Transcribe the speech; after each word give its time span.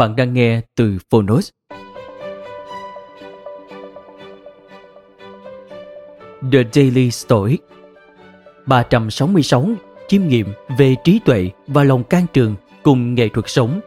Bạn 0.00 0.16
đang 0.16 0.32
nghe 0.32 0.60
từ 0.76 0.98
Phonos. 1.10 1.50
The 6.52 6.58
Daily 6.72 7.10
Stoic 7.10 7.60
366 8.66 9.68
chiêm 10.08 10.28
nghiệm 10.28 10.46
về 10.78 10.94
trí 11.04 11.20
tuệ 11.24 11.50
và 11.66 11.84
lòng 11.84 12.04
can 12.04 12.26
trường 12.32 12.56
cùng 12.82 13.14
nghệ 13.14 13.28
thuật 13.28 13.48
sống. 13.48 13.80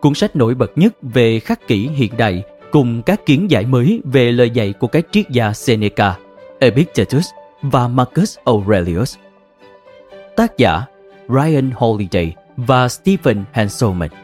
Cuốn 0.00 0.14
sách 0.14 0.36
nổi 0.36 0.54
bật 0.54 0.78
nhất 0.78 0.94
về 1.02 1.40
khắc 1.40 1.66
kỷ 1.66 1.88
hiện 1.88 2.12
đại 2.16 2.42
cùng 2.70 3.02
các 3.02 3.26
kiến 3.26 3.50
giải 3.50 3.66
mới 3.66 4.00
về 4.04 4.32
lời 4.32 4.50
dạy 4.50 4.74
của 4.80 4.86
các 4.86 5.06
triết 5.10 5.30
gia 5.30 5.52
Seneca, 5.52 6.16
Epictetus 6.58 7.26
và 7.62 7.88
Marcus 7.88 8.38
Aurelius. 8.44 9.16
Tác 10.36 10.58
giả 10.58 10.82
Ryan 11.28 11.70
Holiday 11.70 12.34
và 12.56 12.88
Stephen 12.88 13.44
Hanselman 13.52 14.23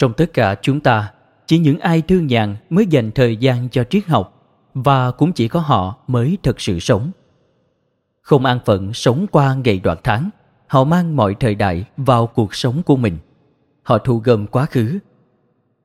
Trong 0.00 0.12
tất 0.12 0.32
cả 0.32 0.54
chúng 0.62 0.80
ta, 0.80 1.12
chỉ 1.46 1.58
những 1.58 1.78
ai 1.78 2.02
thương 2.02 2.26
nhàn 2.26 2.56
mới 2.70 2.86
dành 2.86 3.10
thời 3.10 3.36
gian 3.36 3.68
cho 3.68 3.84
triết 3.84 4.06
học 4.06 4.46
và 4.74 5.10
cũng 5.10 5.32
chỉ 5.32 5.48
có 5.48 5.60
họ 5.60 5.98
mới 6.06 6.38
thật 6.42 6.60
sự 6.60 6.78
sống. 6.78 7.10
Không 8.22 8.44
an 8.44 8.58
phận 8.64 8.92
sống 8.92 9.26
qua 9.30 9.56
ngày 9.64 9.80
đoạn 9.84 9.98
tháng, 10.04 10.30
họ 10.66 10.84
mang 10.84 11.16
mọi 11.16 11.34
thời 11.40 11.54
đại 11.54 11.84
vào 11.96 12.26
cuộc 12.26 12.54
sống 12.54 12.82
của 12.82 12.96
mình. 12.96 13.18
Họ 13.82 13.98
thu 13.98 14.18
gom 14.24 14.46
quá 14.46 14.66
khứ. 14.66 14.98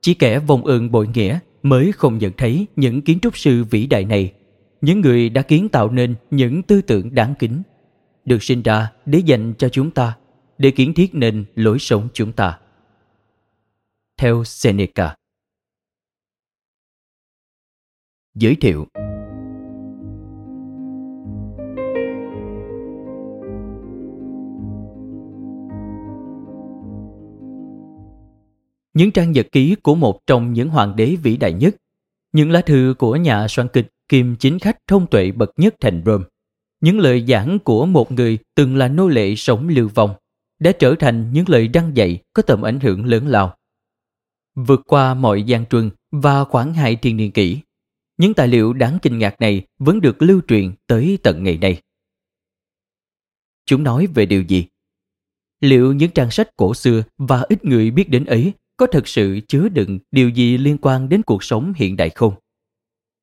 Chỉ 0.01 0.13
kẻ 0.13 0.39
vong 0.39 0.65
ơn 0.65 0.91
bội 0.91 1.07
nghĩa 1.13 1.39
mới 1.63 1.91
không 1.91 2.17
nhận 2.17 2.31
thấy 2.37 2.67
những 2.75 3.01
kiến 3.01 3.19
trúc 3.19 3.37
sư 3.37 3.63
vĩ 3.63 3.87
đại 3.87 4.05
này, 4.05 4.33
những 4.81 5.01
người 5.01 5.29
đã 5.29 5.41
kiến 5.41 5.69
tạo 5.69 5.91
nên 5.91 6.15
những 6.31 6.63
tư 6.63 6.81
tưởng 6.81 7.15
đáng 7.15 7.33
kính, 7.39 7.61
được 8.25 8.43
sinh 8.43 8.61
ra 8.61 8.91
để 9.05 9.19
dành 9.19 9.53
cho 9.57 9.69
chúng 9.69 9.91
ta, 9.91 10.17
để 10.57 10.71
kiến 10.71 10.93
thiết 10.93 11.15
nên 11.15 11.45
lối 11.55 11.79
sống 11.79 12.07
chúng 12.13 12.31
ta 12.31 12.57
theo 14.17 14.43
Seneca. 14.43 15.15
Giới 18.35 18.55
thiệu 18.55 18.87
Những 28.93 29.11
trang 29.11 29.31
nhật 29.31 29.47
ký 29.51 29.75
của 29.83 29.95
một 29.95 30.19
trong 30.27 30.53
những 30.53 30.69
hoàng 30.69 30.95
đế 30.95 31.15
vĩ 31.23 31.37
đại 31.37 31.53
nhất, 31.53 31.75
những 32.33 32.51
lá 32.51 32.61
thư 32.61 32.95
của 32.97 33.15
nhà 33.15 33.47
soạn 33.47 33.67
kịch 33.67 33.87
kim 34.07 34.35
chính 34.35 34.59
khách 34.59 34.77
thông 34.87 35.07
tuệ 35.07 35.31
bậc 35.31 35.49
nhất 35.57 35.75
thành 35.81 36.03
Rome, 36.05 36.23
những 36.81 36.99
lời 36.99 37.25
giảng 37.27 37.59
của 37.59 37.85
một 37.85 38.11
người 38.11 38.37
từng 38.55 38.75
là 38.75 38.87
nô 38.87 39.07
lệ 39.07 39.35
sống 39.35 39.67
lưu 39.67 39.89
vong, 39.95 40.13
đã 40.59 40.71
trở 40.71 40.95
thành 40.99 41.31
những 41.33 41.49
lời 41.49 41.67
đăng 41.67 41.97
dạy 41.97 42.19
có 42.33 42.41
tầm 42.41 42.61
ảnh 42.61 42.79
hưởng 42.79 43.05
lớn 43.05 43.27
lao 43.27 43.55
vượt 44.55 44.81
qua 44.87 45.13
mọi 45.13 45.43
gian 45.43 45.65
truân 45.65 45.89
và 46.11 46.43
khoảng 46.43 46.73
hai 46.73 46.95
thiên 46.95 47.17
niên 47.17 47.31
kỷ. 47.31 47.59
Những 48.17 48.33
tài 48.33 48.47
liệu 48.47 48.73
đáng 48.73 48.97
kinh 49.01 49.19
ngạc 49.19 49.41
này 49.41 49.67
vẫn 49.79 50.01
được 50.01 50.21
lưu 50.21 50.41
truyền 50.47 50.71
tới 50.87 51.17
tận 51.23 51.43
ngày 51.43 51.57
nay. 51.57 51.81
Chúng 53.65 53.83
nói 53.83 54.07
về 54.07 54.25
điều 54.25 54.41
gì? 54.41 54.65
Liệu 55.59 55.93
những 55.93 56.11
trang 56.11 56.31
sách 56.31 56.49
cổ 56.55 56.73
xưa 56.73 57.03
và 57.17 57.41
ít 57.49 57.65
người 57.65 57.91
biết 57.91 58.09
đến 58.09 58.25
ấy 58.25 58.53
có 58.77 58.87
thật 58.91 59.07
sự 59.07 59.39
chứa 59.47 59.69
đựng 59.69 59.99
điều 60.11 60.29
gì 60.29 60.57
liên 60.57 60.77
quan 60.77 61.09
đến 61.09 61.23
cuộc 61.23 61.43
sống 61.43 61.73
hiện 61.75 61.97
đại 61.97 62.09
không? 62.09 62.33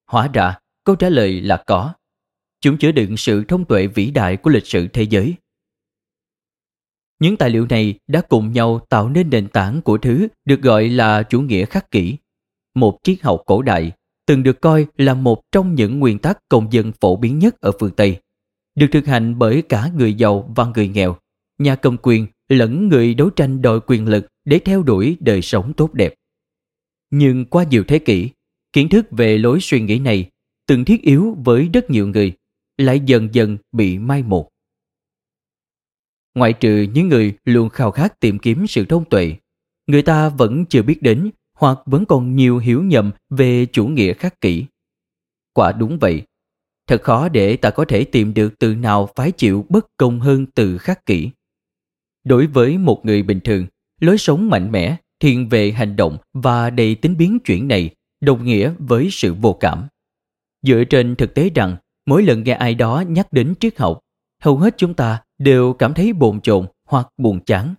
Hóa 0.06 0.31
ra, 0.32 0.59
câu 0.84 0.97
trả 0.97 1.09
lời 1.09 1.41
là 1.41 1.62
có. 1.66 1.94
Chúng 2.60 2.78
chứa 2.78 2.92
đựng 2.92 3.16
sự 3.16 3.44
thông 3.48 3.65
tuệ 3.65 3.87
vĩ 3.87 4.10
đại 4.10 4.37
của 4.37 4.50
lịch 4.50 4.66
sử 4.66 4.88
thế 4.88 5.03
giới 5.03 5.34
những 7.22 7.37
tài 7.37 7.50
liệu 7.50 7.66
này 7.71 7.94
đã 8.06 8.21
cùng 8.21 8.53
nhau 8.53 8.87
tạo 8.88 9.09
nên 9.09 9.31
nền 9.31 9.49
tảng 9.49 9.83
của 9.83 9.99
thứ 9.99 10.28
được 10.44 10.62
gọi 10.62 10.88
là 10.88 11.22
chủ 11.22 11.41
nghĩa 11.41 11.65
khắc 11.65 11.91
kỷ. 11.91 12.16
Một 12.75 12.99
triết 13.03 13.22
học 13.22 13.43
cổ 13.47 13.62
đại, 13.62 13.93
từng 14.27 14.43
được 14.43 14.60
coi 14.60 14.87
là 14.97 15.15
một 15.15 15.43
trong 15.53 15.75
những 15.75 15.99
nguyên 15.99 16.19
tắc 16.19 16.38
công 16.49 16.72
dân 16.72 16.93
phổ 17.00 17.16
biến 17.16 17.38
nhất 17.38 17.60
ở 17.60 17.72
phương 17.81 17.91
Tây. 17.97 18.21
Được 18.75 18.87
thực 18.93 19.06
hành 19.06 19.38
bởi 19.38 19.62
cả 19.62 19.91
người 19.97 20.15
giàu 20.15 20.53
và 20.57 20.65
người 20.74 20.89
nghèo, 20.89 21.16
nhà 21.59 21.77
cầm 21.77 21.97
quyền 22.03 22.27
lẫn 22.48 22.89
người 22.89 23.15
đấu 23.15 23.30
tranh 23.30 23.63
đòi 23.63 23.80
quyền 23.86 24.09
lực 24.09 24.27
để 24.45 24.59
theo 24.65 24.83
đuổi 24.83 25.16
đời 25.21 25.42
sống 25.42 25.72
tốt 25.72 25.95
đẹp. 25.95 26.15
Nhưng 27.10 27.45
qua 27.45 27.65
nhiều 27.71 27.84
thế 27.89 27.98
kỷ, 27.98 28.30
kiến 28.72 28.89
thức 28.89 29.07
về 29.10 29.39
lối 29.39 29.59
suy 29.60 29.80
nghĩ 29.80 29.98
này 29.98 30.30
từng 30.66 30.84
thiết 30.84 31.03
yếu 31.03 31.36
với 31.45 31.68
rất 31.72 31.91
nhiều 31.91 32.09
người 32.09 32.33
lại 32.77 33.01
dần 33.07 33.28
dần 33.33 33.59
bị 33.72 33.98
mai 33.98 34.22
một. 34.22 34.52
Ngoại 36.34 36.52
trừ 36.52 36.86
những 36.94 37.08
người 37.08 37.34
luôn 37.44 37.68
khao 37.68 37.90
khát 37.90 38.20
tìm 38.20 38.38
kiếm 38.38 38.66
sự 38.66 38.84
thông 38.84 39.04
tuệ, 39.04 39.36
người 39.86 40.02
ta 40.02 40.28
vẫn 40.28 40.64
chưa 40.64 40.82
biết 40.82 41.02
đến 41.02 41.30
hoặc 41.54 41.78
vẫn 41.86 42.06
còn 42.06 42.36
nhiều 42.36 42.58
hiểu 42.58 42.82
nhầm 42.82 43.10
về 43.30 43.66
chủ 43.66 43.86
nghĩa 43.86 44.12
khắc 44.12 44.40
kỷ. 44.40 44.64
Quả 45.52 45.72
đúng 45.72 45.98
vậy, 45.98 46.22
thật 46.86 47.02
khó 47.02 47.28
để 47.28 47.56
ta 47.56 47.70
có 47.70 47.84
thể 47.84 48.04
tìm 48.04 48.34
được 48.34 48.58
từ 48.58 48.74
nào 48.74 49.08
phải 49.16 49.32
chịu 49.32 49.66
bất 49.68 49.86
công 49.96 50.20
hơn 50.20 50.46
từ 50.46 50.78
khắc 50.78 51.06
kỷ. 51.06 51.30
Đối 52.24 52.46
với 52.46 52.78
một 52.78 53.04
người 53.04 53.22
bình 53.22 53.40
thường, 53.40 53.66
lối 54.00 54.18
sống 54.18 54.50
mạnh 54.50 54.72
mẽ, 54.72 54.96
thiên 55.20 55.48
về 55.48 55.70
hành 55.70 55.96
động 55.96 56.18
và 56.32 56.70
đầy 56.70 56.94
tính 56.94 57.16
biến 57.16 57.38
chuyển 57.44 57.68
này 57.68 57.90
đồng 58.20 58.44
nghĩa 58.44 58.72
với 58.78 59.08
sự 59.10 59.34
vô 59.34 59.52
cảm. 59.60 59.86
Dựa 60.62 60.84
trên 60.84 61.16
thực 61.16 61.34
tế 61.34 61.50
rằng, 61.54 61.76
mỗi 62.06 62.22
lần 62.22 62.42
nghe 62.42 62.52
ai 62.52 62.74
đó 62.74 63.04
nhắc 63.08 63.32
đến 63.32 63.54
triết 63.60 63.78
học, 63.78 64.00
hầu 64.42 64.58
hết 64.58 64.74
chúng 64.76 64.94
ta 64.94 65.22
đều 65.42 65.72
cảm 65.72 65.94
thấy 65.94 66.12
bồn 66.12 66.41
chồn 66.41 66.66
hoặc 66.89 67.09
buồn 67.16 67.41
chán, 67.41 67.74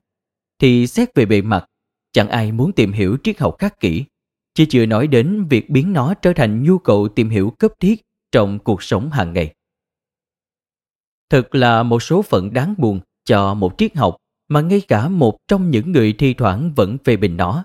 thì 0.59 0.87
xét 0.87 1.09
về 1.15 1.25
bề 1.25 1.41
mặt, 1.41 1.65
chẳng 2.11 2.29
ai 2.29 2.51
muốn 2.51 2.71
tìm 2.71 2.91
hiểu 2.91 3.17
triết 3.23 3.39
học 3.39 3.55
khắc 3.59 3.79
kỹ, 3.79 4.05
chứ 4.53 4.65
chưa 4.69 4.85
nói 4.85 5.07
đến 5.07 5.45
việc 5.49 5.69
biến 5.69 5.93
nó 5.93 6.13
trở 6.13 6.33
thành 6.33 6.63
nhu 6.63 6.77
cầu 6.77 7.07
tìm 7.07 7.29
hiểu 7.29 7.49
cấp 7.59 7.71
thiết 7.79 8.01
trong 8.31 8.59
cuộc 8.59 8.83
sống 8.83 9.09
hàng 9.09 9.33
ngày. 9.33 9.53
Thật 11.29 11.55
là 11.55 11.83
một 11.83 12.03
số 12.03 12.21
phận 12.21 12.53
đáng 12.53 12.75
buồn 12.77 12.99
cho 13.25 13.53
một 13.53 13.73
triết 13.77 13.95
học 13.95 14.17
mà 14.47 14.61
ngay 14.61 14.81
cả 14.87 15.07
một 15.07 15.37
trong 15.47 15.71
những 15.71 15.91
người 15.91 16.13
thi 16.13 16.33
thoảng 16.33 16.73
vẫn 16.75 16.97
phê 17.05 17.17
bình 17.17 17.37
nó. 17.37 17.63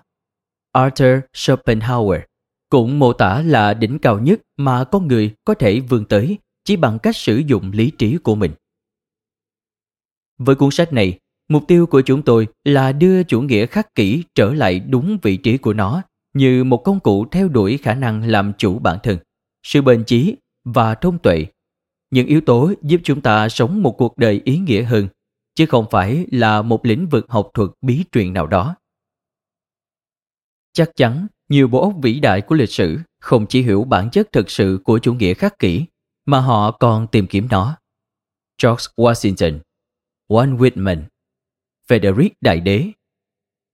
Arthur 0.72 1.18
Schopenhauer 1.34 2.20
cũng 2.68 2.98
mô 2.98 3.12
tả 3.12 3.42
là 3.42 3.74
đỉnh 3.74 3.98
cao 3.98 4.18
nhất 4.18 4.40
mà 4.56 4.84
con 4.84 5.08
người 5.08 5.34
có 5.44 5.54
thể 5.54 5.80
vươn 5.80 6.04
tới 6.04 6.38
chỉ 6.64 6.76
bằng 6.76 6.98
cách 6.98 7.16
sử 7.16 7.36
dụng 7.36 7.70
lý 7.72 7.90
trí 7.90 8.16
của 8.16 8.34
mình. 8.34 8.52
Với 10.38 10.54
cuốn 10.54 10.70
sách 10.70 10.92
này, 10.92 11.18
mục 11.48 11.64
tiêu 11.68 11.86
của 11.86 12.00
chúng 12.00 12.22
tôi 12.22 12.48
là 12.64 12.92
đưa 12.92 13.22
chủ 13.22 13.40
nghĩa 13.40 13.66
khắc 13.66 13.94
kỷ 13.94 14.24
trở 14.34 14.54
lại 14.54 14.80
đúng 14.80 15.18
vị 15.22 15.36
trí 15.36 15.58
của 15.58 15.72
nó 15.72 16.02
như 16.34 16.64
một 16.64 16.76
công 16.84 17.00
cụ 17.00 17.26
theo 17.30 17.48
đuổi 17.48 17.78
khả 17.78 17.94
năng 17.94 18.22
làm 18.22 18.52
chủ 18.58 18.78
bản 18.78 18.98
thân, 19.02 19.18
sự 19.62 19.82
bền 19.82 20.04
chí 20.04 20.36
và 20.64 20.94
thông 20.94 21.18
tuệ. 21.18 21.46
Những 22.10 22.26
yếu 22.26 22.40
tố 22.40 22.72
giúp 22.82 23.00
chúng 23.04 23.20
ta 23.20 23.48
sống 23.48 23.82
một 23.82 23.94
cuộc 23.98 24.18
đời 24.18 24.40
ý 24.44 24.58
nghĩa 24.58 24.82
hơn, 24.82 25.08
chứ 25.54 25.66
không 25.66 25.86
phải 25.90 26.26
là 26.32 26.62
một 26.62 26.86
lĩnh 26.86 27.08
vực 27.08 27.26
học 27.28 27.50
thuật 27.54 27.70
bí 27.80 28.04
truyền 28.12 28.32
nào 28.32 28.46
đó. 28.46 28.76
Chắc 30.72 30.90
chắn, 30.96 31.26
nhiều 31.48 31.68
bộ 31.68 31.82
óc 31.82 31.92
vĩ 32.02 32.20
đại 32.20 32.40
của 32.40 32.54
lịch 32.54 32.70
sử 32.70 32.98
không 33.20 33.46
chỉ 33.46 33.62
hiểu 33.62 33.84
bản 33.84 34.10
chất 34.10 34.32
thực 34.32 34.50
sự 34.50 34.80
của 34.84 34.98
chủ 34.98 35.14
nghĩa 35.14 35.34
khắc 35.34 35.58
kỷ, 35.58 35.84
mà 36.26 36.40
họ 36.40 36.70
còn 36.70 37.06
tìm 37.06 37.26
kiếm 37.26 37.48
nó. 37.50 37.76
George 38.62 38.84
Washington, 38.96 39.58
Walt 40.28 40.58
Whitman, 40.58 41.08
Frederick 41.88 42.34
Đại 42.40 42.60
Đế, 42.60 42.92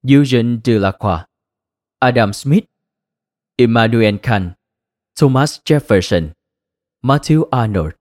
Eugene 0.03 0.61
Delacroix, 0.65 1.25
Adam 1.99 2.33
Smith, 2.33 2.65
Immanuel 3.56 4.17
Kant, 4.23 4.53
Thomas 5.17 5.61
Jefferson, 5.65 6.31
Matthew 7.03 7.45
Arnold, 7.51 7.93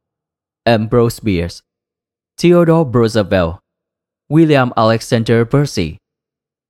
Ambrose 0.66 1.20
Bierce, 1.24 1.62
Theodore 2.38 2.90
Roosevelt, 2.94 3.60
William 4.30 4.72
Alexander 4.76 5.46
Percy, 5.46 5.98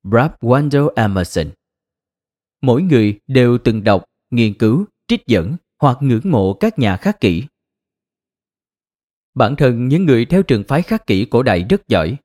Ralph 0.04 0.40
Waldo 0.42 0.90
Emerson. 0.96 1.52
Mỗi 2.62 2.82
người 2.82 3.20
đều 3.28 3.58
từng 3.64 3.84
đọc, 3.84 4.04
nghiên 4.32 4.54
cứu, 4.54 4.86
trích 5.08 5.22
dẫn 5.28 5.56
hoặc 5.80 5.98
ngưỡng 6.02 6.32
mộ 6.32 6.54
các 6.54 6.80
nhà 6.80 6.98
khắc 6.98 7.20
kỷ. 7.20 7.44
Bản 9.36 9.56
thân 9.56 9.88
những 9.88 10.06
người 10.06 10.26
theo 10.26 10.44
trường 10.44 10.64
phái 10.64 10.82
khắc 10.82 11.08
kỷ 11.08 11.26
cổ 11.26 11.44
đại 11.44 11.66
rất 11.70 11.88
giỏi. 11.88 12.16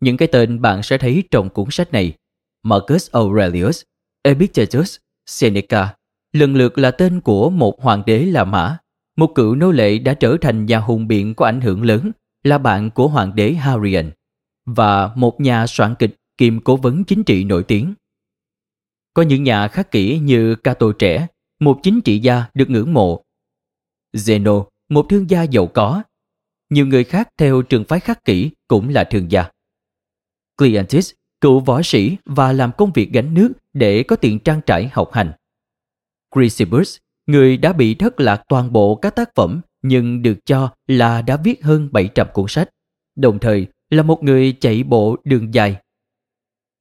Những 0.00 0.16
cái 0.16 0.28
tên 0.32 0.60
bạn 0.60 0.82
sẽ 0.82 0.98
thấy 0.98 1.24
trong 1.30 1.50
cuốn 1.50 1.66
sách 1.70 1.92
này 1.92 2.12
Marcus 2.62 3.10
Aurelius, 3.10 3.82
Epictetus, 4.22 4.96
Seneca 5.26 5.94
lần 6.32 6.54
lượt 6.54 6.78
là 6.78 6.90
tên 6.90 7.20
của 7.20 7.50
một 7.50 7.82
hoàng 7.82 8.02
đế 8.06 8.24
La 8.24 8.44
Mã, 8.44 8.78
một 9.16 9.32
cựu 9.34 9.54
nô 9.54 9.70
lệ 9.70 9.98
đã 9.98 10.14
trở 10.14 10.36
thành 10.40 10.66
nhà 10.66 10.78
hùng 10.78 11.08
biện 11.08 11.34
có 11.34 11.46
ảnh 11.46 11.60
hưởng 11.60 11.82
lớn, 11.82 12.10
là 12.42 12.58
bạn 12.58 12.90
của 12.90 13.08
hoàng 13.08 13.34
đế 13.34 13.52
Hadrian, 13.52 14.10
và 14.66 15.12
một 15.16 15.40
nhà 15.40 15.66
soạn 15.66 15.94
kịch 15.98 16.16
kiêm 16.38 16.60
cố 16.60 16.76
vấn 16.76 17.04
chính 17.04 17.24
trị 17.24 17.44
nổi 17.44 17.62
tiếng. 17.62 17.94
Có 19.14 19.22
những 19.22 19.42
nhà 19.42 19.68
khắc 19.68 19.90
kỷ 19.90 20.18
như 20.18 20.54
Cato 20.54 20.86
trẻ, 20.98 21.26
một 21.60 21.80
chính 21.82 22.00
trị 22.00 22.18
gia 22.18 22.44
được 22.54 22.70
ngưỡng 22.70 22.94
mộ. 22.94 23.22
Zeno, 24.12 24.64
một 24.88 25.06
thương 25.08 25.30
gia 25.30 25.42
giàu 25.42 25.66
có. 25.66 26.02
Nhiều 26.72 26.86
người 26.86 27.04
khác 27.04 27.28
theo 27.38 27.62
trường 27.62 27.84
phái 27.84 28.00
khắc 28.00 28.24
kỷ 28.24 28.50
cũng 28.68 28.88
là 28.88 29.04
thương 29.04 29.30
gia. 29.30 29.50
Cleantis, 30.56 31.12
cựu 31.40 31.60
võ 31.60 31.82
sĩ 31.82 32.16
và 32.24 32.52
làm 32.52 32.70
công 32.78 32.92
việc 32.92 33.10
gánh 33.12 33.34
nước 33.34 33.52
để 33.72 34.02
có 34.02 34.16
tiền 34.16 34.38
trang 34.38 34.60
trải 34.66 34.88
học 34.92 35.10
hành. 35.12 35.32
Chrysippus, 36.34 36.96
người 37.26 37.56
đã 37.56 37.72
bị 37.72 37.94
thất 37.94 38.20
lạc 38.20 38.42
toàn 38.48 38.72
bộ 38.72 38.94
các 38.94 39.16
tác 39.16 39.30
phẩm 39.34 39.60
nhưng 39.82 40.22
được 40.22 40.38
cho 40.46 40.74
là 40.86 41.22
đã 41.22 41.36
viết 41.36 41.64
hơn 41.64 41.88
700 41.92 42.26
cuốn 42.32 42.44
sách, 42.48 42.68
đồng 43.16 43.38
thời 43.38 43.66
là 43.90 44.02
một 44.02 44.22
người 44.22 44.56
chạy 44.60 44.82
bộ 44.82 45.16
đường 45.24 45.54
dài. 45.54 45.76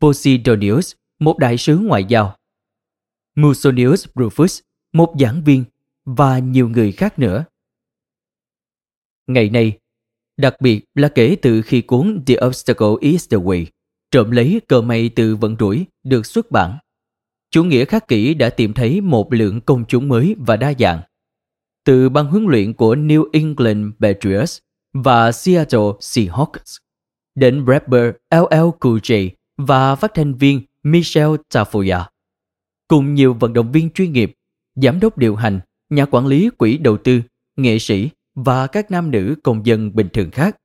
Posidonius, 0.02 0.94
một 1.20 1.38
đại 1.38 1.58
sứ 1.58 1.78
ngoại 1.78 2.06
giao. 2.08 2.38
Musonius 3.36 4.08
Rufus, 4.16 4.62
một 4.94 5.14
giảng 5.20 5.44
viên 5.44 5.64
và 6.06 6.40
nhiều 6.40 6.70
người 6.70 6.92
khác 6.92 7.20
nữa. 7.20 7.46
Ngày 9.28 9.50
nay, 9.50 9.78
đặc 10.38 10.62
biệt 10.62 10.86
là 10.96 11.08
kể 11.08 11.36
từ 11.42 11.62
khi 11.62 11.82
cuốn 11.82 12.24
The 12.26 12.36
Obstacle 12.46 12.96
is 13.00 13.30
the 13.30 13.38
Way, 13.38 13.66
trộm 14.12 14.32
lấy 14.32 14.62
cờ 14.68 14.82
may 14.82 15.10
từ 15.10 15.36
vận 15.36 15.56
rủi 15.60 15.86
được 16.04 16.26
xuất 16.26 16.52
bản 16.52 16.78
chủ 17.52 17.64
nghĩa 17.64 17.86
khắc 17.86 18.08
kỷ 18.08 18.34
đã 18.34 18.50
tìm 18.50 18.74
thấy 18.74 19.02
một 19.02 19.34
lượng 19.34 19.62
công 19.62 19.86
chúng 19.88 20.08
mới 20.08 20.36
và 20.40 20.58
đa 20.58 20.74
dạng. 20.80 21.02
Từ 21.86 22.10
ban 22.10 22.26
huấn 22.26 22.46
luyện 22.46 22.74
của 22.74 22.96
New 22.96 23.30
England 23.34 23.94
Patriots 24.00 24.58
và 24.94 25.32
Seattle 25.32 25.92
Seahawks, 26.00 26.78
đến 27.36 27.66
rapper 27.68 28.14
LL 28.32 28.70
Cool 28.80 28.98
J 28.98 29.30
và 29.58 29.96
phát 29.96 30.12
thanh 30.14 30.34
viên 30.34 30.62
Michelle 30.84 31.36
Tafoya, 31.54 32.04
cùng 32.88 33.14
nhiều 33.14 33.34
vận 33.34 33.54
động 33.54 33.72
viên 33.72 33.90
chuyên 33.90 34.12
nghiệp, 34.12 34.34
giám 34.76 35.00
đốc 35.00 35.18
điều 35.18 35.36
hành, 35.36 35.60
nhà 35.90 36.06
quản 36.06 36.28
lý 36.28 36.50
quỹ 36.50 36.78
đầu 36.78 36.98
tư, 36.98 37.22
nghệ 37.58 37.80
sĩ 37.80 38.10
và 38.36 38.68
các 38.68 38.92
nam 38.92 39.12
nữ 39.12 39.36
công 39.44 39.66
dân 39.66 39.96
bình 39.96 40.08
thường 40.14 40.32
khác. 40.32 40.58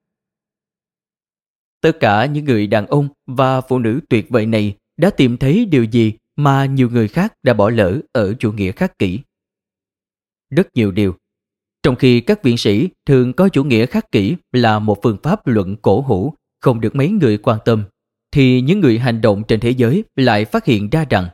Tất 1.81 1.93
cả 2.01 2.27
những 2.27 2.45
người 2.45 2.67
đàn 2.67 2.87
ông 2.87 3.09
và 3.27 3.61
phụ 3.61 3.79
nữ 3.79 4.01
tuyệt 4.09 4.31
vời 4.31 4.47
này 4.47 4.77
đã 4.97 5.11
tìm 5.11 5.37
thấy 5.37 5.65
điều 5.65 5.85
gì 5.85 6.13
mà 6.37 6.65
nhiều 6.65 6.91
người 6.91 7.09
khác 7.09 7.35
đã 7.43 7.55
bỏ 7.55 7.71
lỡ 7.71 8.01
ở 8.13 8.35
chủ 8.39 8.53
nghĩa 8.53 8.73
khắc 8.73 8.99
kỷ. 8.99 9.21
Rất 10.51 10.69
nhiều 10.75 10.93
điều. 10.93 11.17
Trong 11.83 11.97
khi 11.97 12.21
các 12.21 12.43
viện 12.43 12.59
sĩ 12.59 12.89
thường 13.07 13.33
coi 13.33 13.51
chủ 13.51 13.65
nghĩa 13.65 13.87
khắc 13.87 14.12
kỷ 14.12 14.37
là 14.53 14.79
một 14.79 14.99
phương 15.03 15.19
pháp 15.23 15.47
luận 15.47 15.77
cổ 15.77 16.01
hủ 16.01 16.35
không 16.61 16.81
được 16.81 16.97
mấy 16.97 17.09
người 17.09 17.39
quan 17.39 17.59
tâm, 17.65 17.85
thì 18.33 18.61
những 18.61 18.81
người 18.81 18.99
hành 18.99 19.21
động 19.21 19.43
trên 19.49 19.61
thế 19.61 19.71
giới 19.71 20.05
lại 20.17 20.45
phát 20.45 20.65
hiện 20.65 20.91
ra 20.91 21.05
rằng 21.11 21.29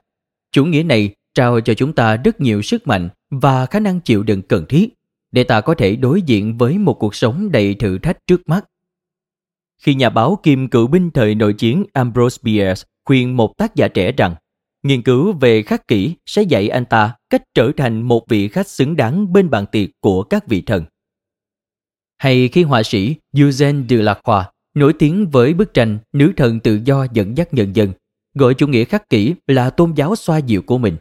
chủ 0.52 0.64
nghĩa 0.64 0.82
này 0.82 1.14
trao 1.34 1.60
cho 1.60 1.74
chúng 1.74 1.92
ta 1.92 2.16
rất 2.16 2.40
nhiều 2.40 2.62
sức 2.62 2.86
mạnh 2.86 3.08
và 3.30 3.66
khả 3.66 3.80
năng 3.80 4.00
chịu 4.00 4.22
đựng 4.22 4.42
cần 4.42 4.64
thiết 4.68 4.88
để 5.32 5.44
ta 5.44 5.60
có 5.60 5.74
thể 5.74 5.96
đối 5.96 6.22
diện 6.22 6.58
với 6.58 6.78
một 6.78 6.94
cuộc 6.94 7.14
sống 7.14 7.52
đầy 7.52 7.74
thử 7.74 7.98
thách 7.98 8.26
trước 8.26 8.48
mắt. 8.48 8.64
Khi 9.82 9.94
nhà 9.94 10.10
báo 10.10 10.38
kim 10.42 10.68
cựu 10.68 10.86
binh 10.86 11.10
thời 11.10 11.34
nội 11.34 11.52
chiến 11.52 11.84
Ambrose 11.92 12.38
Bierce 12.42 12.82
khuyên 13.04 13.36
một 13.36 13.56
tác 13.56 13.74
giả 13.74 13.88
trẻ 13.88 14.12
rằng 14.12 14.34
Nghiên 14.82 15.02
cứu 15.02 15.32
về 15.32 15.62
khắc 15.62 15.88
kỷ 15.88 16.14
sẽ 16.26 16.42
dạy 16.42 16.68
anh 16.68 16.84
ta 16.84 17.14
cách 17.30 17.42
trở 17.54 17.72
thành 17.76 18.02
một 18.02 18.28
vị 18.28 18.48
khách 18.48 18.68
xứng 18.68 18.96
đáng 18.96 19.32
bên 19.32 19.50
bàn 19.50 19.66
tiệc 19.72 19.88
của 20.00 20.22
các 20.22 20.48
vị 20.48 20.60
thần. 20.60 20.84
Hay 22.18 22.48
khi 22.48 22.62
họa 22.62 22.82
sĩ 22.82 23.16
Eugène 23.36 23.82
Delacroix 23.88 24.46
nổi 24.74 24.92
tiếng 24.92 25.30
với 25.30 25.54
bức 25.54 25.74
tranh 25.74 25.98
Nữ 26.12 26.32
thần 26.36 26.60
tự 26.60 26.80
do 26.84 27.06
dẫn 27.12 27.36
dắt 27.36 27.54
nhân 27.54 27.76
dân, 27.76 27.92
gọi 28.34 28.54
chủ 28.54 28.66
nghĩa 28.66 28.84
khắc 28.84 29.08
kỷ 29.08 29.34
là 29.46 29.70
tôn 29.70 29.92
giáo 29.92 30.16
xoa 30.16 30.38
dịu 30.38 30.62
của 30.62 30.78
mình. 30.78 30.96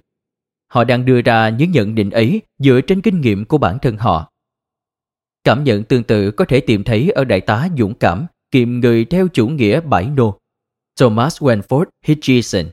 Họ 0.72 0.84
đang 0.84 1.06
đưa 1.06 1.22
ra 1.22 1.50
những 1.50 1.72
nhận 1.72 1.96
định 1.96 2.10
ấy 2.10 2.42
dựa 2.60 2.82
trên 2.88 3.01
kinh 3.01 3.22
nghiệm 3.22 3.46
của 3.46 3.58
bản 3.58 3.80
thân 3.82 3.98
họ. 3.98 4.32
Cảm 5.44 5.63
nhận 5.63 5.84
tương 5.84 6.04
tự 6.04 6.32
có 6.32 6.46
thể 6.46 6.60
tìm 6.60 6.84
thấy 6.84 7.10
ở 7.10 7.24
đại 7.24 7.42
tá 7.42 7.68
dũng 7.78 7.94
cảm 7.94 8.25
kiệm 8.51 8.80
người 8.80 9.06
theo 9.06 9.28
chủ 9.28 9.48
nghĩa 9.48 9.82
bãi 9.82 10.06
nô 10.06 10.40
Thomas 11.00 11.44
Wentworth 11.44 11.86
Hitchison, 12.06 12.66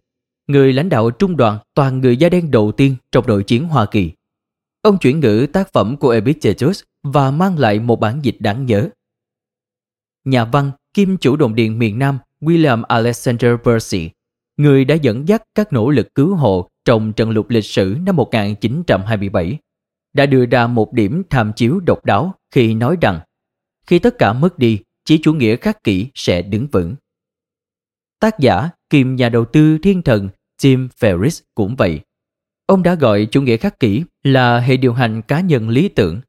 người 0.46 0.72
lãnh 0.72 0.88
đạo 0.88 1.10
trung 1.10 1.36
đoàn 1.36 1.58
toàn 1.74 2.00
người 2.00 2.16
da 2.16 2.28
đen 2.28 2.50
đầu 2.50 2.72
tiên 2.72 2.96
trong 3.12 3.26
nội 3.26 3.42
chiến 3.42 3.64
Hoa 3.64 3.86
Kỳ. 3.86 4.12
Ông 4.82 4.98
chuyển 4.98 5.20
ngữ 5.20 5.46
tác 5.52 5.72
phẩm 5.72 5.96
của 5.96 6.10
Epictetus 6.10 6.82
và 7.02 7.30
mang 7.30 7.58
lại 7.58 7.80
một 7.80 8.00
bản 8.00 8.20
dịch 8.22 8.36
đáng 8.40 8.66
nhớ. 8.66 8.88
Nhà 10.24 10.44
văn 10.44 10.70
kim 10.94 11.16
chủ 11.16 11.36
đồng 11.36 11.54
điện 11.54 11.78
miền 11.78 11.98
Nam 11.98 12.18
William 12.40 12.82
Alexander 12.82 13.52
Percy, 13.64 14.10
người 14.56 14.84
đã 14.84 14.94
dẫn 14.94 15.28
dắt 15.28 15.42
các 15.54 15.72
nỗ 15.72 15.90
lực 15.90 16.14
cứu 16.14 16.34
hộ 16.34 16.68
trong 16.88 17.12
trận 17.12 17.30
lụt 17.30 17.46
lịch 17.48 17.64
sử 17.64 17.96
năm 18.06 18.16
1927, 18.16 19.58
đã 20.12 20.26
đưa 20.26 20.46
ra 20.46 20.66
một 20.66 20.92
điểm 20.92 21.22
tham 21.30 21.52
chiếu 21.56 21.80
độc 21.86 22.04
đáo 22.04 22.34
khi 22.50 22.74
nói 22.74 22.96
rằng 23.00 23.20
khi 23.86 23.98
tất 23.98 24.18
cả 24.18 24.32
mất 24.32 24.58
đi, 24.58 24.80
chỉ 25.04 25.18
chủ 25.22 25.32
nghĩa 25.34 25.56
khắc 25.56 25.84
kỷ 25.84 26.06
sẽ 26.14 26.42
đứng 26.42 26.66
vững. 26.66 26.94
Tác 28.20 28.38
giả 28.38 28.70
kiêm 28.90 29.16
nhà 29.16 29.28
đầu 29.28 29.44
tư 29.44 29.78
thiên 29.82 30.02
thần 30.02 30.28
Tim 30.62 30.88
Ferriss 31.00 31.42
cũng 31.54 31.76
vậy. 31.76 32.00
Ông 32.66 32.82
đã 32.82 32.94
gọi 32.94 33.28
chủ 33.30 33.42
nghĩa 33.42 33.56
khắc 33.56 33.80
kỷ 33.80 34.04
là 34.22 34.60
hệ 34.60 34.76
điều 34.76 34.92
hành 34.92 35.22
cá 35.22 35.40
nhân 35.40 35.68
lý 35.68 35.88
tưởng. 35.88 36.20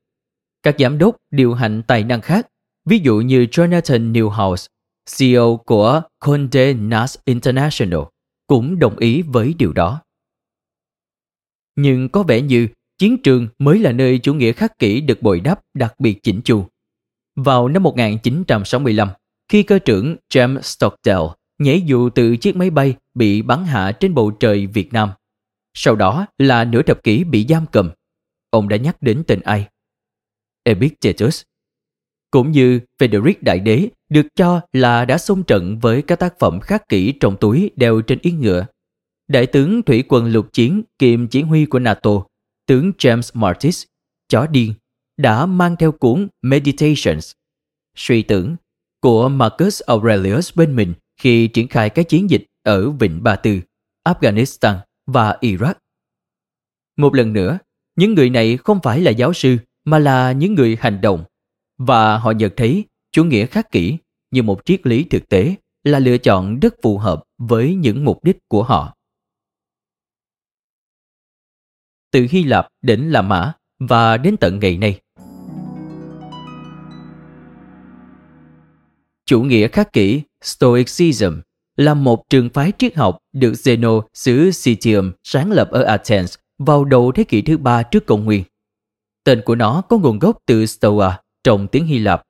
Các 0.63 0.75
giám 0.79 0.97
đốc 0.97 1.15
điều 1.31 1.53
hành 1.53 1.83
tài 1.87 2.03
năng 2.03 2.21
khác, 2.21 2.47
ví 2.85 2.99
dụ 2.99 3.19
như 3.19 3.45
Jonathan 3.51 4.11
Newhouse, 4.11 4.67
CEO 5.17 5.57
của 5.65 6.01
Condé 6.19 6.73
Nast 6.73 7.17
International, 7.25 8.01
cũng 8.47 8.79
đồng 8.79 8.97
ý 8.97 9.21
với 9.21 9.53
điều 9.57 9.73
đó. 9.73 10.01
Nhưng 11.81 12.09
có 12.09 12.23
vẻ 12.23 12.41
như 12.41 12.67
chiến 12.97 13.17
trường 13.23 13.47
mới 13.59 13.79
là 13.79 13.91
nơi 13.91 14.19
chủ 14.19 14.33
nghĩa 14.33 14.51
khắc 14.51 14.79
kỷ 14.79 15.01
được 15.01 15.21
bồi 15.21 15.39
đắp 15.39 15.59
đặc 15.73 15.99
biệt 15.99 16.23
chỉnh 16.23 16.41
chu. 16.43 16.65
Vào 17.35 17.67
năm 17.67 17.83
1965, 17.83 19.09
khi 19.51 19.63
cơ 19.63 19.79
trưởng 19.79 20.15
James 20.33 20.61
Stockdale 20.61 21.27
nhảy 21.59 21.81
dù 21.81 22.09
từ 22.09 22.37
chiếc 22.37 22.55
máy 22.55 22.69
bay 22.69 22.95
bị 23.13 23.41
bắn 23.41 23.63
hạ 23.65 23.91
trên 23.91 24.13
bầu 24.13 24.31
trời 24.31 24.67
Việt 24.67 24.93
Nam. 24.93 25.09
Sau 25.73 25.95
đó 25.95 26.25
là 26.37 26.65
nửa 26.65 26.81
thập 26.81 27.03
kỷ 27.03 27.23
bị 27.23 27.45
giam 27.49 27.65
cầm. 27.71 27.91
Ông 28.49 28.69
đã 28.69 28.77
nhắc 28.77 29.01
đến 29.01 29.23
tên 29.27 29.39
ai? 29.41 29.67
Epictetus. 30.63 31.41
Cũng 32.31 32.51
như 32.51 32.79
Frederick 33.01 33.35
Đại 33.41 33.59
Đế 33.59 33.89
được 34.09 34.27
cho 34.35 34.61
là 34.73 35.05
đã 35.05 35.17
xung 35.17 35.43
trận 35.43 35.79
với 35.79 36.01
các 36.01 36.19
tác 36.19 36.39
phẩm 36.39 36.59
khắc 36.59 36.89
kỷ 36.89 37.11
trong 37.11 37.37
túi 37.37 37.71
đeo 37.75 38.01
trên 38.01 38.19
yên 38.21 38.41
ngựa. 38.41 38.65
Đại 39.29 39.47
tướng 39.47 39.83
thủy 39.83 40.03
quân 40.07 40.31
lục 40.31 40.53
chiến 40.53 40.83
kiêm 40.99 41.27
chỉ 41.27 41.41
huy 41.41 41.65
của 41.65 41.79
NATO, 41.79 42.11
tướng 42.65 42.91
James 42.97 43.31
Martis, 43.33 43.85
chó 44.29 44.47
điên, 44.47 44.73
đã 45.17 45.45
mang 45.45 45.75
theo 45.75 45.91
cuốn 45.91 46.27
Meditations, 46.41 47.31
suy 47.95 48.21
tưởng 48.21 48.55
của 49.01 49.29
Marcus 49.29 49.81
Aurelius 49.81 50.57
bên 50.57 50.75
mình 50.75 50.93
khi 51.21 51.47
triển 51.47 51.67
khai 51.67 51.89
các 51.89 52.09
chiến 52.09 52.29
dịch 52.29 52.45
ở 52.63 52.89
Vịnh 52.89 53.23
Ba 53.23 53.35
Tư, 53.35 53.61
Afghanistan 54.07 54.75
và 55.07 55.37
Iraq. 55.41 55.73
Một 56.97 57.15
lần 57.15 57.33
nữa, 57.33 57.59
những 57.95 58.13
người 58.13 58.29
này 58.29 58.57
không 58.57 58.79
phải 58.83 59.01
là 59.01 59.11
giáo 59.11 59.33
sư 59.33 59.57
mà 59.85 59.99
là 59.99 60.31
những 60.31 60.55
người 60.55 60.77
hành 60.79 61.01
động 61.01 61.23
và 61.77 62.17
họ 62.17 62.31
nhận 62.31 62.51
thấy 62.57 62.85
chủ 63.11 63.23
nghĩa 63.23 63.45
khắc 63.45 63.71
kỷ 63.71 63.97
như 64.31 64.43
một 64.43 64.65
triết 64.65 64.87
lý 64.87 65.03
thực 65.03 65.29
tế 65.29 65.55
là 65.83 65.99
lựa 65.99 66.17
chọn 66.17 66.59
rất 66.59 66.73
phù 66.81 66.97
hợp 66.97 67.23
với 67.37 67.75
những 67.75 68.05
mục 68.05 68.23
đích 68.23 68.37
của 68.47 68.63
họ. 68.63 68.95
Từ 72.11 72.27
Hy 72.29 72.43
Lạp 72.43 72.67
đến 72.81 73.09
La 73.09 73.21
Mã 73.21 73.53
và 73.79 74.17
đến 74.17 74.37
tận 74.37 74.59
ngày 74.59 74.77
nay. 74.77 74.99
Chủ 79.25 79.41
nghĩa 79.41 79.67
khắc 79.67 79.93
kỷ 79.93 80.21
Stoicism 80.43 81.39
là 81.77 81.93
một 81.93 82.29
trường 82.29 82.49
phái 82.49 82.71
triết 82.77 82.95
học 82.95 83.17
được 83.33 83.51
Zeno 83.51 84.01
xứ 84.13 84.49
Citium 84.63 85.11
sáng 85.23 85.51
lập 85.51 85.69
ở 85.71 85.83
Athens 85.83 86.35
vào 86.57 86.85
đầu 86.85 87.11
thế 87.11 87.23
kỷ 87.23 87.41
thứ 87.41 87.57
ba 87.57 87.83
trước 87.83 88.05
công 88.05 88.25
nguyên. 88.25 88.43
Tên 89.23 89.41
của 89.45 89.55
nó 89.55 89.81
có 89.81 89.97
nguồn 89.97 90.19
gốc 90.19 90.37
từ 90.45 90.65
Stoa 90.65 91.21
trong 91.43 91.67
tiếng 91.67 91.85
Hy 91.85 91.99
Lạp, 91.99 92.21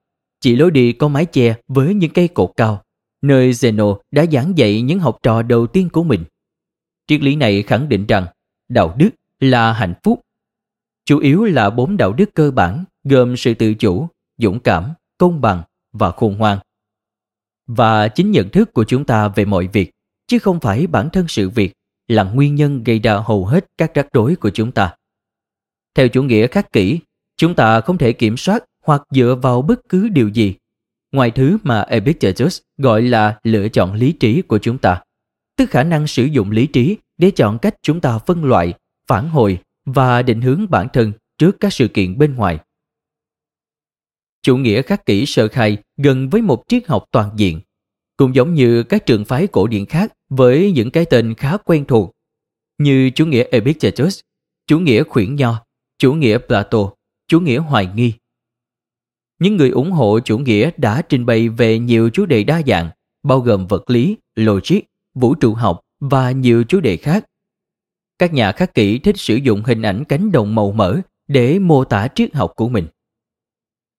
chỉ 0.41 0.55
lối 0.55 0.71
đi 0.71 0.93
có 0.93 1.07
mái 1.07 1.25
che 1.25 1.55
với 1.67 1.93
những 1.93 2.12
cây 2.13 2.27
cột 2.27 2.51
cao, 2.57 2.83
nơi 3.21 3.51
Zeno 3.51 4.00
đã 4.12 4.25
giảng 4.31 4.57
dạy 4.57 4.81
những 4.81 5.00
học 5.00 5.17
trò 5.24 5.41
đầu 5.41 5.67
tiên 5.67 5.89
của 5.89 6.03
mình. 6.03 6.24
Triết 7.07 7.21
lý 7.21 7.36
này 7.36 7.63
khẳng 7.63 7.89
định 7.89 8.05
rằng 8.05 8.25
đạo 8.69 8.95
đức 8.98 9.09
là 9.39 9.74
hạnh 9.74 9.93
phúc. 10.03 10.22
Chủ 11.05 11.19
yếu 11.19 11.46
là 11.46 11.69
bốn 11.69 11.98
đạo 11.98 12.13
đức 12.13 12.29
cơ 12.34 12.51
bản 12.51 12.84
gồm 13.03 13.38
sự 13.38 13.53
tự 13.53 13.74
chủ, 13.74 14.08
dũng 14.38 14.60
cảm, 14.60 14.93
công 15.17 15.41
bằng 15.41 15.63
và 15.91 16.12
khôn 16.12 16.38
ngoan. 16.38 16.60
Và 17.67 18.08
chính 18.08 18.31
nhận 18.31 18.50
thức 18.50 18.74
của 18.74 18.84
chúng 18.84 19.05
ta 19.05 19.27
về 19.27 19.46
mọi 19.46 19.67
việc, 19.67 19.91
chứ 20.27 20.39
không 20.39 20.60
phải 20.60 20.88
bản 20.88 21.10
thân 21.10 21.27
sự 21.27 21.50
việc, 21.50 21.74
là 22.08 22.24
nguyên 22.24 22.55
nhân 22.55 22.84
gây 22.84 23.00
ra 23.00 23.15
hầu 23.25 23.46
hết 23.46 23.65
các 23.77 23.93
rắc 23.93 24.08
rối 24.13 24.36
của 24.36 24.50
chúng 24.50 24.72
ta. 24.72 24.96
Theo 25.96 26.08
chủ 26.08 26.24
nghĩa 26.24 26.48
khắc 26.48 26.72
kỷ, 26.72 27.00
chúng 27.38 27.55
ta 27.55 27.81
không 27.81 27.98
thể 27.98 28.13
kiểm 28.13 28.38
soát 28.38 28.63
hoặc 28.86 29.01
dựa 29.10 29.36
vào 29.41 29.62
bất 29.62 29.79
cứ 29.89 30.10
điều 30.10 30.29
gì, 30.29 30.55
ngoài 31.12 31.31
thứ 31.31 31.58
mà 31.63 31.81
Epictetus 31.81 32.60
gọi 32.77 33.01
là 33.01 33.39
lựa 33.43 33.69
chọn 33.69 33.93
lý 33.93 34.12
trí 34.12 34.41
của 34.41 34.60
chúng 34.60 34.77
ta, 34.77 35.01
tức 35.58 35.69
khả 35.69 35.84
năng 35.84 36.08
sử 36.08 36.24
dụng 36.24 36.51
lý 36.51 36.67
trí 36.67 36.98
để 37.17 37.31
chọn 37.31 37.60
cách 37.60 37.75
chúng 37.81 38.01
ta 38.01 38.17
phân 38.17 38.46
loại, 38.46 38.74
phản 39.09 39.29
hồi 39.29 39.59
và 39.85 40.21
định 40.21 40.41
hướng 40.41 40.69
bản 40.69 40.87
thân 40.93 41.11
trước 41.37 41.55
các 41.59 41.73
sự 41.73 41.87
kiện 41.87 42.17
bên 42.17 42.35
ngoài. 42.35 42.59
Chủ 44.41 44.57
nghĩa 44.57 44.81
khắc 44.81 45.05
kỷ 45.05 45.25
sơ 45.25 45.47
khai 45.47 45.77
gần 45.97 46.29
với 46.29 46.41
một 46.41 46.63
triết 46.67 46.87
học 46.87 47.05
toàn 47.11 47.29
diện, 47.35 47.59
cũng 48.17 48.35
giống 48.35 48.53
như 48.53 48.83
các 48.83 49.05
trường 49.05 49.25
phái 49.25 49.47
cổ 49.47 49.67
điển 49.67 49.85
khác 49.85 50.13
với 50.29 50.71
những 50.71 50.91
cái 50.91 51.05
tên 51.05 51.33
khá 51.35 51.57
quen 51.57 51.85
thuộc, 51.85 52.11
như 52.77 53.09
chủ 53.09 53.25
nghĩa 53.25 53.43
Epictetus, 53.51 54.19
chủ 54.67 54.79
nghĩa 54.79 55.03
khuyển 55.03 55.35
nho, 55.35 55.65
chủ 55.97 56.13
nghĩa 56.13 56.37
Plato, 56.37 56.91
chủ 57.27 57.39
nghĩa 57.39 57.57
hoài 57.57 57.89
nghi. 57.95 58.13
Những 59.39 59.57
người 59.57 59.69
ủng 59.69 59.91
hộ 59.91 60.19
chủ 60.19 60.37
nghĩa 60.37 60.71
đã 60.77 61.01
trình 61.01 61.25
bày 61.25 61.49
về 61.49 61.79
nhiều 61.79 62.09
chủ 62.09 62.25
đề 62.25 62.43
đa 62.43 62.61
dạng, 62.67 62.89
bao 63.23 63.39
gồm 63.39 63.67
vật 63.67 63.89
lý, 63.89 64.17
logic, 64.35 64.79
vũ 65.13 65.35
trụ 65.35 65.53
học 65.53 65.79
và 65.99 66.31
nhiều 66.31 66.63
chủ 66.63 66.79
đề 66.79 66.97
khác. 66.97 67.25
Các 68.19 68.33
nhà 68.33 68.51
khắc 68.51 68.73
kỷ 68.73 68.99
thích 68.99 69.17
sử 69.17 69.35
dụng 69.35 69.63
hình 69.63 69.81
ảnh 69.81 70.03
cánh 70.09 70.31
đồng 70.31 70.55
màu 70.55 70.71
mỡ 70.71 70.97
để 71.27 71.59
mô 71.59 71.83
tả 71.83 72.07
triết 72.15 72.35
học 72.35 72.53
của 72.55 72.69
mình. 72.69 72.88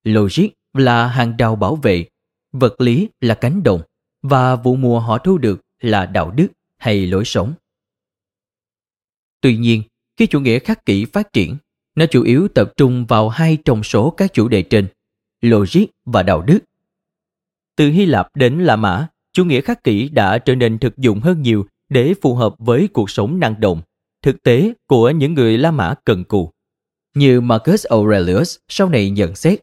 Logic 0.04 0.46
là 0.74 1.06
hàng 1.06 1.36
rào 1.36 1.56
bảo 1.56 1.76
vệ, 1.76 2.06
vật 2.52 2.80
lý 2.80 3.08
là 3.20 3.34
cánh 3.34 3.62
đồng 3.62 3.80
và 4.22 4.56
vụ 4.56 4.76
mùa 4.76 5.00
họ 5.00 5.18
thu 5.18 5.38
được 5.38 5.60
là 5.80 6.06
đạo 6.06 6.30
đức 6.30 6.46
hay 6.78 7.06
lối 7.06 7.24
sống. 7.24 7.54
Tuy 9.40 9.56
nhiên, 9.56 9.82
khi 10.16 10.26
chủ 10.26 10.40
nghĩa 10.40 10.58
khắc 10.58 10.86
kỷ 10.86 11.04
phát 11.04 11.32
triển, 11.32 11.56
nó 11.94 12.06
chủ 12.10 12.22
yếu 12.22 12.48
tập 12.48 12.72
trung 12.76 13.06
vào 13.06 13.28
hai 13.28 13.58
trong 13.64 13.82
số 13.82 14.10
các 14.10 14.32
chủ 14.32 14.48
đề 14.48 14.62
trên, 14.62 14.86
logic 15.40 15.84
và 16.04 16.22
đạo 16.22 16.42
đức. 16.42 16.58
Từ 17.76 17.90
Hy 17.90 18.06
Lạp 18.06 18.28
đến 18.34 18.58
La 18.58 18.76
Mã, 18.76 19.08
chủ 19.32 19.44
nghĩa 19.44 19.60
khắc 19.60 19.84
kỷ 19.84 20.08
đã 20.08 20.38
trở 20.38 20.54
nên 20.54 20.78
thực 20.78 20.96
dụng 20.96 21.20
hơn 21.20 21.42
nhiều 21.42 21.66
để 21.88 22.14
phù 22.22 22.34
hợp 22.34 22.54
với 22.58 22.88
cuộc 22.88 23.10
sống 23.10 23.40
năng 23.40 23.60
động, 23.60 23.82
thực 24.22 24.42
tế 24.42 24.72
của 24.86 25.10
những 25.10 25.34
người 25.34 25.58
La 25.58 25.70
Mã 25.70 25.94
cần 26.04 26.24
cù. 26.24 26.50
Như 27.14 27.40
Marcus 27.40 27.86
Aurelius 27.86 28.56
sau 28.68 28.88
này 28.88 29.10
nhận 29.10 29.34
xét, 29.34 29.60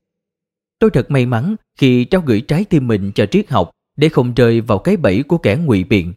Tôi 0.79 0.89
thật 0.89 1.11
may 1.11 1.25
mắn 1.25 1.55
khi 1.79 2.05
trao 2.05 2.21
gửi 2.25 2.41
trái 2.41 2.65
tim 2.65 2.87
mình 2.87 3.11
cho 3.15 3.25
triết 3.25 3.49
học 3.49 3.71
để 3.95 4.09
không 4.09 4.33
rơi 4.33 4.61
vào 4.61 4.79
cái 4.79 4.97
bẫy 4.97 5.23
của 5.23 5.37
kẻ 5.37 5.55
ngụy 5.55 5.83
biện. 5.83 6.13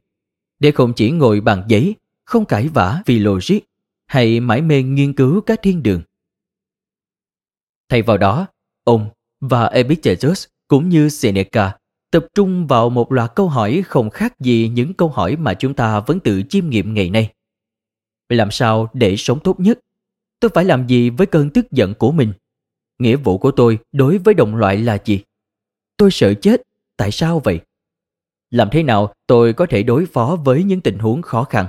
Để 0.58 0.70
không 0.70 0.92
chỉ 0.96 1.10
ngồi 1.10 1.40
bàn 1.40 1.64
giấy, 1.68 1.94
không 2.24 2.44
cãi 2.44 2.68
vã 2.68 3.02
vì 3.06 3.18
logic, 3.18 3.58
hay 4.06 4.40
mãi 4.40 4.62
mê 4.62 4.82
nghiên 4.82 5.12
cứu 5.12 5.40
các 5.40 5.60
thiên 5.62 5.82
đường. 5.82 6.02
Thay 7.88 8.02
vào 8.02 8.18
đó, 8.18 8.46
ông 8.84 9.08
và 9.40 9.66
Epictetus 9.66 10.46
cũng 10.68 10.88
như 10.88 11.08
Seneca 11.08 11.76
tập 12.10 12.26
trung 12.34 12.66
vào 12.66 12.90
một 12.90 13.12
loạt 13.12 13.32
câu 13.34 13.48
hỏi 13.48 13.82
không 13.86 14.10
khác 14.10 14.40
gì 14.40 14.68
những 14.74 14.94
câu 14.94 15.08
hỏi 15.08 15.36
mà 15.36 15.54
chúng 15.54 15.74
ta 15.74 16.00
vẫn 16.00 16.20
tự 16.20 16.42
chiêm 16.48 16.70
nghiệm 16.70 16.94
ngày 16.94 17.10
nay. 17.10 17.32
Làm 18.30 18.50
sao 18.50 18.90
để 18.92 19.16
sống 19.16 19.40
tốt 19.40 19.60
nhất? 19.60 19.78
Tôi 20.40 20.50
phải 20.54 20.64
làm 20.64 20.86
gì 20.86 21.10
với 21.10 21.26
cơn 21.26 21.50
tức 21.50 21.70
giận 21.70 21.94
của 21.94 22.12
mình? 22.12 22.32
Nghĩa 22.98 23.16
vụ 23.16 23.38
của 23.38 23.50
tôi 23.50 23.78
đối 23.92 24.18
với 24.18 24.34
đồng 24.34 24.56
loại 24.56 24.78
là 24.78 24.98
gì? 25.04 25.20
Tôi 25.96 26.10
sợ 26.10 26.34
chết, 26.34 26.62
tại 26.96 27.10
sao 27.10 27.40
vậy? 27.44 27.60
Làm 28.50 28.68
thế 28.72 28.82
nào 28.82 29.14
tôi 29.26 29.52
có 29.52 29.66
thể 29.66 29.82
đối 29.82 30.06
phó 30.06 30.38
với 30.44 30.64
những 30.64 30.80
tình 30.80 30.98
huống 30.98 31.22
khó 31.22 31.44
khăn? 31.44 31.66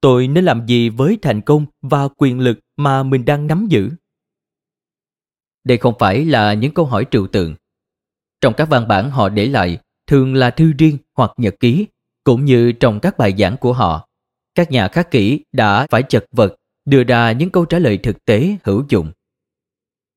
Tôi 0.00 0.28
nên 0.28 0.44
làm 0.44 0.66
gì 0.66 0.88
với 0.88 1.18
thành 1.22 1.40
công 1.40 1.66
và 1.82 2.08
quyền 2.16 2.40
lực 2.40 2.58
mà 2.76 3.02
mình 3.02 3.24
đang 3.24 3.46
nắm 3.46 3.66
giữ? 3.70 3.90
Đây 5.64 5.78
không 5.78 5.94
phải 5.98 6.24
là 6.24 6.54
những 6.54 6.74
câu 6.74 6.84
hỏi 6.86 7.06
trừu 7.10 7.26
tượng. 7.26 7.54
Trong 8.40 8.54
các 8.54 8.68
văn 8.68 8.88
bản 8.88 9.10
họ 9.10 9.28
để 9.28 9.46
lại 9.46 9.78
thường 10.06 10.34
là 10.34 10.50
thư 10.50 10.72
riêng 10.78 10.98
hoặc 11.16 11.32
nhật 11.36 11.54
ký, 11.60 11.86
cũng 12.24 12.44
như 12.44 12.72
trong 12.72 13.00
các 13.00 13.18
bài 13.18 13.34
giảng 13.38 13.56
của 13.56 13.72
họ. 13.72 14.07
Các 14.54 14.70
nhà 14.70 14.88
khắc 14.88 15.10
kỷ 15.10 15.44
đã 15.52 15.86
phải 15.90 16.02
chật 16.02 16.24
vật 16.32 16.56
đưa 16.84 17.04
ra 17.04 17.32
những 17.32 17.50
câu 17.50 17.64
trả 17.64 17.78
lời 17.78 17.98
thực 18.02 18.24
tế 18.24 18.56
hữu 18.64 18.84
dụng. 18.88 19.12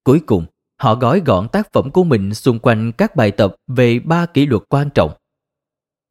Cuối 0.03 0.21
cùng, 0.25 0.45
họ 0.77 0.95
gói 0.95 1.21
gọn 1.25 1.47
tác 1.49 1.73
phẩm 1.73 1.91
của 1.91 2.03
mình 2.03 2.33
xung 2.33 2.59
quanh 2.59 2.91
các 2.97 3.15
bài 3.15 3.31
tập 3.31 3.55
về 3.67 3.99
ba 3.99 4.25
kỷ 4.25 4.45
luật 4.45 4.63
quan 4.69 4.89
trọng. 4.89 5.11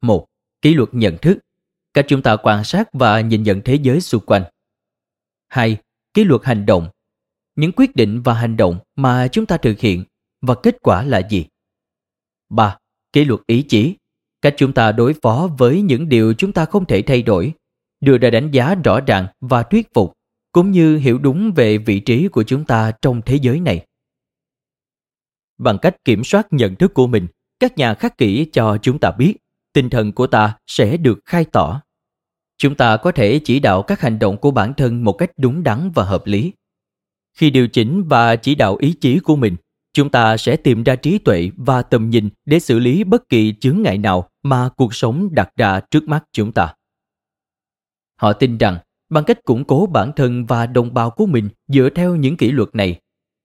Một, 0.01 0.25
kỷ 0.61 0.73
luật 0.73 0.89
nhận 0.91 1.17
thức, 1.17 1.37
cách 1.93 2.05
chúng 2.07 2.21
ta 2.21 2.35
quan 2.35 2.63
sát 2.63 2.89
và 2.93 3.21
nhìn 3.21 3.43
nhận 3.43 3.61
thế 3.65 3.75
giới 3.75 4.01
xung 4.01 4.25
quanh. 4.25 4.43
Hai, 5.47 5.77
kỷ 6.13 6.23
luật 6.23 6.41
hành 6.43 6.65
động, 6.65 6.89
những 7.55 7.71
quyết 7.71 7.95
định 7.95 8.21
và 8.21 8.33
hành 8.33 8.57
động 8.57 8.79
mà 8.95 9.27
chúng 9.27 9.45
ta 9.45 9.57
thực 9.57 9.79
hiện 9.79 10.03
và 10.41 10.55
kết 10.63 10.77
quả 10.81 11.03
là 11.03 11.27
gì. 11.29 11.45
Ba, 12.49 12.77
kỷ 13.13 13.25
luật 13.25 13.39
ý 13.47 13.65
chí, 13.69 13.95
cách 14.41 14.53
chúng 14.57 14.73
ta 14.73 14.91
đối 14.91 15.15
phó 15.21 15.49
với 15.57 15.81
những 15.81 16.09
điều 16.09 16.33
chúng 16.33 16.53
ta 16.53 16.65
không 16.65 16.85
thể 16.85 17.01
thay 17.01 17.21
đổi, 17.21 17.53
đưa 18.01 18.17
ra 18.17 18.29
đánh 18.29 18.51
giá 18.51 18.75
rõ 18.75 18.99
ràng 18.99 19.27
và 19.41 19.63
thuyết 19.63 19.93
phục 19.93 20.13
cũng 20.51 20.71
như 20.71 20.97
hiểu 20.97 21.17
đúng 21.17 21.51
về 21.55 21.77
vị 21.77 21.99
trí 21.99 22.27
của 22.27 22.43
chúng 22.43 22.65
ta 22.65 22.91
trong 23.01 23.21
thế 23.25 23.35
giới 23.35 23.59
này. 23.59 23.85
Bằng 25.57 25.77
cách 25.77 25.95
kiểm 26.05 26.23
soát 26.23 26.47
nhận 26.51 26.75
thức 26.75 26.93
của 26.93 27.07
mình, 27.07 27.27
các 27.59 27.77
nhà 27.77 27.93
khắc 27.93 28.17
kỷ 28.17 28.45
cho 28.53 28.77
chúng 28.81 28.99
ta 28.99 29.11
biết 29.11 29.33
tinh 29.73 29.89
thần 29.89 30.11
của 30.11 30.27
ta 30.27 30.57
sẽ 30.67 30.97
được 30.97 31.19
khai 31.25 31.45
tỏ. 31.45 31.81
Chúng 32.57 32.75
ta 32.75 32.97
có 32.97 33.11
thể 33.11 33.39
chỉ 33.43 33.59
đạo 33.59 33.83
các 33.83 34.01
hành 34.01 34.19
động 34.19 34.37
của 34.37 34.51
bản 34.51 34.73
thân 34.73 35.03
một 35.03 35.13
cách 35.13 35.31
đúng 35.37 35.63
đắn 35.63 35.91
và 35.95 36.03
hợp 36.03 36.25
lý. 36.25 36.53
Khi 37.37 37.49
điều 37.49 37.67
chỉnh 37.67 38.03
và 38.03 38.35
chỉ 38.35 38.55
đạo 38.55 38.75
ý 38.75 38.93
chí 38.93 39.19
của 39.19 39.35
mình, 39.35 39.55
chúng 39.93 40.09
ta 40.09 40.37
sẽ 40.37 40.55
tìm 40.55 40.83
ra 40.83 40.95
trí 40.95 41.17
tuệ 41.17 41.49
và 41.57 41.81
tầm 41.81 42.09
nhìn 42.09 42.29
để 42.45 42.59
xử 42.59 42.79
lý 42.79 43.03
bất 43.03 43.29
kỳ 43.29 43.53
chướng 43.59 43.81
ngại 43.81 43.97
nào 43.97 44.29
mà 44.43 44.69
cuộc 44.69 44.95
sống 44.95 45.29
đặt 45.35 45.49
ra 45.57 45.79
trước 45.91 46.07
mắt 46.07 46.23
chúng 46.31 46.51
ta. 46.51 46.73
Họ 48.21 48.33
tin 48.33 48.57
rằng 48.57 48.77
bằng 49.09 49.23
cách 49.23 49.43
củng 49.43 49.63
cố 49.63 49.85
bản 49.85 50.11
thân 50.15 50.45
và 50.45 50.65
đồng 50.65 50.93
bào 50.93 51.09
của 51.09 51.25
mình 51.25 51.49
dựa 51.67 51.89
theo 51.95 52.15
những 52.15 52.37
kỷ 52.37 52.51
luật 52.51 52.69
này 52.75 52.99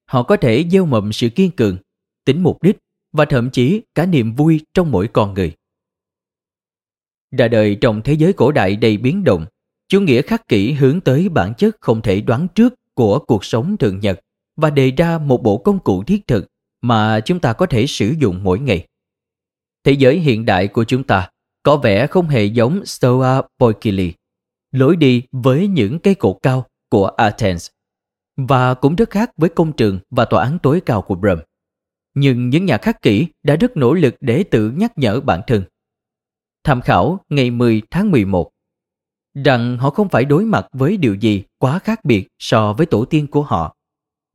họ 0.07 0.23
có 0.23 0.37
thể 0.37 0.65
gieo 0.71 0.87
mầm 0.87 1.13
sự 1.13 1.29
kiên 1.29 1.51
cường 1.51 1.77
tính 2.25 2.43
mục 2.43 2.63
đích 2.63 2.79
và 3.13 3.25
thậm 3.25 3.51
chí 3.51 3.83
cả 3.95 4.07
niềm 4.07 4.35
vui 4.35 4.61
trong 4.75 4.91
mỗi 4.91 5.09
con 5.09 5.35
người 5.35 5.53
Ra 7.37 7.49
đời 7.49 7.79
trong 7.81 8.03
thế 8.03 8.13
giới 8.13 8.33
cổ 8.33 8.53
đại 8.53 8.77
đầy 8.77 8.97
biến 8.97 9.25
động, 9.25 9.47
chủ 9.89 10.01
nghĩa 10.01 10.23
khắc 10.23 10.49
kỷ 10.49 10.73
hướng 10.73 11.01
tới 11.01 11.29
bản 11.29 11.55
chất 11.59 11.77
không 11.81 12.03
thể 12.03 12.21
đoán 12.21 12.49
trước 12.55 12.75
của 12.95 13.19
cuộc 13.19 13.45
sống 13.45 13.77
thường 13.77 14.01
nhật 14.01 14.21
và 14.57 14.71
đề 14.71 14.91
ra 14.91 15.19
một 15.19 15.43
bộ 15.43 15.59
công 15.59 15.79
cụ 15.79 16.05
thiết 16.05 16.27
thực 16.27 16.47
mà 16.81 17.21
chúng 17.21 17.41
ta 17.41 17.53
có 17.53 17.67
thể 17.67 17.87
sử 17.87 18.15
dụng 18.19 18.45
mỗi 18.45 18.59
ngày. 18.59 18.87
Thế 19.85 19.93
giới 19.93 20.19
hiện 20.19 20.45
đại 20.45 20.69
của 20.69 20.85
chúng 20.85 21.05
ta 21.05 21.31
có 21.63 21.77
vẻ 21.77 22.07
không 22.07 22.29
hề 22.29 22.45
giống 22.45 22.87
Stoa 22.87 23.43
Poikili 23.59 24.13
lối 24.77 24.97
đi 24.97 25.23
với 25.33 25.69
những 25.69 25.99
cây 25.99 26.15
cột 26.15 26.37
cao 26.43 26.67
của 26.91 27.07
Athens, 27.07 27.69
và 28.37 28.75
cũng 28.75 28.97
rất 28.97 29.11
khác 29.11 29.31
với 29.37 29.51
công 29.51 29.73
trường 29.73 29.99
và 30.11 30.25
tòa 30.25 30.45
án 30.45 30.59
tối 30.59 30.81
cao 30.81 31.03
của 31.03 31.17
Rome. 31.23 31.43
Nhưng 32.15 32.51
những 32.51 32.65
nhà 32.65 32.79
khắc 32.79 33.03
kỷ 33.03 33.27
đã 33.43 33.57
rất 33.57 33.77
nỗ 33.77 33.95
lực 33.95 34.15
để 34.21 34.43
tự 34.43 34.71
nhắc 34.71 34.93
nhở 34.97 35.21
bản 35.21 35.41
thân. 35.47 35.63
Tham 36.65 36.81
khảo 36.81 37.21
ngày 37.29 37.51
10 37.51 37.83
tháng 37.91 38.11
11 38.11 38.51
rằng 39.45 39.79
họ 39.79 39.91
không 39.91 40.09
phải 40.09 40.25
đối 40.25 40.45
mặt 40.45 40.67
với 40.73 40.97
điều 40.97 41.15
gì 41.15 41.43
quá 41.59 41.79
khác 41.79 42.05
biệt 42.05 42.29
so 42.39 42.73
với 42.73 42.87
tổ 42.87 43.05
tiên 43.05 43.27
của 43.27 43.43
họ 43.43 43.77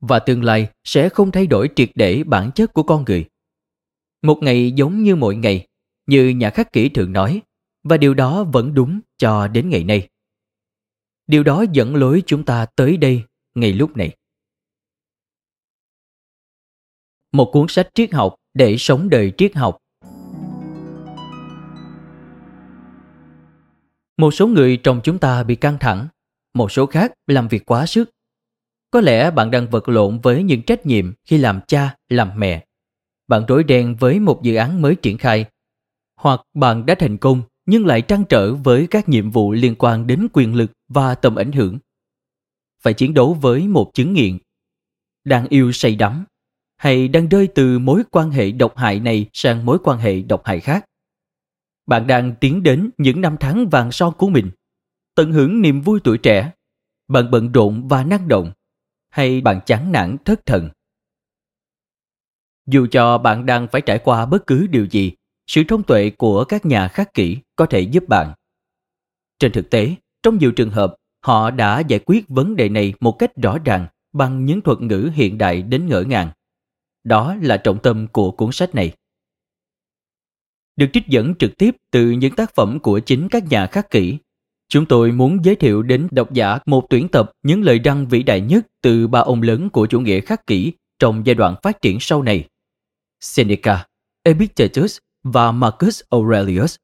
và 0.00 0.18
tương 0.18 0.44
lai 0.44 0.68
sẽ 0.84 1.08
không 1.08 1.30
thay 1.30 1.46
đổi 1.46 1.68
triệt 1.76 1.90
để 1.94 2.24
bản 2.24 2.50
chất 2.54 2.72
của 2.72 2.82
con 2.82 3.04
người. 3.06 3.24
Một 4.22 4.38
ngày 4.42 4.72
giống 4.72 5.02
như 5.02 5.16
mọi 5.16 5.34
ngày, 5.34 5.66
như 6.06 6.28
nhà 6.28 6.50
khắc 6.50 6.72
kỷ 6.72 6.88
thường 6.88 7.12
nói, 7.12 7.42
và 7.84 7.96
điều 7.96 8.14
đó 8.14 8.44
vẫn 8.44 8.74
đúng 8.74 9.00
cho 9.18 9.48
đến 9.48 9.68
ngày 9.70 9.84
nay. 9.84 10.08
Điều 11.32 11.42
đó 11.42 11.64
dẫn 11.72 11.96
lối 11.96 12.22
chúng 12.26 12.44
ta 12.44 12.66
tới 12.76 12.96
đây 12.96 13.24
ngay 13.54 13.72
lúc 13.72 13.96
này. 13.96 14.16
Một 17.32 17.50
cuốn 17.52 17.66
sách 17.68 17.88
triết 17.94 18.12
học 18.12 18.34
để 18.54 18.76
sống 18.78 19.08
đời 19.10 19.32
triết 19.38 19.56
học. 19.56 19.78
Một 24.16 24.30
số 24.30 24.46
người 24.46 24.76
trong 24.76 25.00
chúng 25.04 25.18
ta 25.18 25.42
bị 25.42 25.56
căng 25.56 25.78
thẳng, 25.80 26.08
một 26.54 26.72
số 26.72 26.86
khác 26.86 27.12
làm 27.26 27.48
việc 27.48 27.62
quá 27.66 27.86
sức. 27.86 28.10
Có 28.90 29.00
lẽ 29.00 29.30
bạn 29.30 29.50
đang 29.50 29.70
vật 29.70 29.88
lộn 29.88 30.20
với 30.20 30.42
những 30.42 30.62
trách 30.62 30.86
nhiệm 30.86 31.12
khi 31.24 31.38
làm 31.38 31.60
cha, 31.68 31.96
làm 32.08 32.30
mẹ. 32.36 32.66
Bạn 33.28 33.44
rối 33.48 33.64
ren 33.68 33.94
với 33.94 34.20
một 34.20 34.40
dự 34.42 34.54
án 34.54 34.82
mới 34.82 34.96
triển 35.02 35.18
khai. 35.18 35.44
Hoặc 36.16 36.40
bạn 36.54 36.86
đã 36.86 36.94
thành 36.98 37.18
công 37.18 37.42
nhưng 37.66 37.86
lại 37.86 38.02
trăn 38.02 38.24
trở 38.28 38.54
với 38.54 38.86
các 38.90 39.08
nhiệm 39.08 39.30
vụ 39.30 39.52
liên 39.52 39.74
quan 39.78 40.06
đến 40.06 40.26
quyền 40.32 40.54
lực 40.54 40.72
và 40.88 41.14
tầm 41.14 41.34
ảnh 41.34 41.52
hưởng. 41.52 41.78
Phải 42.82 42.94
chiến 42.94 43.14
đấu 43.14 43.34
với 43.34 43.68
một 43.68 43.90
chứng 43.94 44.12
nghiện. 44.12 44.38
Đang 45.24 45.48
yêu 45.48 45.72
say 45.72 45.94
đắm 45.96 46.24
hay 46.82 47.08
đang 47.08 47.28
rơi 47.28 47.48
từ 47.54 47.78
mối 47.78 48.02
quan 48.10 48.30
hệ 48.30 48.52
độc 48.52 48.76
hại 48.76 49.00
này 49.00 49.26
sang 49.32 49.66
mối 49.66 49.78
quan 49.84 49.98
hệ 49.98 50.22
độc 50.22 50.42
hại 50.44 50.60
khác. 50.60 50.84
Bạn 51.86 52.06
đang 52.06 52.34
tiến 52.40 52.62
đến 52.62 52.90
những 52.98 53.20
năm 53.20 53.36
tháng 53.40 53.68
vàng 53.68 53.92
son 53.92 54.12
của 54.18 54.28
mình, 54.28 54.50
tận 55.14 55.32
hưởng 55.32 55.62
niềm 55.62 55.80
vui 55.80 56.00
tuổi 56.04 56.18
trẻ. 56.18 56.52
Bạn 57.08 57.30
bận 57.30 57.52
rộn 57.52 57.88
và 57.88 58.04
năng 58.04 58.28
động, 58.28 58.52
hay 59.10 59.40
bạn 59.40 59.60
chán 59.66 59.92
nản 59.92 60.16
thất 60.24 60.46
thần. 60.46 60.70
Dù 62.66 62.86
cho 62.90 63.18
bạn 63.18 63.46
đang 63.46 63.68
phải 63.72 63.80
trải 63.80 63.98
qua 63.98 64.26
bất 64.26 64.46
cứ 64.46 64.66
điều 64.66 64.86
gì, 64.86 65.12
sự 65.52 65.62
thông 65.68 65.82
tuệ 65.82 66.10
của 66.10 66.44
các 66.44 66.66
nhà 66.66 66.88
khắc 66.88 67.14
kỷ 67.14 67.36
có 67.56 67.66
thể 67.66 67.80
giúp 67.80 68.08
bạn. 68.08 68.32
Trên 69.38 69.52
thực 69.52 69.70
tế, 69.70 69.94
trong 70.22 70.38
nhiều 70.38 70.52
trường 70.52 70.70
hợp, 70.70 70.96
họ 71.24 71.50
đã 71.50 71.80
giải 71.80 72.00
quyết 72.06 72.28
vấn 72.28 72.56
đề 72.56 72.68
này 72.68 72.94
một 73.00 73.12
cách 73.18 73.36
rõ 73.42 73.58
ràng 73.64 73.86
bằng 74.12 74.44
những 74.44 74.60
thuật 74.60 74.80
ngữ 74.80 75.10
hiện 75.14 75.38
đại 75.38 75.62
đến 75.62 75.86
ngỡ 75.86 76.02
ngàng. 76.02 76.30
Đó 77.04 77.36
là 77.42 77.56
trọng 77.56 77.78
tâm 77.82 78.06
của 78.12 78.30
cuốn 78.30 78.52
sách 78.52 78.74
này. 78.74 78.92
Được 80.76 80.86
trích 80.92 81.06
dẫn 81.08 81.34
trực 81.34 81.58
tiếp 81.58 81.76
từ 81.90 82.10
những 82.10 82.34
tác 82.34 82.54
phẩm 82.54 82.78
của 82.80 83.00
chính 83.00 83.28
các 83.28 83.44
nhà 83.50 83.66
khắc 83.66 83.90
kỷ, 83.90 84.18
chúng 84.68 84.86
tôi 84.86 85.12
muốn 85.12 85.44
giới 85.44 85.56
thiệu 85.56 85.82
đến 85.82 86.08
độc 86.10 86.32
giả 86.32 86.58
một 86.66 86.86
tuyển 86.90 87.08
tập 87.08 87.32
những 87.42 87.62
lời 87.62 87.78
đăng 87.78 88.06
vĩ 88.06 88.22
đại 88.22 88.40
nhất 88.40 88.66
từ 88.82 89.08
ba 89.08 89.20
ông 89.20 89.42
lớn 89.42 89.70
của 89.70 89.86
chủ 89.86 90.00
nghĩa 90.00 90.20
khắc 90.20 90.46
kỷ 90.46 90.72
trong 90.98 91.26
giai 91.26 91.34
đoạn 91.34 91.54
phát 91.62 91.82
triển 91.82 92.00
sau 92.00 92.22
này. 92.22 92.48
Seneca, 93.20 93.86
Epictetus 94.22 94.98
và 95.22 95.52
Marcus 95.52 96.02
Aurelius, 96.10 96.76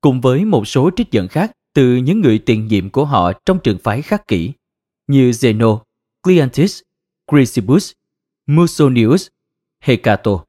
cùng 0.00 0.20
với 0.20 0.44
một 0.44 0.68
số 0.68 0.90
trích 0.96 1.10
dẫn 1.10 1.28
khác 1.28 1.52
từ 1.74 1.96
những 1.96 2.20
người 2.20 2.38
tiền 2.38 2.66
nhiệm 2.66 2.90
của 2.90 3.04
họ 3.04 3.32
trong 3.46 3.58
trường 3.64 3.78
phái 3.78 4.02
khắc 4.02 4.28
kỷ, 4.28 4.52
như 5.06 5.30
Zeno, 5.30 5.80
Cleanthes, 6.22 6.80
Chrysippus, 7.32 7.92
Musonius, 8.46 9.26
Hecato. 9.80 10.44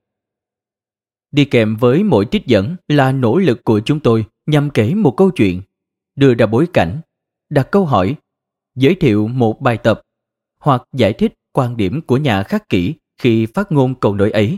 Đi 1.31 1.45
kèm 1.45 1.75
với 1.75 2.03
mỗi 2.03 2.27
trích 2.31 2.45
dẫn 2.45 2.75
là 2.87 3.11
nỗ 3.11 3.37
lực 3.37 3.63
của 3.63 3.79
chúng 3.79 3.99
tôi 3.99 4.25
nhằm 4.45 4.69
kể 4.69 4.95
một 4.95 5.11
câu 5.17 5.31
chuyện, 5.31 5.61
đưa 6.15 6.33
ra 6.33 6.45
bối 6.45 6.67
cảnh, 6.73 7.01
đặt 7.49 7.67
câu 7.71 7.85
hỏi, 7.85 8.15
giới 8.75 8.95
thiệu 8.95 9.27
một 9.27 9.61
bài 9.61 9.77
tập 9.77 10.01
hoặc 10.59 10.83
giải 10.93 11.13
thích 11.13 11.33
quan 11.51 11.77
điểm 11.77 12.01
của 12.01 12.17
nhà 12.17 12.43
khắc 12.43 12.69
kỷ 12.69 12.93
khi 13.17 13.45
phát 13.45 13.71
ngôn 13.71 13.95
câu 13.95 14.15
nói 14.15 14.31
ấy 14.31 14.57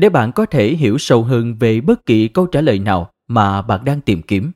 để 0.00 0.08
bạn 0.08 0.32
có 0.32 0.46
thể 0.46 0.68
hiểu 0.68 0.98
sâu 0.98 1.24
hơn 1.24 1.56
về 1.60 1.80
bất 1.80 2.06
kỳ 2.06 2.28
câu 2.28 2.46
trả 2.46 2.60
lời 2.60 2.78
nào 2.78 3.10
mà 3.28 3.62
bạn 3.62 3.84
đang 3.84 4.00
tìm 4.00 4.22
kiếm. 4.22 4.52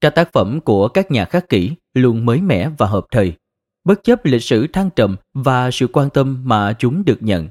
Các 0.00 0.10
tác 0.10 0.32
phẩm 0.32 0.60
của 0.60 0.88
các 0.88 1.10
nhà 1.10 1.24
khắc 1.24 1.48
kỷ 1.48 1.72
luôn 1.94 2.24
mới 2.26 2.40
mẻ 2.40 2.70
và 2.78 2.86
hợp 2.86 3.06
thời, 3.10 3.32
bất 3.84 4.04
chấp 4.04 4.24
lịch 4.24 4.42
sử 4.42 4.66
thăng 4.66 4.90
trầm 4.96 5.16
và 5.34 5.70
sự 5.70 5.86
quan 5.86 6.10
tâm 6.10 6.42
mà 6.44 6.76
chúng 6.78 7.04
được 7.04 7.22
nhận. 7.22 7.48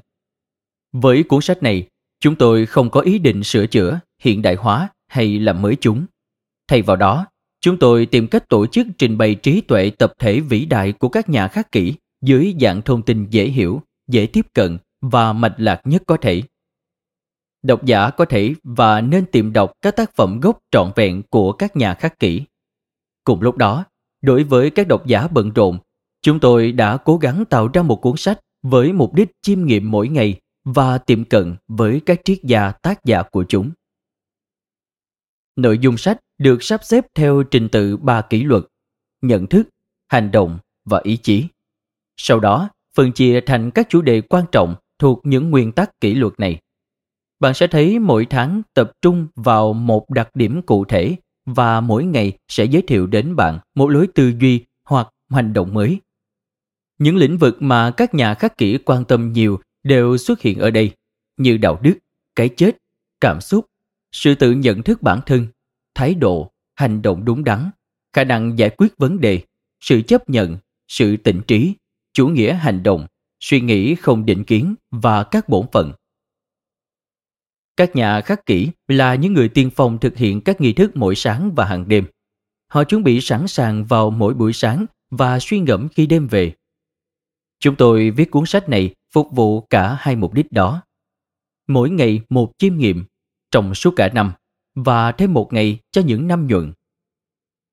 Với 0.92 1.22
cuốn 1.22 1.40
sách 1.42 1.62
này, 1.62 1.88
chúng 2.20 2.36
tôi 2.36 2.66
không 2.66 2.90
có 2.90 3.00
ý 3.00 3.18
định 3.18 3.42
sửa 3.42 3.66
chữa, 3.66 4.00
hiện 4.22 4.42
đại 4.42 4.54
hóa 4.54 4.88
hay 5.08 5.38
làm 5.38 5.62
mới 5.62 5.76
chúng. 5.80 6.06
Thay 6.68 6.82
vào 6.82 6.96
đó, 6.96 7.26
chúng 7.60 7.78
tôi 7.78 8.06
tìm 8.06 8.28
cách 8.28 8.48
tổ 8.48 8.66
chức 8.66 8.86
trình 8.98 9.18
bày 9.18 9.34
trí 9.34 9.60
tuệ 9.60 9.90
tập 9.90 10.12
thể 10.18 10.40
vĩ 10.40 10.64
đại 10.64 10.92
của 10.92 11.08
các 11.08 11.28
nhà 11.28 11.48
khắc 11.48 11.72
kỷ 11.72 11.94
dưới 12.22 12.54
dạng 12.60 12.82
thông 12.82 13.02
tin 13.02 13.26
dễ 13.30 13.46
hiểu, 13.46 13.82
dễ 14.08 14.26
tiếp 14.26 14.46
cận 14.54 14.78
và 15.10 15.32
mạch 15.32 15.54
lạc 15.56 15.80
nhất 15.84 16.02
có 16.06 16.16
thể. 16.16 16.42
Độc 17.62 17.84
giả 17.84 18.10
có 18.10 18.24
thể 18.24 18.54
và 18.62 19.00
nên 19.00 19.26
tìm 19.32 19.52
đọc 19.52 19.72
các 19.82 19.96
tác 19.96 20.16
phẩm 20.16 20.40
gốc 20.40 20.58
trọn 20.70 20.92
vẹn 20.96 21.22
của 21.30 21.52
các 21.52 21.76
nhà 21.76 21.94
khắc 21.94 22.18
kỷ. 22.18 22.42
Cùng 23.24 23.42
lúc 23.42 23.56
đó, 23.56 23.84
đối 24.22 24.44
với 24.44 24.70
các 24.70 24.88
độc 24.88 25.06
giả 25.06 25.28
bận 25.28 25.52
rộn, 25.52 25.78
chúng 26.22 26.40
tôi 26.40 26.72
đã 26.72 26.96
cố 26.96 27.16
gắng 27.16 27.44
tạo 27.50 27.68
ra 27.68 27.82
một 27.82 27.96
cuốn 27.96 28.16
sách 28.16 28.40
với 28.62 28.92
mục 28.92 29.14
đích 29.14 29.30
chiêm 29.42 29.64
nghiệm 29.64 29.90
mỗi 29.90 30.08
ngày 30.08 30.40
và 30.64 30.98
tiệm 30.98 31.24
cận 31.24 31.56
với 31.68 32.00
các 32.06 32.20
triết 32.24 32.38
gia 32.42 32.70
tác 32.70 33.04
giả 33.04 33.22
của 33.22 33.44
chúng. 33.48 33.70
Nội 35.56 35.78
dung 35.78 35.96
sách 35.96 36.20
được 36.38 36.62
sắp 36.62 36.84
xếp 36.84 37.04
theo 37.14 37.42
trình 37.42 37.68
tự 37.72 37.96
ba 37.96 38.22
kỷ 38.22 38.42
luật, 38.42 38.62
nhận 39.22 39.46
thức, 39.46 39.68
hành 40.08 40.30
động 40.30 40.58
và 40.84 41.00
ý 41.04 41.16
chí. 41.16 41.44
Sau 42.16 42.40
đó, 42.40 42.68
phân 42.94 43.12
chia 43.12 43.40
thành 43.40 43.70
các 43.70 43.86
chủ 43.88 44.02
đề 44.02 44.20
quan 44.20 44.44
trọng 44.52 44.74
thuộc 44.98 45.20
những 45.24 45.50
nguyên 45.50 45.72
tắc 45.72 46.00
kỷ 46.00 46.14
luật 46.14 46.32
này. 46.38 46.58
Bạn 47.40 47.54
sẽ 47.54 47.66
thấy 47.66 47.98
mỗi 47.98 48.26
tháng 48.30 48.62
tập 48.74 48.92
trung 49.02 49.26
vào 49.34 49.72
một 49.72 50.10
đặc 50.10 50.28
điểm 50.34 50.62
cụ 50.62 50.84
thể 50.84 51.16
và 51.46 51.80
mỗi 51.80 52.04
ngày 52.04 52.38
sẽ 52.48 52.64
giới 52.64 52.82
thiệu 52.82 53.06
đến 53.06 53.36
bạn 53.36 53.58
một 53.74 53.88
lối 53.88 54.06
tư 54.14 54.32
duy 54.40 54.64
hoặc 54.84 55.08
hành 55.30 55.52
động 55.52 55.74
mới. 55.74 56.00
Những 56.98 57.16
lĩnh 57.16 57.38
vực 57.38 57.56
mà 57.60 57.90
các 57.90 58.14
nhà 58.14 58.34
khắc 58.34 58.58
kỷ 58.58 58.78
quan 58.78 59.04
tâm 59.04 59.32
nhiều 59.32 59.60
đều 59.82 60.16
xuất 60.16 60.40
hiện 60.40 60.58
ở 60.58 60.70
đây, 60.70 60.90
như 61.36 61.56
đạo 61.56 61.78
đức, 61.82 61.98
cái 62.34 62.48
chết, 62.48 62.76
cảm 63.20 63.40
xúc, 63.40 63.66
sự 64.12 64.34
tự 64.34 64.52
nhận 64.52 64.82
thức 64.82 65.02
bản 65.02 65.20
thân, 65.26 65.46
thái 65.94 66.14
độ, 66.14 66.50
hành 66.74 67.02
động 67.02 67.24
đúng 67.24 67.44
đắn, 67.44 67.70
khả 68.12 68.24
năng 68.24 68.58
giải 68.58 68.70
quyết 68.70 68.92
vấn 68.98 69.20
đề, 69.20 69.40
sự 69.80 70.02
chấp 70.02 70.30
nhận, 70.30 70.56
sự 70.88 71.16
tỉnh 71.16 71.42
trí, 71.46 71.74
chủ 72.12 72.28
nghĩa 72.28 72.54
hành 72.54 72.82
động, 72.82 73.06
suy 73.40 73.60
nghĩ 73.60 73.94
không 73.94 74.26
định 74.26 74.44
kiến 74.44 74.74
và 74.90 75.24
các 75.24 75.48
bổn 75.48 75.66
phận. 75.72 75.92
Các 77.76 77.96
nhà 77.96 78.20
khắc 78.20 78.46
kỷ 78.46 78.68
là 78.88 79.14
những 79.14 79.32
người 79.32 79.48
tiên 79.48 79.70
phong 79.76 79.98
thực 79.98 80.16
hiện 80.16 80.40
các 80.40 80.60
nghi 80.60 80.72
thức 80.72 80.90
mỗi 80.94 81.14
sáng 81.14 81.54
và 81.54 81.64
hàng 81.64 81.88
đêm. 81.88 82.06
Họ 82.68 82.84
chuẩn 82.84 83.02
bị 83.02 83.20
sẵn 83.20 83.48
sàng 83.48 83.84
vào 83.84 84.10
mỗi 84.10 84.34
buổi 84.34 84.52
sáng 84.52 84.86
và 85.10 85.38
suy 85.40 85.60
ngẫm 85.60 85.88
khi 85.88 86.06
đêm 86.06 86.28
về. 86.28 86.52
Chúng 87.58 87.76
tôi 87.76 88.10
viết 88.10 88.30
cuốn 88.30 88.46
sách 88.46 88.68
này 88.68 88.94
phục 89.12 89.28
vụ 89.32 89.60
cả 89.60 89.96
hai 90.00 90.16
mục 90.16 90.34
đích 90.34 90.52
đó. 90.52 90.82
Mỗi 91.66 91.90
ngày 91.90 92.20
một 92.28 92.52
chiêm 92.58 92.76
nghiệm 92.76 93.04
trong 93.50 93.74
suốt 93.74 93.94
cả 93.96 94.08
năm 94.08 94.32
và 94.74 95.12
thêm 95.12 95.32
một 95.32 95.52
ngày 95.52 95.78
cho 95.90 96.02
những 96.02 96.28
năm 96.28 96.46
nhuận. 96.46 96.72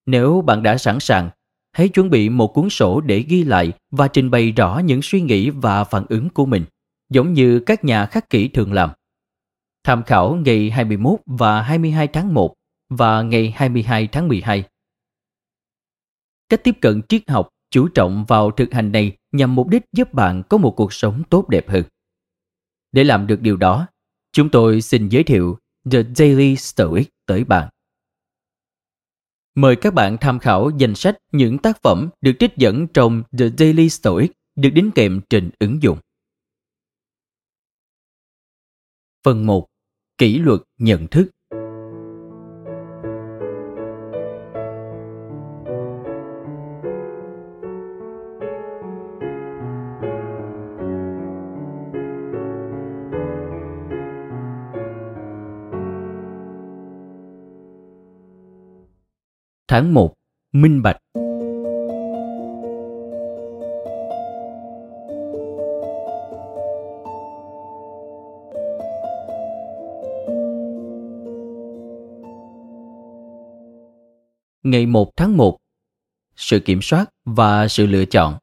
Nếu 0.06 0.41
bạn 0.41 0.63
đã 0.63 0.78
sẵn 0.78 0.99
sàng 0.99 1.30
hãy 1.73 1.89
chuẩn 1.89 2.09
bị 2.09 2.29
một 2.29 2.47
cuốn 2.47 2.69
sổ 2.69 3.01
để 3.01 3.19
ghi 3.19 3.43
lại 3.43 3.71
và 3.91 4.07
trình 4.07 4.31
bày 4.31 4.51
rõ 4.51 4.81
những 4.86 5.01
suy 5.03 5.21
nghĩ 5.21 5.49
và 5.49 5.83
phản 5.83 6.05
ứng 6.09 6.29
của 6.29 6.45
mình, 6.45 6.65
giống 7.09 7.33
như 7.33 7.59
các 7.59 7.83
nhà 7.83 8.05
khắc 8.05 8.29
kỷ 8.29 8.47
thường 8.47 8.73
làm. 8.73 8.89
Tham 9.83 10.03
khảo 10.03 10.36
ngày 10.36 10.69
21 10.69 11.19
và 11.25 11.62
22 11.62 12.07
tháng 12.07 12.33
1 12.33 12.53
và 12.89 13.21
ngày 13.21 13.53
22 13.55 14.07
tháng 14.07 14.27
12. 14.27 14.63
Cách 16.49 16.63
tiếp 16.63 16.75
cận 16.81 17.01
triết 17.09 17.29
học 17.29 17.49
chú 17.69 17.88
trọng 17.88 18.25
vào 18.27 18.51
thực 18.51 18.73
hành 18.73 18.91
này 18.91 19.17
nhằm 19.31 19.55
mục 19.55 19.67
đích 19.67 19.83
giúp 19.91 20.13
bạn 20.13 20.43
có 20.49 20.57
một 20.57 20.73
cuộc 20.77 20.93
sống 20.93 21.23
tốt 21.29 21.49
đẹp 21.49 21.69
hơn. 21.69 21.83
Để 22.91 23.03
làm 23.03 23.27
được 23.27 23.41
điều 23.41 23.57
đó, 23.57 23.88
chúng 24.31 24.49
tôi 24.49 24.81
xin 24.81 25.09
giới 25.09 25.23
thiệu 25.23 25.57
The 25.91 26.03
Daily 26.15 26.55
Stoic 26.55 27.09
tới 27.25 27.43
bạn. 27.43 27.69
Mời 29.56 29.76
các 29.76 29.94
bạn 29.94 30.18
tham 30.22 30.39
khảo 30.39 30.72
danh 30.78 30.96
sách 30.96 31.18
những 31.32 31.58
tác 31.58 31.82
phẩm 31.82 32.10
được 32.22 32.32
trích 32.39 32.52
dẫn 32.58 32.88
trong 32.88 33.24
The 33.38 33.46
Daily 33.58 33.89
Stoic 33.89 34.32
được 34.56 34.70
đính 34.70 34.92
kèm 34.96 35.22
trên 35.30 35.50
ứng 35.60 35.84
dụng. 35.84 35.98
Phần 39.24 39.46
1. 39.46 39.68
Kỷ 40.18 40.38
luật 40.38 40.62
nhận 40.78 41.08
thức 41.08 41.30
Tháng 59.73 59.93
1. 59.93 60.13
Minh 60.51 60.81
Bạch 60.81 60.97
Ngày 74.63 74.86
1 74.86 75.12
tháng 75.15 75.38
1 75.38 75.57
Sự 76.36 76.59
kiểm 76.59 76.81
soát 76.81 77.05
và 77.25 77.67
sự 77.67 77.86
lựa 77.86 78.05
chọn 78.05 78.38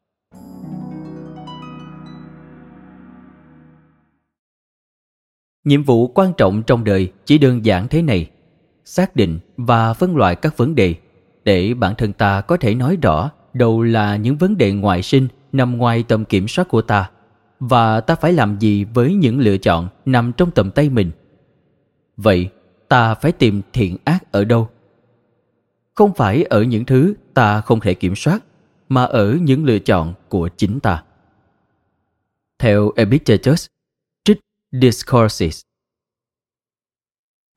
Nhiệm 5.64 5.82
vụ 5.82 6.08
quan 6.08 6.32
trọng 6.36 6.62
trong 6.62 6.84
đời 6.84 7.12
chỉ 7.24 7.38
đơn 7.38 7.64
giản 7.64 7.88
thế 7.88 8.02
này, 8.02 8.30
Xác 8.84 9.16
định 9.16 9.38
và 9.56 9.94
phân 9.94 10.16
loại 10.16 10.36
các 10.36 10.56
vấn 10.56 10.74
đề 10.74 10.96
để 11.44 11.74
bản 11.74 11.94
thân 11.98 12.12
ta 12.12 12.40
có 12.40 12.56
thể 12.56 12.74
nói 12.74 12.98
rõ, 13.02 13.30
đâu 13.52 13.82
là 13.82 14.16
những 14.16 14.36
vấn 14.36 14.58
đề 14.58 14.72
ngoại 14.72 15.02
sinh 15.02 15.28
nằm 15.52 15.76
ngoài 15.76 16.04
tầm 16.08 16.24
kiểm 16.24 16.48
soát 16.48 16.68
của 16.68 16.82
ta. 16.82 17.10
Và 17.60 18.00
ta 18.00 18.14
phải 18.14 18.32
làm 18.32 18.58
gì 18.58 18.84
với 18.84 19.14
những 19.14 19.40
lựa 19.40 19.56
chọn 19.56 19.88
nằm 20.04 20.32
trong 20.32 20.50
tầm 20.50 20.70
tay 20.70 20.88
mình? 20.88 21.10
Vậy, 22.16 22.50
ta 22.88 23.14
phải 23.14 23.32
tìm 23.32 23.62
thiện 23.72 23.96
ác 24.04 24.32
ở 24.32 24.44
đâu? 24.44 24.68
Không 25.94 26.14
phải 26.14 26.42
ở 26.42 26.62
những 26.62 26.84
thứ 26.84 27.14
ta 27.34 27.60
không 27.60 27.80
thể 27.80 27.94
kiểm 27.94 28.14
soát, 28.16 28.44
mà 28.88 29.04
ở 29.04 29.38
những 29.42 29.64
lựa 29.64 29.78
chọn 29.78 30.14
của 30.28 30.48
chính 30.56 30.80
ta. 30.80 31.02
Theo 32.58 32.90
epictetus, 32.96 33.66
trích 34.24 34.40
discourses 34.72 35.60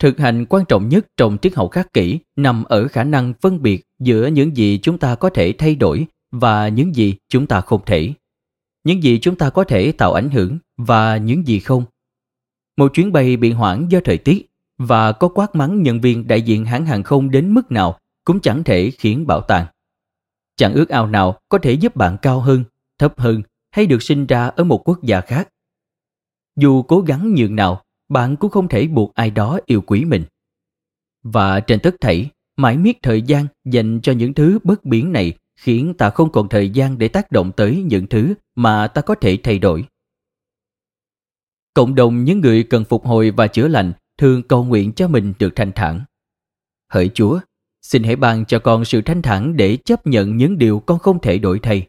thực 0.03 0.19
hành 0.19 0.45
quan 0.45 0.65
trọng 0.65 0.89
nhất 0.89 1.05
trong 1.17 1.37
triết 1.41 1.55
học 1.55 1.71
khắc 1.71 1.93
kỷ 1.93 2.19
nằm 2.35 2.63
ở 2.63 2.87
khả 2.87 3.03
năng 3.03 3.33
phân 3.41 3.61
biệt 3.61 3.83
giữa 3.99 4.27
những 4.27 4.57
gì 4.57 4.79
chúng 4.81 4.97
ta 4.97 5.15
có 5.15 5.29
thể 5.29 5.53
thay 5.57 5.75
đổi 5.75 6.05
và 6.31 6.67
những 6.67 6.95
gì 6.95 7.15
chúng 7.29 7.47
ta 7.47 7.61
không 7.61 7.81
thể. 7.85 8.13
Những 8.83 9.03
gì 9.03 9.19
chúng 9.21 9.35
ta 9.35 9.49
có 9.49 9.63
thể 9.63 9.91
tạo 9.91 10.13
ảnh 10.13 10.29
hưởng 10.29 10.57
và 10.77 11.17
những 11.17 11.47
gì 11.47 11.59
không. 11.59 11.85
Một 12.77 12.93
chuyến 12.93 13.11
bay 13.11 13.37
bị 13.37 13.51
hoãn 13.51 13.87
do 13.87 13.99
thời 14.03 14.17
tiết 14.17 14.49
và 14.77 15.11
có 15.11 15.27
quát 15.27 15.55
mắng 15.55 15.83
nhân 15.83 16.01
viên 16.01 16.27
đại 16.27 16.41
diện 16.41 16.65
hãng 16.65 16.85
hàng 16.85 17.03
không 17.03 17.31
đến 17.31 17.53
mức 17.53 17.71
nào 17.71 17.99
cũng 18.25 18.39
chẳng 18.39 18.63
thể 18.63 18.91
khiến 18.91 19.27
bảo 19.27 19.41
tàng 19.41 19.65
chẳng 20.55 20.73
ước 20.73 20.89
ao 20.89 21.07
nào 21.07 21.39
có 21.49 21.57
thể 21.57 21.73
giúp 21.73 21.95
bạn 21.95 22.17
cao 22.21 22.39
hơn, 22.39 22.63
thấp 22.99 23.19
hơn 23.19 23.41
hay 23.71 23.85
được 23.85 24.03
sinh 24.03 24.25
ra 24.25 24.47
ở 24.47 24.63
một 24.63 24.89
quốc 24.89 25.03
gia 25.03 25.21
khác. 25.21 25.49
Dù 26.55 26.83
cố 26.83 27.01
gắng 27.01 27.33
nhường 27.35 27.55
nào 27.55 27.82
bạn 28.13 28.35
cũng 28.35 28.51
không 28.51 28.67
thể 28.67 28.87
buộc 28.87 29.13
ai 29.13 29.31
đó 29.31 29.59
yêu 29.65 29.81
quý 29.81 30.05
mình. 30.05 30.23
Và 31.23 31.59
trên 31.59 31.79
tất 31.79 31.95
thảy, 32.01 32.29
mãi 32.57 32.77
miết 32.77 32.97
thời 33.01 33.21
gian 33.21 33.45
dành 33.65 33.99
cho 34.03 34.11
những 34.11 34.33
thứ 34.33 34.59
bất 34.63 34.85
biến 34.85 35.11
này 35.11 35.33
khiến 35.55 35.93
ta 35.97 36.09
không 36.09 36.31
còn 36.31 36.49
thời 36.49 36.69
gian 36.69 36.97
để 36.97 37.07
tác 37.07 37.31
động 37.31 37.51
tới 37.51 37.83
những 37.83 38.07
thứ 38.07 38.33
mà 38.55 38.87
ta 38.87 39.01
có 39.01 39.15
thể 39.15 39.37
thay 39.43 39.59
đổi. 39.59 39.85
Cộng 41.73 41.95
đồng 41.95 42.23
những 42.23 42.41
người 42.41 42.63
cần 42.63 42.85
phục 42.85 43.05
hồi 43.05 43.31
và 43.31 43.47
chữa 43.47 43.67
lành 43.67 43.93
thường 44.17 44.43
cầu 44.43 44.63
nguyện 44.63 44.93
cho 44.93 45.07
mình 45.07 45.33
được 45.39 45.55
thanh 45.55 45.71
thản. 45.71 46.01
Hỡi 46.89 47.09
Chúa, 47.13 47.39
xin 47.81 48.03
hãy 48.03 48.15
ban 48.15 48.45
cho 48.45 48.59
con 48.59 48.85
sự 48.85 49.01
thanh 49.01 49.21
thản 49.21 49.57
để 49.57 49.77
chấp 49.85 50.07
nhận 50.07 50.37
những 50.37 50.57
điều 50.57 50.79
con 50.79 50.99
không 50.99 51.21
thể 51.21 51.37
đổi 51.37 51.59
thay, 51.59 51.87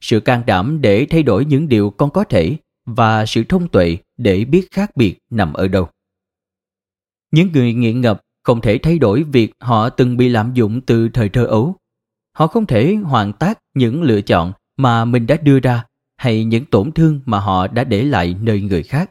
sự 0.00 0.20
can 0.20 0.42
đảm 0.46 0.80
để 0.80 1.06
thay 1.10 1.22
đổi 1.22 1.44
những 1.44 1.68
điều 1.68 1.90
con 1.90 2.10
có 2.10 2.24
thể 2.24 2.56
và 2.86 3.26
sự 3.26 3.44
thông 3.48 3.68
tuệ 3.68 3.96
để 4.16 4.44
biết 4.44 4.68
khác 4.70 4.96
biệt 4.96 5.18
nằm 5.30 5.52
ở 5.52 5.68
đâu. 5.68 5.88
Những 7.30 7.52
người 7.52 7.72
nghiện 7.72 8.00
ngập 8.00 8.22
không 8.42 8.60
thể 8.60 8.78
thay 8.78 8.98
đổi 8.98 9.22
việc 9.22 9.52
họ 9.60 9.88
từng 9.88 10.16
bị 10.16 10.28
lạm 10.28 10.54
dụng 10.54 10.80
từ 10.80 11.08
thời 11.08 11.28
thơ 11.28 11.44
ấu. 11.44 11.76
Họ 12.32 12.46
không 12.46 12.66
thể 12.66 12.94
hoàn 12.94 13.32
tác 13.32 13.58
những 13.74 14.02
lựa 14.02 14.20
chọn 14.20 14.52
mà 14.76 15.04
mình 15.04 15.26
đã 15.26 15.36
đưa 15.36 15.60
ra 15.60 15.84
hay 16.16 16.44
những 16.44 16.64
tổn 16.64 16.92
thương 16.92 17.20
mà 17.26 17.40
họ 17.40 17.66
đã 17.66 17.84
để 17.84 18.02
lại 18.02 18.36
nơi 18.40 18.60
người 18.60 18.82
khác. 18.82 19.10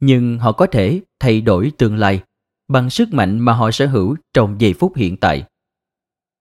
Nhưng 0.00 0.38
họ 0.38 0.52
có 0.52 0.66
thể 0.66 1.00
thay 1.20 1.40
đổi 1.40 1.72
tương 1.78 1.96
lai 1.96 2.22
bằng 2.68 2.90
sức 2.90 3.12
mạnh 3.12 3.38
mà 3.38 3.52
họ 3.52 3.70
sở 3.70 3.86
hữu 3.86 4.16
trong 4.34 4.60
giây 4.60 4.72
phút 4.72 4.96
hiện 4.96 5.16
tại. 5.16 5.44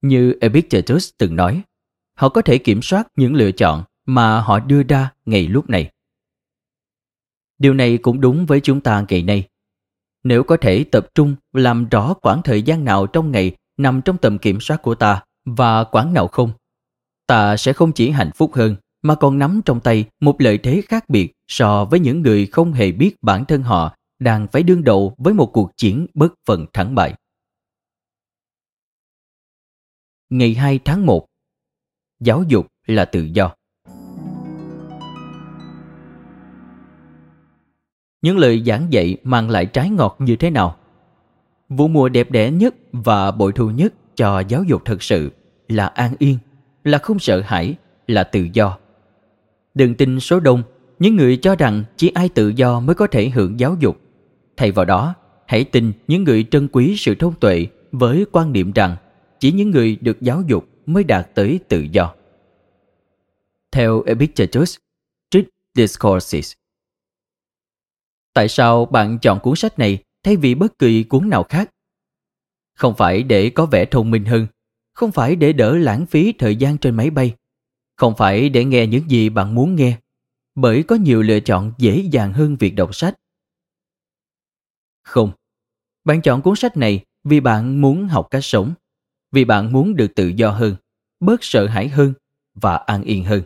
Như 0.02 0.38
Epictetus 0.42 1.10
từng 1.18 1.36
nói, 1.36 1.62
họ 2.14 2.30
có 2.30 2.42
thể 2.42 2.58
kiểm 2.58 2.82
soát 2.82 3.08
những 3.16 3.34
lựa 3.34 3.52
chọn 3.52 3.84
mà 4.06 4.42
họ 4.42 4.60
đưa 4.60 4.84
ra 4.84 5.12
ngay 5.26 5.48
lúc 5.48 5.70
này. 5.70 5.92
Điều 7.62 7.74
này 7.74 7.98
cũng 7.98 8.22
đúng 8.22 8.46
với 8.46 8.60
chúng 8.62 8.82
ta 8.82 9.06
ngày 9.10 9.24
nay. 9.24 9.48
Nếu 10.24 10.44
có 10.44 10.58
thể 10.58 10.86
tập 10.92 11.08
trung 11.16 11.36
làm 11.54 11.90
rõ 11.90 12.14
khoảng 12.22 12.42
thời 12.44 12.62
gian 12.62 12.86
nào 12.86 13.08
trong 13.08 13.32
ngày 13.32 13.52
nằm 13.78 14.02
trong 14.02 14.18
tầm 14.18 14.38
kiểm 14.38 14.60
soát 14.62 14.82
của 14.82 14.96
ta 14.96 15.24
và 15.46 15.84
quãng 15.84 16.14
nào 16.14 16.28
không, 16.28 16.52
ta 17.28 17.58
sẽ 17.58 17.74
không 17.74 17.92
chỉ 17.92 18.10
hạnh 18.10 18.32
phúc 18.36 18.54
hơn 18.54 18.76
mà 19.02 19.16
còn 19.16 19.40
nắm 19.40 19.62
trong 19.66 19.80
tay 19.80 20.06
một 20.20 20.42
lợi 20.42 20.58
thế 20.58 20.82
khác 20.88 21.10
biệt 21.10 21.34
so 21.48 21.86
với 21.86 22.00
những 22.00 22.22
người 22.22 22.46
không 22.46 22.74
hề 22.74 22.92
biết 22.92 23.16
bản 23.22 23.46
thân 23.46 23.64
họ 23.64 23.96
đang 24.20 24.48
phải 24.48 24.64
đương 24.64 24.84
đầu 24.84 25.16
với 25.18 25.34
một 25.34 25.50
cuộc 25.54 25.72
chiến 25.78 26.08
bất 26.14 26.34
phần 26.46 26.66
thắng 26.74 26.96
bại. 26.96 27.14
Ngày 30.30 30.54
2 30.54 30.80
tháng 30.86 31.06
1 31.06 31.26
Giáo 32.20 32.44
dục 32.48 32.68
là 32.88 33.06
tự 33.06 33.24
do 33.34 33.56
những 38.22 38.38
lời 38.38 38.64
giảng 38.66 38.88
dạy 38.94 39.18
mang 39.24 39.50
lại 39.50 39.66
trái 39.66 39.90
ngọt 39.90 40.16
như 40.20 40.36
thế 40.36 40.50
nào? 40.50 40.76
Vụ 41.70 41.88
mùa 41.88 42.10
đẹp 42.10 42.32
đẽ 42.32 42.52
nhất 42.52 42.76
và 42.92 43.32
bội 43.32 43.52
thu 43.52 43.70
nhất 43.70 43.94
cho 44.16 44.40
giáo 44.40 44.64
dục 44.64 44.86
thực 44.86 45.04
sự 45.04 45.32
là 45.68 45.88
an 45.88 46.14
yên, 46.20 46.38
là 46.84 46.98
không 46.98 47.20
sợ 47.20 47.42
hãi, 47.46 47.76
là 48.08 48.24
tự 48.24 48.48
do. 48.54 48.78
Đừng 49.74 49.96
tin 49.96 50.20
số 50.20 50.40
đông, 50.40 50.64
những 51.00 51.16
người 51.16 51.38
cho 51.38 51.56
rằng 51.56 51.84
chỉ 51.98 52.10
ai 52.10 52.30
tự 52.30 52.50
do 52.50 52.80
mới 52.80 52.96
có 52.96 53.08
thể 53.08 53.30
hưởng 53.30 53.60
giáo 53.60 53.76
dục. 53.80 54.02
Thay 54.58 54.72
vào 54.72 54.86
đó, 54.86 55.16
hãy 55.48 55.64
tin 55.64 55.92
những 56.08 56.24
người 56.24 56.46
trân 56.52 56.68
quý 56.68 56.96
sự 56.98 57.16
thông 57.16 57.34
tuệ 57.34 57.68
với 57.92 58.26
quan 58.32 58.52
niệm 58.52 58.72
rằng 58.72 58.96
chỉ 59.40 59.52
những 59.52 59.72
người 59.72 59.98
được 60.02 60.22
giáo 60.22 60.42
dục 60.48 60.68
mới 60.86 61.04
đạt 61.04 61.36
tới 61.36 61.60
tự 61.68 61.88
do. 61.92 62.14
Theo 63.72 64.04
epictetus 64.06 64.78
trích 65.30 65.50
discourses 65.76 66.54
Tại 68.34 68.48
sao 68.48 68.86
bạn 68.86 69.20
chọn 69.20 69.40
cuốn 69.40 69.56
sách 69.56 69.80
này 69.80 70.04
thay 70.24 70.36
vì 70.36 70.56
bất 70.56 70.80
kỳ 70.80 71.04
cuốn 71.04 71.30
nào 71.30 71.44
khác? 71.44 71.72
Không 72.74 72.96
phải 72.98 73.24
để 73.24 73.50
có 73.50 73.66
vẻ 73.66 73.86
thông 73.86 74.12
minh 74.12 74.26
hơn, 74.26 74.48
không 74.94 75.12
phải 75.12 75.36
để 75.36 75.54
đỡ 75.54 75.78
lãng 75.78 76.06
phí 76.06 76.34
thời 76.40 76.56
gian 76.56 76.78
trên 76.78 76.96
máy 76.96 77.10
bay, 77.10 77.36
không 77.96 78.16
phải 78.18 78.50
để 78.50 78.66
nghe 78.66 78.88
những 78.88 79.10
gì 79.10 79.30
bạn 79.30 79.56
muốn 79.56 79.76
nghe, 79.76 79.98
bởi 80.56 80.84
có 80.84 80.96
nhiều 80.96 81.22
lựa 81.22 81.40
chọn 81.40 81.74
dễ 81.78 82.08
dàng 82.12 82.34
hơn 82.34 82.56
việc 82.56 82.76
đọc 82.76 82.96
sách. 82.96 83.16
Không, 85.04 85.32
bạn 86.04 86.22
chọn 86.22 86.42
cuốn 86.42 86.56
sách 86.56 86.78
này 86.78 87.06
vì 87.24 87.40
bạn 87.40 87.82
muốn 87.82 88.08
học 88.08 88.28
cách 88.32 88.46
sống, 88.46 88.74
vì 89.32 89.46
bạn 89.46 89.72
muốn 89.72 89.96
được 89.96 90.16
tự 90.16 90.28
do 90.28 90.52
hơn, 90.52 90.76
bớt 91.20 91.44
sợ 91.44 91.68
hãi 91.68 91.88
hơn 91.90 92.14
và 92.54 92.76
an 92.76 93.04
yên 93.04 93.24
hơn. 93.24 93.42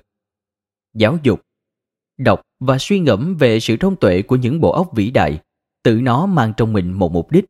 Giáo 0.94 1.18
dục 1.24 1.42
đọc 2.18 2.42
và 2.60 2.78
suy 2.80 3.00
ngẫm 3.00 3.36
về 3.36 3.60
sự 3.60 3.78
thông 3.78 3.96
tuệ 3.96 4.22
của 4.22 4.36
những 4.36 4.62
bộ 4.62 4.72
óc 4.72 4.90
vĩ 4.96 5.12
đại, 5.12 5.40
tự 5.84 6.02
nó 6.02 6.26
mang 6.26 6.54
trong 6.58 6.74
mình 6.74 6.94
một 6.94 7.12
mục 7.12 7.32
đích. 7.32 7.46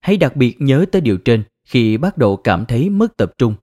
Hãy 0.00 0.16
đặc 0.16 0.36
biệt 0.36 0.56
nhớ 0.58 0.86
tới 0.92 1.00
điều 1.00 1.18
trên 1.18 1.44
khi 1.64 1.96
bắt 1.96 2.18
đầu 2.18 2.36
cảm 2.36 2.66
thấy 2.66 2.90
mất 2.90 3.16
tập 3.16 3.32
trung. 3.38 3.54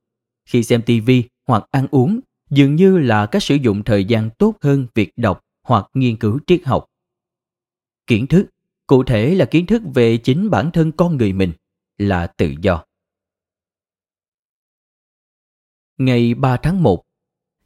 Khi 0.45 0.63
xem 0.63 0.81
TV 0.81 1.11
hoặc 1.47 1.65
ăn 1.71 1.87
uống, 1.91 2.19
dường 2.49 2.75
như 2.75 2.97
là 2.97 3.25
cách 3.25 3.43
sử 3.43 3.55
dụng 3.55 3.83
thời 3.83 4.05
gian 4.05 4.29
tốt 4.37 4.55
hơn 4.61 4.87
việc 4.95 5.11
đọc 5.15 5.45
hoặc 5.63 5.85
nghiên 5.93 6.17
cứu 6.17 6.39
triết 6.47 6.61
học. 6.65 6.85
Kiến 8.07 8.27
thức, 8.27 8.45
cụ 8.87 9.03
thể 9.03 9.35
là 9.35 9.45
kiến 9.45 9.65
thức 9.65 9.81
về 9.93 10.17
chính 10.17 10.49
bản 10.49 10.71
thân 10.73 10.91
con 10.91 11.17
người 11.17 11.33
mình, 11.33 11.53
là 11.97 12.27
tự 12.27 12.53
do. 12.61 12.83
Ngày 15.97 16.33
3 16.33 16.57
tháng 16.57 16.83
1 16.83 17.03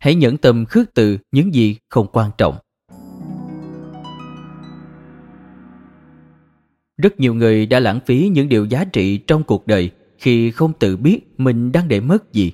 hãy 0.01 0.15
nhẫn 0.15 0.37
tâm 0.37 0.65
khước 0.65 0.93
từ 0.93 1.17
những 1.31 1.53
gì 1.53 1.77
không 1.89 2.07
quan 2.11 2.31
trọng 2.37 2.57
rất 7.01 7.19
nhiều 7.19 7.33
người 7.33 7.65
đã 7.65 7.79
lãng 7.79 7.99
phí 8.05 8.29
những 8.33 8.49
điều 8.49 8.65
giá 8.65 8.85
trị 8.85 9.17
trong 9.17 9.43
cuộc 9.43 9.67
đời 9.67 9.91
khi 10.17 10.51
không 10.51 10.73
tự 10.73 10.97
biết 10.97 11.19
mình 11.37 11.71
đang 11.71 11.87
để 11.87 11.99
mất 11.99 12.33
gì. 12.33 12.51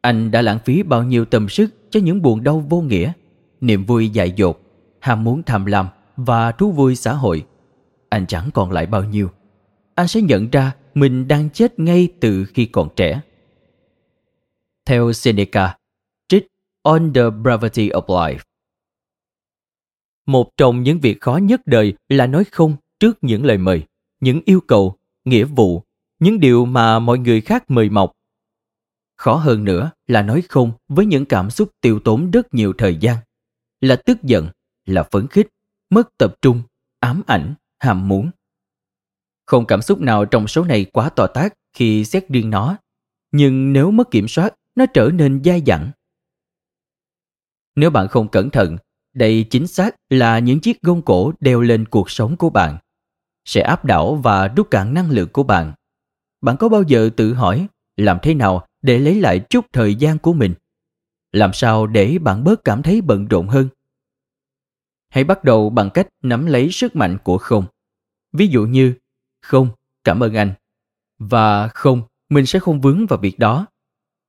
Anh 0.00 0.30
đã 0.30 0.42
lãng 0.42 0.58
phí 0.64 0.82
bao 0.82 1.02
nhiêu 1.02 1.24
tâm 1.24 1.48
sức 1.48 1.90
cho 1.90 2.00
những 2.00 2.22
buồn 2.22 2.42
đau 2.42 2.60
vô 2.68 2.80
nghĩa, 2.80 3.12
niềm 3.60 3.84
vui 3.84 4.08
dại 4.08 4.32
dột, 4.36 4.60
ham 5.00 5.24
muốn 5.24 5.42
tham 5.42 5.66
lam 5.66 5.86
và 6.16 6.52
thú 6.52 6.72
vui 6.72 6.96
xã 6.96 7.12
hội. 7.12 7.46
Anh 8.08 8.26
chẳng 8.26 8.50
còn 8.54 8.72
lại 8.72 8.86
bao 8.86 9.04
nhiêu. 9.04 9.28
Anh 9.94 10.08
sẽ 10.08 10.20
nhận 10.20 10.50
ra 10.50 10.72
mình 10.94 11.28
đang 11.28 11.50
chết 11.50 11.78
ngay 11.78 12.08
từ 12.20 12.44
khi 12.44 12.66
còn 12.66 12.88
trẻ. 12.96 13.20
Theo 14.86 15.12
Seneca, 15.12 15.76
On 16.86 17.12
the 17.12 17.30
Brevity 17.30 17.88
of 17.88 18.06
Life. 18.06 18.38
Một 20.26 20.50
trong 20.56 20.82
những 20.82 21.00
việc 21.00 21.20
khó 21.20 21.36
nhất 21.36 21.60
đời 21.66 21.94
là 22.08 22.26
nói 22.26 22.44
không 22.52 22.76
trước 23.00 23.18
những 23.20 23.44
lời 23.44 23.58
mời, 23.58 23.82
những 24.20 24.40
yêu 24.44 24.60
cầu, 24.60 24.96
nghĩa 25.24 25.44
vụ, 25.44 25.82
những 26.18 26.40
điều 26.40 26.64
mà 26.64 26.98
mọi 26.98 27.18
người 27.18 27.40
khác 27.40 27.64
mời 27.70 27.90
mọc. 27.90 28.12
Khó 29.16 29.34
hơn 29.34 29.64
nữa 29.64 29.90
là 30.06 30.22
nói 30.22 30.42
không 30.48 30.72
với 30.88 31.06
những 31.06 31.26
cảm 31.26 31.50
xúc 31.50 31.70
tiêu 31.80 32.00
tốn 32.04 32.30
rất 32.30 32.54
nhiều 32.54 32.72
thời 32.78 32.96
gian, 32.96 33.16
là 33.80 33.96
tức 33.96 34.22
giận, 34.22 34.48
là 34.84 35.02
phấn 35.02 35.26
khích, 35.26 35.48
mất 35.90 36.08
tập 36.18 36.34
trung, 36.42 36.62
ám 37.00 37.22
ảnh, 37.26 37.54
ham 37.78 38.08
muốn. 38.08 38.30
Không 39.46 39.66
cảm 39.66 39.82
xúc 39.82 40.00
nào 40.00 40.24
trong 40.24 40.48
số 40.48 40.64
này 40.64 40.84
quá 40.84 41.08
to 41.08 41.26
tác 41.26 41.54
khi 41.72 42.04
xét 42.04 42.28
riêng 42.28 42.50
nó, 42.50 42.76
nhưng 43.32 43.72
nếu 43.72 43.90
mất 43.90 44.10
kiểm 44.10 44.28
soát, 44.28 44.54
nó 44.76 44.86
trở 44.86 45.10
nên 45.14 45.44
dai 45.44 45.62
dẳng. 45.66 45.90
Nếu 47.76 47.90
bạn 47.90 48.08
không 48.08 48.28
cẩn 48.28 48.50
thận, 48.50 48.76
đây 49.14 49.46
chính 49.50 49.66
xác 49.66 49.96
là 50.10 50.38
những 50.38 50.60
chiếc 50.60 50.82
gông 50.82 51.02
cổ 51.02 51.32
đeo 51.40 51.60
lên 51.60 51.84
cuộc 51.88 52.10
sống 52.10 52.36
của 52.36 52.50
bạn. 52.50 52.78
Sẽ 53.44 53.60
áp 53.60 53.84
đảo 53.84 54.14
và 54.14 54.48
rút 54.48 54.70
cạn 54.70 54.94
năng 54.94 55.10
lượng 55.10 55.28
của 55.32 55.42
bạn. 55.42 55.72
Bạn 56.40 56.56
có 56.56 56.68
bao 56.68 56.82
giờ 56.82 57.10
tự 57.16 57.34
hỏi 57.34 57.66
làm 57.96 58.18
thế 58.22 58.34
nào 58.34 58.66
để 58.82 58.98
lấy 58.98 59.20
lại 59.20 59.40
chút 59.50 59.66
thời 59.72 59.94
gian 59.94 60.18
của 60.18 60.32
mình? 60.32 60.54
Làm 61.32 61.52
sao 61.52 61.86
để 61.86 62.18
bạn 62.18 62.44
bớt 62.44 62.64
cảm 62.64 62.82
thấy 62.82 63.00
bận 63.00 63.26
rộn 63.28 63.48
hơn? 63.48 63.68
Hãy 65.08 65.24
bắt 65.24 65.44
đầu 65.44 65.70
bằng 65.70 65.90
cách 65.90 66.08
nắm 66.22 66.46
lấy 66.46 66.70
sức 66.70 66.96
mạnh 66.96 67.18
của 67.24 67.38
không. 67.38 67.64
Ví 68.32 68.46
dụ 68.46 68.66
như 68.66 68.94
không, 69.42 69.68
cảm 70.04 70.22
ơn 70.22 70.34
anh. 70.34 70.52
Và 71.18 71.68
không, 71.68 72.02
mình 72.28 72.46
sẽ 72.46 72.58
không 72.58 72.80
vướng 72.80 73.06
vào 73.06 73.18
việc 73.18 73.38
đó. 73.38 73.66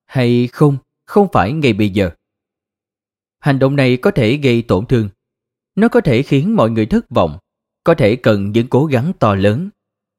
Hay 0.05 0.47
không, 0.47 0.77
không 1.05 1.27
phải 1.33 1.51
ngay 1.53 1.73
bây 1.73 1.89
giờ. 1.89 2.11
Hành 3.47 3.59
động 3.59 3.75
này 3.75 3.97
có 3.97 4.11
thể 4.11 4.37
gây 4.37 4.61
tổn 4.61 4.85
thương. 4.85 5.09
Nó 5.75 5.87
có 5.87 6.01
thể 6.01 6.23
khiến 6.23 6.55
mọi 6.55 6.69
người 6.69 6.85
thất 6.85 7.09
vọng, 7.09 7.37
có 7.83 7.93
thể 7.93 8.15
cần 8.15 8.51
những 8.51 8.67
cố 8.67 8.85
gắng 8.85 9.11
to 9.19 9.35
lớn. 9.35 9.69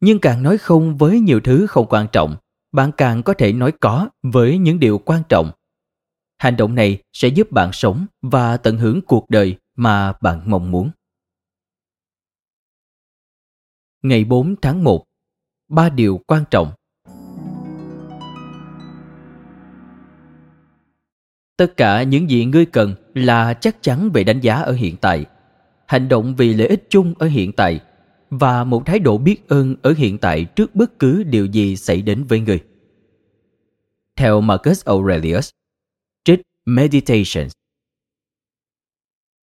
Nhưng 0.00 0.18
càng 0.18 0.42
nói 0.42 0.58
không 0.58 0.96
với 0.96 1.20
nhiều 1.20 1.40
thứ 1.44 1.66
không 1.66 1.86
quan 1.88 2.06
trọng, 2.12 2.36
bạn 2.72 2.92
càng 2.96 3.22
có 3.22 3.34
thể 3.34 3.52
nói 3.52 3.72
có 3.80 4.08
với 4.22 4.58
những 4.58 4.80
điều 4.80 4.98
quan 4.98 5.22
trọng. 5.28 5.50
Hành 6.38 6.56
động 6.56 6.74
này 6.74 7.02
sẽ 7.12 7.28
giúp 7.28 7.52
bạn 7.52 7.70
sống 7.72 8.06
và 8.22 8.56
tận 8.56 8.78
hưởng 8.78 9.00
cuộc 9.06 9.30
đời 9.30 9.56
mà 9.76 10.12
bạn 10.20 10.50
mong 10.50 10.70
muốn. 10.70 10.90
Ngày 14.02 14.24
4 14.24 14.54
tháng 14.62 14.84
1 14.84 15.04
Ba 15.68 15.88
điều 15.88 16.20
quan 16.26 16.44
trọng 16.50 16.72
Tất 21.58 21.76
cả 21.76 22.02
những 22.02 22.30
gì 22.30 22.44
ngươi 22.44 22.66
cần 22.66 22.94
là 23.14 23.54
chắc 23.54 23.82
chắn 23.82 24.10
về 24.10 24.24
đánh 24.24 24.40
giá 24.40 24.54
ở 24.54 24.72
hiện 24.72 24.96
tại, 24.96 25.24
hành 25.86 26.08
động 26.08 26.34
vì 26.36 26.54
lợi 26.54 26.68
ích 26.68 26.86
chung 26.90 27.14
ở 27.18 27.26
hiện 27.26 27.52
tại 27.52 27.80
và 28.30 28.64
một 28.64 28.86
thái 28.86 28.98
độ 28.98 29.18
biết 29.18 29.48
ơn 29.48 29.76
ở 29.82 29.94
hiện 29.96 30.18
tại 30.18 30.44
trước 30.44 30.74
bất 30.74 30.98
cứ 30.98 31.22
điều 31.22 31.46
gì 31.46 31.76
xảy 31.76 32.02
đến 32.02 32.24
với 32.24 32.40
ngươi. 32.40 32.60
Theo 34.16 34.40
Marcus 34.40 34.84
Aurelius, 34.84 35.50
trích 36.24 36.40
Meditations 36.66 37.52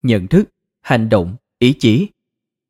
Nhận 0.03 0.27
thức, 0.27 0.49
hành 0.81 1.09
động, 1.09 1.35
ý 1.59 1.73
chí 1.73 2.07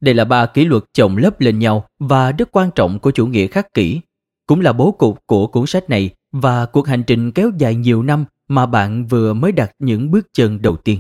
đây 0.02 0.14
là 0.16 0.26
ba 0.26 0.46
kỷ 0.46 0.66
luật 0.66 0.84
chồng 0.94 1.18
lớp 1.18 1.42
lên 1.42 1.60
nhau 1.60 1.88
và 2.00 2.32
rất 2.32 2.50
quan 2.52 2.70
trọng 2.76 3.00
của 3.00 3.12
chủ 3.12 3.28
nghĩa 3.28 3.48
khắc 3.48 3.74
kỷ, 3.74 4.02
cũng 4.48 4.62
là 4.62 4.74
bố 4.74 4.92
cục 4.92 5.28
của 5.28 5.48
cuốn 5.48 5.66
sách 5.68 5.90
này 5.90 6.10
và 6.32 6.66
cuộc 6.66 6.88
hành 6.88 7.04
trình 7.08 7.32
kéo 7.32 7.52
dài 7.58 7.76
nhiều 7.76 8.04
năm 8.04 8.26
mà 8.56 8.66
bạn 8.66 9.06
vừa 9.06 9.34
mới 9.34 9.52
đặt 9.52 9.72
những 9.80 10.12
bước 10.12 10.28
chân 10.34 10.62
đầu 10.62 10.78
tiên. 10.78 11.00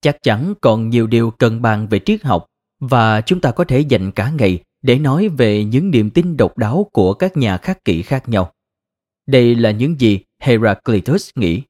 Chắc 0.00 0.22
chắn 0.22 0.54
còn 0.60 0.88
nhiều 0.88 1.06
điều 1.06 1.30
cần 1.30 1.62
bàn 1.62 1.88
về 1.88 1.98
triết 1.98 2.22
học 2.22 2.46
và 2.80 3.20
chúng 3.20 3.40
ta 3.40 3.50
có 3.50 3.64
thể 3.64 3.80
dành 3.80 4.12
cả 4.12 4.30
ngày 4.30 4.64
để 4.82 4.98
nói 4.98 5.28
về 5.28 5.64
những 5.64 5.90
niềm 5.90 6.10
tin 6.10 6.36
độc 6.36 6.58
đáo 6.58 6.90
của 6.92 7.14
các 7.14 7.36
nhà 7.36 7.56
khắc 7.56 7.84
kỷ 7.84 8.02
khác 8.02 8.28
nhau. 8.28 8.52
Đây 9.26 9.54
là 9.54 9.70
những 9.70 10.00
gì 10.00 10.20
Heraclitus 10.38 11.30
nghĩ. 11.34 11.62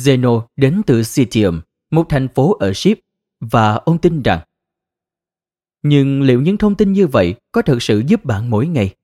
Zeno 0.00 0.46
đến 0.56 0.82
từ 0.86 1.02
Citium, 1.14 1.60
một 1.90 2.06
thành 2.08 2.28
phố 2.28 2.54
ở 2.54 2.72
Ship, 2.74 2.98
và 3.40 3.74
ông 3.74 3.98
tin 3.98 4.22
rằng 4.22 4.40
nhưng 5.82 6.22
liệu 6.22 6.42
những 6.42 6.56
thông 6.56 6.74
tin 6.74 6.92
như 6.92 7.06
vậy 7.06 7.34
có 7.52 7.62
thực 7.62 7.82
sự 7.82 8.02
giúp 8.06 8.24
bạn 8.24 8.50
mỗi 8.50 8.66
ngày? 8.66 8.94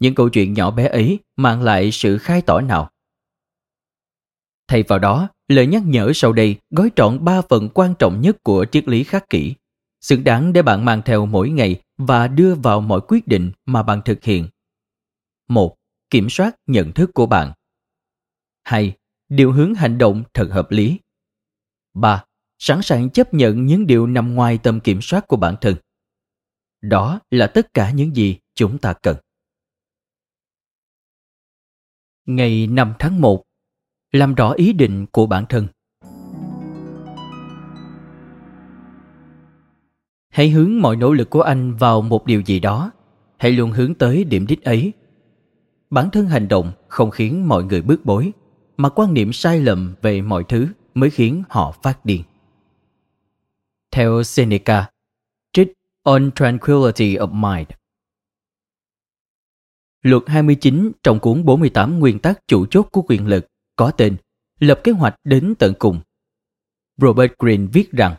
Những 0.00 0.14
câu 0.14 0.28
chuyện 0.28 0.54
nhỏ 0.54 0.70
bé 0.70 0.86
ấy 0.86 1.18
mang 1.36 1.62
lại 1.62 1.90
sự 1.92 2.18
khai 2.18 2.42
tỏ 2.42 2.60
nào? 2.60 2.90
Thay 4.68 4.82
vào 4.82 4.98
đó, 4.98 5.28
lời 5.48 5.66
nhắc 5.66 5.82
nhở 5.86 6.12
sau 6.14 6.32
đây 6.32 6.56
gói 6.70 6.90
trọn 6.96 7.24
ba 7.24 7.42
phần 7.48 7.68
quan 7.74 7.94
trọng 7.98 8.20
nhất 8.20 8.36
của 8.42 8.66
triết 8.72 8.88
lý 8.88 9.04
khắc 9.04 9.30
kỷ, 9.30 9.54
xứng 10.00 10.24
đáng 10.24 10.52
để 10.52 10.62
bạn 10.62 10.84
mang 10.84 11.02
theo 11.04 11.26
mỗi 11.26 11.50
ngày 11.50 11.82
và 11.96 12.28
đưa 12.28 12.54
vào 12.54 12.80
mọi 12.80 13.00
quyết 13.08 13.26
định 13.26 13.52
mà 13.66 13.82
bạn 13.82 14.00
thực 14.04 14.24
hiện. 14.24 14.48
một 15.48 15.76
Kiểm 16.10 16.30
soát 16.30 16.56
nhận 16.66 16.92
thức 16.92 17.10
của 17.14 17.26
bạn. 17.26 17.52
2. 18.64 18.96
Điều 19.28 19.52
hướng 19.52 19.74
hành 19.74 19.98
động 19.98 20.24
thật 20.34 20.48
hợp 20.50 20.70
lý. 20.70 20.98
3. 21.94 22.24
Sẵn 22.58 22.82
sàng 22.82 23.10
chấp 23.10 23.34
nhận 23.34 23.66
những 23.66 23.86
điều 23.86 24.06
nằm 24.06 24.34
ngoài 24.34 24.58
tầm 24.62 24.80
kiểm 24.80 25.00
soát 25.02 25.28
của 25.28 25.36
bản 25.36 25.56
thân. 25.60 25.76
Đó 26.80 27.20
là 27.30 27.46
tất 27.46 27.74
cả 27.74 27.90
những 27.90 28.16
gì 28.16 28.38
chúng 28.54 28.78
ta 28.78 28.94
cần. 29.02 29.16
Ngày 32.26 32.66
5 32.66 32.94
tháng 32.98 33.20
1 33.20 33.44
làm 34.14 34.34
rõ 34.34 34.50
ý 34.50 34.72
định 34.72 35.06
của 35.12 35.26
bản 35.26 35.44
thân 35.48 35.66
Hãy 40.28 40.50
hướng 40.50 40.82
mọi 40.82 40.96
nỗ 40.96 41.12
lực 41.12 41.30
của 41.30 41.42
anh 41.42 41.76
vào 41.76 42.02
một 42.02 42.26
điều 42.26 42.40
gì 42.40 42.60
đó. 42.60 42.90
Hãy 43.36 43.52
luôn 43.52 43.70
hướng 43.70 43.94
tới 43.94 44.24
điểm 44.24 44.46
đích 44.46 44.62
ấy. 44.64 44.92
Bản 45.90 46.10
thân 46.10 46.26
hành 46.26 46.48
động 46.48 46.72
không 46.88 47.10
khiến 47.10 47.48
mọi 47.48 47.64
người 47.64 47.82
bước 47.82 48.04
bối, 48.04 48.32
mà 48.76 48.88
quan 48.88 49.14
niệm 49.14 49.32
sai 49.32 49.60
lầm 49.60 49.94
về 50.02 50.22
mọi 50.22 50.44
thứ 50.48 50.68
mới 50.94 51.10
khiến 51.10 51.42
họ 51.48 51.74
phát 51.82 52.04
điên. 52.04 52.22
Theo 53.90 54.22
Seneca, 54.22 54.90
trích 55.52 55.72
On 56.02 56.30
Tranquility 56.34 57.16
of 57.16 57.56
Mind. 57.56 57.68
Luật 60.02 60.22
29 60.26 60.92
trong 61.02 61.18
cuốn 61.20 61.44
48 61.44 61.98
nguyên 61.98 62.18
tắc 62.18 62.48
chủ 62.48 62.66
chốt 62.66 62.88
của 62.92 63.02
quyền 63.02 63.26
lực 63.26 63.46
có 63.76 63.90
tên 63.90 64.16
Lập 64.60 64.80
kế 64.84 64.92
hoạch 64.92 65.14
đến 65.24 65.54
tận 65.58 65.74
cùng. 65.78 66.00
Robert 66.96 67.32
Greene 67.38 67.66
viết 67.72 67.92
rằng 67.92 68.16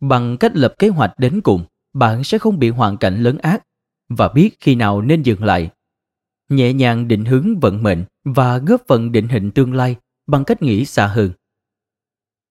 bằng 0.00 0.36
cách 0.36 0.56
lập 0.56 0.74
kế 0.78 0.88
hoạch 0.88 1.18
đến 1.18 1.40
cùng, 1.40 1.64
bạn 1.92 2.24
sẽ 2.24 2.38
không 2.38 2.58
bị 2.58 2.68
hoàn 2.68 2.96
cảnh 2.96 3.22
lớn 3.22 3.38
ác 3.38 3.62
và 4.08 4.28
biết 4.28 4.56
khi 4.60 4.74
nào 4.74 5.02
nên 5.02 5.22
dừng 5.22 5.44
lại. 5.44 5.70
Nhẹ 6.48 6.72
nhàng 6.72 7.08
định 7.08 7.24
hướng 7.24 7.60
vận 7.60 7.82
mệnh 7.82 8.04
và 8.24 8.58
góp 8.58 8.82
phần 8.88 9.12
định 9.12 9.28
hình 9.28 9.50
tương 9.50 9.74
lai 9.74 9.96
bằng 10.26 10.44
cách 10.44 10.62
nghĩ 10.62 10.84
xa 10.84 11.06
hơn. 11.06 11.32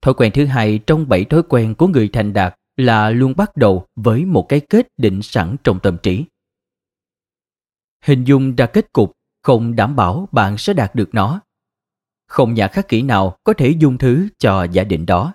Thói 0.02 0.14
quen 0.14 0.32
thứ 0.36 0.46
hai 0.46 0.80
trong 0.88 1.10
bảy 1.10 1.26
thói 1.26 1.44
quen 1.44 1.76
của 1.76 1.88
người 1.88 2.10
thành 2.14 2.34
đạt 2.34 2.56
là 2.78 3.10
luôn 3.10 3.34
bắt 3.38 3.58
đầu 3.58 3.88
với 3.96 4.26
một 4.26 4.46
cái 4.50 4.60
kết 4.60 4.88
định 4.98 5.22
sẵn 5.22 5.56
trong 5.64 5.80
tâm 5.80 5.98
trí. 6.04 6.26
Hình 8.04 8.24
dung 8.24 8.56
ra 8.56 8.66
kết 8.66 8.94
cục 8.94 9.12
không 9.44 9.76
đảm 9.76 9.96
bảo 9.96 10.28
bạn 10.32 10.58
sẽ 10.58 10.74
đạt 10.74 10.96
được 10.96 11.10
nó. 11.14 11.42
Không 12.30 12.54
nhà 12.54 12.68
khắc 12.68 12.88
kỹ 12.88 13.02
nào 13.02 13.38
có 13.44 13.54
thể 13.54 13.70
dung 13.70 13.98
thứ 13.98 14.28
cho 14.38 14.63
giả 14.63 14.84
định 14.84 15.06
đó. 15.06 15.34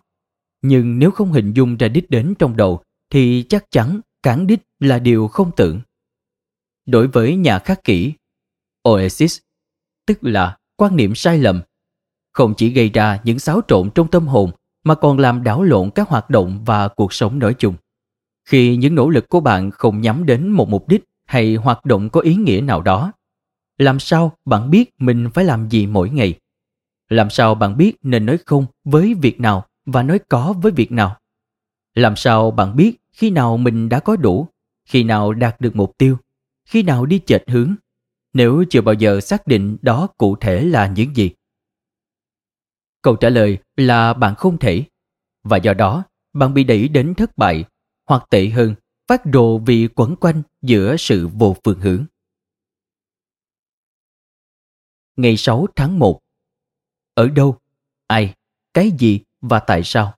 Nhưng 0.62 0.98
nếu 0.98 1.10
không 1.10 1.32
hình 1.32 1.52
dung 1.52 1.76
ra 1.76 1.88
đích 1.88 2.10
đến 2.10 2.34
trong 2.38 2.56
đầu 2.56 2.82
thì 3.10 3.44
chắc 3.48 3.70
chắn 3.70 4.00
cản 4.22 4.46
đích 4.46 4.60
là 4.80 4.98
điều 4.98 5.28
không 5.28 5.50
tưởng. 5.56 5.80
Đối 6.86 7.06
với 7.06 7.36
nhà 7.36 7.58
khắc 7.58 7.84
kỹ, 7.84 8.12
Oasis, 8.88 9.38
tức 10.06 10.18
là 10.20 10.56
quan 10.76 10.96
niệm 10.96 11.14
sai 11.14 11.38
lầm, 11.38 11.62
không 12.32 12.54
chỉ 12.56 12.70
gây 12.70 12.88
ra 12.88 13.20
những 13.24 13.38
xáo 13.38 13.60
trộn 13.68 13.90
trong 13.94 14.10
tâm 14.10 14.26
hồn 14.26 14.50
mà 14.84 14.94
còn 14.94 15.18
làm 15.18 15.44
đảo 15.44 15.62
lộn 15.62 15.90
các 15.90 16.08
hoạt 16.08 16.30
động 16.30 16.64
và 16.64 16.88
cuộc 16.88 17.12
sống 17.12 17.38
nói 17.38 17.54
chung. 17.58 17.74
Khi 18.48 18.76
những 18.76 18.94
nỗ 18.94 19.10
lực 19.10 19.28
của 19.28 19.40
bạn 19.40 19.70
không 19.70 20.00
nhắm 20.00 20.26
đến 20.26 20.48
một 20.48 20.68
mục 20.68 20.88
đích 20.88 21.04
hay 21.26 21.54
hoạt 21.54 21.84
động 21.84 22.10
có 22.10 22.20
ý 22.20 22.34
nghĩa 22.34 22.60
nào 22.60 22.82
đó, 22.82 23.12
làm 23.78 24.00
sao 24.00 24.32
bạn 24.44 24.70
biết 24.70 24.90
mình 24.98 25.28
phải 25.34 25.44
làm 25.44 25.68
gì 25.68 25.86
mỗi 25.86 26.10
ngày? 26.10 26.34
Làm 27.14 27.30
sao 27.30 27.54
bạn 27.54 27.76
biết 27.76 27.96
nên 28.02 28.26
nói 28.26 28.38
không 28.46 28.66
với 28.84 29.14
việc 29.14 29.40
nào 29.40 29.66
và 29.86 30.02
nói 30.02 30.18
có 30.28 30.54
với 30.62 30.72
việc 30.72 30.92
nào? 30.92 31.16
Làm 31.94 32.16
sao 32.16 32.50
bạn 32.50 32.76
biết 32.76 32.96
khi 33.12 33.30
nào 33.30 33.56
mình 33.56 33.88
đã 33.88 34.00
có 34.00 34.16
đủ, 34.16 34.48
khi 34.84 35.04
nào 35.04 35.32
đạt 35.32 35.60
được 35.60 35.76
mục 35.76 35.92
tiêu, 35.98 36.18
khi 36.64 36.82
nào 36.82 37.06
đi 37.06 37.20
chệch 37.26 37.42
hướng? 37.46 37.74
nếu 38.34 38.64
chưa 38.70 38.80
bao 38.80 38.94
giờ 38.94 39.20
xác 39.20 39.46
định 39.46 39.76
đó 39.82 40.08
cụ 40.18 40.36
thể 40.36 40.64
là 40.64 40.86
những 40.86 41.16
gì? 41.16 41.30
Câu 43.02 43.16
trả 43.16 43.28
lời 43.28 43.58
là 43.76 44.12
bạn 44.14 44.34
không 44.34 44.58
thể, 44.58 44.84
và 45.42 45.56
do 45.56 45.74
đó 45.74 46.04
bạn 46.32 46.54
bị 46.54 46.64
đẩy 46.64 46.88
đến 46.88 47.14
thất 47.14 47.36
bại, 47.36 47.64
hoặc 48.06 48.26
tệ 48.30 48.48
hơn, 48.48 48.74
phát 49.08 49.26
đồ 49.26 49.58
vì 49.58 49.88
quẩn 49.94 50.16
quanh 50.16 50.42
giữa 50.62 50.96
sự 50.96 51.28
vô 51.28 51.56
phương 51.64 51.80
hướng. 51.80 52.04
Ngày 55.16 55.36
6 55.36 55.66
tháng 55.76 55.98
1 55.98 56.20
ở 57.14 57.28
đâu? 57.28 57.56
Ai? 58.06 58.34
Cái 58.74 58.90
gì? 58.90 59.20
Và 59.42 59.58
tại 59.58 59.82
sao? 59.82 60.12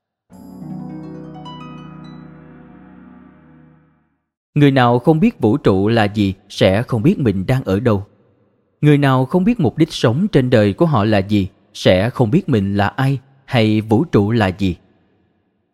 Người 4.55 4.71
nào 4.71 4.99
không 4.99 5.19
biết 5.19 5.39
vũ 5.39 5.57
trụ 5.57 5.87
là 5.87 6.03
gì 6.03 6.33
sẽ 6.49 6.83
không 6.83 7.03
biết 7.03 7.19
mình 7.19 7.45
đang 7.45 7.63
ở 7.63 7.79
đâu. 7.79 8.05
Người 8.81 8.97
nào 8.97 9.25
không 9.25 9.43
biết 9.43 9.59
mục 9.59 9.77
đích 9.77 9.93
sống 9.93 10.27
trên 10.27 10.49
đời 10.49 10.73
của 10.73 10.85
họ 10.85 11.03
là 11.03 11.17
gì 11.17 11.47
sẽ 11.73 12.09
không 12.09 12.31
biết 12.31 12.49
mình 12.49 12.77
là 12.77 12.87
ai 12.87 13.19
hay 13.45 13.81
vũ 13.81 14.03
trụ 14.03 14.31
là 14.31 14.47
gì. 14.47 14.75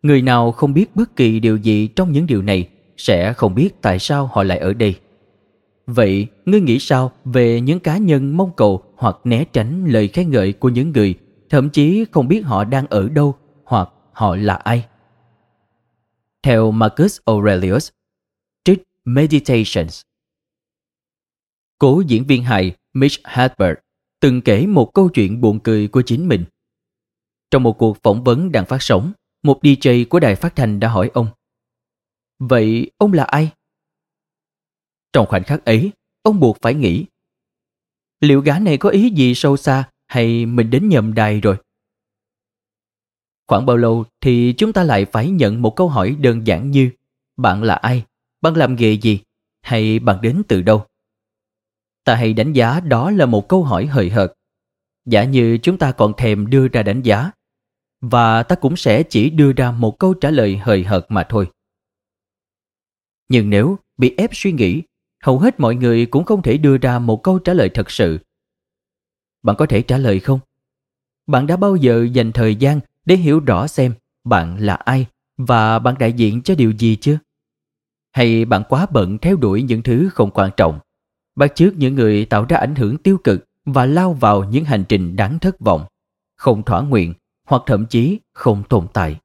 Người 0.02 0.22
nào 0.22 0.52
không 0.52 0.74
biết 0.74 0.96
bất 0.96 1.16
kỳ 1.16 1.40
điều 1.40 1.56
gì 1.56 1.86
trong 1.86 2.12
những 2.12 2.26
điều 2.26 2.42
này 2.42 2.68
sẽ 2.96 3.32
không 3.32 3.54
biết 3.54 3.82
tại 3.82 3.98
sao 3.98 4.30
họ 4.32 4.42
lại 4.42 4.58
ở 4.58 4.72
đây. 4.72 4.96
Vậy, 5.86 6.26
ngươi 6.44 6.60
nghĩ 6.60 6.78
sao 6.78 7.12
về 7.24 7.60
những 7.60 7.80
cá 7.80 7.98
nhân 7.98 8.36
mong 8.36 8.50
cầu 8.56 8.84
hoặc 8.96 9.16
né 9.24 9.44
tránh 9.44 9.84
lời 9.84 10.08
khen 10.08 10.30
ngợi 10.30 10.52
của 10.52 10.68
những 10.68 10.92
người 10.92 11.14
thậm 11.50 11.70
chí 11.70 12.04
không 12.12 12.28
biết 12.28 12.40
họ 12.40 12.64
đang 12.64 12.86
ở 12.86 13.08
đâu 13.08 13.34
hoặc 13.64 13.88
họ 14.12 14.36
là 14.36 14.54
ai? 14.54 14.86
Theo 16.42 16.70
Marcus 16.70 17.18
Aurelius, 17.24 17.88
trích 18.64 18.82
Meditations. 19.04 20.02
Cố 21.78 22.02
diễn 22.06 22.24
viên 22.26 22.42
hài 22.42 22.76
Mitch 22.94 23.20
Hedberg 23.24 23.74
từng 24.20 24.42
kể 24.42 24.66
một 24.66 24.94
câu 24.94 25.08
chuyện 25.08 25.40
buồn 25.40 25.60
cười 25.60 25.88
của 25.88 26.02
chính 26.02 26.28
mình. 26.28 26.44
Trong 27.50 27.62
một 27.62 27.78
cuộc 27.78 27.98
phỏng 28.02 28.24
vấn 28.24 28.52
đang 28.52 28.66
phát 28.66 28.82
sóng, 28.82 29.12
một 29.42 29.60
DJ 29.62 30.04
của 30.08 30.20
đài 30.20 30.34
phát 30.34 30.56
thanh 30.56 30.80
đã 30.80 30.88
hỏi 30.88 31.10
ông 31.14 31.26
Vậy 32.38 32.90
ông 32.98 33.12
là 33.12 33.24
ai? 33.24 33.50
Trong 35.14 35.26
khoảnh 35.26 35.44
khắc 35.44 35.64
ấy, 35.64 35.92
ông 36.22 36.40
buộc 36.40 36.58
phải 36.62 36.74
nghĩ 36.74 37.06
Liệu 38.20 38.40
gã 38.40 38.58
này 38.58 38.76
có 38.76 38.88
ý 38.88 39.10
gì 39.10 39.34
sâu 39.34 39.56
xa 39.56 39.88
hay 40.06 40.46
mình 40.46 40.70
đến 40.70 40.88
nhầm 40.88 41.14
đài 41.14 41.40
rồi? 41.40 41.56
Khoảng 43.48 43.66
bao 43.66 43.76
lâu 43.76 44.04
thì 44.20 44.54
chúng 44.58 44.72
ta 44.72 44.82
lại 44.82 45.04
phải 45.04 45.30
nhận 45.30 45.62
một 45.62 45.76
câu 45.76 45.88
hỏi 45.88 46.16
đơn 46.20 46.46
giản 46.46 46.70
như 46.70 46.90
Bạn 47.36 47.62
là 47.62 47.74
ai? 47.74 48.04
Bạn 48.40 48.56
làm 48.56 48.76
nghề 48.76 48.92
gì? 48.92 49.20
Hay 49.62 49.98
bạn 49.98 50.20
đến 50.22 50.42
từ 50.48 50.62
đâu? 50.62 50.86
Ta 52.04 52.14
hay 52.14 52.32
đánh 52.32 52.52
giá 52.52 52.80
đó 52.80 53.10
là 53.10 53.26
một 53.26 53.48
câu 53.48 53.64
hỏi 53.64 53.86
hời 53.86 54.10
hợt. 54.10 54.32
Giả 55.04 55.24
như 55.24 55.58
chúng 55.62 55.78
ta 55.78 55.92
còn 55.92 56.12
thèm 56.16 56.50
đưa 56.50 56.68
ra 56.68 56.82
đánh 56.82 57.02
giá, 57.02 57.30
và 58.00 58.42
ta 58.42 58.54
cũng 58.54 58.76
sẽ 58.76 59.02
chỉ 59.02 59.30
đưa 59.30 59.52
ra 59.52 59.70
một 59.70 59.98
câu 59.98 60.14
trả 60.14 60.30
lời 60.30 60.56
hời 60.56 60.84
hợt 60.84 61.06
mà 61.08 61.26
thôi. 61.28 61.50
Nhưng 63.28 63.50
nếu 63.50 63.78
bị 63.96 64.14
ép 64.16 64.30
suy 64.32 64.52
nghĩ, 64.52 64.82
hầu 65.24 65.38
hết 65.38 65.60
mọi 65.60 65.74
người 65.74 66.06
cũng 66.06 66.24
không 66.24 66.42
thể 66.42 66.56
đưa 66.56 66.76
ra 66.76 66.98
một 66.98 67.22
câu 67.22 67.38
trả 67.38 67.52
lời 67.54 67.70
thật 67.74 67.90
sự. 67.90 68.18
Bạn 69.42 69.56
có 69.56 69.66
thể 69.66 69.82
trả 69.82 69.98
lời 69.98 70.20
không? 70.20 70.40
Bạn 71.26 71.46
đã 71.46 71.56
bao 71.56 71.76
giờ 71.76 72.06
dành 72.12 72.32
thời 72.32 72.56
gian 72.56 72.80
để 73.04 73.16
hiểu 73.16 73.40
rõ 73.40 73.66
xem 73.66 73.94
bạn 74.24 74.56
là 74.60 74.74
ai 74.74 75.06
và 75.36 75.78
bạn 75.78 75.94
đại 75.98 76.12
diện 76.12 76.42
cho 76.42 76.54
điều 76.54 76.70
gì 76.70 76.96
chưa? 76.96 77.18
Hay 78.12 78.44
bạn 78.44 78.62
quá 78.68 78.86
bận 78.90 79.18
theo 79.18 79.36
đuổi 79.36 79.62
những 79.62 79.82
thứ 79.82 80.08
không 80.12 80.30
quan 80.30 80.50
trọng, 80.56 80.78
bắt 81.36 81.52
chước 81.54 81.76
những 81.76 81.94
người 81.94 82.24
tạo 82.24 82.44
ra 82.48 82.56
ảnh 82.56 82.74
hưởng 82.74 82.98
tiêu 82.98 83.18
cực 83.24 83.44
và 83.64 83.86
lao 83.86 84.12
vào 84.12 84.44
những 84.44 84.64
hành 84.64 84.84
trình 84.88 85.16
đáng 85.16 85.38
thất 85.38 85.60
vọng, 85.60 85.84
không 86.36 86.62
thỏa 86.62 86.82
nguyện 86.82 87.14
hoặc 87.46 87.62
thậm 87.66 87.86
chí 87.86 88.18
không 88.32 88.62
tồn 88.68 88.86
tại. 88.92 89.20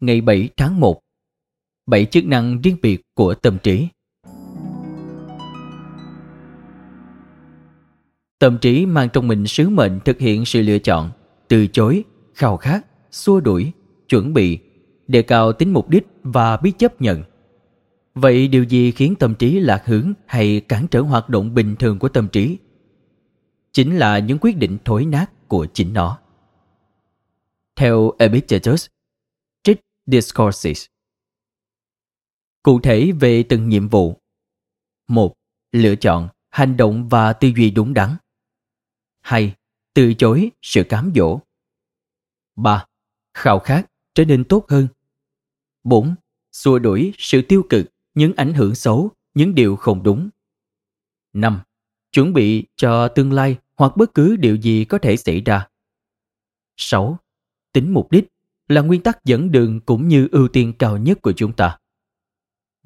Ngày 0.00 0.20
7 0.20 0.48
tháng 0.56 0.80
1 0.80 1.00
bảy 1.86 2.06
chức 2.06 2.24
năng 2.24 2.60
riêng 2.60 2.76
biệt 2.82 3.02
của 3.14 3.34
tâm 3.34 3.58
trí 3.62 3.88
Tâm 8.38 8.58
trí 8.58 8.86
mang 8.86 9.08
trong 9.12 9.28
mình 9.28 9.46
sứ 9.46 9.68
mệnh 9.68 10.00
thực 10.04 10.18
hiện 10.18 10.44
sự 10.44 10.62
lựa 10.62 10.78
chọn, 10.78 11.10
từ 11.48 11.66
chối, 11.66 12.04
khao 12.34 12.56
khát, 12.56 12.86
xua 13.10 13.40
đuổi, 13.40 13.72
chuẩn 14.08 14.34
bị, 14.34 14.58
đề 15.08 15.22
cao 15.22 15.52
tính 15.52 15.72
mục 15.72 15.88
đích 15.88 16.06
và 16.22 16.56
biết 16.56 16.72
chấp 16.78 17.02
nhận. 17.02 17.22
Vậy 18.14 18.48
điều 18.48 18.64
gì 18.64 18.90
khiến 18.90 19.14
tâm 19.18 19.34
trí 19.34 19.60
lạc 19.60 19.82
hướng 19.86 20.12
hay 20.26 20.60
cản 20.60 20.86
trở 20.90 21.00
hoạt 21.00 21.28
động 21.28 21.54
bình 21.54 21.76
thường 21.76 21.98
của 21.98 22.08
tâm 22.08 22.28
trí? 22.28 22.58
Chính 23.72 23.96
là 23.96 24.18
những 24.18 24.38
quyết 24.40 24.56
định 24.56 24.78
thối 24.84 25.04
nát 25.04 25.48
của 25.48 25.66
chính 25.72 25.92
nó. 25.92 26.18
Theo 27.76 28.12
Epictetus, 28.18 28.86
trích 29.62 29.80
Discourses 30.06 30.86
Cụ 32.66 32.80
thể 32.80 33.12
về 33.12 33.42
từng 33.48 33.68
nhiệm 33.68 33.88
vụ. 33.88 34.20
một 35.08 35.34
Lựa 35.72 35.96
chọn, 35.96 36.28
hành 36.50 36.76
động 36.76 37.08
và 37.08 37.32
tư 37.32 37.48
duy 37.56 37.70
đúng 37.70 37.94
đắn. 37.94 38.16
2. 39.20 39.54
Từ 39.94 40.14
chối 40.14 40.50
sự 40.62 40.84
cám 40.88 41.12
dỗ. 41.14 41.40
3. 42.56 42.86
Khao 43.34 43.58
khát 43.58 43.90
trở 44.14 44.24
nên 44.24 44.44
tốt 44.44 44.66
hơn. 44.68 44.88
4. 45.84 46.14
Xua 46.52 46.78
đuổi 46.78 47.12
sự 47.18 47.42
tiêu 47.42 47.62
cực, 47.68 47.86
những 48.14 48.32
ảnh 48.36 48.54
hưởng 48.54 48.74
xấu, 48.74 49.10
những 49.34 49.54
điều 49.54 49.76
không 49.76 50.02
đúng. 50.02 50.28
5. 51.32 51.60
Chuẩn 52.12 52.32
bị 52.32 52.64
cho 52.76 53.08
tương 53.08 53.32
lai 53.32 53.56
hoặc 53.76 53.96
bất 53.96 54.14
cứ 54.14 54.36
điều 54.36 54.56
gì 54.56 54.84
có 54.84 54.98
thể 54.98 55.16
xảy 55.16 55.40
ra. 55.40 55.68
6. 56.76 57.18
Tính 57.72 57.94
mục 57.94 58.10
đích 58.10 58.28
là 58.68 58.80
nguyên 58.80 59.02
tắc 59.02 59.24
dẫn 59.24 59.50
đường 59.50 59.80
cũng 59.80 60.08
như 60.08 60.28
ưu 60.32 60.48
tiên 60.48 60.72
cao 60.78 60.98
nhất 60.98 61.22
của 61.22 61.32
chúng 61.32 61.52
ta. 61.52 61.78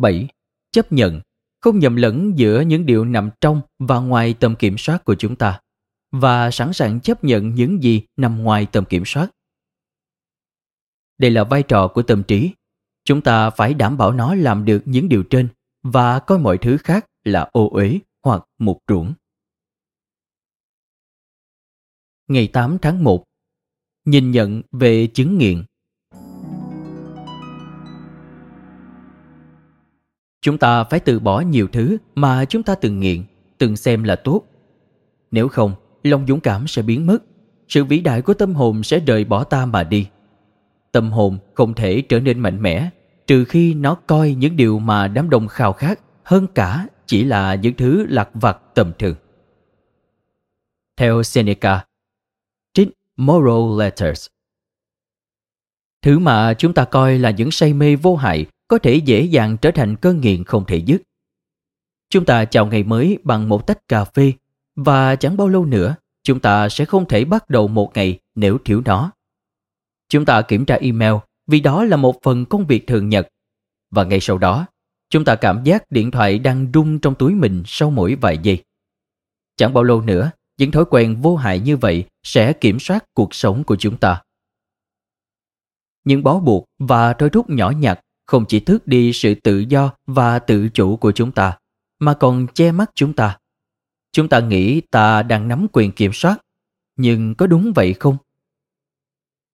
7. 0.00 0.28
Chấp 0.70 0.92
nhận, 0.92 1.20
không 1.60 1.78
nhầm 1.78 1.96
lẫn 1.96 2.38
giữa 2.38 2.60
những 2.60 2.86
điều 2.86 3.04
nằm 3.04 3.30
trong 3.40 3.60
và 3.78 3.98
ngoài 3.98 4.34
tầm 4.40 4.56
kiểm 4.56 4.78
soát 4.78 5.04
của 5.04 5.14
chúng 5.14 5.36
ta 5.36 5.60
và 6.12 6.50
sẵn 6.50 6.72
sàng 6.72 7.00
chấp 7.00 7.24
nhận 7.24 7.54
những 7.54 7.82
gì 7.82 8.02
nằm 8.16 8.42
ngoài 8.42 8.66
tầm 8.72 8.84
kiểm 8.84 9.02
soát. 9.06 9.30
Đây 11.18 11.30
là 11.30 11.44
vai 11.44 11.62
trò 11.62 11.88
của 11.88 12.02
tâm 12.02 12.22
trí. 12.22 12.50
Chúng 13.04 13.20
ta 13.20 13.50
phải 13.50 13.74
đảm 13.74 13.96
bảo 13.96 14.12
nó 14.12 14.34
làm 14.34 14.64
được 14.64 14.82
những 14.84 15.08
điều 15.08 15.22
trên 15.22 15.48
và 15.82 16.18
coi 16.18 16.38
mọi 16.38 16.58
thứ 16.58 16.76
khác 16.76 17.06
là 17.24 17.48
ô 17.52 17.70
uế 17.70 17.98
hoặc 18.24 18.44
mục 18.58 18.78
ruộng. 18.88 19.12
Ngày 22.28 22.48
8 22.52 22.78
tháng 22.82 23.04
1 23.04 23.24
Nhìn 24.04 24.30
nhận 24.30 24.62
về 24.72 25.06
chứng 25.14 25.38
nghiện 25.38 25.64
Chúng 30.42 30.58
ta 30.58 30.84
phải 30.84 31.00
từ 31.00 31.20
bỏ 31.20 31.40
nhiều 31.40 31.68
thứ 31.72 31.96
mà 32.14 32.44
chúng 32.44 32.62
ta 32.62 32.74
từng 32.74 33.00
nghiện, 33.00 33.24
từng 33.58 33.76
xem 33.76 34.02
là 34.02 34.16
tốt. 34.16 34.42
Nếu 35.30 35.48
không, 35.48 35.74
lòng 36.02 36.26
dũng 36.28 36.40
cảm 36.40 36.66
sẽ 36.66 36.82
biến 36.82 37.06
mất, 37.06 37.18
sự 37.68 37.84
vĩ 37.84 38.00
đại 38.00 38.22
của 38.22 38.34
tâm 38.34 38.54
hồn 38.54 38.82
sẽ 38.82 38.98
rời 38.98 39.24
bỏ 39.24 39.44
ta 39.44 39.66
mà 39.66 39.84
đi. 39.84 40.08
Tâm 40.92 41.12
hồn 41.12 41.38
không 41.54 41.74
thể 41.74 42.02
trở 42.08 42.20
nên 42.20 42.40
mạnh 42.40 42.62
mẽ 42.62 42.90
trừ 43.26 43.44
khi 43.44 43.74
nó 43.74 43.94
coi 43.94 44.34
những 44.34 44.56
điều 44.56 44.78
mà 44.78 45.08
đám 45.08 45.30
đông 45.30 45.48
khao 45.48 45.72
khát 45.72 46.00
hơn 46.22 46.46
cả 46.54 46.86
chỉ 47.06 47.24
là 47.24 47.54
những 47.54 47.74
thứ 47.74 48.06
lạc 48.08 48.30
vặt 48.34 48.58
tầm 48.74 48.92
thường. 48.98 49.14
Theo 50.96 51.22
Seneca, 51.22 51.84
trích 52.74 52.88
Moral 53.16 53.78
Letters 53.78 54.26
Thứ 56.02 56.18
mà 56.18 56.54
chúng 56.54 56.74
ta 56.74 56.84
coi 56.84 57.18
là 57.18 57.30
những 57.30 57.50
say 57.50 57.72
mê 57.72 57.96
vô 57.96 58.16
hại 58.16 58.46
có 58.70 58.78
thể 58.78 58.94
dễ 58.94 59.22
dàng 59.22 59.56
trở 59.56 59.70
thành 59.70 59.96
cơn 59.96 60.20
nghiện 60.20 60.44
không 60.44 60.64
thể 60.66 60.76
dứt. 60.76 61.02
Chúng 62.10 62.24
ta 62.24 62.44
chào 62.44 62.66
ngày 62.66 62.82
mới 62.82 63.18
bằng 63.24 63.48
một 63.48 63.66
tách 63.66 63.88
cà 63.88 64.04
phê 64.04 64.32
và 64.76 65.16
chẳng 65.16 65.36
bao 65.36 65.48
lâu 65.48 65.64
nữa 65.64 65.96
chúng 66.22 66.40
ta 66.40 66.68
sẽ 66.68 66.84
không 66.84 67.08
thể 67.08 67.24
bắt 67.24 67.50
đầu 67.50 67.68
một 67.68 67.92
ngày 67.94 68.18
nếu 68.34 68.58
thiếu 68.64 68.82
nó. 68.84 69.10
Chúng 70.08 70.24
ta 70.24 70.42
kiểm 70.42 70.64
tra 70.64 70.74
email 70.74 71.14
vì 71.46 71.60
đó 71.60 71.84
là 71.84 71.96
một 71.96 72.22
phần 72.22 72.44
công 72.44 72.66
việc 72.66 72.86
thường 72.86 73.08
nhật 73.08 73.28
và 73.90 74.04
ngay 74.04 74.20
sau 74.20 74.38
đó 74.38 74.66
chúng 75.08 75.24
ta 75.24 75.36
cảm 75.36 75.64
giác 75.64 75.90
điện 75.90 76.10
thoại 76.10 76.38
đang 76.38 76.70
rung 76.74 76.98
trong 76.98 77.14
túi 77.14 77.34
mình 77.34 77.62
sau 77.66 77.90
mỗi 77.90 78.14
vài 78.14 78.38
giây. 78.42 78.64
Chẳng 79.56 79.74
bao 79.74 79.84
lâu 79.84 80.00
nữa, 80.00 80.30
những 80.58 80.70
thói 80.70 80.84
quen 80.90 81.20
vô 81.20 81.36
hại 81.36 81.60
như 81.60 81.76
vậy 81.76 82.04
sẽ 82.22 82.52
kiểm 82.52 82.80
soát 82.80 83.04
cuộc 83.14 83.34
sống 83.34 83.64
của 83.64 83.76
chúng 83.76 83.96
ta. 83.96 84.22
Những 86.04 86.22
bó 86.22 86.38
buộc 86.40 86.64
và 86.78 87.12
trói 87.12 87.30
thúc 87.30 87.50
nhỏ 87.50 87.70
nhặt 87.70 88.00
không 88.30 88.44
chỉ 88.48 88.60
tước 88.60 88.86
đi 88.86 89.12
sự 89.12 89.34
tự 89.34 89.58
do 89.58 89.92
và 90.06 90.38
tự 90.38 90.68
chủ 90.68 90.96
của 90.96 91.12
chúng 91.12 91.32
ta, 91.32 91.58
mà 91.98 92.14
còn 92.14 92.46
che 92.54 92.72
mắt 92.72 92.90
chúng 92.94 93.12
ta. 93.12 93.38
Chúng 94.12 94.28
ta 94.28 94.40
nghĩ 94.40 94.80
ta 94.80 95.22
đang 95.22 95.48
nắm 95.48 95.66
quyền 95.72 95.92
kiểm 95.92 96.12
soát, 96.12 96.38
nhưng 96.96 97.34
có 97.34 97.46
đúng 97.46 97.72
vậy 97.74 97.94
không? 97.94 98.16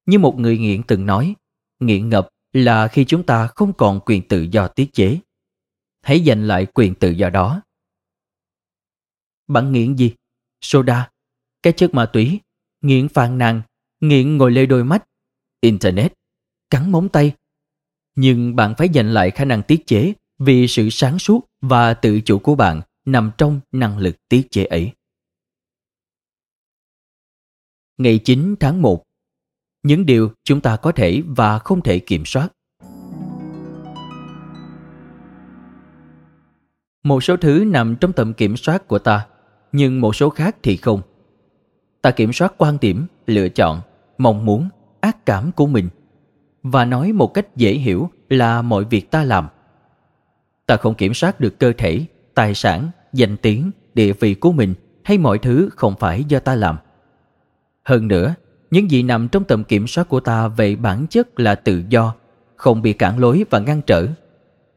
Như 0.07 0.19
một 0.19 0.39
người 0.39 0.59
nghiện 0.59 0.83
từng 0.83 1.07
nói, 1.07 1.35
nghiện 1.81 2.09
ngập 2.09 2.29
là 2.53 2.89
khi 2.89 3.05
chúng 3.05 3.27
ta 3.27 3.47
không 3.47 3.73
còn 3.73 4.01
quyền 4.07 4.29
tự 4.29 4.43
do 4.43 4.69
tiết 4.69 4.93
chế. 4.93 5.19
Hãy 6.03 6.25
giành 6.27 6.43
lại 6.43 6.67
quyền 6.67 6.95
tự 6.95 7.11
do 7.11 7.31
đó 7.31 7.63
Bạn 9.47 9.73
nghiện 9.73 9.97
gì? 9.97 10.15
Soda, 10.61 11.11
cái 11.63 11.73
chất 11.73 11.95
ma 11.95 12.07
túy, 12.07 12.41
nghiện 12.81 13.09
phàn 13.09 13.39
nàn, 13.39 13.63
nghiện 14.01 14.37
ngồi 14.37 14.51
lê 14.51 14.67
đôi 14.67 14.85
mắt, 14.85 15.05
Internet, 15.61 16.13
cắn 16.71 16.93
móng 16.93 17.09
tay. 17.09 17.35
Nhưng 18.17 18.57
bạn 18.57 18.75
phải 18.79 18.89
giành 18.95 19.09
lại 19.09 19.31
khả 19.31 19.45
năng 19.45 19.63
tiết 19.63 19.87
chế 19.87 20.13
vì 20.39 20.67
sự 20.67 20.91
sáng 20.91 21.19
suốt 21.19 21.41
và 21.61 21.95
tự 21.95 22.21
chủ 22.21 22.39
của 22.39 22.55
bạn 22.55 22.81
nằm 23.05 23.31
trong 23.39 23.61
năng 23.73 23.99
lực 23.99 24.17
tiết 24.29 24.51
chế 24.51 24.65
ấy. 24.65 24.93
Ngày 27.99 28.19
9 28.25 28.55
tháng 28.61 28.83
1 28.83 29.03
Những 29.83 30.07
điều 30.07 30.33
chúng 30.45 30.61
ta 30.61 30.77
có 30.77 30.93
thể 30.93 31.23
và 31.27 31.59
không 31.59 31.83
thể 31.83 31.99
kiểm 31.99 32.25
soát 32.25 32.49
Một 37.05 37.21
số 37.21 37.37
thứ 37.37 37.65
nằm 37.67 37.97
trong 38.01 38.13
tầm 38.13 38.35
kiểm 38.35 38.57
soát 38.57 38.89
của 38.89 38.99
ta, 38.99 39.27
nhưng 39.73 40.01
một 40.01 40.17
số 40.17 40.31
khác 40.31 40.57
thì 40.63 40.77
không. 40.77 41.03
Ta 42.03 42.11
kiểm 42.11 42.33
soát 42.33 42.55
quan 42.59 42.79
điểm, 42.81 43.07
lựa 43.27 43.49
chọn, 43.49 43.81
mong 44.19 44.45
muốn, 44.45 44.69
ác 45.01 45.27
cảm 45.27 45.53
của 45.53 45.67
mình 45.67 45.89
và 46.71 46.85
nói 46.85 47.13
một 47.13 47.35
cách 47.35 47.57
dễ 47.57 47.73
hiểu 47.73 48.11
là 48.29 48.63
mọi 48.63 48.85
việc 48.85 49.11
ta 49.11 49.25
làm. 49.25 49.49
Ta 50.67 50.77
không 50.77 50.95
kiểm 50.95 51.15
soát 51.15 51.41
được 51.41 51.59
cơ 51.59 51.73
thể, 51.79 52.05
tài 52.35 52.55
sản, 52.55 52.91
danh 53.13 53.37
tiếng, 53.37 53.71
địa 53.95 54.13
vị 54.13 54.35
của 54.35 54.53
mình 54.53 54.75
hay 55.05 55.19
mọi 55.19 55.39
thứ 55.39 55.69
không 55.77 55.95
phải 55.99 56.25
do 56.25 56.39
ta 56.39 56.55
làm. 56.55 56.77
Hơn 57.85 58.09
nữa, 58.09 58.35
những 58.71 58.91
gì 58.91 59.03
nằm 59.03 59.29
trong 59.29 59.45
tầm 59.45 59.65
kiểm 59.65 59.87
soát 59.87 60.09
của 60.09 60.21
ta 60.21 60.49
về 60.49 60.77
bản 60.77 61.07
chất 61.11 61.41
là 61.41 61.55
tự 61.55 61.83
do, 61.89 62.15
không 62.57 62.83
bị 62.83 62.93
cản 62.93 63.19
lối 63.19 63.45
và 63.51 63.59
ngăn 63.59 63.83
trở 63.83 64.07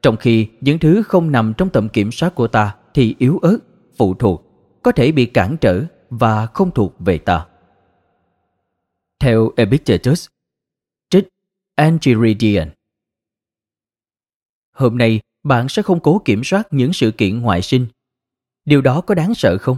trong 0.01 0.17
khi 0.17 0.47
những 0.61 0.79
thứ 0.79 1.03
không 1.03 1.31
nằm 1.31 1.53
trong 1.57 1.69
tầm 1.69 1.89
kiểm 1.89 2.11
soát 2.11 2.35
của 2.35 2.47
ta 2.47 2.75
thì 2.93 3.15
yếu 3.17 3.39
ớt, 3.41 3.57
phụ 3.97 4.13
thuộc, 4.13 4.43
có 4.83 4.91
thể 4.91 5.11
bị 5.11 5.25
cản 5.25 5.57
trở 5.57 5.83
và 6.09 6.45
không 6.45 6.71
thuộc 6.71 6.95
về 6.99 7.17
ta. 7.17 7.45
Theo 9.19 9.49
Epictetus, 9.55 10.27
Enchiridion 11.79 12.69
Hôm 14.71 14.97
nay, 14.97 15.19
bạn 15.43 15.69
sẽ 15.69 15.81
không 15.81 15.99
cố 15.99 16.21
kiểm 16.25 16.43
soát 16.43 16.67
những 16.71 16.93
sự 16.93 17.11
kiện 17.17 17.41
ngoại 17.41 17.61
sinh. 17.61 17.87
Điều 18.65 18.81
đó 18.81 19.01
có 19.01 19.15
đáng 19.15 19.35
sợ 19.35 19.57
không? 19.57 19.77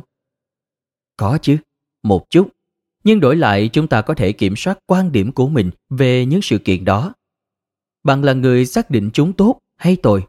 Có 1.18 1.40
chứ, 1.42 1.58
một 2.04 2.30
chút. 2.30 2.50
Nhưng 3.04 3.20
đổi 3.20 3.36
lại 3.36 3.70
chúng 3.74 3.88
ta 3.88 4.02
có 4.02 4.14
thể 4.14 4.32
kiểm 4.32 4.56
soát 4.56 4.80
quan 4.86 5.12
điểm 5.12 5.32
của 5.32 5.48
mình 5.48 5.72
về 5.90 6.26
những 6.26 6.42
sự 6.42 6.60
kiện 6.66 6.86
đó. 6.86 7.14
Bạn 8.04 8.24
là 8.24 8.34
người 8.34 8.66
xác 8.66 8.90
định 8.90 9.10
chúng 9.14 9.34
tốt 9.34 9.60
hay 9.78 9.98
tồi, 10.04 10.28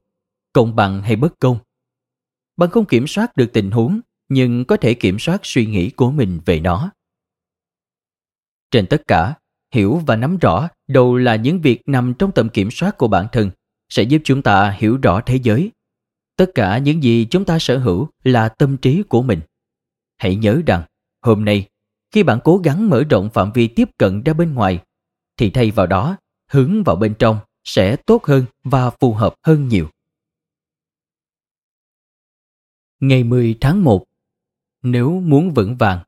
công 0.53 0.77
bằng 0.77 1.03
hay 1.03 1.17
bất 1.17 1.39
công. 1.39 1.59
Bạn 2.57 2.71
không 2.71 2.87
kiểm 2.87 3.07
soát 3.07 3.37
được 3.37 3.51
tình 3.53 3.71
huống, 3.71 4.01
nhưng 4.29 4.65
có 4.65 4.77
thể 4.77 4.95
kiểm 4.95 5.19
soát 5.19 5.41
suy 5.43 5.67
nghĩ 5.67 5.91
của 5.91 6.11
mình 6.11 6.41
về 6.45 6.61
nó. 6.61 6.93
Trên 8.71 8.87
tất 8.87 9.03
cả, 9.07 9.35
hiểu 9.75 10.03
và 10.07 10.17
nắm 10.17 10.39
rõ 10.39 10.69
đâu 10.93 11.17
là 11.17 11.37
những 11.37 11.61
việc 11.61 11.83
nằm 11.87 12.15
trong 12.19 12.33
tầm 12.33 12.49
kiểm 12.49 12.71
soát 12.71 12.99
của 12.99 13.09
bản 13.09 13.27
thân 13.33 13.51
sẽ 13.89 14.03
giúp 14.03 14.23
chúng 14.25 14.43
ta 14.43 14.71
hiểu 14.71 14.99
rõ 15.03 15.21
thế 15.27 15.39
giới. 15.43 15.71
Tất 16.37 16.51
cả 16.55 16.79
những 16.79 17.03
gì 17.03 17.27
chúng 17.31 17.45
ta 17.45 17.59
sở 17.59 17.79
hữu 17.79 18.09
là 18.25 18.49
tâm 18.49 18.77
trí 18.77 19.03
của 19.03 19.23
mình. 19.23 19.41
Hãy 20.19 20.37
nhớ 20.37 20.63
rằng, 20.67 20.83
hôm 21.23 21.45
nay, 21.45 21.69
khi 22.11 22.23
bạn 22.23 22.39
cố 22.45 22.59
gắng 22.59 22.91
mở 22.91 23.05
rộng 23.11 23.31
phạm 23.35 23.53
vi 23.53 23.69
tiếp 23.69 23.89
cận 23.99 24.23
ra 24.23 24.33
bên 24.33 24.55
ngoài, 24.55 24.81
thì 25.37 25.51
thay 25.51 25.71
vào 25.71 25.87
đó, 25.87 26.17
hướng 26.51 26.83
vào 26.85 26.97
bên 26.97 27.15
trong 27.19 27.39
sẽ 27.65 27.97
tốt 27.97 28.25
hơn 28.25 28.45
và 28.65 28.91
phù 28.91 29.13
hợp 29.13 29.35
hơn 29.47 29.69
nhiều. 29.69 29.89
Ngày 33.01 33.25
10 33.25 33.59
tháng 33.61 33.85
1 33.85 34.05
Nếu 34.83 35.21
muốn 35.21 35.51
vững 35.55 35.77
vàng 35.77 36.05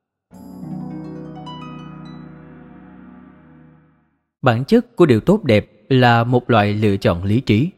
Bản 4.44 4.64
chất 4.64 4.96
của 4.96 5.06
điều 5.06 5.20
tốt 5.20 5.44
đẹp 5.44 5.70
là 5.88 6.24
một 6.24 6.50
loại 6.50 6.74
lựa 6.74 6.96
chọn 6.96 7.24
lý 7.24 7.40
trí. 7.40 7.70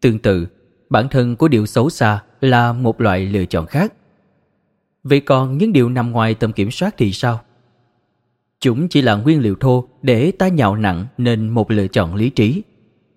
Tương 0.00 0.18
tự, 0.18 0.46
bản 0.90 1.08
thân 1.08 1.36
của 1.36 1.48
điều 1.48 1.66
xấu 1.66 1.90
xa 1.90 2.22
là 2.40 2.72
một 2.72 3.00
loại 3.00 3.26
lựa 3.26 3.44
chọn 3.44 3.66
khác. 3.66 3.92
Vậy 5.02 5.20
còn 5.20 5.58
những 5.58 5.72
điều 5.72 5.88
nằm 5.88 6.12
ngoài 6.12 6.34
tầm 6.34 6.52
kiểm 6.52 6.70
soát 6.70 6.94
thì 6.98 7.12
sao? 7.12 7.40
Chúng 8.60 8.88
chỉ 8.88 9.02
là 9.02 9.14
nguyên 9.14 9.40
liệu 9.40 9.54
thô 9.54 9.88
để 10.02 10.30
ta 10.30 10.48
nhào 10.48 10.76
nặng 10.76 11.06
nên 11.18 11.48
một 11.48 11.70
lựa 11.70 11.88
chọn 11.88 12.14
lý 12.14 12.30
trí 12.30 12.62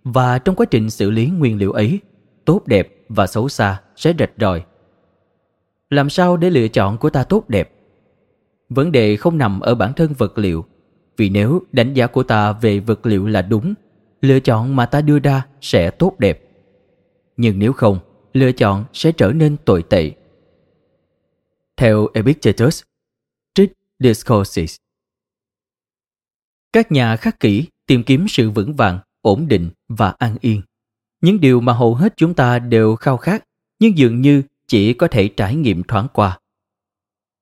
và 0.03 0.39
trong 0.39 0.55
quá 0.55 0.65
trình 0.72 0.89
xử 0.89 1.11
lý 1.11 1.26
nguyên 1.28 1.57
liệu 1.57 1.72
ấy, 1.72 1.99
tốt 2.45 2.61
đẹp 2.65 2.95
và 3.09 3.28
xấu 3.28 3.49
xa 3.49 3.82
sẽ 3.95 4.13
rạch 4.20 4.32
ròi. 4.38 4.63
Làm 5.89 6.09
sao 6.09 6.38
để 6.38 6.49
lựa 6.49 6.68
chọn 6.68 6.97
của 6.97 7.09
ta 7.09 7.24
tốt 7.24 7.49
đẹp? 7.49 7.74
Vấn 8.70 8.91
đề 8.91 9.15
không 9.15 9.38
nằm 9.38 9.59
ở 9.59 9.76
bản 9.76 9.93
thân 9.93 10.13
vật 10.13 10.38
liệu, 10.38 10.65
vì 11.18 11.30
nếu 11.30 11.61
đánh 11.72 11.93
giá 11.93 12.07
của 12.07 12.24
ta 12.24 12.51
về 12.51 12.80
vật 12.80 13.05
liệu 13.05 13.28
là 13.28 13.41
đúng, 13.41 13.74
lựa 14.22 14.39
chọn 14.39 14.76
mà 14.76 14.86
ta 14.86 15.01
đưa 15.01 15.20
ra 15.20 15.45
sẽ 15.61 15.91
tốt 15.91 16.15
đẹp. 16.20 16.43
Nhưng 17.38 17.59
nếu 17.59 17.74
không, 17.74 17.99
lựa 18.34 18.51
chọn 18.51 18.86
sẽ 18.93 19.11
trở 19.11 19.32
nên 19.32 19.57
tồi 19.65 19.84
tệ. 19.84 20.11
Theo 21.78 22.07
Epictetus, 22.13 22.84
trích 23.55 23.74
Discourses 23.99 24.76
Các 26.74 26.91
nhà 26.91 27.15
khắc 27.15 27.39
kỷ 27.39 27.65
tìm 27.88 28.03
kiếm 28.03 28.28
sự 28.28 28.49
vững 28.49 28.76
vàng 28.76 28.99
ổn 29.22 29.47
định 29.47 29.70
và 29.88 30.13
an 30.18 30.36
yên. 30.41 30.61
Những 31.22 31.39
điều 31.39 31.61
mà 31.61 31.74
hầu 31.74 31.95
hết 31.95 32.13
chúng 32.18 32.34
ta 32.34 32.59
đều 32.59 32.95
khao 32.95 33.18
khát, 33.18 33.43
nhưng 33.80 33.97
dường 33.97 34.22
như 34.22 34.43
chỉ 34.68 34.93
có 34.93 35.07
thể 35.07 35.28
trải 35.28 35.55
nghiệm 35.55 35.84
thoáng 35.84 36.07
qua. 36.13 36.39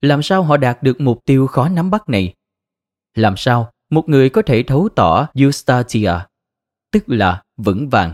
Làm 0.02 0.24
sao 0.24 0.44
họ 0.44 0.58
đạt 0.58 0.84
được 0.84 1.02
mục 1.02 1.26
tiêu 1.26 1.48
khó 1.48 1.70
nắm 1.70 1.92
bắt 1.92 2.10
này? 2.10 2.34
Làm 3.16 3.38
sao 3.38 3.72
một 3.90 4.10
người 4.10 4.30
có 4.30 4.42
thể 4.42 4.64
thấu 4.64 4.90
tỏ 4.96 5.28
Eustatia, 5.34 6.12
tức 6.92 7.04
là 7.10 7.44
vững 7.58 7.90
vàng, 7.90 8.14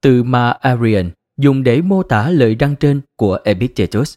từ 0.00 0.22
mà 0.22 0.50
Arian 0.50 1.10
dùng 1.36 1.62
để 1.62 1.82
mô 1.82 2.02
tả 2.02 2.30
lời 2.30 2.54
đăng 2.54 2.76
trên 2.76 3.00
của 3.16 3.38
Epictetus. 3.44 4.14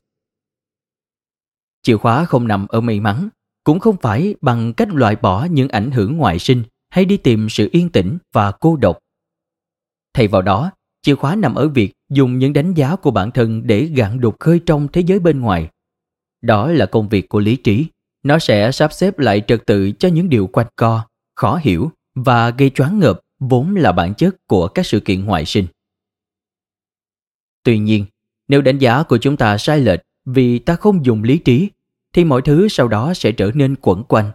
Chìa 1.81 1.97
khóa 1.97 2.25
không 2.25 2.47
nằm 2.47 2.67
ở 2.67 2.81
may 2.81 2.99
mắn, 2.99 3.29
cũng 3.63 3.79
không 3.79 3.97
phải 4.01 4.35
bằng 4.41 4.73
cách 4.73 4.89
loại 4.89 5.15
bỏ 5.15 5.45
những 5.45 5.69
ảnh 5.69 5.91
hưởng 5.91 6.17
ngoại 6.17 6.39
sinh 6.39 6.63
hay 6.89 7.05
đi 7.05 7.17
tìm 7.17 7.49
sự 7.49 7.69
yên 7.71 7.89
tĩnh 7.89 8.17
và 8.33 8.51
cô 8.51 8.75
độc. 8.75 8.99
Thay 10.13 10.27
vào 10.27 10.41
đó, 10.41 10.71
chìa 11.01 11.15
khóa 11.15 11.35
nằm 11.35 11.55
ở 11.55 11.67
việc 11.67 11.93
dùng 12.09 12.39
những 12.39 12.53
đánh 12.53 12.73
giá 12.73 12.95
của 12.95 13.11
bản 13.11 13.31
thân 13.31 13.67
để 13.67 13.85
gạn 13.85 14.19
đục 14.19 14.35
khơi 14.39 14.61
trong 14.65 14.87
thế 14.93 15.01
giới 15.01 15.19
bên 15.19 15.39
ngoài. 15.39 15.69
Đó 16.41 16.71
là 16.71 16.85
công 16.85 17.09
việc 17.09 17.29
của 17.29 17.39
lý 17.39 17.55
trí. 17.55 17.87
Nó 18.23 18.39
sẽ 18.39 18.71
sắp 18.71 18.93
xếp 18.93 19.19
lại 19.19 19.41
trật 19.47 19.65
tự 19.65 19.91
cho 19.91 20.09
những 20.09 20.29
điều 20.29 20.47
quanh 20.47 20.67
co, 20.75 21.05
khó 21.35 21.59
hiểu 21.63 21.91
và 22.15 22.49
gây 22.49 22.69
choáng 22.69 22.99
ngợp 22.99 23.19
vốn 23.39 23.75
là 23.75 23.91
bản 23.91 24.13
chất 24.13 24.47
của 24.47 24.67
các 24.67 24.85
sự 24.85 24.99
kiện 24.99 25.25
ngoại 25.25 25.45
sinh. 25.45 25.67
Tuy 27.63 27.79
nhiên, 27.79 28.05
nếu 28.47 28.61
đánh 28.61 28.77
giá 28.77 29.03
của 29.03 29.17
chúng 29.17 29.37
ta 29.37 29.57
sai 29.57 29.79
lệch 29.79 29.99
vì 30.25 30.59
ta 30.59 30.75
không 30.75 31.05
dùng 31.05 31.23
lý 31.23 31.37
trí, 31.37 31.69
thì 32.13 32.23
mọi 32.23 32.41
thứ 32.41 32.67
sau 32.67 32.87
đó 32.87 33.13
sẽ 33.13 33.31
trở 33.31 33.51
nên 33.53 33.75
quẩn 33.81 34.03
quanh. 34.03 34.31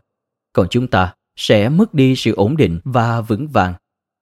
Còn 0.52 0.66
chúng 0.70 0.86
ta 0.86 1.14
sẽ 1.36 1.68
mất 1.68 1.94
đi 1.94 2.16
sự 2.16 2.34
ổn 2.34 2.56
định 2.56 2.80
và 2.84 3.20
vững 3.20 3.48
vàng 3.48 3.74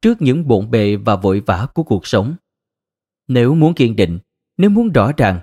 trước 0.02 0.22
những 0.22 0.48
bộn 0.48 0.70
bề 0.70 0.96
và 0.96 1.16
vội 1.16 1.42
vã 1.46 1.66
của 1.74 1.82
cuộc 1.82 2.06
sống. 2.06 2.34
Nếu 3.28 3.54
muốn 3.54 3.74
kiên 3.74 3.96
định, 3.96 4.18
nếu 4.56 4.70
muốn 4.70 4.92
rõ 4.92 5.12
ràng, 5.16 5.40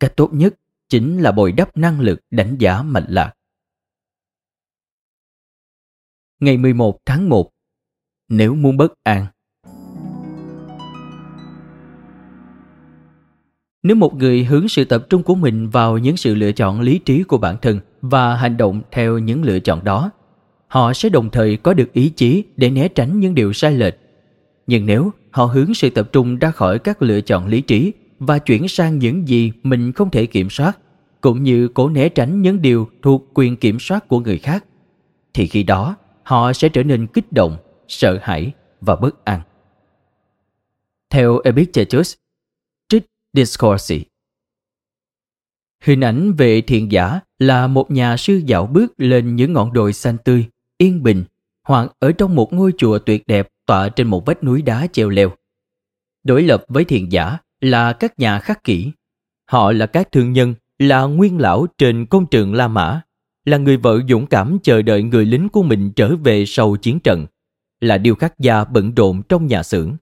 cách 0.00 0.12
tốt 0.16 0.32
nhất 0.32 0.54
chính 0.88 1.18
là 1.18 1.32
bồi 1.32 1.52
đắp 1.52 1.76
năng 1.76 2.00
lực 2.00 2.20
đánh 2.30 2.56
giá 2.58 2.82
mạch 2.82 3.04
lạc. 3.08 3.32
Ngày 6.40 6.56
11 6.56 6.98
tháng 7.06 7.28
1 7.28 7.50
Nếu 8.28 8.54
muốn 8.54 8.76
bất 8.76 8.92
an 9.02 9.26
Nếu 13.82 13.96
một 13.96 14.14
người 14.14 14.44
hướng 14.44 14.68
sự 14.68 14.84
tập 14.84 15.06
trung 15.10 15.22
của 15.22 15.34
mình 15.34 15.68
vào 15.68 15.98
những 15.98 16.16
sự 16.16 16.34
lựa 16.34 16.52
chọn 16.52 16.80
lý 16.80 16.98
trí 16.98 17.22
của 17.22 17.38
bản 17.38 17.56
thân 17.62 17.80
và 18.02 18.36
hành 18.36 18.56
động 18.56 18.82
theo 18.92 19.18
những 19.18 19.42
lựa 19.42 19.60
chọn 19.60 19.84
đó, 19.84 20.10
họ 20.68 20.92
sẽ 20.92 21.08
đồng 21.08 21.30
thời 21.30 21.56
có 21.56 21.74
được 21.74 21.92
ý 21.92 22.08
chí 22.08 22.44
để 22.56 22.70
né 22.70 22.88
tránh 22.88 23.20
những 23.20 23.34
điều 23.34 23.52
sai 23.52 23.72
lệch. 23.72 23.94
Nhưng 24.66 24.86
nếu 24.86 25.12
họ 25.30 25.44
hướng 25.44 25.74
sự 25.74 25.90
tập 25.90 26.08
trung 26.12 26.38
ra 26.38 26.50
khỏi 26.50 26.78
các 26.78 27.02
lựa 27.02 27.20
chọn 27.20 27.46
lý 27.46 27.60
trí 27.60 27.92
và 28.18 28.38
chuyển 28.38 28.68
sang 28.68 28.98
những 28.98 29.28
gì 29.28 29.52
mình 29.62 29.92
không 29.92 30.10
thể 30.10 30.26
kiểm 30.26 30.50
soát, 30.50 30.78
cũng 31.20 31.42
như 31.42 31.68
cố 31.68 31.88
né 31.88 32.08
tránh 32.08 32.42
những 32.42 32.62
điều 32.62 32.88
thuộc 33.02 33.30
quyền 33.34 33.56
kiểm 33.56 33.78
soát 33.80 34.08
của 34.08 34.20
người 34.20 34.38
khác, 34.38 34.64
thì 35.34 35.46
khi 35.46 35.62
đó 35.62 35.96
họ 36.22 36.52
sẽ 36.52 36.68
trở 36.68 36.82
nên 36.82 37.06
kích 37.06 37.32
động, 37.32 37.56
sợ 37.88 38.18
hãi 38.22 38.52
và 38.80 38.96
bất 38.96 39.24
an. 39.24 39.40
Theo 41.10 41.40
Epictetus, 41.44 42.14
trích 42.88 43.06
Discourse 43.32 43.98
Hình 45.84 46.00
ảnh 46.00 46.32
về 46.32 46.60
thiền 46.60 46.88
giả 46.88 47.20
là 47.38 47.66
một 47.66 47.90
nhà 47.90 48.16
sư 48.16 48.42
dạo 48.46 48.66
bước 48.66 48.92
lên 48.96 49.36
những 49.36 49.52
ngọn 49.52 49.72
đồi 49.72 49.92
xanh 49.92 50.16
tươi 50.24 50.46
yên 50.78 51.02
bình 51.02 51.24
hoặc 51.66 51.92
ở 51.98 52.12
trong 52.12 52.34
một 52.34 52.52
ngôi 52.52 52.72
chùa 52.78 52.98
tuyệt 52.98 53.26
đẹp 53.26 53.48
tọa 53.66 53.88
trên 53.88 54.06
một 54.06 54.26
vách 54.26 54.44
núi 54.44 54.62
đá 54.62 54.86
treo 54.92 55.08
leo. 55.08 55.30
Đối 56.24 56.42
lập 56.42 56.64
với 56.68 56.84
thiền 56.84 57.08
giả 57.08 57.38
là 57.60 57.92
các 57.92 58.18
nhà 58.18 58.38
khắc 58.38 58.64
kỷ. 58.64 58.92
Họ 59.50 59.72
là 59.72 59.86
các 59.86 60.12
thương 60.12 60.32
nhân 60.32 60.54
là 60.78 61.02
nguyên 61.02 61.38
lão 61.38 61.66
trên 61.78 62.06
công 62.06 62.26
trường 62.26 62.54
La 62.54 62.68
Mã, 62.68 63.02
là 63.50 63.58
người 63.58 63.76
vợ 63.76 64.00
dũng 64.08 64.26
cảm 64.26 64.58
chờ 64.62 64.82
đợi 64.82 65.02
người 65.02 65.24
lính 65.24 65.48
của 65.48 65.62
mình 65.62 65.92
trở 65.96 66.16
về 66.16 66.44
sau 66.46 66.76
chiến 66.76 67.00
trận, 67.00 67.26
là 67.80 67.98
điêu 67.98 68.14
khắc 68.14 68.38
gia 68.38 68.64
bận 68.64 68.94
rộn 68.94 69.22
trong 69.28 69.46
nhà 69.46 69.62
xưởng. 69.62 69.96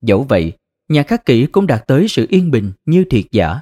Dẫu 0.00 0.22
vậy, 0.22 0.52
nhà 0.88 1.02
khắc 1.02 1.24
kỹ 1.24 1.46
cũng 1.46 1.66
đạt 1.66 1.86
tới 1.86 2.08
sự 2.08 2.26
yên 2.30 2.50
bình 2.50 2.72
như 2.84 3.04
thiệt 3.10 3.24
giả. 3.30 3.60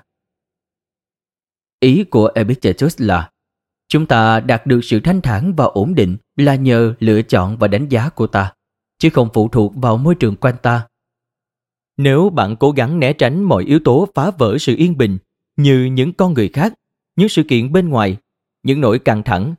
Ý 1.80 2.04
của 2.04 2.30
Epictetus 2.34 3.00
là 3.00 3.30
chúng 3.88 4.06
ta 4.06 4.40
đạt 4.40 4.66
được 4.66 4.80
sự 4.82 5.00
thanh 5.00 5.20
thản 5.20 5.54
và 5.56 5.64
ổn 5.64 5.94
định 5.94 6.16
là 6.36 6.54
nhờ 6.54 6.94
lựa 7.00 7.22
chọn 7.22 7.56
và 7.58 7.68
đánh 7.68 7.88
giá 7.88 8.08
của 8.08 8.26
ta, 8.26 8.52
chứ 8.98 9.10
không 9.10 9.28
phụ 9.34 9.48
thuộc 9.48 9.76
vào 9.76 9.96
môi 9.96 10.14
trường 10.14 10.36
quanh 10.36 10.56
ta. 10.62 10.86
Nếu 11.96 12.30
bạn 12.30 12.56
cố 12.56 12.70
gắng 12.70 13.00
né 13.00 13.12
tránh 13.12 13.42
mọi 13.42 13.64
yếu 13.64 13.80
tố 13.84 14.08
phá 14.14 14.30
vỡ 14.30 14.58
sự 14.58 14.74
yên 14.76 14.96
bình 14.96 15.18
như 15.56 15.84
những 15.84 16.12
con 16.12 16.34
người 16.34 16.48
khác, 16.48 16.74
những 17.16 17.28
sự 17.28 17.42
kiện 17.42 17.72
bên 17.72 17.88
ngoài, 17.88 18.16
những 18.62 18.80
nỗi 18.80 18.98
căng 18.98 19.22
thẳng, 19.22 19.54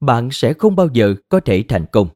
bạn 0.00 0.28
sẽ 0.32 0.52
không 0.52 0.76
bao 0.76 0.88
giờ 0.92 1.14
có 1.28 1.40
thể 1.40 1.64
thành 1.68 1.86
công. 1.92 2.08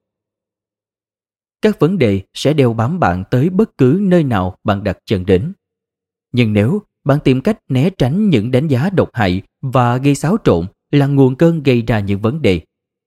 Các 1.63 1.81
vấn 1.81 1.99
đề 1.99 2.23
sẽ 2.35 2.53
đeo 2.53 2.73
bám 2.73 3.01
bạn 3.01 3.25
tới 3.31 3.51
bất 3.51 3.79
cứ 3.79 3.99
nơi 4.01 4.25
nào 4.25 4.57
bạn 4.65 4.85
đặt 4.85 4.99
chân 5.05 5.27
đến. 5.27 5.53
Nhưng 6.33 6.53
nếu 6.53 6.83
bạn 7.05 7.19
tìm 7.25 7.41
cách 7.41 7.59
né 7.69 7.91
tránh 7.99 8.31
những 8.31 8.51
đánh 8.51 8.69
giá 8.69 8.91
độc 8.91 9.11
hại 9.13 9.43
và 9.63 9.97
gây 9.97 10.15
xáo 10.15 10.37
trộn 10.45 10.67
là 10.91 11.07
nguồn 11.07 11.37
cơn 11.37 11.63
gây 11.63 11.83
ra 11.83 12.01
những 12.01 12.21
vấn 12.21 12.43
đề, 12.43 12.61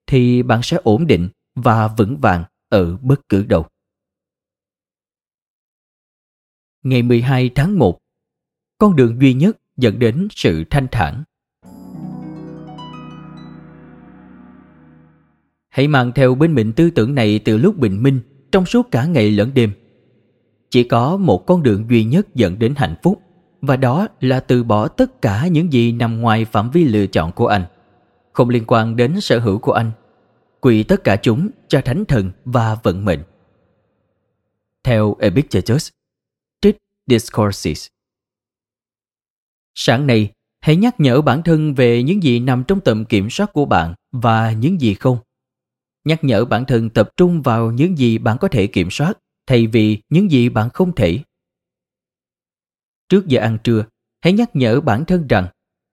thì 0.06 0.42
bạn 0.42 0.60
sẽ 0.62 0.76
ổn 0.82 1.06
định 1.06 1.28
và 1.54 1.88
vững 1.88 2.20
vàng 2.20 2.44
ở 2.68 2.96
bất 2.96 3.28
cứ 3.28 3.44
đâu. 3.44 3.66
Ngày 6.82 7.02
12 7.02 7.50
tháng 7.54 7.78
1 7.78 7.98
Con 8.78 8.96
đường 8.96 9.20
duy 9.20 9.34
nhất 9.34 9.56
dẫn 9.76 9.98
đến 9.98 10.28
sự 10.30 10.64
thanh 10.70 10.86
thản. 10.92 11.24
Hãy 15.68 15.88
mang 15.88 16.12
theo 16.12 16.34
bên 16.34 16.54
mình 16.54 16.72
tư 16.72 16.90
tưởng 16.90 17.14
này 17.14 17.38
từ 17.38 17.56
lúc 17.56 17.76
bình 17.76 18.02
minh 18.02 18.20
trong 18.52 18.66
suốt 18.66 18.90
cả 18.90 19.04
ngày 19.04 19.30
lẫn 19.30 19.54
đêm. 19.54 19.72
Chỉ 20.70 20.84
có 20.84 21.16
một 21.16 21.46
con 21.46 21.62
đường 21.62 21.86
duy 21.90 22.04
nhất 22.04 22.34
dẫn 22.34 22.58
đến 22.58 22.74
hạnh 22.76 22.94
phúc 23.02 23.22
và 23.60 23.76
đó 23.76 24.08
là 24.20 24.40
từ 24.40 24.64
bỏ 24.64 24.88
tất 24.88 25.22
cả 25.22 25.46
những 25.46 25.72
gì 25.72 25.92
nằm 25.92 26.20
ngoài 26.20 26.44
phạm 26.44 26.70
vi 26.70 26.84
lựa 26.84 27.06
chọn 27.06 27.32
của 27.32 27.46
anh, 27.46 27.64
không 28.32 28.48
liên 28.48 28.64
quan 28.66 28.96
đến 28.96 29.20
sở 29.20 29.38
hữu 29.38 29.58
của 29.58 29.72
anh. 29.72 29.90
Quỳ 30.60 30.82
tất 30.82 31.04
cả 31.04 31.16
chúng 31.16 31.50
cho 31.68 31.80
thánh 31.80 32.04
thần 32.04 32.30
và 32.44 32.76
vận 32.82 33.04
mệnh. 33.04 33.20
Theo 34.84 35.16
Epictetus, 35.20 35.88
trích 36.60 36.76
Discourses. 37.06 37.86
Sáng 39.74 40.06
nay, 40.06 40.30
hãy 40.60 40.76
nhắc 40.76 41.00
nhở 41.00 41.20
bản 41.20 41.42
thân 41.42 41.74
về 41.74 42.02
những 42.02 42.22
gì 42.22 42.40
nằm 42.40 42.64
trong 42.64 42.80
tầm 42.80 43.04
kiểm 43.04 43.30
soát 43.30 43.52
của 43.52 43.64
bạn 43.64 43.94
và 44.12 44.52
những 44.52 44.80
gì 44.80 44.94
không. 44.94 45.18
Nhắc 46.08 46.24
nhở 46.24 46.44
bản 46.44 46.64
thân 46.64 46.90
tập 46.90 47.10
trung 47.16 47.42
vào 47.42 47.70
những 47.70 47.98
gì 47.98 48.18
bạn 48.18 48.38
có 48.40 48.48
thể 48.48 48.66
kiểm 48.66 48.90
soát 48.90 49.18
thay 49.46 49.66
vì 49.66 49.98
những 50.08 50.30
gì 50.30 50.48
bạn 50.48 50.70
không 50.70 50.94
thể. 50.94 51.18
Trước 53.08 53.26
giờ 53.26 53.40
ăn 53.40 53.58
trưa, 53.64 53.84
hãy 54.20 54.32
nhắc 54.32 54.56
nhở 54.56 54.80
bản 54.80 55.04
thân 55.04 55.26
rằng 55.26 55.46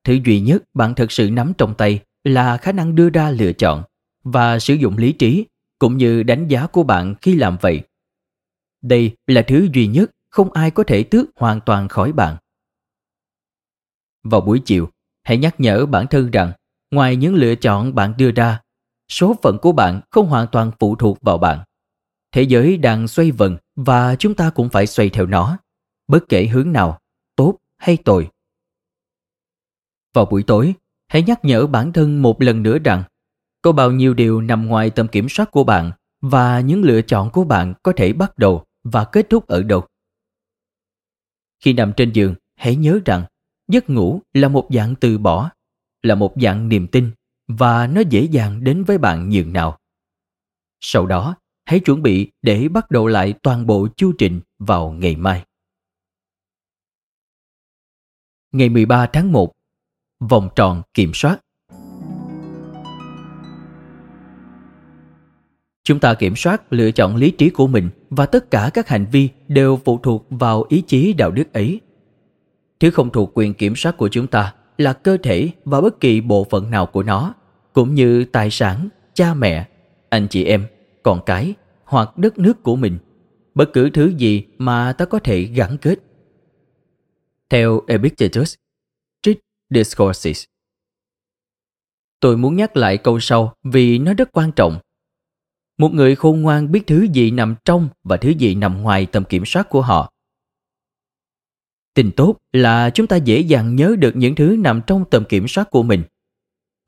thứ 0.03 0.19
duy 0.25 0.39
nhất 0.39 0.63
bạn 0.73 0.95
thực 0.95 1.11
sự 1.11 1.29
nắm 1.31 1.53
trong 1.57 1.75
tay 1.77 1.99
là 2.23 2.57
khả 2.57 2.71
năng 2.71 2.95
đưa 2.95 3.09
ra 3.09 3.31
lựa 3.31 3.53
chọn 3.53 3.83
và 4.23 4.59
sử 4.59 4.73
dụng 4.73 4.97
lý 4.97 5.11
trí 5.11 5.45
cũng 5.79 5.97
như 5.97 6.23
đánh 6.23 6.47
giá 6.47 6.67
của 6.67 6.83
bạn 6.83 7.15
khi 7.21 7.35
làm 7.35 7.57
vậy. 7.61 7.81
Đây 8.81 9.15
là 9.27 9.41
thứ 9.47 9.67
duy 9.73 9.87
nhất 9.87 10.11
không 10.29 10.51
ai 10.51 10.71
có 10.71 10.83
thể 10.83 11.03
tước 11.03 11.25
hoàn 11.35 11.59
toàn 11.65 11.87
khỏi 11.87 12.13
bạn. 12.13 12.37
Vào 14.23 14.41
buổi 14.41 14.61
chiều, 14.65 14.89
hãy 15.23 15.37
nhắc 15.37 15.59
nhở 15.59 15.85
bản 15.85 16.07
thân 16.07 16.31
rằng 16.31 16.51
ngoài 16.91 17.15
những 17.15 17.35
lựa 17.35 17.55
chọn 17.55 17.95
bạn 17.95 18.13
đưa 18.17 18.31
ra, 18.31 18.61
số 19.09 19.35
phận 19.43 19.57
của 19.61 19.71
bạn 19.71 20.01
không 20.11 20.27
hoàn 20.27 20.47
toàn 20.51 20.71
phụ 20.79 20.95
thuộc 20.95 21.21
vào 21.21 21.37
bạn. 21.37 21.63
Thế 22.31 22.41
giới 22.41 22.77
đang 22.77 23.07
xoay 23.07 23.31
vần 23.31 23.57
và 23.75 24.15
chúng 24.15 24.35
ta 24.35 24.49
cũng 24.49 24.69
phải 24.69 24.87
xoay 24.87 25.09
theo 25.09 25.25
nó, 25.25 25.57
bất 26.07 26.29
kể 26.29 26.45
hướng 26.45 26.71
nào, 26.71 26.99
tốt 27.35 27.57
hay 27.77 27.97
tồi. 27.97 28.29
Vào 30.13 30.25
buổi 30.25 30.43
tối, 30.43 30.73
hãy 31.07 31.23
nhắc 31.23 31.45
nhở 31.45 31.67
bản 31.67 31.93
thân 31.93 32.21
một 32.21 32.41
lần 32.41 32.63
nữa 32.63 32.77
rằng 32.83 33.03
có 33.61 33.71
bao 33.71 33.91
nhiêu 33.91 34.13
điều 34.13 34.41
nằm 34.41 34.65
ngoài 34.65 34.89
tầm 34.89 35.07
kiểm 35.07 35.29
soát 35.29 35.51
của 35.51 35.63
bạn 35.63 35.91
và 36.21 36.59
những 36.59 36.81
lựa 36.81 37.01
chọn 37.01 37.29
của 37.29 37.43
bạn 37.43 37.73
có 37.83 37.93
thể 37.95 38.13
bắt 38.13 38.37
đầu 38.37 38.65
và 38.83 39.05
kết 39.05 39.29
thúc 39.29 39.47
ở 39.47 39.63
đâu. 39.63 39.87
Khi 41.59 41.73
nằm 41.73 41.93
trên 41.97 42.11
giường, 42.11 42.35
hãy 42.55 42.75
nhớ 42.75 42.99
rằng 43.05 43.25
giấc 43.67 43.89
ngủ 43.89 44.21
là 44.33 44.47
một 44.47 44.67
dạng 44.69 44.95
từ 44.95 45.17
bỏ, 45.17 45.49
là 46.03 46.15
một 46.15 46.33
dạng 46.41 46.69
niềm 46.69 46.87
tin 46.87 47.11
và 47.47 47.87
nó 47.87 48.01
dễ 48.09 48.21
dàng 48.21 48.63
đến 48.63 48.83
với 48.83 48.97
bạn 48.97 49.29
nhường 49.29 49.53
nào. 49.53 49.77
Sau 50.81 51.05
đó, 51.05 51.35
hãy 51.65 51.79
chuẩn 51.79 52.01
bị 52.01 52.31
để 52.41 52.67
bắt 52.67 52.91
đầu 52.91 53.07
lại 53.07 53.33
toàn 53.43 53.65
bộ 53.65 53.87
chu 53.97 54.11
trình 54.17 54.41
vào 54.59 54.91
ngày 54.91 55.15
mai. 55.15 55.45
Ngày 58.51 58.69
13 58.69 59.05
tháng 59.13 59.31
1 59.31 59.51
Vòng 60.19 60.49
tròn 60.55 60.81
kiểm 60.93 61.11
soát 61.13 61.41
Chúng 65.83 65.99
ta 65.99 66.13
kiểm 66.13 66.35
soát 66.35 66.73
lựa 66.73 66.91
chọn 66.91 67.15
lý 67.15 67.31
trí 67.31 67.49
của 67.49 67.67
mình 67.67 67.89
và 68.09 68.25
tất 68.25 68.51
cả 68.51 68.69
các 68.73 68.87
hành 68.87 69.05
vi 69.11 69.29
đều 69.47 69.79
phụ 69.85 69.99
thuộc 70.03 70.25
vào 70.29 70.65
ý 70.69 70.83
chí 70.87 71.13
đạo 71.13 71.31
đức 71.31 71.53
ấy. 71.53 71.81
Thứ 72.79 72.91
không 72.91 73.11
thuộc 73.11 73.31
quyền 73.33 73.53
kiểm 73.53 73.75
soát 73.75 73.97
của 73.97 74.09
chúng 74.09 74.27
ta 74.27 74.53
là 74.77 74.93
cơ 74.93 75.17
thể 75.23 75.49
và 75.65 75.81
bất 75.81 75.99
kỳ 75.99 76.21
bộ 76.21 76.43
phận 76.49 76.71
nào 76.71 76.85
của 76.85 77.03
nó, 77.03 77.33
cũng 77.73 77.95
như 77.95 78.25
tài 78.25 78.49
sản, 78.51 78.89
cha 79.13 79.33
mẹ, 79.33 79.67
anh 80.09 80.27
chị 80.29 80.43
em, 80.43 80.67
con 81.03 81.19
cái 81.25 81.53
hoặc 81.83 82.17
đất 82.17 82.39
nước 82.39 82.63
của 82.63 82.75
mình, 82.75 82.97
bất 83.55 83.69
cứ 83.73 83.89
thứ 83.89 84.13
gì 84.17 84.43
mà 84.57 84.93
ta 84.93 85.05
có 85.05 85.19
thể 85.19 85.41
gắn 85.41 85.77
kết. 85.77 85.99
Theo 87.49 87.81
Epictetus, 87.87 88.55
trích 89.21 89.39
Discourses. 89.69 90.43
Tôi 92.19 92.37
muốn 92.37 92.55
nhắc 92.55 92.77
lại 92.77 92.97
câu 92.97 93.19
sau 93.19 93.53
vì 93.63 93.99
nó 93.99 94.13
rất 94.13 94.29
quan 94.31 94.51
trọng. 94.51 94.79
Một 95.77 95.93
người 95.93 96.15
khôn 96.15 96.41
ngoan 96.41 96.71
biết 96.71 96.87
thứ 96.87 97.07
gì 97.13 97.31
nằm 97.31 97.55
trong 97.65 97.89
và 98.03 98.17
thứ 98.17 98.29
gì 98.29 98.55
nằm 98.55 98.81
ngoài 98.81 99.05
tầm 99.05 99.23
kiểm 99.23 99.45
soát 99.45 99.69
của 99.69 99.81
họ. 99.81 100.11
Tin 101.95 102.11
tốt 102.11 102.37
là 102.53 102.89
chúng 102.89 103.07
ta 103.07 103.15
dễ 103.15 103.39
dàng 103.39 103.75
nhớ 103.75 103.95
được 103.99 104.15
những 104.15 104.35
thứ 104.35 104.55
nằm 104.59 104.81
trong 104.87 105.05
tầm 105.11 105.25
kiểm 105.29 105.47
soát 105.47 105.71
của 105.71 105.83
mình. 105.83 106.03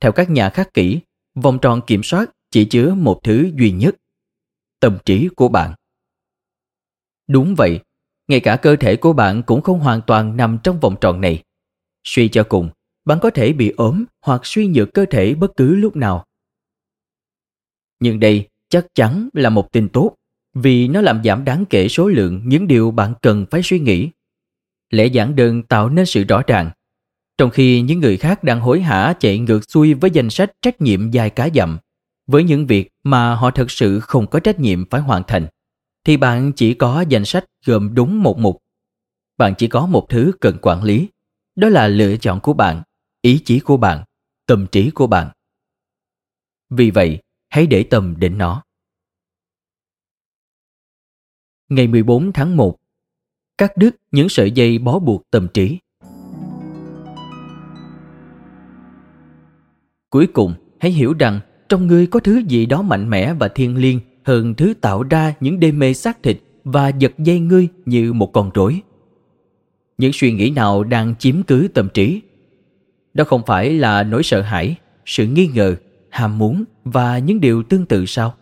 Theo 0.00 0.12
các 0.12 0.30
nhà 0.30 0.50
khắc 0.50 0.74
kỹ, 0.74 1.00
vòng 1.34 1.58
tròn 1.62 1.80
kiểm 1.86 2.02
soát 2.02 2.30
chỉ 2.50 2.64
chứa 2.64 2.94
một 2.94 3.20
thứ 3.24 3.50
duy 3.58 3.70
nhất, 3.70 3.96
tâm 4.80 4.98
trí 5.04 5.28
của 5.36 5.48
bạn. 5.48 5.74
Đúng 7.28 7.54
vậy, 7.54 7.80
ngay 8.28 8.40
cả 8.40 8.56
cơ 8.56 8.76
thể 8.76 8.96
của 8.96 9.12
bạn 9.12 9.42
cũng 9.42 9.62
không 9.62 9.80
hoàn 9.80 10.00
toàn 10.06 10.36
nằm 10.36 10.58
trong 10.64 10.80
vòng 10.80 10.96
tròn 11.00 11.20
này. 11.20 11.42
Suy 12.04 12.28
cho 12.28 12.44
cùng, 12.44 12.70
bạn 13.04 13.18
có 13.22 13.30
thể 13.30 13.52
bị 13.52 13.72
ốm 13.76 14.04
hoặc 14.22 14.40
suy 14.44 14.66
nhược 14.66 14.94
cơ 14.94 15.06
thể 15.10 15.34
bất 15.34 15.56
cứ 15.56 15.76
lúc 15.76 15.96
nào. 15.96 16.24
Nhưng 18.00 18.20
đây 18.20 18.48
chắc 18.68 18.86
chắn 18.94 19.28
là 19.32 19.50
một 19.50 19.72
tin 19.72 19.88
tốt 19.88 20.14
vì 20.54 20.88
nó 20.88 21.00
làm 21.00 21.24
giảm 21.24 21.44
đáng 21.44 21.64
kể 21.70 21.88
số 21.88 22.08
lượng 22.08 22.42
những 22.44 22.66
điều 22.66 22.90
bạn 22.90 23.14
cần 23.22 23.46
phải 23.50 23.60
suy 23.64 23.78
nghĩ. 23.80 24.10
Lẽ 24.90 25.08
giảng 25.08 25.36
đơn 25.36 25.62
tạo 25.62 25.88
nên 25.88 26.06
sự 26.06 26.24
rõ 26.24 26.42
ràng, 26.46 26.70
trong 27.38 27.50
khi 27.50 27.80
những 27.80 28.00
người 28.00 28.16
khác 28.16 28.44
đang 28.44 28.60
hối 28.60 28.80
hả 28.80 29.14
chạy 29.20 29.38
ngược 29.38 29.70
xuôi 29.70 29.94
với 29.94 30.10
danh 30.10 30.30
sách 30.30 30.52
trách 30.62 30.80
nhiệm 30.80 31.10
dài 31.10 31.30
cá 31.30 31.48
dặm, 31.54 31.78
với 32.26 32.44
những 32.44 32.66
việc 32.66 32.88
mà 33.02 33.34
họ 33.34 33.50
thực 33.50 33.70
sự 33.70 34.00
không 34.00 34.26
có 34.26 34.40
trách 34.40 34.60
nhiệm 34.60 34.84
phải 34.90 35.00
hoàn 35.00 35.22
thành, 35.26 35.46
thì 36.04 36.16
bạn 36.16 36.52
chỉ 36.52 36.74
có 36.74 37.04
danh 37.08 37.24
sách 37.24 37.44
gồm 37.66 37.94
đúng 37.94 38.22
một 38.22 38.38
mục. 38.38 38.58
Bạn 39.38 39.54
chỉ 39.58 39.68
có 39.68 39.86
một 39.86 40.06
thứ 40.08 40.32
cần 40.40 40.58
quản 40.62 40.82
lý, 40.82 41.08
đó 41.56 41.68
là 41.68 41.88
lựa 41.88 42.16
chọn 42.16 42.40
của 42.40 42.52
bạn, 42.52 42.82
ý 43.22 43.38
chí 43.44 43.60
của 43.60 43.76
bạn, 43.76 44.04
tâm 44.46 44.66
trí 44.72 44.90
của 44.90 45.06
bạn. 45.06 45.30
Vì 46.70 46.90
vậy, 46.90 47.18
hãy 47.48 47.66
để 47.66 47.82
tâm 47.82 48.14
đến 48.18 48.38
nó. 48.38 48.62
Ngày 51.68 51.86
14 51.86 52.32
tháng 52.32 52.56
1 52.56 52.77
Cắt 53.58 53.76
đứt 53.76 53.96
những 54.12 54.28
sợi 54.28 54.50
dây 54.50 54.78
bó 54.78 54.98
buộc 54.98 55.30
tâm 55.30 55.48
trí. 55.54 55.78
Cuối 60.10 60.26
cùng, 60.26 60.54
hãy 60.80 60.90
hiểu 60.90 61.14
rằng 61.18 61.40
trong 61.68 61.86
ngươi 61.86 62.06
có 62.06 62.20
thứ 62.20 62.42
gì 62.48 62.66
đó 62.66 62.82
mạnh 62.82 63.10
mẽ 63.10 63.34
và 63.34 63.48
thiêng 63.48 63.76
liêng 63.76 64.00
hơn 64.24 64.54
thứ 64.54 64.74
tạo 64.80 65.02
ra 65.02 65.34
những 65.40 65.60
đê 65.60 65.72
mê 65.72 65.94
xác 65.94 66.22
thịt 66.22 66.38
và 66.64 66.88
giật 66.88 67.12
dây 67.18 67.40
ngươi 67.40 67.68
như 67.86 68.12
một 68.12 68.32
con 68.32 68.50
rối. 68.54 68.80
Những 69.98 70.12
suy 70.14 70.32
nghĩ 70.32 70.50
nào 70.50 70.84
đang 70.84 71.14
chiếm 71.18 71.42
cứ 71.42 71.68
tâm 71.74 71.88
trí? 71.94 72.20
Đó 73.14 73.24
không 73.24 73.42
phải 73.46 73.72
là 73.72 74.02
nỗi 74.02 74.22
sợ 74.22 74.40
hãi, 74.40 74.76
sự 75.06 75.26
nghi 75.26 75.46
ngờ, 75.46 75.76
ham 76.10 76.38
muốn 76.38 76.64
và 76.84 77.18
những 77.18 77.40
điều 77.40 77.62
tương 77.62 77.86
tự 77.86 78.06
sao? 78.06 78.34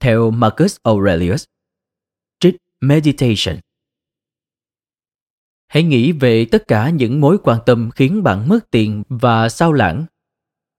Theo 0.00 0.30
Marcus 0.30 0.76
Aurelius, 0.82 1.44
Meditation 2.84 3.56
Hãy 5.68 5.82
nghĩ 5.82 6.12
về 6.12 6.44
tất 6.44 6.68
cả 6.68 6.90
những 6.90 7.20
mối 7.20 7.38
quan 7.42 7.58
tâm 7.66 7.90
khiến 7.94 8.22
bạn 8.22 8.48
mất 8.48 8.70
tiền 8.70 9.02
và 9.08 9.48
sao 9.48 9.72
lãng. 9.72 10.04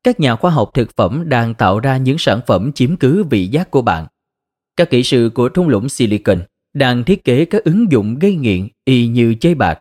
Các 0.04 0.20
nhà 0.20 0.36
khoa 0.36 0.52
học 0.52 0.72
thực 0.74 0.96
phẩm 0.96 1.30
đang 1.30 1.54
tạo 1.54 1.80
ra 1.80 1.98
những 1.98 2.18
sản 2.18 2.40
phẩm 2.48 2.72
chiếm 2.74 2.98
cứ 2.98 3.24
vị 3.24 3.48
giác 3.48 3.72
của 3.72 3.82
bạn. 3.82 4.08
Các 4.76 4.90
kỹ 4.90 5.04
sư 5.04 5.32
của 5.34 5.50
thung 5.50 5.68
lũng 5.68 5.90
Silicon 5.90 6.44
đang 6.74 7.04
thiết 7.04 7.24
kế 7.24 7.46
các 7.46 7.64
ứng 7.64 7.92
dụng 7.92 8.20
gây 8.20 8.36
nghiện 8.36 8.68
y 8.86 9.08
như 9.08 9.36
chơi 9.40 9.56
bạc. 9.56 9.80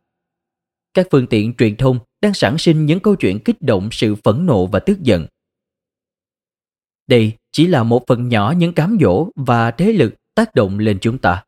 Các 0.95 1.07
phương 1.11 1.27
tiện 1.27 1.55
truyền 1.55 1.77
thông 1.77 1.99
đang 2.21 2.35
sản 2.35 2.59
sinh 2.59 2.87
những 2.87 3.01
câu 3.01 3.17
chuyện 3.17 3.41
kích 3.45 3.63
động 3.63 3.89
sự 3.93 4.15
phẫn 4.15 4.47
nộ 4.47 4.67
và 4.67 4.79
tức 4.79 5.03
giận. 5.03 5.27
Đây 7.07 7.33
chỉ 7.53 7.67
là 7.67 7.83
một 7.83 8.05
phần 8.07 8.29
nhỏ 8.29 8.55
những 8.57 8.73
cám 8.73 8.99
dỗ 9.01 9.29
và 9.37 9.71
thế 9.71 9.93
lực 9.93 10.15
tác 10.35 10.55
động 10.55 10.79
lên 10.79 10.99
chúng 11.01 11.19
ta, 11.19 11.45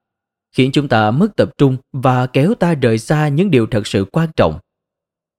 khiến 0.55 0.71
chúng 0.73 0.89
ta 0.89 1.11
mất 1.11 1.37
tập 1.37 1.51
trung 1.59 1.77
và 1.93 2.27
kéo 2.27 2.55
ta 2.55 2.75
rời 2.75 2.99
xa 2.99 3.29
những 3.29 3.51
điều 3.51 3.67
thật 3.67 3.87
sự 3.87 4.05
quan 4.13 4.29
trọng. 4.37 4.59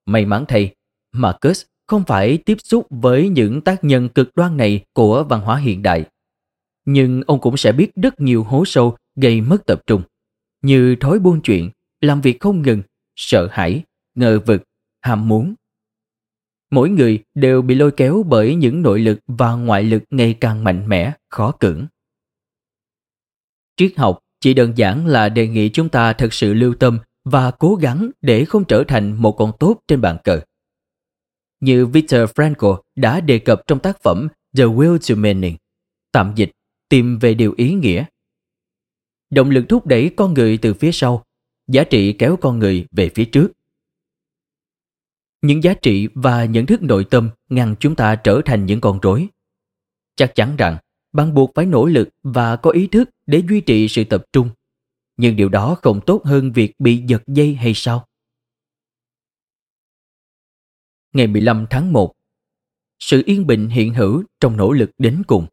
May 0.06 0.24
mắn 0.26 0.44
thay, 0.48 0.74
Marcus 1.12 1.64
không 1.86 2.04
phải 2.06 2.38
tiếp 2.38 2.56
xúc 2.64 2.86
với 2.90 3.28
những 3.28 3.60
tác 3.60 3.84
nhân 3.84 4.08
cực 4.08 4.36
đoan 4.36 4.56
này 4.56 4.84
của 4.92 5.24
văn 5.24 5.40
hóa 5.40 5.56
hiện 5.56 5.82
đại. 5.82 6.04
Nhưng 6.84 7.22
ông 7.26 7.40
cũng 7.40 7.56
sẽ 7.56 7.72
biết 7.72 7.90
rất 7.94 8.20
nhiều 8.20 8.44
hố 8.44 8.64
sâu 8.66 8.96
gây 9.16 9.40
mất 9.40 9.66
tập 9.66 9.82
trung, 9.86 10.02
như 10.62 10.96
thói 11.00 11.18
buôn 11.18 11.40
chuyện, 11.42 11.70
làm 12.00 12.20
việc 12.20 12.40
không 12.40 12.62
ngừng, 12.62 12.82
sợ 13.16 13.48
hãi, 13.52 13.82
ngờ 14.14 14.40
vực, 14.46 14.62
ham 15.02 15.28
muốn. 15.28 15.54
Mỗi 16.70 16.90
người 16.90 17.22
đều 17.34 17.62
bị 17.62 17.74
lôi 17.74 17.90
kéo 17.90 18.22
bởi 18.28 18.54
những 18.54 18.82
nội 18.82 19.00
lực 19.00 19.18
và 19.26 19.54
ngoại 19.54 19.82
lực 19.82 20.02
ngày 20.10 20.36
càng 20.40 20.64
mạnh 20.64 20.88
mẽ, 20.88 21.12
khó 21.28 21.52
cưỡng. 21.52 21.86
Triết 23.76 23.92
học 23.96 24.25
chỉ 24.40 24.54
đơn 24.54 24.72
giản 24.76 25.06
là 25.06 25.28
đề 25.28 25.48
nghị 25.48 25.68
chúng 25.68 25.88
ta 25.88 26.12
thật 26.12 26.32
sự 26.32 26.54
lưu 26.54 26.74
tâm 26.74 26.98
và 27.24 27.50
cố 27.50 27.74
gắng 27.74 28.10
để 28.20 28.44
không 28.44 28.64
trở 28.64 28.84
thành 28.88 29.22
một 29.22 29.32
con 29.32 29.52
tốt 29.58 29.80
trên 29.88 30.00
bàn 30.00 30.16
cờ. 30.24 30.40
Như 31.60 31.86
Viktor 31.86 32.20
Frankl 32.20 32.80
đã 32.96 33.20
đề 33.20 33.38
cập 33.38 33.62
trong 33.66 33.78
tác 33.78 34.02
phẩm 34.02 34.28
The 34.56 34.64
Will 34.64 34.98
to 35.08 35.20
Meaning, 35.20 35.56
tạm 36.12 36.32
dịch, 36.36 36.50
tìm 36.88 37.18
về 37.18 37.34
điều 37.34 37.54
ý 37.56 37.74
nghĩa. 37.74 38.04
Động 39.30 39.50
lực 39.50 39.64
thúc 39.68 39.86
đẩy 39.86 40.10
con 40.16 40.34
người 40.34 40.58
từ 40.58 40.74
phía 40.74 40.92
sau, 40.92 41.24
giá 41.68 41.84
trị 41.84 42.12
kéo 42.12 42.36
con 42.36 42.58
người 42.58 42.86
về 42.92 43.10
phía 43.14 43.24
trước. 43.24 43.52
Những 45.42 45.62
giá 45.62 45.74
trị 45.74 46.08
và 46.14 46.44
nhận 46.44 46.66
thức 46.66 46.82
nội 46.82 47.06
tâm 47.10 47.30
ngăn 47.48 47.74
chúng 47.80 47.94
ta 47.94 48.16
trở 48.16 48.40
thành 48.44 48.66
những 48.66 48.80
con 48.80 49.00
rối. 49.00 49.28
Chắc 50.16 50.34
chắn 50.34 50.56
rằng 50.56 50.76
bạn 51.16 51.34
buộc 51.34 51.52
phải 51.54 51.66
nỗ 51.66 51.86
lực 51.86 52.08
và 52.22 52.56
có 52.56 52.70
ý 52.70 52.86
thức 52.86 53.10
để 53.26 53.42
duy 53.48 53.60
trì 53.60 53.88
sự 53.88 54.04
tập 54.04 54.24
trung. 54.32 54.50
Nhưng 55.16 55.36
điều 55.36 55.48
đó 55.48 55.76
không 55.82 56.00
tốt 56.06 56.24
hơn 56.24 56.52
việc 56.52 56.72
bị 56.78 57.02
giật 57.06 57.22
dây 57.26 57.54
hay 57.54 57.74
sao? 57.74 58.06
Ngày 61.12 61.26
15 61.26 61.66
tháng 61.70 61.92
1 61.92 62.12
Sự 62.98 63.22
yên 63.26 63.46
bình 63.46 63.68
hiện 63.68 63.94
hữu 63.94 64.24
trong 64.40 64.56
nỗ 64.56 64.72
lực 64.72 64.90
đến 64.98 65.22
cùng. 65.26 65.46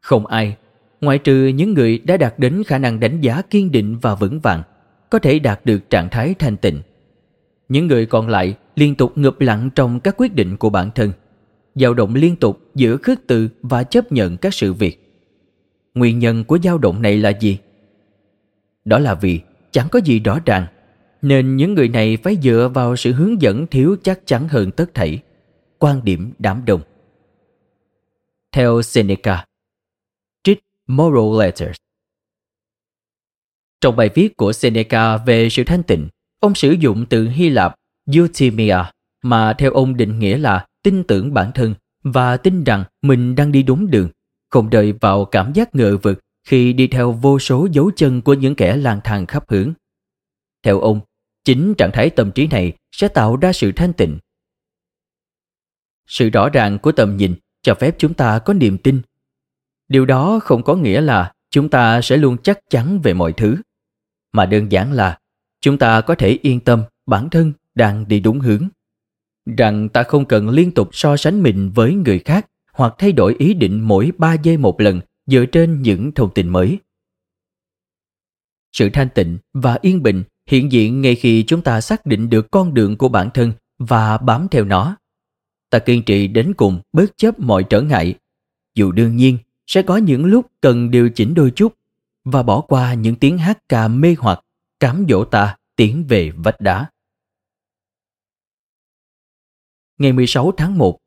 Không 0.00 0.26
ai, 0.26 0.56
ngoại 1.00 1.18
trừ 1.18 1.46
những 1.46 1.74
người 1.74 1.98
đã 1.98 2.16
đạt 2.16 2.34
đến 2.38 2.62
khả 2.66 2.78
năng 2.78 3.00
đánh 3.00 3.20
giá 3.20 3.42
kiên 3.42 3.72
định 3.72 3.98
và 4.02 4.14
vững 4.14 4.40
vàng, 4.40 4.62
có 5.10 5.18
thể 5.18 5.38
đạt 5.38 5.60
được 5.64 5.90
trạng 5.90 6.08
thái 6.10 6.34
thanh 6.38 6.56
tịnh. 6.56 6.82
Những 7.68 7.86
người 7.86 8.06
còn 8.06 8.28
lại 8.28 8.56
liên 8.76 8.94
tục 8.94 9.18
ngập 9.18 9.40
lặng 9.40 9.70
trong 9.74 10.00
các 10.00 10.14
quyết 10.18 10.34
định 10.34 10.56
của 10.56 10.70
bản 10.70 10.90
thân, 10.94 11.12
dao 11.74 11.94
động 11.94 12.14
liên 12.14 12.36
tục 12.36 12.60
giữa 12.74 12.96
khước 12.96 13.18
từ 13.26 13.48
và 13.62 13.84
chấp 13.84 14.12
nhận 14.12 14.36
các 14.36 14.54
sự 14.54 14.72
việc. 14.72 14.98
Nguyên 15.94 16.18
nhân 16.18 16.44
của 16.44 16.58
dao 16.58 16.78
động 16.78 17.02
này 17.02 17.16
là 17.16 17.30
gì? 17.30 17.58
Đó 18.84 18.98
là 18.98 19.14
vì 19.14 19.40
chẳng 19.70 19.88
có 19.88 19.98
gì 19.98 20.20
rõ 20.20 20.38
ràng, 20.46 20.66
nên 21.22 21.56
những 21.56 21.74
người 21.74 21.88
này 21.88 22.16
phải 22.16 22.36
dựa 22.42 22.70
vào 22.74 22.96
sự 22.96 23.12
hướng 23.12 23.42
dẫn 23.42 23.66
thiếu 23.66 23.96
chắc 24.02 24.20
chắn 24.26 24.48
hơn 24.48 24.70
tất 24.70 24.94
thảy, 24.94 25.18
quan 25.78 26.04
điểm 26.04 26.32
đám 26.38 26.62
đông. 26.66 26.80
Theo 28.52 28.82
Seneca, 28.82 29.44
trích 30.42 30.60
Moral 30.86 31.40
Letters 31.40 31.76
Trong 33.80 33.96
bài 33.96 34.10
viết 34.14 34.36
của 34.36 34.52
Seneca 34.52 35.16
về 35.16 35.48
sự 35.50 35.64
thanh 35.64 35.82
tịnh, 35.82 36.08
ông 36.40 36.54
sử 36.54 36.72
dụng 36.72 37.06
từ 37.10 37.28
Hy 37.28 37.48
Lạp 37.48 37.74
euthymia 38.14 38.76
mà 39.22 39.52
theo 39.58 39.72
ông 39.72 39.96
định 39.96 40.18
nghĩa 40.18 40.38
là 40.38 40.66
tin 40.82 41.04
tưởng 41.04 41.34
bản 41.34 41.52
thân 41.54 41.74
và 42.02 42.36
tin 42.36 42.64
rằng 42.64 42.84
mình 43.02 43.34
đang 43.34 43.52
đi 43.52 43.62
đúng 43.62 43.90
đường, 43.90 44.08
không 44.50 44.70
rơi 44.70 44.92
vào 44.92 45.24
cảm 45.24 45.52
giác 45.52 45.74
ngờ 45.74 45.96
vực 46.02 46.20
khi 46.44 46.72
đi 46.72 46.86
theo 46.86 47.12
vô 47.12 47.38
số 47.38 47.68
dấu 47.72 47.90
chân 47.96 48.22
của 48.22 48.34
những 48.34 48.54
kẻ 48.54 48.76
lang 48.76 49.00
thang 49.04 49.26
khắp 49.26 49.44
hướng. 49.48 49.72
Theo 50.62 50.80
ông, 50.80 51.00
chính 51.44 51.74
trạng 51.74 51.90
thái 51.92 52.10
tâm 52.10 52.32
trí 52.32 52.46
này 52.46 52.72
sẽ 52.92 53.08
tạo 53.08 53.36
ra 53.36 53.52
sự 53.52 53.72
thanh 53.72 53.92
tịnh. 53.92 54.18
Sự 56.06 56.30
rõ 56.30 56.48
ràng 56.48 56.78
của 56.78 56.92
tầm 56.92 57.16
nhìn 57.16 57.34
cho 57.62 57.74
phép 57.74 57.94
chúng 57.98 58.14
ta 58.14 58.38
có 58.38 58.54
niềm 58.54 58.78
tin. 58.78 59.02
Điều 59.88 60.06
đó 60.06 60.40
không 60.42 60.62
có 60.62 60.74
nghĩa 60.74 61.00
là 61.00 61.32
chúng 61.50 61.68
ta 61.68 62.00
sẽ 62.02 62.16
luôn 62.16 62.36
chắc 62.42 62.58
chắn 62.70 63.00
về 63.00 63.14
mọi 63.14 63.32
thứ, 63.32 63.56
mà 64.32 64.46
đơn 64.46 64.72
giản 64.72 64.92
là 64.92 65.18
chúng 65.60 65.78
ta 65.78 66.00
có 66.00 66.14
thể 66.14 66.38
yên 66.42 66.60
tâm 66.60 66.82
bản 67.06 67.30
thân 67.30 67.52
đang 67.74 68.08
đi 68.08 68.20
đúng 68.20 68.40
hướng 68.40 68.68
rằng 69.46 69.88
ta 69.88 70.02
không 70.02 70.24
cần 70.24 70.48
liên 70.48 70.70
tục 70.70 70.88
so 70.92 71.16
sánh 71.16 71.42
mình 71.42 71.70
với 71.74 71.94
người 71.94 72.18
khác 72.18 72.46
hoặc 72.72 72.94
thay 72.98 73.12
đổi 73.12 73.36
ý 73.38 73.54
định 73.54 73.80
mỗi 73.80 74.12
3 74.18 74.34
giây 74.34 74.56
một 74.56 74.80
lần 74.80 75.00
dựa 75.26 75.44
trên 75.46 75.82
những 75.82 76.12
thông 76.12 76.34
tin 76.34 76.48
mới. 76.48 76.78
Sự 78.72 78.90
thanh 78.92 79.08
tịnh 79.14 79.38
và 79.52 79.78
yên 79.80 80.02
bình 80.02 80.22
hiện 80.46 80.72
diện 80.72 81.00
ngay 81.00 81.14
khi 81.14 81.44
chúng 81.46 81.62
ta 81.62 81.80
xác 81.80 82.06
định 82.06 82.30
được 82.30 82.50
con 82.50 82.74
đường 82.74 82.96
của 82.96 83.08
bản 83.08 83.30
thân 83.34 83.52
và 83.78 84.18
bám 84.18 84.48
theo 84.50 84.64
nó. 84.64 84.96
Ta 85.70 85.78
kiên 85.78 86.02
trì 86.02 86.26
đến 86.26 86.54
cùng 86.54 86.80
bất 86.92 87.16
chấp 87.16 87.40
mọi 87.40 87.64
trở 87.64 87.80
ngại. 87.80 88.14
Dù 88.74 88.92
đương 88.92 89.16
nhiên, 89.16 89.38
sẽ 89.66 89.82
có 89.82 89.96
những 89.96 90.24
lúc 90.24 90.46
cần 90.60 90.90
điều 90.90 91.10
chỉnh 91.10 91.34
đôi 91.34 91.50
chút 91.50 91.74
và 92.24 92.42
bỏ 92.42 92.60
qua 92.60 92.94
những 92.94 93.14
tiếng 93.14 93.38
hát 93.38 93.58
ca 93.68 93.88
mê 93.88 94.16
hoặc 94.18 94.40
cám 94.80 95.06
dỗ 95.08 95.24
ta 95.24 95.56
tiến 95.76 96.04
về 96.08 96.30
vách 96.30 96.60
đá 96.60 96.86
ngày 99.98 100.12
16 100.12 100.52
tháng 100.56 100.78
1. 100.78 100.98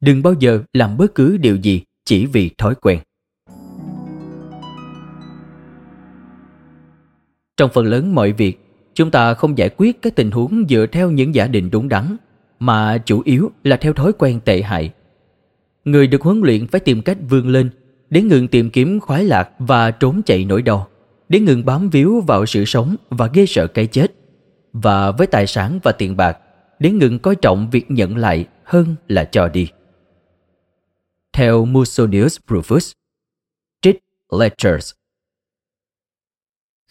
Đừng 0.00 0.22
bao 0.22 0.34
giờ 0.38 0.62
làm 0.72 0.96
bất 0.96 1.14
cứ 1.14 1.36
điều 1.36 1.56
gì 1.56 1.82
chỉ 2.04 2.26
vì 2.26 2.50
thói 2.58 2.74
quen. 2.74 2.98
Trong 7.56 7.70
phần 7.74 7.86
lớn 7.86 8.14
mọi 8.14 8.32
việc, 8.32 8.58
chúng 8.94 9.10
ta 9.10 9.34
không 9.34 9.58
giải 9.58 9.70
quyết 9.76 10.02
các 10.02 10.16
tình 10.16 10.30
huống 10.30 10.64
dựa 10.68 10.86
theo 10.92 11.10
những 11.10 11.34
giả 11.34 11.46
định 11.46 11.70
đúng 11.70 11.88
đắn, 11.88 12.16
mà 12.58 12.98
chủ 12.98 13.22
yếu 13.24 13.50
là 13.64 13.76
theo 13.76 13.92
thói 13.92 14.12
quen 14.12 14.40
tệ 14.44 14.62
hại. 14.62 14.92
Người 15.84 16.06
được 16.06 16.22
huấn 16.22 16.40
luyện 16.40 16.66
phải 16.66 16.80
tìm 16.80 17.02
cách 17.02 17.18
vươn 17.28 17.48
lên 17.48 17.70
để 18.10 18.22
ngừng 18.22 18.48
tìm 18.48 18.70
kiếm 18.70 19.00
khoái 19.00 19.24
lạc 19.24 19.50
và 19.58 19.90
trốn 19.90 20.22
chạy 20.26 20.44
nỗi 20.44 20.62
đau, 20.62 20.88
để 21.28 21.40
ngừng 21.40 21.64
bám 21.64 21.90
víu 21.90 22.20
vào 22.20 22.46
sự 22.46 22.64
sống 22.64 22.96
và 23.10 23.30
ghê 23.34 23.46
sợ 23.46 23.66
cái 23.66 23.86
chết. 23.86 24.14
Và 24.72 25.10
với 25.10 25.26
tài 25.26 25.46
sản 25.46 25.78
và 25.82 25.92
tiền 25.92 26.16
bạc, 26.16 26.38
để 26.82 26.90
ngừng 26.90 27.18
coi 27.18 27.36
trọng 27.36 27.70
việc 27.70 27.90
nhận 27.90 28.16
lại 28.16 28.48
hơn 28.64 28.96
là 29.08 29.24
cho 29.24 29.48
đi. 29.48 29.68
Theo 31.32 31.64
Musonius 31.64 32.38
Rufus, 32.46 32.92
trích 33.82 33.98
Lectures 34.38 34.92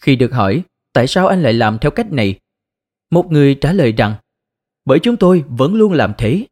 Khi 0.00 0.16
được 0.16 0.32
hỏi 0.32 0.62
tại 0.92 1.06
sao 1.06 1.26
anh 1.26 1.42
lại 1.42 1.52
làm 1.52 1.78
theo 1.78 1.90
cách 1.90 2.12
này, 2.12 2.40
một 3.10 3.32
người 3.32 3.54
trả 3.54 3.72
lời 3.72 3.92
rằng 3.92 4.14
bởi 4.84 4.98
chúng 5.02 5.16
tôi 5.16 5.44
vẫn 5.48 5.74
luôn 5.74 5.92
làm 5.92 6.12
thế. 6.18 6.46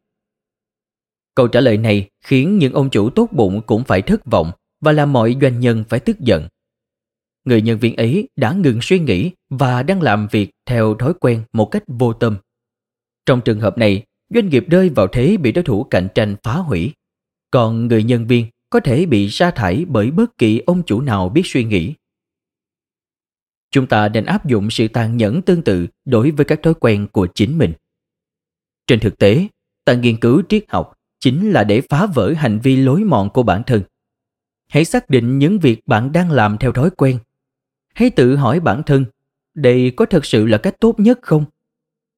Câu 1.35 1.47
trả 1.47 1.59
lời 1.59 1.77
này 1.77 2.09
khiến 2.23 2.57
những 2.57 2.73
ông 2.73 2.89
chủ 2.89 3.09
tốt 3.09 3.29
bụng 3.31 3.61
cũng 3.65 3.83
phải 3.83 4.01
thất 4.01 4.25
vọng 4.25 4.51
và 4.81 4.91
làm 4.91 5.13
mọi 5.13 5.35
doanh 5.41 5.59
nhân 5.59 5.83
phải 5.89 5.99
tức 5.99 6.19
giận. 6.19 6.47
Người 7.45 7.61
nhân 7.61 7.79
viên 7.79 7.95
ấy 7.95 8.29
đã 8.35 8.53
ngừng 8.53 8.79
suy 8.81 8.99
nghĩ 8.99 9.31
và 9.49 9.83
đang 9.83 10.01
làm 10.01 10.27
việc 10.31 10.51
theo 10.65 10.95
thói 10.95 11.13
quen 11.19 11.43
một 11.53 11.65
cách 11.65 11.83
vô 11.87 12.13
tâm 12.13 12.37
trong 13.25 13.41
trường 13.41 13.59
hợp 13.59 13.77
này, 13.77 14.03
doanh 14.29 14.49
nghiệp 14.49 14.65
rơi 14.69 14.89
vào 14.89 15.07
thế 15.07 15.37
bị 15.37 15.51
đối 15.51 15.63
thủ 15.63 15.83
cạnh 15.83 16.07
tranh 16.15 16.35
phá 16.43 16.53
hủy. 16.53 16.93
Còn 17.51 17.87
người 17.87 18.03
nhân 18.03 18.27
viên 18.27 18.45
có 18.69 18.79
thể 18.79 19.05
bị 19.05 19.29
sa 19.29 19.51
thải 19.51 19.85
bởi 19.85 20.11
bất 20.11 20.37
kỳ 20.37 20.61
ông 20.65 20.83
chủ 20.85 21.01
nào 21.01 21.29
biết 21.29 21.41
suy 21.45 21.63
nghĩ. 21.63 21.93
Chúng 23.71 23.87
ta 23.87 24.09
nên 24.09 24.25
áp 24.25 24.45
dụng 24.45 24.69
sự 24.69 24.87
tàn 24.87 25.17
nhẫn 25.17 25.41
tương 25.41 25.61
tự 25.61 25.87
đối 26.05 26.31
với 26.31 26.45
các 26.45 26.63
thói 26.63 26.73
quen 26.73 27.07
của 27.11 27.27
chính 27.35 27.57
mình. 27.57 27.73
Trên 28.87 28.99
thực 28.99 29.17
tế, 29.17 29.47
ta 29.85 29.93
nghiên 29.93 30.17
cứu 30.17 30.41
triết 30.49 30.65
học 30.67 30.93
chính 31.19 31.51
là 31.51 31.63
để 31.63 31.81
phá 31.89 32.05
vỡ 32.05 32.33
hành 32.37 32.59
vi 32.59 32.75
lối 32.75 33.03
mòn 33.03 33.29
của 33.29 33.43
bản 33.43 33.63
thân. 33.67 33.81
Hãy 34.67 34.85
xác 34.85 35.09
định 35.09 35.39
những 35.39 35.59
việc 35.59 35.87
bạn 35.87 36.11
đang 36.11 36.31
làm 36.31 36.57
theo 36.57 36.71
thói 36.71 36.89
quen. 36.89 37.19
Hãy 37.93 38.09
tự 38.09 38.35
hỏi 38.35 38.59
bản 38.59 38.83
thân, 38.83 39.05
đây 39.53 39.91
có 39.97 40.05
thực 40.05 40.25
sự 40.25 40.45
là 40.45 40.57
cách 40.57 40.75
tốt 40.79 40.99
nhất 40.99 41.19
không? 41.21 41.45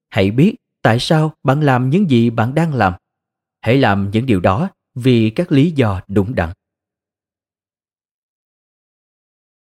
Hãy 0.10 0.32
biết 0.32 0.56
tại 0.84 1.00
sao 1.00 1.34
bạn 1.44 1.62
làm 1.62 1.90
những 1.90 2.10
gì 2.10 2.30
bạn 2.30 2.56
đang 2.56 2.74
làm 2.74 2.94
hãy 3.62 3.78
làm 3.78 4.10
những 4.12 4.26
điều 4.26 4.40
đó 4.40 4.70
vì 4.96 5.30
các 5.30 5.52
lý 5.52 5.72
do 5.72 6.02
đúng 6.08 6.36
đắn 6.36 6.50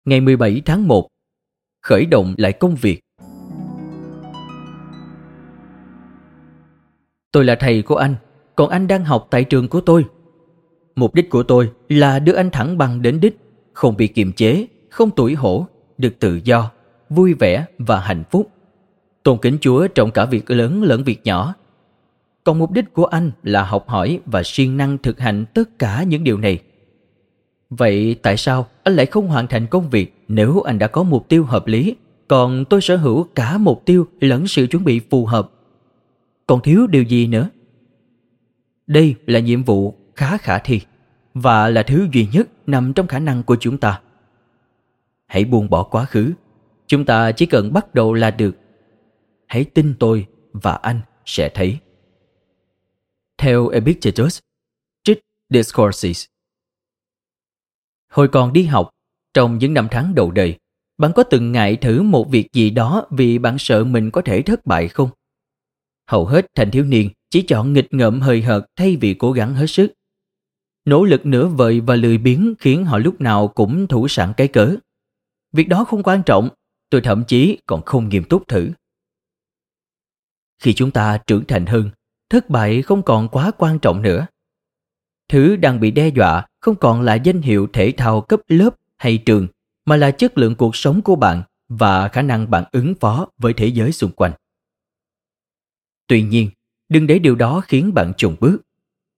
ngày 0.06 0.22
17 0.22 0.62
tháng 0.66 0.88
1 0.88 1.08
khởi 1.84 2.06
động 2.06 2.36
lại 2.38 2.54
công 2.54 2.76
việc. 2.76 3.00
Tôi 7.32 7.46
là 7.46 7.56
thầy 7.60 7.82
của 7.82 7.96
anh, 7.96 8.16
còn 8.56 8.70
anh 8.70 8.88
đang 8.88 9.06
học 9.06 9.28
tại 9.30 9.44
trường 9.44 9.68
của 9.68 9.82
tôi. 9.82 10.06
Mục 10.96 11.14
đích 11.14 11.30
của 11.30 11.44
tôi 11.44 11.72
là 11.90 12.20
đưa 12.20 12.34
anh 12.34 12.50
thẳng 12.52 12.78
bằng 12.78 13.02
đến 13.02 13.20
đích, 13.20 13.38
không 13.74 13.98
bị 13.98 14.08
kiềm 14.08 14.32
chế, 14.32 14.68
không 14.90 15.12
tủi 15.12 15.36
hổ, 15.36 15.68
được 15.98 16.20
tự 16.20 16.40
do, 16.44 16.72
vui 17.10 17.34
vẻ 17.34 17.66
và 17.78 18.00
hạnh 18.00 18.24
phúc. 18.32 18.52
Tôn 19.24 19.38
kính 19.42 19.58
Chúa 19.62 19.88
trong 19.88 20.12
cả 20.12 20.26
việc 20.26 20.52
lớn 20.52 20.84
lẫn 20.84 21.04
việc 21.04 21.22
nhỏ. 21.24 21.54
Còn 22.44 22.60
mục 22.60 22.72
đích 22.72 22.94
của 22.94 23.06
anh 23.06 23.32
là 23.44 23.64
học 23.64 23.88
hỏi 23.88 24.20
và 24.26 24.42
siêng 24.46 24.78
năng 24.78 24.98
thực 24.98 25.20
hành 25.20 25.46
tất 25.54 25.80
cả 25.80 26.04
những 26.04 26.24
điều 26.24 26.38
này. 26.38 26.60
Vậy 27.70 28.16
tại 28.22 28.38
sao 28.38 28.68
anh 28.84 28.96
lại 28.96 29.06
không 29.06 29.28
hoàn 29.28 29.48
thành 29.48 29.68
công 29.68 29.90
việc 29.90 30.24
nếu 30.28 30.62
anh 30.62 30.80
đã 30.80 30.88
có 30.88 31.04
mục 31.04 31.30
tiêu 31.30 31.44
hợp 31.44 31.68
lý, 31.68 31.96
còn 32.28 32.66
tôi 32.66 32.82
sở 32.82 32.96
hữu 32.96 33.24
cả 33.36 33.58
mục 33.58 33.82
tiêu 33.86 34.08
lẫn 34.20 34.48
sự 34.48 34.68
chuẩn 34.68 34.84
bị 34.84 35.02
phù 35.10 35.26
hợp? 35.26 35.52
Còn 36.48 36.62
thiếu 36.62 36.88
điều 36.88 37.04
gì 37.04 37.28
nữa? 37.28 37.50
Đây 38.88 39.16
là 39.26 39.40
nhiệm 39.40 39.64
vụ 39.64 39.96
khá 40.16 40.38
khả 40.38 40.60
thi 40.60 40.82
và 41.34 41.70
là 41.70 41.84
thứ 41.84 42.08
duy 42.14 42.28
nhất 42.34 42.50
nằm 42.68 42.94
trong 42.94 43.08
khả 43.08 43.20
năng 43.20 43.44
của 43.44 43.56
chúng 43.60 43.78
ta. 43.78 44.02
Hãy 45.28 45.46
buông 45.46 45.70
bỏ 45.70 45.84
quá 45.84 46.06
khứ. 46.06 46.32
Chúng 46.88 47.06
ta 47.06 47.32
chỉ 47.32 47.46
cần 47.46 47.74
bắt 47.74 47.96
đầu 47.96 48.14
là 48.14 48.32
được. 48.32 48.56
Hãy 49.48 49.64
tin 49.64 49.96
tôi 50.00 50.28
và 50.54 50.74
anh 50.74 51.02
sẽ 51.26 51.52
thấy. 51.54 51.78
Theo 53.38 53.68
Epictetus, 53.68 54.40
trích 55.04 55.20
Discourses. 55.50 56.26
Hồi 58.10 58.28
còn 58.28 58.54
đi 58.54 58.64
học, 58.64 58.90
trong 59.34 59.58
những 59.58 59.74
năm 59.74 59.88
tháng 59.92 60.16
đầu 60.16 60.32
đời, 60.32 60.58
bạn 60.98 61.12
có 61.16 61.24
từng 61.24 61.52
ngại 61.52 61.76
thử 61.76 62.02
một 62.02 62.30
việc 62.30 62.48
gì 62.54 62.70
đó 62.70 63.08
vì 63.12 63.38
bạn 63.38 63.58
sợ 63.60 63.84
mình 63.84 64.12
có 64.12 64.22
thể 64.22 64.42
thất 64.42 64.66
bại 64.66 64.88
không? 64.88 65.10
Hầu 66.08 66.26
hết 66.26 66.46
thành 66.56 66.72
thiếu 66.72 66.84
niên 66.84 67.10
chỉ 67.30 67.42
chọn 67.42 67.74
nghịch 67.74 67.94
ngợm 67.94 68.22
hời 68.22 68.42
hợt 68.42 68.66
thay 68.76 68.98
vì 69.02 69.14
cố 69.14 69.32
gắng 69.32 69.56
hết 69.56 69.68
sức. 69.68 69.94
Nỗ 70.86 71.04
lực 71.04 71.26
nửa 71.26 71.48
vời 71.48 71.80
và 71.80 71.96
lười 71.96 72.18
biếng 72.18 72.54
khiến 72.60 72.86
họ 72.86 72.98
lúc 72.98 73.22
nào 73.22 73.48
cũng 73.48 73.88
thủ 73.88 74.08
sẵn 74.08 74.34
cái 74.38 74.48
cớ. 74.48 74.76
Việc 75.52 75.68
đó 75.68 75.84
không 75.84 76.04
quan 76.04 76.24
trọng, 76.24 76.50
tôi 76.90 77.02
thậm 77.02 77.24
chí 77.28 77.58
còn 77.66 77.82
không 77.82 78.10
nghiêm 78.10 78.24
túc 78.24 78.48
thử. 78.48 78.70
Khi 80.60 80.74
chúng 80.74 80.92
ta 80.92 81.18
trưởng 81.18 81.46
thành 81.46 81.66
hơn, 81.66 81.90
thất 82.30 82.50
bại 82.50 82.82
không 82.82 83.04
còn 83.04 83.28
quá 83.28 83.52
quan 83.58 83.80
trọng 83.80 84.02
nữa. 84.02 84.28
Thứ 85.30 85.56
đang 85.56 85.80
bị 85.80 85.92
đe 85.92 86.08
dọa 86.08 86.46
không 86.60 86.76
còn 86.76 87.02
là 87.02 87.16
danh 87.16 87.42
hiệu 87.42 87.68
thể 87.74 87.94
thao 87.98 88.22
cấp 88.22 88.40
lớp 88.48 88.76
hay 88.98 89.18
trường, 89.18 89.48
mà 89.86 89.96
là 89.96 90.12
chất 90.12 90.38
lượng 90.38 90.56
cuộc 90.56 90.76
sống 90.76 91.02
của 91.02 91.16
bạn 91.16 91.44
và 91.70 92.08
khả 92.08 92.22
năng 92.22 92.50
bạn 92.50 92.64
ứng 92.72 92.96
phó 92.96 93.28
với 93.38 93.54
thế 93.54 93.68
giới 93.68 93.92
xung 93.92 94.12
quanh. 94.12 94.32
Tuy 96.08 96.22
nhiên, 96.22 96.50
đừng 96.90 97.08
để 97.08 97.20
điều 97.20 97.36
đó 97.36 97.62
khiến 97.62 97.94
bạn 97.94 98.14
chùn 98.18 98.36
bước. 98.40 98.58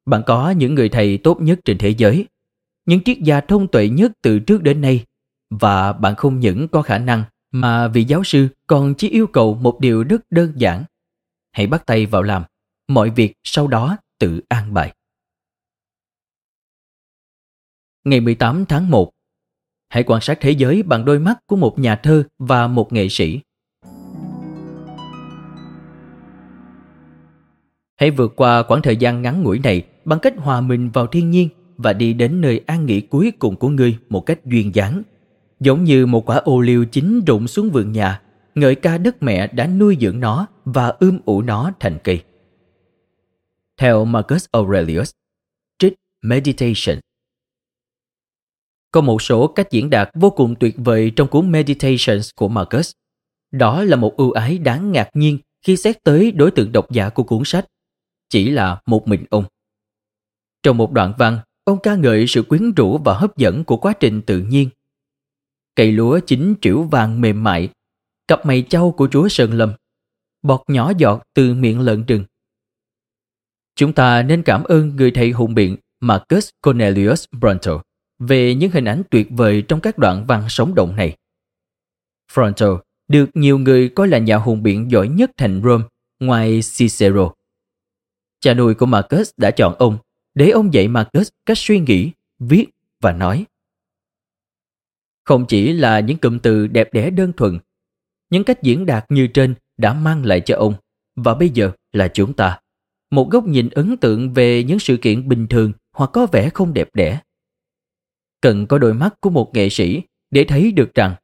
Bạn 0.05 0.21
có 0.25 0.49
những 0.49 0.75
người 0.75 0.89
thầy 0.89 1.17
tốt 1.17 1.41
nhất 1.41 1.59
trên 1.65 1.77
thế 1.77 1.89
giới, 1.89 2.25
những 2.86 3.03
triết 3.03 3.17
gia 3.19 3.41
thông 3.41 3.67
tuệ 3.67 3.89
nhất 3.89 4.11
từ 4.21 4.39
trước 4.39 4.63
đến 4.63 4.81
nay 4.81 5.05
và 5.49 5.93
bạn 5.93 6.15
không 6.15 6.39
những 6.39 6.67
có 6.67 6.81
khả 6.81 6.97
năng 6.97 7.23
mà 7.51 7.88
vị 7.88 8.03
giáo 8.03 8.23
sư 8.23 8.47
còn 8.67 8.95
chỉ 8.95 9.09
yêu 9.09 9.27
cầu 9.27 9.53
một 9.53 9.79
điều 9.79 10.03
rất 10.03 10.21
đơn 10.29 10.53
giản. 10.55 10.83
Hãy 11.55 11.67
bắt 11.67 11.85
tay 11.85 12.05
vào 12.05 12.23
làm, 12.23 12.43
mọi 12.87 13.09
việc 13.09 13.33
sau 13.43 13.67
đó 13.67 13.97
tự 14.19 14.41
an 14.49 14.73
bài. 14.73 14.93
Ngày 18.03 18.19
18 18.19 18.65
tháng 18.65 18.89
1 18.89 19.11
Hãy 19.89 20.03
quan 20.03 20.21
sát 20.21 20.37
thế 20.41 20.51
giới 20.51 20.83
bằng 20.83 21.05
đôi 21.05 21.19
mắt 21.19 21.39
của 21.47 21.55
một 21.55 21.79
nhà 21.79 21.95
thơ 21.95 22.23
và 22.39 22.67
một 22.67 22.93
nghệ 22.93 23.09
sĩ. 23.09 23.39
Hãy 27.95 28.11
vượt 28.11 28.33
qua 28.35 28.63
khoảng 28.63 28.81
thời 28.81 28.97
gian 28.97 29.21
ngắn 29.21 29.43
ngủi 29.43 29.59
này 29.59 29.83
bằng 30.05 30.19
cách 30.19 30.33
hòa 30.37 30.61
mình 30.61 30.89
vào 30.89 31.07
thiên 31.07 31.31
nhiên 31.31 31.49
và 31.77 31.93
đi 31.93 32.13
đến 32.13 32.41
nơi 32.41 32.61
an 32.65 32.85
nghỉ 32.85 33.01
cuối 33.01 33.31
cùng 33.39 33.55
của 33.55 33.69
ngươi 33.69 33.97
một 34.09 34.25
cách 34.25 34.45
duyên 34.45 34.75
dáng. 34.75 35.01
Giống 35.59 35.83
như 35.83 36.05
một 36.05 36.29
quả 36.29 36.37
ô 36.37 36.61
liu 36.61 36.85
chín 36.85 37.21
rụng 37.27 37.47
xuống 37.47 37.69
vườn 37.69 37.91
nhà, 37.91 38.21
ngợi 38.55 38.75
ca 38.75 38.97
đất 38.97 39.23
mẹ 39.23 39.47
đã 39.47 39.67
nuôi 39.67 39.97
dưỡng 40.01 40.19
nó 40.19 40.47
và 40.65 40.87
ươm 40.99 41.19
ủ 41.25 41.41
nó 41.41 41.71
thành 41.79 41.97
cây. 42.03 42.23
Theo 43.77 44.05
Marcus 44.05 44.45
Aurelius, 44.51 45.11
trích 45.79 45.93
Meditation 46.21 46.99
Có 48.91 49.01
một 49.01 49.21
số 49.21 49.47
cách 49.47 49.71
diễn 49.71 49.89
đạt 49.89 50.09
vô 50.13 50.29
cùng 50.29 50.55
tuyệt 50.59 50.75
vời 50.77 51.11
trong 51.15 51.27
cuốn 51.27 51.51
Meditations 51.51 52.29
của 52.35 52.47
Marcus. 52.47 52.91
Đó 53.51 53.83
là 53.83 53.95
một 53.95 54.17
ưu 54.17 54.31
ái 54.31 54.57
đáng 54.57 54.91
ngạc 54.91 55.09
nhiên 55.13 55.39
khi 55.61 55.77
xét 55.77 56.03
tới 56.03 56.31
đối 56.31 56.51
tượng 56.51 56.71
độc 56.71 56.91
giả 56.91 57.09
của 57.09 57.23
cuốn 57.23 57.41
sách 57.45 57.65
chỉ 58.29 58.49
là 58.49 58.81
một 58.85 59.07
mình 59.07 59.25
ông. 59.29 59.45
Trong 60.63 60.77
một 60.77 60.91
đoạn 60.91 61.13
văn, 61.17 61.39
ông 61.63 61.79
ca 61.83 61.95
ngợi 61.95 62.27
sự 62.27 62.43
quyến 62.43 62.71
rũ 62.71 62.97
và 62.97 63.13
hấp 63.13 63.37
dẫn 63.37 63.63
của 63.63 63.77
quá 63.77 63.93
trình 63.93 64.21
tự 64.21 64.39
nhiên. 64.39 64.69
Cây 65.75 65.91
lúa 65.91 66.19
chín 66.19 66.55
triểu 66.61 66.83
vàng 66.83 67.21
mềm 67.21 67.43
mại, 67.43 67.69
cặp 68.28 68.45
mày 68.45 68.65
châu 68.69 68.91
của 68.91 69.07
chúa 69.11 69.28
Sơn 69.28 69.53
Lâm, 69.53 69.73
bọt 70.41 70.61
nhỏ 70.67 70.91
giọt 70.97 71.23
từ 71.34 71.53
miệng 71.53 71.80
lợn 71.80 72.05
rừng. 72.05 72.23
Chúng 73.76 73.93
ta 73.93 74.23
nên 74.23 74.43
cảm 74.43 74.63
ơn 74.63 74.95
người 74.95 75.11
thầy 75.11 75.32
hùng 75.32 75.55
biện 75.55 75.78
Marcus 75.99 76.49
Cornelius 76.61 77.26
Bronto 77.32 77.82
về 78.19 78.55
những 78.55 78.71
hình 78.71 78.86
ảnh 78.86 79.03
tuyệt 79.11 79.28
vời 79.30 79.63
trong 79.67 79.82
các 79.82 79.97
đoạn 79.97 80.26
văn 80.28 80.45
sống 80.49 80.76
động 80.76 80.95
này. 80.95 81.17
Fronto 82.32 82.80
được 83.07 83.30
nhiều 83.34 83.57
người 83.57 83.89
coi 83.89 84.07
là 84.07 84.17
nhà 84.17 84.38
hùng 84.38 84.63
biện 84.63 84.91
giỏi 84.91 85.07
nhất 85.07 85.32
thành 85.38 85.61
Rome 85.63 85.84
ngoài 86.19 86.59
Cicero. 86.78 87.32
Cha 88.39 88.53
nuôi 88.53 88.73
của 88.73 88.86
Marcus 88.86 89.32
đã 89.38 89.51
chọn 89.51 89.76
ông 89.80 89.97
để 90.34 90.49
ông 90.49 90.73
dạy 90.73 90.88
Marcus 90.88 91.30
cách 91.45 91.57
suy 91.57 91.80
nghĩ, 91.80 92.11
viết 92.39 92.65
và 93.01 93.11
nói. 93.11 93.45
Không 95.23 95.45
chỉ 95.47 95.73
là 95.73 95.99
những 95.99 96.17
cụm 96.17 96.39
từ 96.39 96.67
đẹp 96.67 96.93
đẽ 96.93 97.09
đơn 97.09 97.34
thuần, 97.34 97.59
những 98.30 98.43
cách 98.43 98.63
diễn 98.63 98.86
đạt 98.86 99.05
như 99.09 99.28
trên 99.28 99.55
đã 99.78 99.93
mang 99.93 100.26
lại 100.26 100.41
cho 100.41 100.57
ông 100.57 100.73
và 101.15 101.34
bây 101.34 101.49
giờ 101.49 101.71
là 101.93 102.07
chúng 102.07 102.34
ta 102.34 102.59
một 103.11 103.30
góc 103.30 103.47
nhìn 103.47 103.69
ấn 103.69 103.97
tượng 103.97 104.34
về 104.34 104.63
những 104.63 104.80
sự 104.80 104.97
kiện 104.97 105.28
bình 105.28 105.47
thường 105.47 105.71
hoặc 105.93 106.09
có 106.13 106.28
vẻ 106.32 106.49
không 106.49 106.73
đẹp 106.73 106.89
đẽ. 106.93 107.19
Cần 108.41 108.67
có 108.67 108.78
đôi 108.78 108.93
mắt 108.93 109.21
của 109.21 109.30
một 109.30 109.51
nghệ 109.53 109.69
sĩ 109.69 110.01
để 110.32 110.43
thấy 110.43 110.71
được 110.71 110.93
rằng 110.93 111.15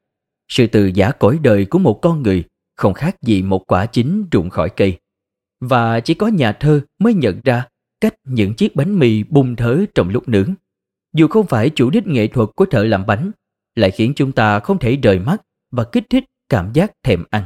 sự 0.48 0.68
từ 0.68 0.92
giả 0.94 1.12
cõi 1.12 1.40
đời 1.44 1.66
của 1.66 1.80
một 1.80 2.00
con 2.02 2.24
người 2.24 2.44
không 2.76 2.94
khác 2.94 3.22
gì 3.22 3.42
một 3.42 3.68
quả 3.68 3.86
chín 3.86 4.26
rụng 4.32 4.50
khỏi 4.50 4.70
cây 4.70 5.00
và 5.62 6.00
chỉ 6.00 6.14
có 6.14 6.28
nhà 6.28 6.52
thơ 6.52 6.82
mới 7.00 7.14
nhận 7.14 7.42
ra 7.44 7.68
cách 8.02 8.16
những 8.24 8.54
chiếc 8.54 8.76
bánh 8.76 9.00
mì 9.00 9.24
bung 9.24 9.56
thớ 9.56 9.86
trong 9.96 10.10
lúc 10.10 10.30
nướng. 10.30 10.54
Dù 11.14 11.28
không 11.28 11.48
phải 11.48 11.70
chủ 11.70 11.90
đích 11.90 12.08
nghệ 12.08 12.28
thuật 12.28 12.50
của 12.56 12.66
thợ 12.66 12.84
làm 12.84 13.06
bánh, 13.06 13.32
lại 13.76 13.92
khiến 13.92 14.14
chúng 14.16 14.32
ta 14.32 14.60
không 14.60 14.80
thể 14.80 14.96
rời 14.96 15.20
mắt 15.20 15.42
và 15.72 15.84
kích 15.84 16.04
thích 16.10 16.24
cảm 16.52 16.72
giác 16.74 16.92
thèm 17.04 17.24
ăn. 17.30 17.46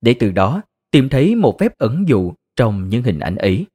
Để 0.00 0.16
từ 0.20 0.30
đó 0.30 0.62
tìm 0.90 1.08
thấy 1.08 1.34
một 1.34 1.56
phép 1.60 1.78
ẩn 1.78 2.04
dụ 2.08 2.32
trong 2.56 2.88
những 2.88 3.02
hình 3.02 3.18
ảnh 3.18 3.36
ấy. 3.36 3.66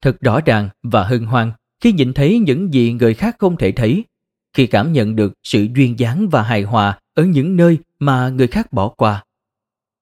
Thật 0.00 0.16
rõ 0.20 0.40
ràng 0.40 0.68
và 0.82 1.04
hân 1.04 1.24
hoan 1.24 1.52
khi 1.80 1.92
nhìn 1.92 2.12
thấy 2.12 2.38
những 2.38 2.74
gì 2.74 2.92
người 2.92 3.14
khác 3.14 3.36
không 3.38 3.56
thể 3.56 3.72
thấy, 3.72 4.04
khi 4.52 4.66
cảm 4.66 4.92
nhận 4.92 5.16
được 5.16 5.32
sự 5.42 5.66
duyên 5.74 5.98
dáng 5.98 6.28
và 6.28 6.42
hài 6.42 6.62
hòa 6.62 7.00
ở 7.14 7.24
những 7.24 7.56
nơi 7.56 7.78
mà 7.98 8.28
người 8.28 8.46
khác 8.46 8.72
bỏ 8.72 8.88
qua 8.88 9.24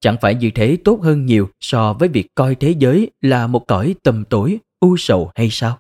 Chẳng 0.01 0.17
phải 0.21 0.35
như 0.35 0.51
thế 0.55 0.79
tốt 0.85 1.01
hơn 1.03 1.27
nhiều 1.27 1.51
so 1.61 1.93
với 1.93 2.09
việc 2.09 2.27
coi 2.35 2.55
thế 2.55 2.75
giới 2.79 3.11
là 3.21 3.47
một 3.47 3.65
cõi 3.69 3.95
tầm 4.03 4.25
tối, 4.31 4.59
u 4.81 4.97
sầu 4.97 5.33
hay 5.35 5.49
sao? 5.51 5.79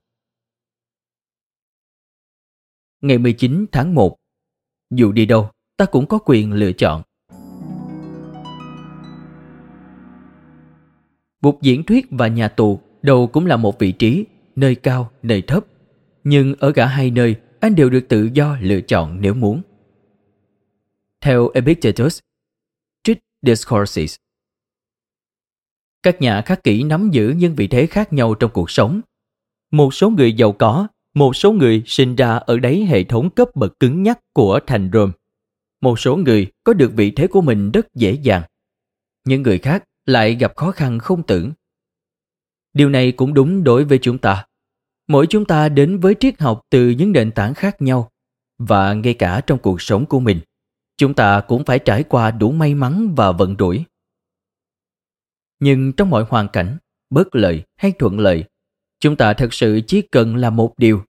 Ngày 3.01 3.19
19 3.19 3.67
tháng 3.73 3.95
1 3.95 4.17
Dù 4.91 5.13
đi 5.13 5.27
đâu, 5.27 5.51
ta 5.79 5.85
cũng 5.85 6.07
có 6.07 6.19
quyền 6.25 6.53
lựa 6.53 6.73
chọn. 6.73 7.03
Bục 11.41 11.63
diễn 11.63 11.85
thuyết 11.85 12.07
và 12.11 12.29
nhà 12.29 12.49
tù 12.49 12.81
đâu 13.03 13.27
cũng 13.27 13.47
là 13.47 13.57
một 13.57 13.79
vị 13.79 13.93
trí, 13.93 14.25
nơi 14.57 14.75
cao, 14.75 15.11
nơi 15.23 15.43
thấp. 15.43 15.65
Nhưng 16.25 16.55
ở 16.55 16.73
cả 16.73 16.87
hai 16.87 17.11
nơi, 17.11 17.37
anh 17.61 17.75
đều 17.75 17.91
được 17.91 18.09
tự 18.09 18.31
do 18.33 18.57
lựa 18.61 18.81
chọn 18.81 19.21
nếu 19.21 19.35
muốn. 19.35 19.63
Theo 21.21 21.51
Epictetus, 21.55 22.19
Discourses. 23.43 24.17
Các 26.03 26.21
nhà 26.21 26.43
khắc 26.43 26.65
kỷ 26.65 26.83
nắm 26.83 27.11
giữ 27.13 27.35
những 27.37 27.55
vị 27.55 27.67
thế 27.69 27.87
khác 27.87 28.13
nhau 28.13 28.35
trong 28.35 28.51
cuộc 28.55 28.71
sống. 28.71 29.01
Một 29.71 29.95
số 29.95 30.11
người 30.11 30.33
giàu 30.33 30.53
có, 30.53 30.87
một 31.15 31.37
số 31.37 31.53
người 31.53 31.83
sinh 31.87 32.17
ra 32.17 32.37
ở 32.37 32.59
đáy 32.59 32.85
hệ 32.85 33.05
thống 33.05 33.31
cấp 33.31 33.49
bậc 33.55 33.81
cứng 33.81 34.03
nhắc 34.03 34.19
của 34.33 34.61
thành 34.67 34.91
Rome. 34.93 35.13
Một 35.81 36.01
số 36.01 36.17
người 36.17 36.47
có 36.65 36.73
được 36.73 36.93
vị 36.97 37.11
thế 37.11 37.27
của 37.27 37.41
mình 37.41 37.71
rất 37.71 37.95
dễ 37.95 38.13
dàng. 38.13 38.43
Những 39.25 39.43
người 39.43 39.59
khác 39.59 39.85
lại 40.07 40.35
gặp 40.35 40.57
khó 40.57 40.71
khăn 40.71 40.99
không 40.99 41.23
tưởng. 41.23 41.53
Điều 42.73 42.89
này 42.89 43.13
cũng 43.13 43.35
đúng 43.35 43.65
đối 43.65 43.85
với 43.85 43.99
chúng 44.03 44.19
ta. 44.19 44.47
Mỗi 45.09 45.27
chúng 45.27 45.45
ta 45.45 45.69
đến 45.69 46.01
với 46.01 46.15
triết 46.21 46.41
học 46.41 46.61
từ 46.71 46.91
những 46.91 47.13
nền 47.13 47.33
tảng 47.33 47.55
khác 47.55 47.83
nhau 47.83 48.11
và 48.59 48.95
ngay 48.95 49.15
cả 49.15 49.41
trong 49.47 49.59
cuộc 49.59 49.83
sống 49.83 50.07
của 50.07 50.21
mình 50.21 50.41
chúng 50.99 51.15
ta 51.15 51.41
cũng 51.41 51.65
phải 51.65 51.79
trải 51.79 52.05
qua 52.05 52.31
đủ 52.31 52.53
may 52.53 52.75
mắn 52.75 53.15
và 53.17 53.33
vận 53.33 53.57
rủi. 53.59 53.85
Nhưng 55.61 55.93
trong 55.93 56.11
mọi 56.11 56.25
hoàn 56.29 56.49
cảnh, 56.49 56.79
bất 57.11 57.35
lợi 57.35 57.63
hay 57.77 57.93
thuận 57.99 58.21
lợi, 58.21 58.45
chúng 59.01 59.17
ta 59.17 59.33
thật 59.33 59.55
sự 59.55 59.81
chỉ 59.87 60.03
cần 60.03 60.37
làm 60.37 60.57
một 60.57 60.79
điều, 60.79 61.05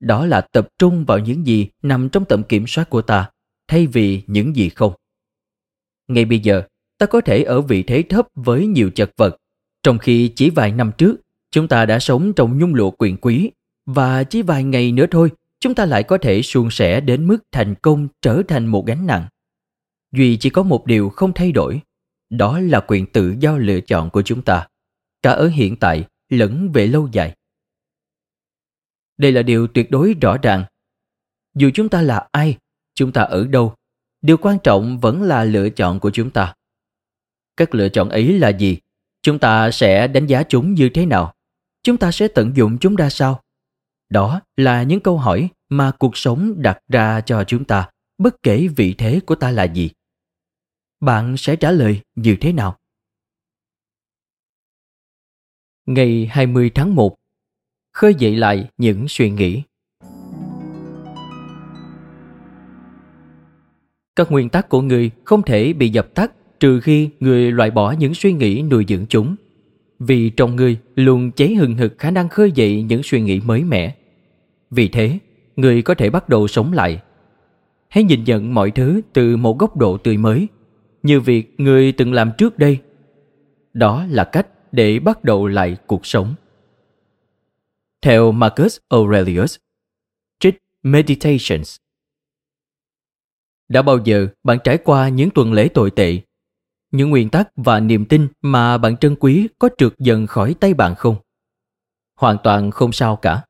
đó 0.00 0.26
là 0.26 0.40
tập 0.40 0.68
trung 0.78 1.04
vào 1.04 1.18
những 1.18 1.46
gì 1.46 1.68
nằm 1.82 2.08
trong 2.08 2.24
tầm 2.24 2.42
kiểm 2.42 2.66
soát 2.66 2.90
của 2.90 3.02
ta, 3.02 3.30
thay 3.72 3.86
vì 3.86 4.22
những 4.26 4.56
gì 4.56 4.68
không. 4.68 4.92
Ngay 6.08 6.24
bây 6.24 6.38
giờ, 6.38 6.62
ta 6.98 7.06
có 7.06 7.20
thể 7.20 7.42
ở 7.42 7.60
vị 7.60 7.82
thế 7.82 8.04
thấp 8.08 8.28
với 8.34 8.66
nhiều 8.66 8.90
chật 8.90 9.10
vật, 9.16 9.36
trong 9.82 9.98
khi 9.98 10.32
chỉ 10.36 10.50
vài 10.50 10.72
năm 10.72 10.92
trước, 10.98 11.16
chúng 11.50 11.68
ta 11.68 11.86
đã 11.86 11.98
sống 11.98 12.32
trong 12.36 12.58
nhung 12.58 12.74
lụa 12.74 12.90
quyền 12.90 13.16
quý, 13.16 13.50
và 13.86 14.24
chỉ 14.24 14.42
vài 14.42 14.64
ngày 14.64 14.92
nữa 14.92 15.06
thôi, 15.10 15.30
chúng 15.60 15.74
ta 15.74 15.86
lại 15.86 16.02
có 16.02 16.18
thể 16.18 16.42
suôn 16.42 16.70
sẻ 16.70 17.00
đến 17.00 17.26
mức 17.26 17.38
thành 17.52 17.74
công 17.82 18.08
trở 18.22 18.42
thành 18.48 18.66
một 18.66 18.86
gánh 18.86 19.06
nặng. 19.06 19.26
Duy 20.12 20.36
chỉ 20.36 20.50
có 20.50 20.62
một 20.62 20.86
điều 20.86 21.08
không 21.08 21.32
thay 21.34 21.52
đổi, 21.52 21.80
đó 22.30 22.58
là 22.58 22.80
quyền 22.80 23.06
tự 23.06 23.34
do 23.38 23.56
lựa 23.56 23.80
chọn 23.80 24.10
của 24.10 24.22
chúng 24.22 24.42
ta, 24.42 24.68
cả 25.22 25.30
ở 25.30 25.48
hiện 25.48 25.76
tại 25.76 26.04
lẫn 26.28 26.72
về 26.72 26.86
lâu 26.86 27.08
dài. 27.12 27.36
Đây 29.16 29.32
là 29.32 29.42
điều 29.42 29.66
tuyệt 29.66 29.90
đối 29.90 30.14
rõ 30.20 30.36
ràng. 30.42 30.64
Dù 31.54 31.70
chúng 31.74 31.88
ta 31.88 32.02
là 32.02 32.28
ai, 32.32 32.56
chúng 32.94 33.12
ta 33.12 33.22
ở 33.22 33.46
đâu, 33.46 33.74
điều 34.22 34.36
quan 34.36 34.58
trọng 34.64 34.98
vẫn 34.98 35.22
là 35.22 35.44
lựa 35.44 35.70
chọn 35.70 36.00
của 36.00 36.10
chúng 36.10 36.30
ta. 36.30 36.54
Các 37.56 37.74
lựa 37.74 37.88
chọn 37.88 38.08
ấy 38.08 38.38
là 38.38 38.48
gì? 38.48 38.78
Chúng 39.22 39.38
ta 39.38 39.70
sẽ 39.70 40.08
đánh 40.08 40.26
giá 40.26 40.42
chúng 40.42 40.74
như 40.74 40.90
thế 40.94 41.06
nào? 41.06 41.34
Chúng 41.82 41.96
ta 41.96 42.12
sẽ 42.12 42.28
tận 42.28 42.56
dụng 42.56 42.78
chúng 42.78 42.96
ra 42.96 43.10
sao? 43.10 43.42
Đó 44.08 44.40
là 44.56 44.82
những 44.82 45.00
câu 45.00 45.18
hỏi 45.18 45.48
mà 45.68 45.92
cuộc 45.98 46.16
sống 46.16 46.54
đặt 46.62 46.78
ra 46.88 47.20
cho 47.20 47.44
chúng 47.44 47.64
ta, 47.64 47.90
bất 48.18 48.42
kể 48.42 48.68
vị 48.76 48.94
thế 48.98 49.20
của 49.26 49.34
ta 49.34 49.50
là 49.50 49.64
gì. 49.64 49.90
Bạn 51.00 51.36
sẽ 51.36 51.56
trả 51.56 51.70
lời 51.70 52.00
như 52.14 52.36
thế 52.40 52.52
nào? 52.52 52.78
Ngày 55.86 56.28
20 56.30 56.70
tháng 56.74 56.94
1 56.94 57.16
Khơi 57.92 58.14
dậy 58.18 58.36
lại 58.36 58.68
những 58.76 59.08
suy 59.08 59.30
nghĩ 59.30 59.62
Các 64.16 64.32
nguyên 64.32 64.48
tắc 64.48 64.68
của 64.68 64.82
người 64.82 65.10
không 65.24 65.42
thể 65.42 65.72
bị 65.72 65.88
dập 65.88 66.14
tắt 66.14 66.32
trừ 66.60 66.80
khi 66.80 67.10
người 67.20 67.52
loại 67.52 67.70
bỏ 67.70 67.94
những 67.98 68.14
suy 68.14 68.32
nghĩ 68.32 68.62
nuôi 68.62 68.84
dưỡng 68.88 69.06
chúng. 69.08 69.36
Vì 69.98 70.30
trong 70.30 70.56
người 70.56 70.78
luôn 70.96 71.30
cháy 71.32 71.54
hừng 71.54 71.76
hực 71.76 71.98
khả 71.98 72.10
năng 72.10 72.28
khơi 72.28 72.52
dậy 72.52 72.82
những 72.82 73.02
suy 73.02 73.20
nghĩ 73.20 73.40
mới 73.40 73.64
mẻ. 73.64 73.96
Vì 74.70 74.88
thế, 74.88 75.18
người 75.56 75.82
có 75.82 75.94
thể 75.94 76.10
bắt 76.10 76.28
đầu 76.28 76.48
sống 76.48 76.72
lại. 76.72 77.02
Hãy 77.88 78.04
nhìn 78.04 78.24
nhận 78.24 78.54
mọi 78.54 78.70
thứ 78.70 79.00
từ 79.12 79.36
một 79.36 79.58
góc 79.58 79.76
độ 79.76 79.96
tươi 79.96 80.16
mới, 80.16 80.48
như 81.02 81.20
việc 81.20 81.54
người 81.60 81.92
từng 81.92 82.12
làm 82.12 82.30
trước 82.38 82.58
đây. 82.58 82.78
Đó 83.72 84.06
là 84.08 84.24
cách 84.24 84.46
để 84.72 84.98
bắt 84.98 85.24
đầu 85.24 85.46
lại 85.46 85.76
cuộc 85.86 86.06
sống. 86.06 86.34
Theo 88.02 88.32
Marcus 88.32 88.78
Aurelius, 88.88 89.56
trích 90.40 90.58
Meditations 90.82 91.76
đã 93.68 93.82
bao 93.82 93.98
giờ 94.04 94.28
bạn 94.44 94.58
trải 94.64 94.78
qua 94.78 95.08
những 95.08 95.30
tuần 95.30 95.52
lễ 95.52 95.68
tồi 95.68 95.90
tệ? 95.90 96.20
Những 96.90 97.10
nguyên 97.10 97.28
tắc 97.30 97.48
và 97.56 97.80
niềm 97.80 98.04
tin 98.04 98.28
mà 98.42 98.78
bạn 98.78 98.96
trân 98.96 99.16
quý 99.16 99.48
có 99.58 99.68
trượt 99.78 99.92
dần 99.98 100.26
khỏi 100.26 100.54
tay 100.60 100.74
bạn 100.74 100.94
không? 100.94 101.16
Hoàn 102.16 102.36
toàn 102.44 102.70
không 102.70 102.92
sao 102.92 103.16
cả. 103.16 103.44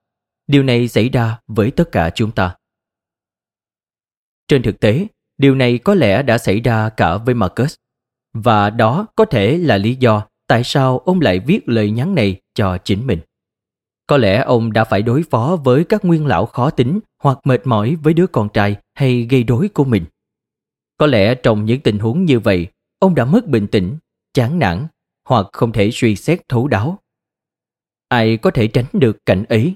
Điều 0.46 0.62
này 0.62 0.88
xảy 0.88 1.08
ra 1.08 1.38
với 1.46 1.70
tất 1.70 1.92
cả 1.92 2.10
chúng 2.14 2.30
ta. 2.30 2.56
Trên 4.48 4.62
thực 4.62 4.80
tế, 4.80 5.06
điều 5.38 5.54
này 5.54 5.78
có 5.78 5.94
lẽ 5.94 6.22
đã 6.22 6.38
xảy 6.38 6.60
ra 6.60 6.88
cả 6.88 7.16
với 7.16 7.34
Marcus. 7.34 7.74
Và 8.32 8.70
đó 8.70 9.06
có 9.16 9.24
thể 9.24 9.58
là 9.58 9.76
lý 9.76 9.94
do 9.94 10.26
tại 10.46 10.64
sao 10.64 10.98
ông 10.98 11.20
lại 11.20 11.38
viết 11.38 11.68
lời 11.68 11.90
nhắn 11.90 12.14
này 12.14 12.40
cho 12.54 12.78
chính 12.84 13.06
mình. 13.06 13.20
Có 14.06 14.16
lẽ 14.16 14.42
ông 14.42 14.72
đã 14.72 14.84
phải 14.84 15.02
đối 15.02 15.22
phó 15.22 15.58
với 15.64 15.84
các 15.84 16.04
nguyên 16.04 16.26
lão 16.26 16.46
khó 16.46 16.70
tính 16.70 17.00
hoặc 17.22 17.38
mệt 17.44 17.60
mỏi 17.64 17.96
với 18.02 18.14
đứa 18.14 18.26
con 18.26 18.48
trai 18.48 18.76
hay 18.94 19.26
gây 19.30 19.44
rối 19.44 19.68
của 19.68 19.84
mình. 19.84 20.04
Có 20.96 21.06
lẽ 21.06 21.34
trong 21.34 21.64
những 21.64 21.80
tình 21.80 21.98
huống 21.98 22.24
như 22.24 22.40
vậy, 22.40 22.66
ông 22.98 23.14
đã 23.14 23.24
mất 23.24 23.46
bình 23.46 23.66
tĩnh, 23.66 23.96
chán 24.34 24.58
nản 24.58 24.86
hoặc 25.28 25.46
không 25.52 25.72
thể 25.72 25.90
suy 25.92 26.16
xét 26.16 26.48
thấu 26.48 26.68
đáo. 26.68 26.98
Ai 28.08 28.36
có 28.36 28.50
thể 28.50 28.66
tránh 28.66 28.86
được 28.92 29.26
cảnh 29.26 29.44
ấy? 29.44 29.74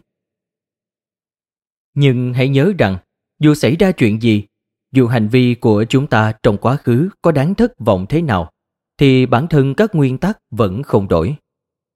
Nhưng 1.94 2.34
hãy 2.34 2.48
nhớ 2.48 2.72
rằng, 2.78 2.98
dù 3.38 3.54
xảy 3.54 3.76
ra 3.76 3.92
chuyện 3.92 4.22
gì, 4.22 4.44
dù 4.92 5.06
hành 5.06 5.28
vi 5.28 5.54
của 5.54 5.84
chúng 5.88 6.06
ta 6.06 6.32
trong 6.42 6.58
quá 6.58 6.76
khứ 6.76 7.08
có 7.22 7.32
đáng 7.32 7.54
thất 7.54 7.78
vọng 7.78 8.06
thế 8.08 8.22
nào, 8.22 8.50
thì 8.98 9.26
bản 9.26 9.46
thân 9.48 9.74
các 9.74 9.94
nguyên 9.94 10.18
tắc 10.18 10.38
vẫn 10.50 10.82
không 10.82 11.08
đổi. 11.08 11.36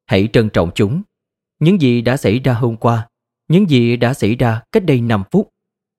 Hãy 0.06 0.28
trân 0.32 0.50
trọng 0.50 0.70
chúng. 0.74 1.02
Những 1.60 1.80
gì 1.80 2.02
đã 2.02 2.16
xảy 2.16 2.38
ra 2.38 2.52
hôm 2.52 2.76
qua, 2.76 3.08
những 3.48 3.70
gì 3.70 3.96
đã 3.96 4.14
xảy 4.14 4.34
ra 4.34 4.62
cách 4.72 4.84
đây 4.84 5.00
5 5.00 5.22
phút, 5.30 5.48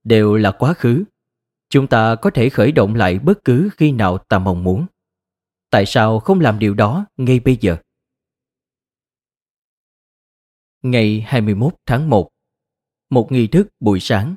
đều 0.03 0.36
là 0.36 0.51
quá 0.51 0.74
khứ. 0.74 1.03
Chúng 1.70 1.88
ta 1.88 2.16
có 2.16 2.30
thể 2.30 2.49
khởi 2.49 2.72
động 2.72 2.95
lại 2.95 3.20
bất 3.20 3.43
cứ 3.45 3.70
khi 3.78 3.91
nào 3.91 4.18
ta 4.18 4.39
mong 4.39 4.64
muốn. 4.64 4.86
Tại 5.70 5.86
sao 5.86 6.20
không 6.20 6.39
làm 6.39 6.59
điều 6.59 6.74
đó 6.74 7.05
ngay 7.18 7.39
bây 7.39 7.57
giờ? 7.62 7.78
Ngày 10.82 11.26
21 11.28 11.74
tháng 11.86 12.09
1 12.09 12.30
Một 13.09 13.32
nghi 13.32 13.47
thức 13.47 13.68
buổi 13.80 13.99
sáng 13.99 14.36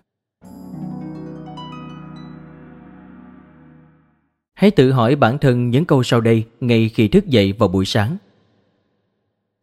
Hãy 4.54 4.70
tự 4.70 4.92
hỏi 4.92 5.16
bản 5.16 5.38
thân 5.38 5.70
những 5.70 5.84
câu 5.84 6.02
sau 6.02 6.20
đây 6.20 6.44
ngay 6.60 6.88
khi 6.88 7.08
thức 7.08 7.26
dậy 7.26 7.52
vào 7.52 7.68
buổi 7.68 7.84
sáng. 7.84 8.16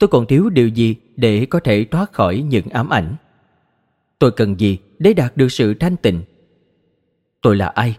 Tôi 0.02 0.08
còn 0.08 0.26
thiếu 0.26 0.50
điều 0.50 0.68
gì 0.68 0.96
để 1.16 1.46
có 1.46 1.60
thể 1.60 1.86
thoát 1.92 2.14
khỏi 2.14 2.38
những 2.38 2.70
ám 2.70 2.90
ảnh? 2.90 3.16
Tôi 4.20 4.32
cần 4.32 4.60
gì 4.60 4.78
để 5.00 5.14
đạt 5.14 5.38
được 5.38 5.52
sự 5.52 5.74
thanh 5.74 5.98
tịnh? 5.98 6.22
Tôi 7.42 7.56
là 7.56 7.68
ai? 7.68 7.98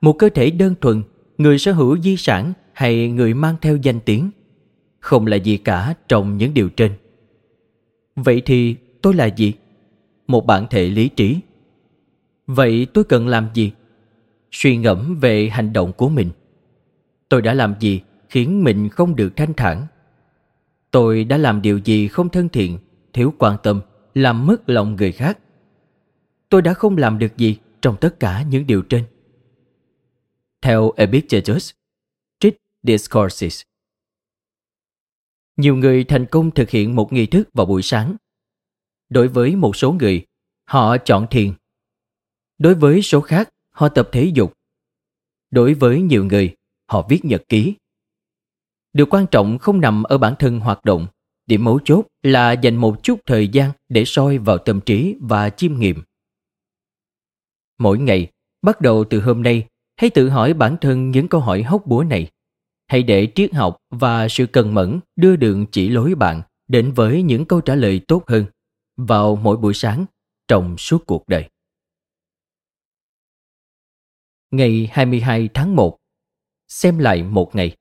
Một 0.00 0.12
cơ 0.12 0.28
thể 0.28 0.50
đơn 0.50 0.74
thuần, 0.80 1.02
người 1.38 1.58
sở 1.58 1.72
hữu 1.72 1.98
di 1.98 2.16
sản 2.16 2.52
hay 2.72 3.08
người 3.08 3.34
mang 3.34 3.56
theo 3.60 3.76
danh 3.76 4.00
tiếng? 4.00 4.30
Không 5.00 5.26
là 5.26 5.36
gì 5.36 5.56
cả 5.56 5.94
trong 6.08 6.36
những 6.36 6.54
điều 6.54 6.68
trên. 6.68 6.92
Vậy 8.16 8.42
thì 8.44 8.76
tôi 9.02 9.14
là 9.14 9.26
gì? 9.26 9.52
Một 10.26 10.46
bản 10.46 10.66
thể 10.70 10.90
lý 10.90 11.08
trí. 11.08 11.36
Vậy 12.46 12.86
tôi 12.92 13.04
cần 13.04 13.28
làm 13.28 13.48
gì? 13.54 13.72
suy 14.52 14.76
ngẫm 14.76 15.18
về 15.20 15.48
hành 15.48 15.72
động 15.72 15.92
của 15.92 16.08
mình 16.08 16.30
tôi 17.28 17.42
đã 17.42 17.54
làm 17.54 17.74
gì 17.80 18.00
khiến 18.28 18.64
mình 18.64 18.88
không 18.88 19.16
được 19.16 19.36
thanh 19.36 19.54
thản 19.54 19.86
tôi 20.92 21.24
đã 21.24 21.38
làm 21.38 21.62
điều 21.62 21.78
gì 21.78 22.08
không 22.08 22.28
thân 22.28 22.48
thiện? 22.48 22.78
Thiếu 23.12 23.34
quan 23.38 23.56
tâm 23.62 23.80
làm 24.14 24.46
mất 24.46 24.68
lòng 24.70 24.96
người 24.96 25.12
khác. 25.12 25.38
Tôi 26.48 26.62
đã 26.62 26.74
không 26.74 26.96
làm 26.96 27.18
được 27.18 27.36
gì 27.36 27.56
trong 27.82 27.96
tất 28.00 28.20
cả 28.20 28.42
những 28.42 28.66
điều 28.66 28.82
trên. 28.82 29.04
Theo 30.62 30.92
epictetus 30.96 31.70
trích 32.40 32.56
discourses 32.82 33.62
nhiều 35.56 35.76
người 35.76 36.04
thành 36.04 36.26
công 36.26 36.50
thực 36.50 36.70
hiện 36.70 36.96
một 36.96 37.12
nghi 37.12 37.26
thức 37.26 37.48
vào 37.54 37.66
buổi 37.66 37.82
sáng. 37.82 38.16
Đối 39.08 39.28
với 39.28 39.56
một 39.56 39.76
số 39.76 39.92
người 39.92 40.26
họ 40.64 40.96
chọn 40.98 41.26
thiền. 41.30 41.52
Đối 42.58 42.74
với 42.74 43.02
số 43.02 43.20
khác 43.20 43.48
họ 43.70 43.88
tập 43.88 44.08
thể 44.12 44.30
dục. 44.34 44.52
Đối 45.50 45.74
với 45.74 46.02
nhiều 46.02 46.24
người, 46.24 46.54
họ 46.86 47.06
viết 47.08 47.24
nhật 47.24 47.42
ký. 47.48 47.74
Điều 48.92 49.06
quan 49.10 49.26
trọng 49.30 49.58
không 49.58 49.80
nằm 49.80 50.02
ở 50.02 50.18
bản 50.18 50.34
thân 50.38 50.60
hoạt 50.60 50.84
động, 50.84 51.06
điểm 51.46 51.64
mấu 51.64 51.80
chốt 51.84 52.06
là 52.22 52.52
dành 52.52 52.76
một 52.76 53.02
chút 53.02 53.20
thời 53.26 53.48
gian 53.48 53.70
để 53.88 54.04
soi 54.04 54.38
vào 54.38 54.58
tâm 54.58 54.80
trí 54.80 55.16
và 55.20 55.50
chiêm 55.50 55.78
nghiệm. 55.78 56.02
Mỗi 57.78 57.98
ngày, 57.98 58.28
bắt 58.62 58.80
đầu 58.80 59.04
từ 59.10 59.20
hôm 59.20 59.42
nay, 59.42 59.66
hãy 59.96 60.10
tự 60.10 60.28
hỏi 60.28 60.54
bản 60.54 60.76
thân 60.80 61.10
những 61.10 61.28
câu 61.28 61.40
hỏi 61.40 61.62
hóc 61.62 61.86
búa 61.86 62.04
này. 62.04 62.30
Hãy 62.86 63.02
để 63.02 63.28
triết 63.34 63.54
học 63.54 63.76
và 63.90 64.28
sự 64.28 64.46
cần 64.46 64.74
mẫn 64.74 65.00
đưa 65.16 65.36
đường 65.36 65.66
chỉ 65.72 65.88
lối 65.88 66.14
bạn 66.14 66.42
đến 66.68 66.92
với 66.92 67.22
những 67.22 67.44
câu 67.44 67.60
trả 67.60 67.74
lời 67.74 68.00
tốt 68.08 68.24
hơn 68.26 68.46
vào 68.96 69.36
mỗi 69.36 69.56
buổi 69.56 69.74
sáng 69.74 70.04
trong 70.48 70.78
suốt 70.78 71.06
cuộc 71.06 71.28
đời. 71.28 71.48
ngày 74.52 74.88
22 74.92 75.48
tháng 75.54 75.76
1. 75.76 75.98
Xem 76.68 76.98
lại 76.98 77.22
một 77.22 77.54
ngày. 77.54 77.76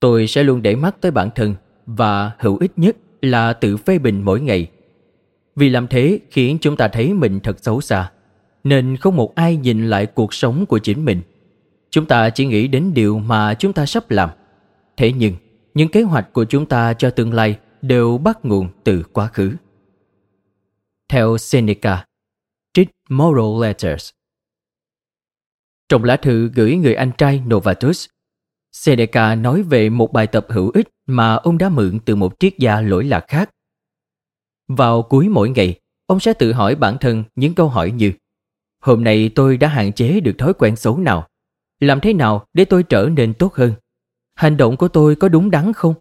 Tôi 0.00 0.26
sẽ 0.26 0.42
luôn 0.42 0.62
để 0.62 0.76
mắt 0.76 1.00
tới 1.00 1.10
bản 1.10 1.30
thân 1.34 1.54
và 1.86 2.32
hữu 2.38 2.56
ích 2.58 2.72
nhất 2.76 2.96
là 3.22 3.52
tự 3.52 3.76
phê 3.76 3.98
bình 3.98 4.22
mỗi 4.22 4.40
ngày. 4.40 4.70
Vì 5.56 5.68
làm 5.68 5.86
thế 5.86 6.20
khiến 6.30 6.58
chúng 6.60 6.76
ta 6.76 6.88
thấy 6.88 7.14
mình 7.14 7.40
thật 7.40 7.56
xấu 7.62 7.80
xa, 7.80 8.12
nên 8.64 8.96
không 8.96 9.16
một 9.16 9.34
ai 9.34 9.56
nhìn 9.56 9.86
lại 9.86 10.06
cuộc 10.06 10.34
sống 10.34 10.66
của 10.66 10.78
chính 10.78 11.04
mình. 11.04 11.22
Chúng 11.90 12.06
ta 12.06 12.30
chỉ 12.30 12.46
nghĩ 12.46 12.68
đến 12.68 12.94
điều 12.94 13.18
mà 13.18 13.54
chúng 13.54 13.72
ta 13.72 13.86
sắp 13.86 14.10
làm. 14.10 14.30
Thế 14.96 15.12
nhưng, 15.12 15.34
những 15.74 15.88
kế 15.88 16.02
hoạch 16.02 16.32
của 16.32 16.44
chúng 16.44 16.66
ta 16.66 16.94
cho 16.94 17.10
tương 17.10 17.32
lai 17.32 17.58
đều 17.82 18.18
bắt 18.18 18.44
nguồn 18.44 18.68
từ 18.84 19.02
quá 19.12 19.26
khứ. 19.26 19.52
Theo 21.08 21.38
Seneca, 21.38 22.04
trích 22.74 22.90
Moral 23.08 23.62
Letters. 23.62 24.10
Trong 25.88 26.04
lá 26.04 26.16
thư 26.16 26.50
gửi 26.54 26.76
người 26.76 26.94
anh 26.94 27.10
trai 27.18 27.42
Novatus, 27.46 28.06
Seneca 28.72 29.34
nói 29.34 29.62
về 29.62 29.90
một 29.90 30.12
bài 30.12 30.26
tập 30.26 30.46
hữu 30.48 30.70
ích 30.70 30.88
mà 31.06 31.34
ông 31.34 31.58
đã 31.58 31.68
mượn 31.68 31.98
từ 32.04 32.16
một 32.16 32.34
triết 32.38 32.58
gia 32.58 32.80
lỗi 32.80 33.04
lạc 33.04 33.24
khác. 33.28 33.50
Vào 34.68 35.02
cuối 35.02 35.28
mỗi 35.28 35.50
ngày, 35.50 35.80
ông 36.06 36.20
sẽ 36.20 36.32
tự 36.32 36.52
hỏi 36.52 36.74
bản 36.74 36.96
thân 37.00 37.24
những 37.34 37.54
câu 37.54 37.68
hỏi 37.68 37.90
như 37.90 38.12
Hôm 38.80 39.04
nay 39.04 39.30
tôi 39.34 39.56
đã 39.56 39.68
hạn 39.68 39.92
chế 39.92 40.20
được 40.20 40.32
thói 40.38 40.54
quen 40.54 40.76
xấu 40.76 40.98
nào? 40.98 41.28
Làm 41.80 42.00
thế 42.00 42.12
nào 42.12 42.46
để 42.52 42.64
tôi 42.64 42.82
trở 42.82 43.08
nên 43.12 43.34
tốt 43.34 43.54
hơn? 43.54 43.74
Hành 44.34 44.56
động 44.56 44.76
của 44.76 44.88
tôi 44.88 45.16
có 45.16 45.28
đúng 45.28 45.50
đắn 45.50 45.72
không? 45.72 45.94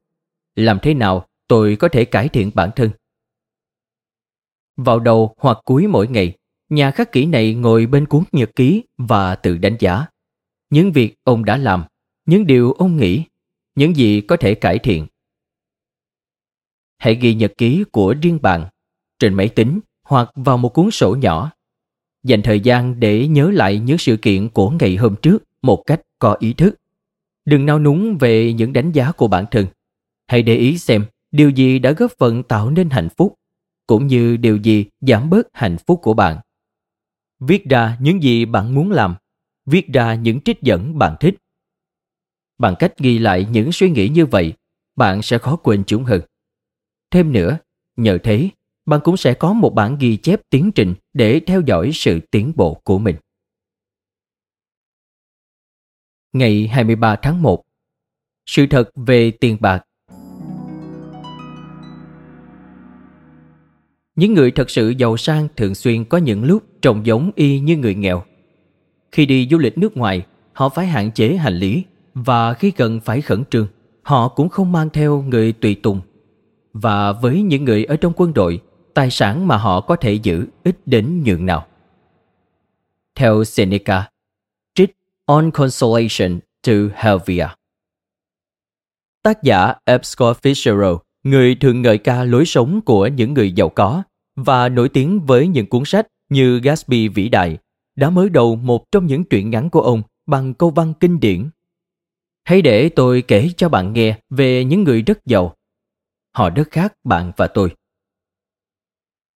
Làm 0.56 0.80
thế 0.82 0.94
nào 0.94 1.28
tôi 1.48 1.76
có 1.76 1.90
thể 1.90 2.06
cải 2.06 2.30
thiện 2.30 2.52
bản 2.54 2.70
thân? 2.76 2.90
Vào 4.78 5.00
đầu 5.00 5.36
hoặc 5.38 5.58
cuối 5.66 5.88
mỗi 5.88 6.08
ngày, 6.08 6.38
nhà 6.70 6.92
khắc 6.92 7.12
kỷ 7.12 7.26
này 7.26 7.54
ngồi 7.54 7.86
bên 7.86 8.06
cuốn 8.06 8.24
nhật 8.32 8.50
ký 8.56 8.84
và 8.98 9.36
tự 9.36 9.58
đánh 9.58 9.76
giá. 9.80 10.06
Những 10.70 10.92
việc 10.92 11.16
ông 11.24 11.46
đã 11.46 11.58
làm, 11.58 11.84
những 12.30 12.48
điều 12.48 12.72
ông 12.72 12.98
nghĩ, 12.98 13.24
những 13.76 13.96
gì 13.96 14.22
có 14.22 14.38
thể 14.38 14.56
cải 14.56 14.80
thiện. 14.80 15.08
Hãy 16.98 17.16
ghi 17.16 17.34
nhật 17.34 17.54
ký 17.58 17.84
của 17.92 18.16
riêng 18.22 18.40
bạn 18.42 18.66
trên 19.20 19.34
máy 19.34 19.50
tính 19.50 19.80
hoặc 20.04 20.32
vào 20.36 20.58
một 20.58 20.70
cuốn 20.70 20.92
sổ 20.92 21.16
nhỏ. 21.16 21.52
Dành 22.24 22.42
thời 22.42 22.60
gian 22.60 23.00
để 23.00 23.28
nhớ 23.28 23.52
lại 23.52 23.80
những 23.80 23.98
sự 23.98 24.18
kiện 24.18 24.50
của 24.50 24.70
ngày 24.70 24.96
hôm 24.96 25.16
trước 25.22 25.44
một 25.62 25.84
cách 25.86 26.02
có 26.20 26.38
ý 26.40 26.54
thức. 26.54 26.76
Đừng 27.46 27.66
nao 27.66 27.80
núng 27.80 28.18
về 28.18 28.54
những 28.54 28.74
đánh 28.74 28.92
giá 28.92 29.12
của 29.12 29.28
bản 29.28 29.46
thân. 29.52 29.66
Hãy 30.28 30.44
để 30.44 30.56
ý 30.56 30.78
xem 30.78 31.06
điều 31.32 31.50
gì 31.50 31.80
đã 31.80 31.92
góp 31.92 32.12
phần 32.20 32.44
tạo 32.44 32.70
nên 32.70 32.90
hạnh 32.90 33.10
phúc, 33.18 33.36
cũng 33.88 34.08
như 34.08 34.38
điều 34.38 34.58
gì 34.58 34.86
giảm 35.02 35.30
bớt 35.30 35.48
hạnh 35.54 35.78
phúc 35.88 36.00
của 36.04 36.14
bạn. 36.14 36.40
Viết 37.40 37.66
ra 37.70 37.98
những 38.02 38.24
gì 38.24 38.46
bạn 38.46 38.76
muốn 38.76 38.92
làm, 38.92 39.16
viết 39.66 39.88
ra 39.94 40.16
những 40.16 40.42
trích 40.42 40.62
dẫn 40.62 40.98
bạn 40.98 41.16
thích. 41.20 41.36
Bằng 42.60 42.76
cách 42.80 43.00
ghi 43.00 43.20
lại 43.20 43.48
những 43.52 43.72
suy 43.72 43.90
nghĩ 43.90 44.10
như 44.10 44.26
vậy, 44.26 44.54
bạn 44.96 45.22
sẽ 45.22 45.38
khó 45.38 45.56
quên 45.56 45.84
chúng 45.88 46.04
hơn. 46.04 46.22
Thêm 47.12 47.34
nữa, 47.34 47.58
nhờ 47.98 48.18
thế, 48.24 48.50
bạn 48.86 49.00
cũng 49.04 49.18
sẽ 49.18 49.34
có 49.34 49.54
một 49.54 49.74
bản 49.74 49.98
ghi 50.00 50.18
chép 50.18 50.42
tiến 50.50 50.72
trình 50.76 50.94
để 51.14 51.42
theo 51.48 51.62
dõi 51.66 51.92
sự 51.94 52.20
tiến 52.32 52.54
bộ 52.56 52.82
của 52.84 53.00
mình. 53.00 53.16
Ngày 56.34 56.68
23 56.68 57.16
tháng 57.16 57.42
1 57.42 57.64
Sự 58.46 58.66
thật 58.70 58.92
về 58.96 59.32
tiền 59.32 59.58
bạc 59.60 59.84
Những 64.16 64.34
người 64.34 64.52
thật 64.52 64.70
sự 64.70 64.90
giàu 64.90 65.18
sang 65.18 65.48
thường 65.56 65.76
xuyên 65.76 66.06
có 66.06 66.18
những 66.18 66.44
lúc 66.44 66.64
trông 66.82 67.06
giống 67.06 67.32
y 67.36 67.60
như 67.60 67.78
người 67.78 67.96
nghèo. 67.96 68.24
Khi 69.12 69.26
đi 69.26 69.48
du 69.52 69.58
lịch 69.58 69.78
nước 69.78 69.98
ngoài, 69.98 70.26
họ 70.54 70.70
phải 70.70 70.88
hạn 70.88 71.12
chế 71.12 71.36
hành 71.36 71.54
lý 71.54 71.86
và 72.14 72.54
khi 72.54 72.72
cần 72.72 73.00
phải 73.00 73.22
khẩn 73.22 73.44
trương, 73.46 73.68
họ 74.02 74.28
cũng 74.28 74.50
không 74.50 74.72
mang 74.72 74.90
theo 74.90 75.22
người 75.22 75.52
tùy 75.52 75.76
tùng. 75.76 76.02
Và 76.74 77.12
với 77.12 77.42
những 77.42 77.66
người 77.66 77.84
ở 77.86 77.96
trong 77.96 78.14
quân 78.16 78.34
đội, 78.34 78.62
tài 78.94 79.10
sản 79.10 79.48
mà 79.48 79.58
họ 79.58 79.82
có 79.82 79.96
thể 79.96 80.14
giữ 80.14 80.46
ít 80.64 80.78
đến 80.86 81.24
nhường 81.24 81.46
nào. 81.46 81.66
Theo 83.16 83.44
Seneca, 83.44 84.10
trích 84.76 84.92
On 85.26 85.52
Consolation 85.52 86.40
to 86.68 86.74
Helvia. 86.96 87.48
Tác 89.24 89.44
giả 89.44 89.74
Epscott 89.86 90.42
Fitzgerald, 90.42 90.98
người 91.24 91.56
thường 91.56 91.82
ngợi 91.82 91.98
ca 91.98 92.24
lối 92.24 92.46
sống 92.46 92.82
của 92.82 93.08
những 93.08 93.34
người 93.34 93.52
giàu 93.52 93.70
có 93.70 94.04
và 94.36 94.70
nổi 94.70 94.90
tiếng 94.90 95.20
với 95.20 95.48
những 95.48 95.66
cuốn 95.66 95.84
sách 95.86 96.08
như 96.30 96.60
Gatsby 96.60 97.08
vĩ 97.08 97.30
đại, 97.30 97.58
đã 97.96 98.10
mở 98.10 98.30
đầu 98.30 98.56
một 98.56 98.92
trong 98.92 99.06
những 99.06 99.24
truyện 99.24 99.50
ngắn 99.50 99.70
của 99.70 99.82
ông 99.82 100.02
bằng 100.26 100.54
câu 100.54 100.70
văn 100.70 100.94
kinh 101.00 101.20
điển. 101.20 101.50
Hãy 102.50 102.62
để 102.62 102.90
tôi 102.90 103.24
kể 103.28 103.50
cho 103.58 103.70
bạn 103.70 103.94
nghe 103.94 104.20
về 104.30 104.66
những 104.66 104.84
người 104.84 105.02
rất 105.02 105.26
giàu. 105.26 105.56
Họ 106.32 106.50
rất 106.50 106.72
khác 106.72 106.94
bạn 107.04 107.32
và 107.38 107.48
tôi. 107.48 107.76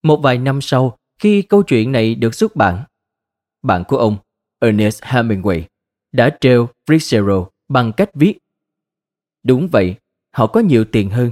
Một 0.04 0.20
vài 0.24 0.38
năm 0.38 0.62
sau, 0.62 0.98
khi 1.20 1.42
câu 1.42 1.64
chuyện 1.64 1.92
này 1.92 2.16
được 2.16 2.36
xuất 2.36 2.56
bản, 2.56 2.84
bạn 3.62 3.84
của 3.88 3.98
ông, 3.98 4.18
Ernest 4.60 5.04
Hemingway, 5.04 5.64
đã 6.12 6.38
treo 6.42 6.70
Fitzgerald 6.90 7.50
bằng 7.68 7.92
cách 7.98 8.10
viết. 8.14 8.38
Đúng 9.44 9.68
vậy, 9.72 9.96
họ 10.34 10.48
có 10.48 10.60
nhiều 10.60 10.86
tiền 10.92 11.10
hơn. 11.10 11.32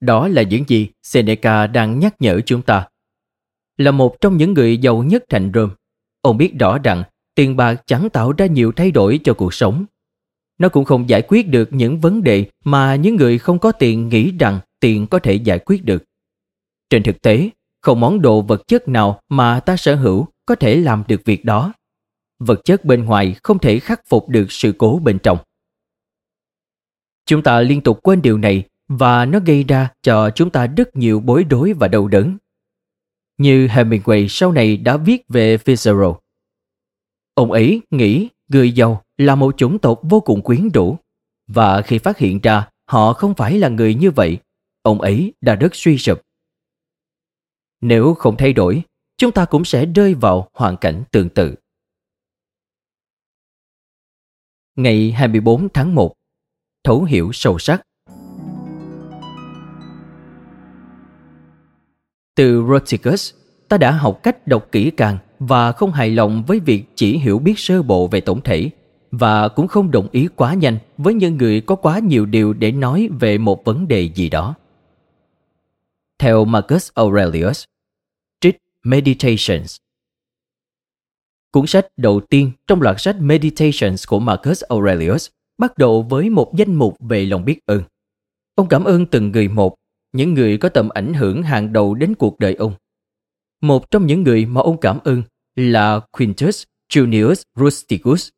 Đó 0.00 0.28
là 0.28 0.42
những 0.42 0.64
gì 0.68 0.90
Seneca 1.02 1.66
đang 1.66 1.98
nhắc 1.98 2.14
nhở 2.20 2.40
chúng 2.46 2.62
ta. 2.62 2.88
Là 3.76 3.90
một 3.90 4.16
trong 4.20 4.36
những 4.36 4.54
người 4.54 4.78
giàu 4.78 5.02
nhất 5.02 5.24
thành 5.28 5.50
Rome, 5.54 5.74
ông 6.22 6.36
biết 6.36 6.52
rõ 6.60 6.78
rằng 6.78 7.02
tiền 7.36 7.56
bạc 7.56 7.82
chẳng 7.86 8.10
tạo 8.10 8.32
ra 8.32 8.46
nhiều 8.46 8.72
thay 8.72 8.90
đổi 8.90 9.20
cho 9.24 9.34
cuộc 9.34 9.54
sống. 9.54 9.84
Nó 10.58 10.68
cũng 10.68 10.84
không 10.84 11.08
giải 11.08 11.22
quyết 11.28 11.48
được 11.48 11.68
những 11.72 12.00
vấn 12.00 12.22
đề 12.22 12.50
mà 12.64 12.94
những 12.96 13.16
người 13.16 13.38
không 13.38 13.58
có 13.58 13.72
tiền 13.72 14.08
nghĩ 14.08 14.32
rằng 14.38 14.60
tiền 14.80 15.06
có 15.06 15.18
thể 15.18 15.34
giải 15.34 15.58
quyết 15.58 15.84
được. 15.84 16.04
Trên 16.90 17.02
thực 17.02 17.22
tế, 17.22 17.50
không 17.80 18.00
món 18.00 18.22
đồ 18.22 18.42
vật 18.42 18.68
chất 18.68 18.88
nào 18.88 19.20
mà 19.28 19.60
ta 19.60 19.76
sở 19.76 19.94
hữu 19.94 20.26
có 20.46 20.54
thể 20.54 20.76
làm 20.76 21.04
được 21.08 21.24
việc 21.24 21.44
đó. 21.44 21.72
Vật 22.38 22.60
chất 22.64 22.84
bên 22.84 23.04
ngoài 23.04 23.36
không 23.42 23.58
thể 23.58 23.78
khắc 23.78 24.00
phục 24.08 24.28
được 24.28 24.52
sự 24.52 24.72
cố 24.78 25.00
bên 25.04 25.18
trong. 25.18 25.38
Chúng 27.26 27.42
ta 27.42 27.60
liên 27.60 27.80
tục 27.80 27.98
quên 28.02 28.22
điều 28.22 28.38
này 28.38 28.64
và 28.88 29.24
nó 29.24 29.38
gây 29.46 29.64
ra 29.64 29.88
cho 30.02 30.30
chúng 30.30 30.50
ta 30.50 30.66
rất 30.66 30.96
nhiều 30.96 31.20
bối 31.20 31.46
rối 31.50 31.72
và 31.72 31.88
đau 31.88 32.08
đớn. 32.08 32.36
Như 33.38 33.66
Hemingway 33.66 34.26
sau 34.28 34.52
này 34.52 34.76
đã 34.76 34.96
viết 34.96 35.22
về 35.28 35.56
Fitzgerald. 35.56 36.14
Ông 37.36 37.52
ấy 37.52 37.80
nghĩ 37.90 38.28
người 38.48 38.72
giàu 38.72 39.02
là 39.16 39.34
một 39.34 39.54
chủng 39.56 39.78
tộc 39.78 40.00
vô 40.02 40.20
cùng 40.20 40.42
quyến 40.42 40.68
rũ 40.68 40.96
và 41.46 41.82
khi 41.82 41.98
phát 41.98 42.18
hiện 42.18 42.40
ra 42.42 42.68
họ 42.88 43.12
không 43.12 43.34
phải 43.34 43.58
là 43.58 43.68
người 43.68 43.94
như 43.94 44.10
vậy, 44.10 44.38
ông 44.82 45.00
ấy 45.00 45.32
đã 45.40 45.54
rất 45.54 45.68
suy 45.72 45.98
sụp. 45.98 46.22
Nếu 47.80 48.14
không 48.14 48.36
thay 48.36 48.52
đổi, 48.52 48.82
chúng 49.16 49.32
ta 49.32 49.44
cũng 49.44 49.64
sẽ 49.64 49.86
rơi 49.86 50.14
vào 50.14 50.48
hoàn 50.52 50.76
cảnh 50.76 51.04
tương 51.12 51.28
tự. 51.28 51.54
Ngày 54.76 55.12
24 55.12 55.68
tháng 55.74 55.94
1 55.94 56.14
Thấu 56.84 57.04
hiểu 57.04 57.30
sâu 57.32 57.58
sắc 57.58 57.82
Từ 62.34 62.64
Roticus, 62.70 63.34
ta 63.68 63.78
đã 63.78 63.90
học 63.90 64.20
cách 64.22 64.46
đọc 64.46 64.68
kỹ 64.72 64.90
càng 64.90 65.18
và 65.38 65.72
không 65.72 65.92
hài 65.92 66.10
lòng 66.10 66.44
với 66.46 66.60
việc 66.60 66.84
chỉ 66.94 67.18
hiểu 67.18 67.38
biết 67.38 67.58
sơ 67.58 67.82
bộ 67.82 68.06
về 68.06 68.20
tổng 68.20 68.40
thể 68.40 68.70
và 69.10 69.48
cũng 69.48 69.68
không 69.68 69.90
đồng 69.90 70.08
ý 70.12 70.28
quá 70.36 70.54
nhanh 70.54 70.78
với 70.98 71.14
những 71.14 71.36
người 71.36 71.60
có 71.60 71.74
quá 71.74 71.98
nhiều 71.98 72.26
điều 72.26 72.52
để 72.52 72.72
nói 72.72 73.08
về 73.20 73.38
một 73.38 73.64
vấn 73.64 73.88
đề 73.88 74.02
gì 74.14 74.30
đó. 74.30 74.54
Theo 76.18 76.44
Marcus 76.44 76.90
Aurelius, 76.94 77.64
trích 78.40 78.56
Meditations 78.82 79.76
Cuốn 81.50 81.66
sách 81.66 81.86
đầu 81.96 82.20
tiên 82.20 82.50
trong 82.66 82.82
loạt 82.82 82.96
sách 82.98 83.16
Meditations 83.20 84.08
của 84.08 84.18
Marcus 84.18 84.62
Aurelius 84.68 85.28
bắt 85.58 85.78
đầu 85.78 86.02
với 86.02 86.30
một 86.30 86.52
danh 86.56 86.74
mục 86.74 86.96
về 87.00 87.26
lòng 87.26 87.44
biết 87.44 87.58
ơn. 87.66 87.82
Ông 88.54 88.68
cảm 88.68 88.84
ơn 88.84 89.06
từng 89.06 89.30
người 89.30 89.48
một 89.48 89.74
những 90.12 90.34
người 90.34 90.58
có 90.58 90.68
tầm 90.68 90.88
ảnh 90.88 91.14
hưởng 91.14 91.42
hàng 91.42 91.72
đầu 91.72 91.94
đến 91.94 92.14
cuộc 92.14 92.38
đời 92.38 92.54
ông. 92.54 92.72
Một 93.60 93.90
trong 93.90 94.06
những 94.06 94.22
người 94.22 94.46
mà 94.46 94.60
ông 94.60 94.80
cảm 94.80 94.98
ơn 95.04 95.22
là 95.54 96.00
Quintus 96.12 96.64
Junius 96.92 97.42
Rusticus, 97.54 98.28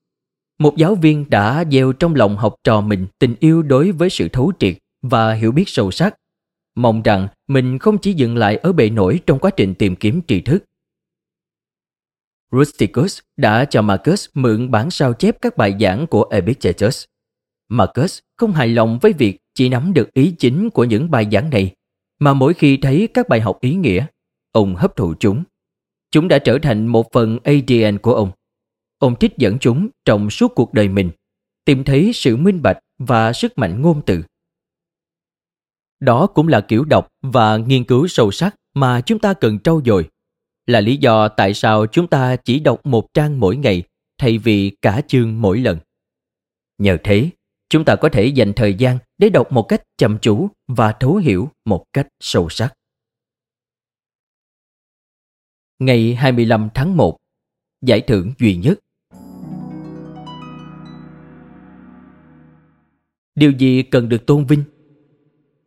một 0.58 0.76
giáo 0.76 0.94
viên 0.94 1.30
đã 1.30 1.64
gieo 1.70 1.92
trong 1.92 2.14
lòng 2.14 2.36
học 2.36 2.54
trò 2.64 2.80
mình 2.80 3.06
tình 3.18 3.34
yêu 3.40 3.62
đối 3.62 3.92
với 3.92 4.10
sự 4.10 4.28
thấu 4.28 4.52
triệt 4.58 4.78
và 5.02 5.32
hiểu 5.32 5.52
biết 5.52 5.64
sâu 5.66 5.90
sắc, 5.90 6.14
mong 6.74 7.02
rằng 7.02 7.28
mình 7.48 7.78
không 7.78 7.98
chỉ 7.98 8.12
dừng 8.12 8.36
lại 8.36 8.56
ở 8.56 8.72
bề 8.72 8.90
nổi 8.90 9.20
trong 9.26 9.38
quá 9.38 9.50
trình 9.50 9.74
tìm 9.74 9.96
kiếm 9.96 10.20
tri 10.28 10.40
thức. 10.40 10.64
Rusticus 12.52 13.18
đã 13.36 13.64
cho 13.64 13.82
Marcus 13.82 14.28
mượn 14.34 14.70
bản 14.70 14.90
sao 14.90 15.12
chép 15.12 15.36
các 15.40 15.56
bài 15.56 15.76
giảng 15.80 16.06
của 16.06 16.24
Epictetus. 16.30 17.04
Marcus 17.68 18.18
không 18.36 18.52
hài 18.52 18.68
lòng 18.68 18.98
với 19.02 19.12
việc 19.12 19.38
chỉ 19.54 19.68
nắm 19.68 19.92
được 19.94 20.14
ý 20.14 20.34
chính 20.38 20.70
của 20.70 20.84
những 20.84 21.10
bài 21.10 21.26
giảng 21.32 21.50
này, 21.50 21.74
mà 22.18 22.34
mỗi 22.34 22.54
khi 22.54 22.76
thấy 22.76 23.08
các 23.14 23.28
bài 23.28 23.40
học 23.40 23.58
ý 23.60 23.74
nghĩa, 23.74 24.06
ông 24.52 24.74
hấp 24.74 24.96
thụ 24.96 25.14
chúng. 25.20 25.44
Chúng 26.10 26.28
đã 26.28 26.38
trở 26.38 26.58
thành 26.62 26.86
một 26.86 27.12
phần 27.12 27.38
ADN 27.44 27.98
của 28.02 28.14
ông. 28.14 28.30
Ông 28.98 29.16
trích 29.16 29.36
dẫn 29.36 29.58
chúng 29.58 29.88
trong 30.04 30.30
suốt 30.30 30.52
cuộc 30.54 30.74
đời 30.74 30.88
mình, 30.88 31.10
tìm 31.64 31.84
thấy 31.84 32.10
sự 32.14 32.36
minh 32.36 32.62
bạch 32.62 32.78
và 32.98 33.32
sức 33.32 33.58
mạnh 33.58 33.82
ngôn 33.82 34.02
từ. 34.06 34.22
Đó 36.00 36.26
cũng 36.26 36.48
là 36.48 36.60
kiểu 36.60 36.84
đọc 36.84 37.08
và 37.22 37.56
nghiên 37.56 37.84
cứu 37.84 38.08
sâu 38.08 38.30
sắc 38.30 38.54
mà 38.74 39.00
chúng 39.00 39.18
ta 39.18 39.34
cần 39.34 39.58
trau 39.58 39.82
dồi. 39.84 40.08
Là 40.66 40.80
lý 40.80 40.96
do 40.96 41.28
tại 41.28 41.54
sao 41.54 41.86
chúng 41.86 42.06
ta 42.06 42.36
chỉ 42.36 42.60
đọc 42.60 42.86
một 42.86 43.14
trang 43.14 43.40
mỗi 43.40 43.56
ngày 43.56 43.82
thay 44.18 44.38
vì 44.38 44.76
cả 44.82 45.00
chương 45.08 45.40
mỗi 45.40 45.58
lần. 45.58 45.78
Nhờ 46.78 46.96
thế, 47.04 47.30
chúng 47.68 47.84
ta 47.84 47.96
có 47.96 48.08
thể 48.08 48.26
dành 48.26 48.52
thời 48.52 48.74
gian 48.74 48.98
để 49.18 49.30
đọc 49.30 49.52
một 49.52 49.62
cách 49.62 49.82
chăm 49.96 50.18
chú 50.18 50.48
và 50.68 50.92
thấu 50.92 51.16
hiểu 51.16 51.48
một 51.64 51.84
cách 51.92 52.08
sâu 52.20 52.48
sắc 52.48 52.74
Ngày 55.78 56.14
25 56.14 56.68
tháng 56.74 56.96
1 56.96 57.16
Giải 57.82 58.00
thưởng 58.00 58.32
duy 58.38 58.56
nhất 58.56 58.78
Điều 63.34 63.50
gì 63.50 63.82
cần 63.82 64.08
được 64.08 64.26
tôn 64.26 64.44
vinh? 64.44 64.62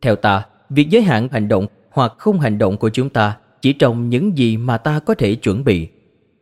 Theo 0.00 0.16
ta, 0.16 0.46
việc 0.70 0.90
giới 0.90 1.02
hạn 1.02 1.28
hành 1.28 1.48
động 1.48 1.66
hoặc 1.90 2.12
không 2.18 2.40
hành 2.40 2.58
động 2.58 2.76
của 2.76 2.88
chúng 2.88 3.08
ta 3.08 3.36
chỉ 3.60 3.72
trong 3.72 4.08
những 4.08 4.38
gì 4.38 4.56
mà 4.56 4.78
ta 4.78 4.98
có 4.98 5.14
thể 5.14 5.34
chuẩn 5.34 5.64
bị. 5.64 5.88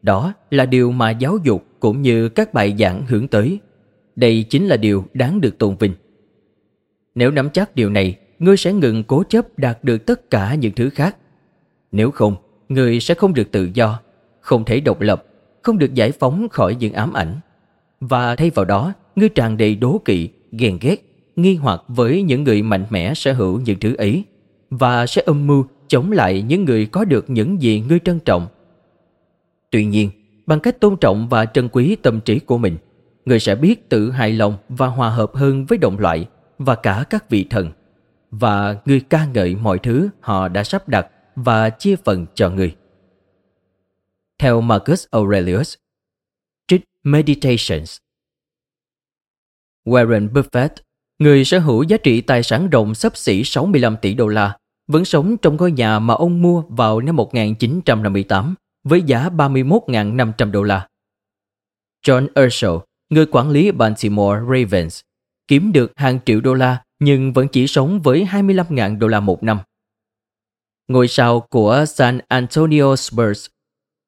Đó 0.02 0.34
là 0.50 0.66
điều 0.66 0.92
mà 0.92 1.10
giáo 1.10 1.38
dục 1.44 1.66
cũng 1.80 2.02
như 2.02 2.28
các 2.28 2.54
bài 2.54 2.76
giảng 2.78 3.06
hướng 3.06 3.28
tới. 3.28 3.58
Đây 4.16 4.42
chính 4.50 4.66
là 4.66 4.76
điều 4.76 5.04
đáng 5.14 5.40
được 5.40 5.58
tôn 5.58 5.76
vinh. 5.76 5.94
Nếu 7.14 7.30
nắm 7.30 7.50
chắc 7.50 7.74
điều 7.74 7.90
này, 7.90 8.18
ngươi 8.38 8.56
sẽ 8.56 8.72
ngừng 8.72 9.04
cố 9.04 9.22
chấp 9.28 9.58
đạt 9.58 9.84
được 9.84 10.06
tất 10.06 10.30
cả 10.30 10.54
những 10.54 10.72
thứ 10.74 10.90
khác. 10.90 11.16
Nếu 11.92 12.10
không, 12.10 12.36
người 12.70 13.00
sẽ 13.00 13.14
không 13.14 13.34
được 13.34 13.50
tự 13.52 13.70
do, 13.74 14.00
không 14.40 14.64
thể 14.64 14.80
độc 14.80 15.00
lập, 15.00 15.24
không 15.62 15.78
được 15.78 15.94
giải 15.94 16.12
phóng 16.12 16.48
khỏi 16.48 16.76
những 16.80 16.92
ám 16.92 17.12
ảnh. 17.12 17.40
Và 18.00 18.36
thay 18.36 18.50
vào 18.50 18.64
đó, 18.64 18.92
ngươi 19.16 19.28
tràn 19.28 19.56
đầy 19.56 19.74
đố 19.74 20.00
kỵ, 20.04 20.28
ghen 20.52 20.78
ghét, 20.80 20.96
nghi 21.36 21.54
hoặc 21.54 21.82
với 21.88 22.22
những 22.22 22.44
người 22.44 22.62
mạnh 22.62 22.84
mẽ 22.90 23.14
sở 23.14 23.32
hữu 23.32 23.60
những 23.60 23.78
thứ 23.80 23.94
ấy 23.94 24.24
và 24.70 25.06
sẽ 25.06 25.22
âm 25.26 25.46
mưu 25.46 25.64
chống 25.88 26.12
lại 26.12 26.42
những 26.42 26.64
người 26.64 26.86
có 26.86 27.04
được 27.04 27.30
những 27.30 27.62
gì 27.62 27.80
ngươi 27.88 27.98
trân 27.98 28.20
trọng. 28.20 28.46
Tuy 29.70 29.84
nhiên, 29.84 30.10
bằng 30.46 30.60
cách 30.60 30.80
tôn 30.80 30.96
trọng 30.96 31.28
và 31.28 31.46
trân 31.46 31.68
quý 31.68 31.96
tâm 31.96 32.20
trí 32.20 32.38
của 32.38 32.58
mình, 32.58 32.76
người 33.24 33.40
sẽ 33.40 33.54
biết 33.54 33.88
tự 33.88 34.10
hài 34.10 34.32
lòng 34.32 34.56
và 34.68 34.86
hòa 34.86 35.10
hợp 35.10 35.30
hơn 35.34 35.66
với 35.66 35.78
đồng 35.78 35.98
loại 35.98 36.26
và 36.58 36.74
cả 36.74 37.04
các 37.10 37.30
vị 37.30 37.46
thần 37.50 37.70
và 38.30 38.76
người 38.84 39.00
ca 39.00 39.26
ngợi 39.34 39.54
mọi 39.54 39.78
thứ 39.78 40.08
họ 40.20 40.48
đã 40.48 40.64
sắp 40.64 40.88
đặt 40.88 41.06
và 41.36 41.70
chia 41.70 41.96
phần 41.96 42.26
cho 42.34 42.50
người. 42.50 42.76
Theo 44.38 44.60
Marcus 44.60 45.06
Aurelius, 45.10 45.74
trích 46.68 46.84
Meditations 47.02 47.96
Warren 49.84 50.32
Buffett, 50.32 50.68
người 51.18 51.44
sở 51.44 51.58
hữu 51.58 51.82
giá 51.82 51.96
trị 51.96 52.20
tài 52.20 52.42
sản 52.42 52.70
rộng 52.70 52.94
sấp 52.94 53.16
xỉ 53.16 53.44
65 53.44 53.96
tỷ 54.02 54.14
đô 54.14 54.26
la, 54.26 54.56
vẫn 54.86 55.04
sống 55.04 55.36
trong 55.36 55.56
ngôi 55.56 55.72
nhà 55.72 55.98
mà 55.98 56.14
ông 56.14 56.42
mua 56.42 56.62
vào 56.68 57.00
năm 57.00 57.16
1958 57.16 58.54
với 58.84 59.02
giá 59.02 59.28
31.500 59.28 60.50
đô 60.50 60.62
la. 60.62 60.88
John 62.06 62.44
Urschel, 62.44 62.70
người 63.10 63.26
quản 63.26 63.50
lý 63.50 63.70
Baltimore 63.70 64.40
Ravens, 64.40 65.00
kiếm 65.48 65.72
được 65.72 65.92
hàng 65.96 66.18
triệu 66.26 66.40
đô 66.40 66.54
la 66.54 66.82
nhưng 66.98 67.32
vẫn 67.32 67.48
chỉ 67.48 67.66
sống 67.66 68.00
với 68.00 68.26
25.000 68.30 68.98
đô 68.98 69.06
la 69.06 69.20
một 69.20 69.42
năm. 69.42 69.58
Ngôi 70.90 71.08
sao 71.08 71.40
của 71.40 71.84
San 71.88 72.20
Antonio 72.28 72.96
Spurs, 72.96 73.46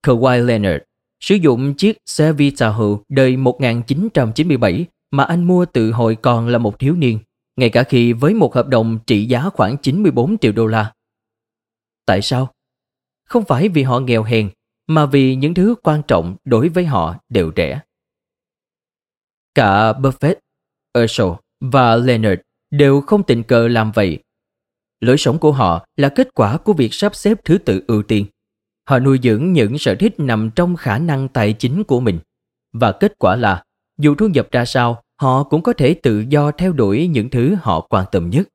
Kawhi 0.06 0.46
Leonard, 0.46 0.82
sử 1.20 1.34
dụng 1.34 1.74
chiếc 1.74 1.98
xe 2.06 2.32
Vitahu 2.32 2.98
đời 3.08 3.36
1997 3.36 4.86
mà 5.10 5.24
anh 5.24 5.44
mua 5.44 5.64
từ 5.64 5.92
hồi 5.92 6.16
còn 6.22 6.48
là 6.48 6.58
một 6.58 6.78
thiếu 6.78 6.94
niên, 6.94 7.18
ngay 7.56 7.70
cả 7.70 7.82
khi 7.82 8.12
với 8.12 8.34
một 8.34 8.54
hợp 8.54 8.68
đồng 8.68 8.98
trị 9.06 9.24
giá 9.24 9.48
khoảng 9.48 9.76
94 9.78 10.38
triệu 10.38 10.52
đô 10.52 10.66
la. 10.66 10.92
Tại 12.06 12.22
sao? 12.22 12.52
Không 13.24 13.44
phải 13.44 13.68
vì 13.68 13.82
họ 13.82 14.00
nghèo 14.00 14.22
hèn, 14.22 14.50
mà 14.86 15.06
vì 15.06 15.34
những 15.34 15.54
thứ 15.54 15.74
quan 15.82 16.02
trọng 16.08 16.36
đối 16.44 16.68
với 16.68 16.86
họ 16.86 17.16
đều 17.28 17.52
rẻ. 17.56 17.80
Cả 19.54 19.92
Buffett, 19.92 20.34
Herschel 20.94 21.28
và 21.60 21.96
Leonard 21.96 22.40
đều 22.70 23.00
không 23.00 23.22
tình 23.22 23.42
cờ 23.42 23.68
làm 23.68 23.92
vậy. 23.92 24.18
Lối 25.02 25.18
sống 25.18 25.38
của 25.38 25.52
họ 25.52 25.86
là 25.96 26.08
kết 26.08 26.28
quả 26.34 26.56
của 26.56 26.72
việc 26.72 26.94
sắp 26.94 27.14
xếp 27.14 27.38
thứ 27.44 27.58
tự 27.58 27.84
ưu 27.86 28.02
tiên. 28.02 28.26
Họ 28.88 28.98
nuôi 28.98 29.18
dưỡng 29.22 29.52
những 29.52 29.78
sở 29.78 29.94
thích 29.94 30.14
nằm 30.20 30.50
trong 30.56 30.76
khả 30.76 30.98
năng 30.98 31.28
tài 31.28 31.52
chính 31.52 31.84
của 31.84 32.00
mình. 32.00 32.18
Và 32.72 32.92
kết 32.92 33.18
quả 33.18 33.36
là, 33.36 33.64
dù 33.98 34.14
thu 34.14 34.28
nhập 34.28 34.48
ra 34.50 34.64
sao, 34.64 35.02
họ 35.20 35.44
cũng 35.44 35.62
có 35.62 35.72
thể 35.72 35.94
tự 35.94 36.24
do 36.28 36.50
theo 36.50 36.72
đuổi 36.72 37.06
những 37.06 37.30
thứ 37.30 37.56
họ 37.60 37.86
quan 37.90 38.06
tâm 38.12 38.30
nhất. 38.30 38.48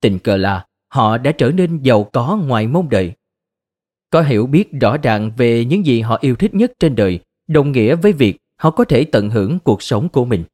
Tình 0.00 0.18
cờ 0.18 0.36
là 0.36 0.66
họ 0.88 1.18
đã 1.18 1.32
trở 1.32 1.50
nên 1.50 1.82
giàu 1.82 2.04
có 2.04 2.36
ngoài 2.36 2.66
mong 2.66 2.88
đợi. 2.88 3.12
Có 4.10 4.22
hiểu 4.22 4.46
biết 4.46 4.68
rõ 4.80 4.96
ràng 4.96 5.32
về 5.36 5.64
những 5.64 5.86
gì 5.86 6.00
họ 6.00 6.18
yêu 6.20 6.36
thích 6.36 6.54
nhất 6.54 6.72
trên 6.80 6.96
đời, 6.96 7.20
đồng 7.48 7.72
nghĩa 7.72 7.94
với 7.94 8.12
việc 8.12 8.36
họ 8.56 8.70
có 8.70 8.84
thể 8.84 9.04
tận 9.04 9.30
hưởng 9.30 9.58
cuộc 9.58 9.82
sống 9.82 10.08
của 10.08 10.24
mình. 10.24 10.44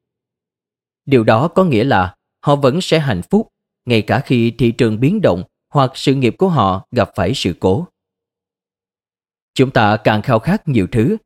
Điều 1.06 1.24
đó 1.24 1.48
có 1.48 1.64
nghĩa 1.64 1.84
là 1.84 2.14
họ 2.40 2.56
vẫn 2.56 2.80
sẽ 2.80 2.98
hạnh 2.98 3.22
phúc 3.30 3.48
ngay 3.84 4.02
cả 4.02 4.20
khi 4.20 4.54
thị 4.58 4.72
trường 4.72 5.00
biến 5.00 5.20
động 5.22 5.42
hoặc 5.70 5.90
sự 5.94 6.14
nghiệp 6.14 6.34
của 6.38 6.48
họ 6.48 6.86
gặp 6.90 7.10
phải 7.16 7.32
sự 7.34 7.54
cố. 7.60 7.86
Chúng 9.54 9.70
ta 9.70 9.96
càng 10.04 10.22
khao 10.22 10.38
khát 10.38 10.68
nhiều 10.68 10.86
thứ, 10.92 11.16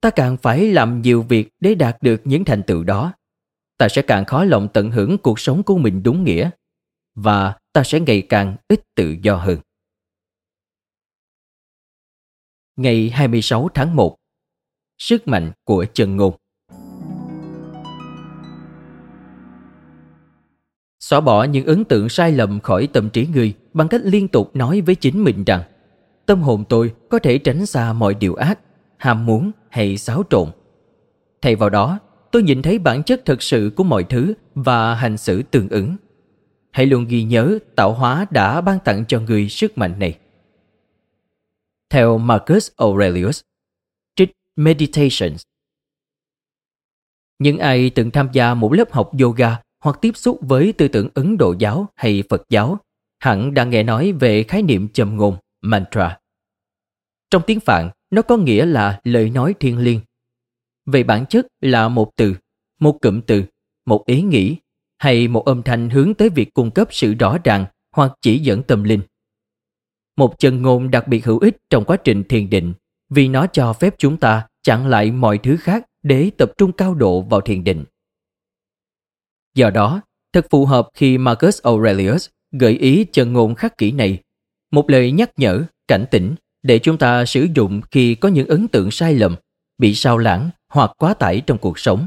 ta 0.00 0.10
càng 0.10 0.36
phải 0.36 0.72
làm 0.72 1.02
nhiều 1.02 1.22
việc 1.22 1.48
để 1.60 1.74
đạt 1.74 1.96
được 2.02 2.20
những 2.24 2.44
thành 2.44 2.62
tựu 2.62 2.84
đó. 2.84 3.12
Ta 3.78 3.88
sẽ 3.88 4.02
càng 4.02 4.24
khó 4.24 4.44
lòng 4.44 4.68
tận 4.74 4.90
hưởng 4.90 5.18
cuộc 5.18 5.40
sống 5.40 5.62
của 5.62 5.78
mình 5.78 6.02
đúng 6.02 6.24
nghĩa 6.24 6.50
và 7.14 7.58
ta 7.72 7.82
sẽ 7.84 8.00
ngày 8.00 8.26
càng 8.28 8.56
ít 8.68 8.80
tự 8.94 9.16
do 9.22 9.36
hơn. 9.36 9.58
Ngày 12.76 13.10
26 13.10 13.68
tháng 13.74 13.96
1 13.96 14.16
Sức 14.98 15.28
mạnh 15.28 15.52
của 15.64 15.86
chân 15.94 16.16
ngôn 16.16 16.36
Xóa 21.08 21.20
bỏ 21.20 21.44
những 21.44 21.66
ấn 21.66 21.84
tượng 21.84 22.08
sai 22.08 22.32
lầm 22.32 22.60
khỏi 22.60 22.88
tâm 22.92 23.10
trí 23.10 23.26
người 23.26 23.54
bằng 23.72 23.88
cách 23.88 24.00
liên 24.04 24.28
tục 24.28 24.56
nói 24.56 24.80
với 24.80 24.94
chính 24.94 25.24
mình 25.24 25.44
rằng 25.44 25.62
tâm 26.26 26.42
hồn 26.42 26.64
tôi 26.68 26.94
có 27.08 27.18
thể 27.18 27.38
tránh 27.38 27.66
xa 27.66 27.92
mọi 27.92 28.14
điều 28.14 28.34
ác, 28.34 28.58
ham 28.96 29.26
muốn 29.26 29.50
hay 29.70 29.98
xáo 29.98 30.22
trộn. 30.30 30.48
Thay 31.42 31.56
vào 31.56 31.70
đó, 31.70 31.98
tôi 32.32 32.42
nhìn 32.42 32.62
thấy 32.62 32.78
bản 32.78 33.02
chất 33.02 33.24
thực 33.24 33.42
sự 33.42 33.72
của 33.76 33.84
mọi 33.84 34.04
thứ 34.04 34.34
và 34.54 34.94
hành 34.94 35.16
xử 35.16 35.42
tương 35.42 35.68
ứng. 35.68 35.96
Hãy 36.70 36.86
luôn 36.86 37.06
ghi 37.08 37.22
nhớ 37.22 37.58
tạo 37.76 37.92
hóa 37.92 38.26
đã 38.30 38.60
ban 38.60 38.78
tặng 38.84 39.04
cho 39.08 39.20
người 39.20 39.48
sức 39.48 39.78
mạnh 39.78 39.98
này. 39.98 40.18
Theo 41.90 42.18
Marcus 42.18 42.70
Aurelius, 42.76 43.40
trích 44.16 44.32
Meditations 44.56 45.42
Những 47.38 47.58
ai 47.58 47.90
từng 47.90 48.10
tham 48.10 48.28
gia 48.32 48.54
một 48.54 48.72
lớp 48.72 48.92
học 48.92 49.10
yoga 49.20 49.56
hoặc 49.80 49.98
tiếp 50.00 50.16
xúc 50.16 50.38
với 50.40 50.72
tư 50.72 50.88
tưởng 50.88 51.08
Ấn 51.14 51.38
Độ 51.38 51.54
giáo 51.58 51.88
hay 51.96 52.22
Phật 52.28 52.42
giáo, 52.48 52.78
hẳn 53.18 53.54
đã 53.54 53.64
nghe 53.64 53.82
nói 53.82 54.12
về 54.12 54.42
khái 54.42 54.62
niệm 54.62 54.88
châm 54.88 55.16
ngôn, 55.16 55.36
mantra. 55.60 56.18
Trong 57.30 57.42
tiếng 57.46 57.60
Phạn, 57.60 57.90
nó 58.10 58.22
có 58.22 58.36
nghĩa 58.36 58.66
là 58.66 59.00
lời 59.04 59.30
nói 59.30 59.54
thiêng 59.60 59.78
liêng. 59.78 60.00
Về 60.86 61.02
bản 61.02 61.26
chất 61.26 61.46
là 61.60 61.88
một 61.88 62.10
từ, 62.16 62.34
một 62.80 62.98
cụm 63.02 63.20
từ, 63.20 63.44
một 63.86 64.06
ý 64.06 64.22
nghĩ 64.22 64.56
hay 64.98 65.28
một 65.28 65.44
âm 65.44 65.62
thanh 65.62 65.90
hướng 65.90 66.14
tới 66.14 66.28
việc 66.28 66.54
cung 66.54 66.70
cấp 66.70 66.88
sự 66.90 67.14
rõ 67.14 67.38
ràng 67.44 67.66
hoặc 67.96 68.12
chỉ 68.20 68.38
dẫn 68.38 68.62
tâm 68.62 68.84
linh. 68.84 69.00
Một 70.16 70.38
chân 70.38 70.62
ngôn 70.62 70.90
đặc 70.90 71.08
biệt 71.08 71.24
hữu 71.24 71.38
ích 71.38 71.56
trong 71.70 71.84
quá 71.84 71.96
trình 71.96 72.24
thiền 72.28 72.50
định 72.50 72.74
vì 73.10 73.28
nó 73.28 73.46
cho 73.46 73.72
phép 73.72 73.94
chúng 73.98 74.16
ta 74.16 74.46
chặn 74.62 74.86
lại 74.86 75.10
mọi 75.10 75.38
thứ 75.38 75.56
khác 75.56 75.86
để 76.02 76.30
tập 76.38 76.52
trung 76.58 76.72
cao 76.72 76.94
độ 76.94 77.20
vào 77.20 77.40
thiền 77.40 77.64
định. 77.64 77.84
Do 79.58 79.70
đó, 79.70 80.00
thật 80.32 80.46
phù 80.50 80.66
hợp 80.66 80.88
khi 80.94 81.18
Marcus 81.18 81.62
Aurelius 81.62 82.28
gợi 82.52 82.72
ý 82.72 83.06
chân 83.12 83.32
ngôn 83.32 83.54
khắc 83.54 83.78
kỷ 83.78 83.92
này, 83.92 84.18
một 84.70 84.90
lời 84.90 85.12
nhắc 85.12 85.30
nhở, 85.36 85.64
cảnh 85.88 86.04
tỉnh 86.10 86.34
để 86.62 86.78
chúng 86.78 86.98
ta 86.98 87.24
sử 87.24 87.46
dụng 87.54 87.80
khi 87.90 88.14
có 88.14 88.28
những 88.28 88.48
ấn 88.48 88.68
tượng 88.68 88.90
sai 88.90 89.14
lầm, 89.14 89.36
bị 89.78 89.94
sao 89.94 90.18
lãng 90.18 90.50
hoặc 90.72 90.90
quá 90.98 91.14
tải 91.14 91.42
trong 91.46 91.58
cuộc 91.58 91.78
sống. 91.78 92.06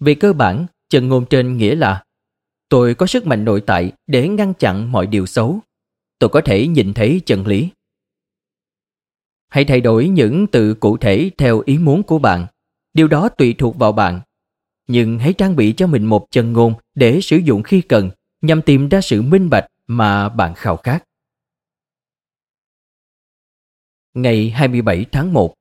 Về 0.00 0.14
cơ 0.14 0.32
bản, 0.32 0.66
chân 0.88 1.08
ngôn 1.08 1.26
trên 1.26 1.56
nghĩa 1.56 1.74
là 1.74 2.04
tôi 2.68 2.94
có 2.94 3.06
sức 3.06 3.26
mạnh 3.26 3.44
nội 3.44 3.60
tại 3.60 3.92
để 4.06 4.28
ngăn 4.28 4.54
chặn 4.54 4.92
mọi 4.92 5.06
điều 5.06 5.26
xấu. 5.26 5.60
Tôi 6.18 6.30
có 6.30 6.40
thể 6.40 6.66
nhìn 6.66 6.94
thấy 6.94 7.20
chân 7.26 7.46
lý. 7.46 7.68
Hãy 9.48 9.64
thay 9.64 9.80
đổi 9.80 10.08
những 10.08 10.46
từ 10.46 10.74
cụ 10.74 10.96
thể 10.96 11.30
theo 11.38 11.62
ý 11.66 11.78
muốn 11.78 12.02
của 12.02 12.18
bạn. 12.18 12.46
Điều 12.94 13.08
đó 13.08 13.28
tùy 13.28 13.54
thuộc 13.58 13.76
vào 13.76 13.92
bạn 13.92 14.20
nhưng 14.88 15.18
hãy 15.18 15.32
trang 15.32 15.56
bị 15.56 15.72
cho 15.72 15.86
mình 15.86 16.04
một 16.04 16.26
chân 16.30 16.52
ngôn 16.52 16.74
để 16.94 17.20
sử 17.20 17.36
dụng 17.36 17.62
khi 17.62 17.80
cần, 17.80 18.10
nhằm 18.42 18.62
tìm 18.62 18.88
ra 18.88 19.00
sự 19.00 19.22
minh 19.22 19.50
bạch 19.50 19.66
mà 19.86 20.28
bạn 20.28 20.54
khao 20.54 20.76
khát. 20.76 21.04
Ngày 24.14 24.50
27 24.50 25.06
tháng 25.12 25.32
1 25.32 25.54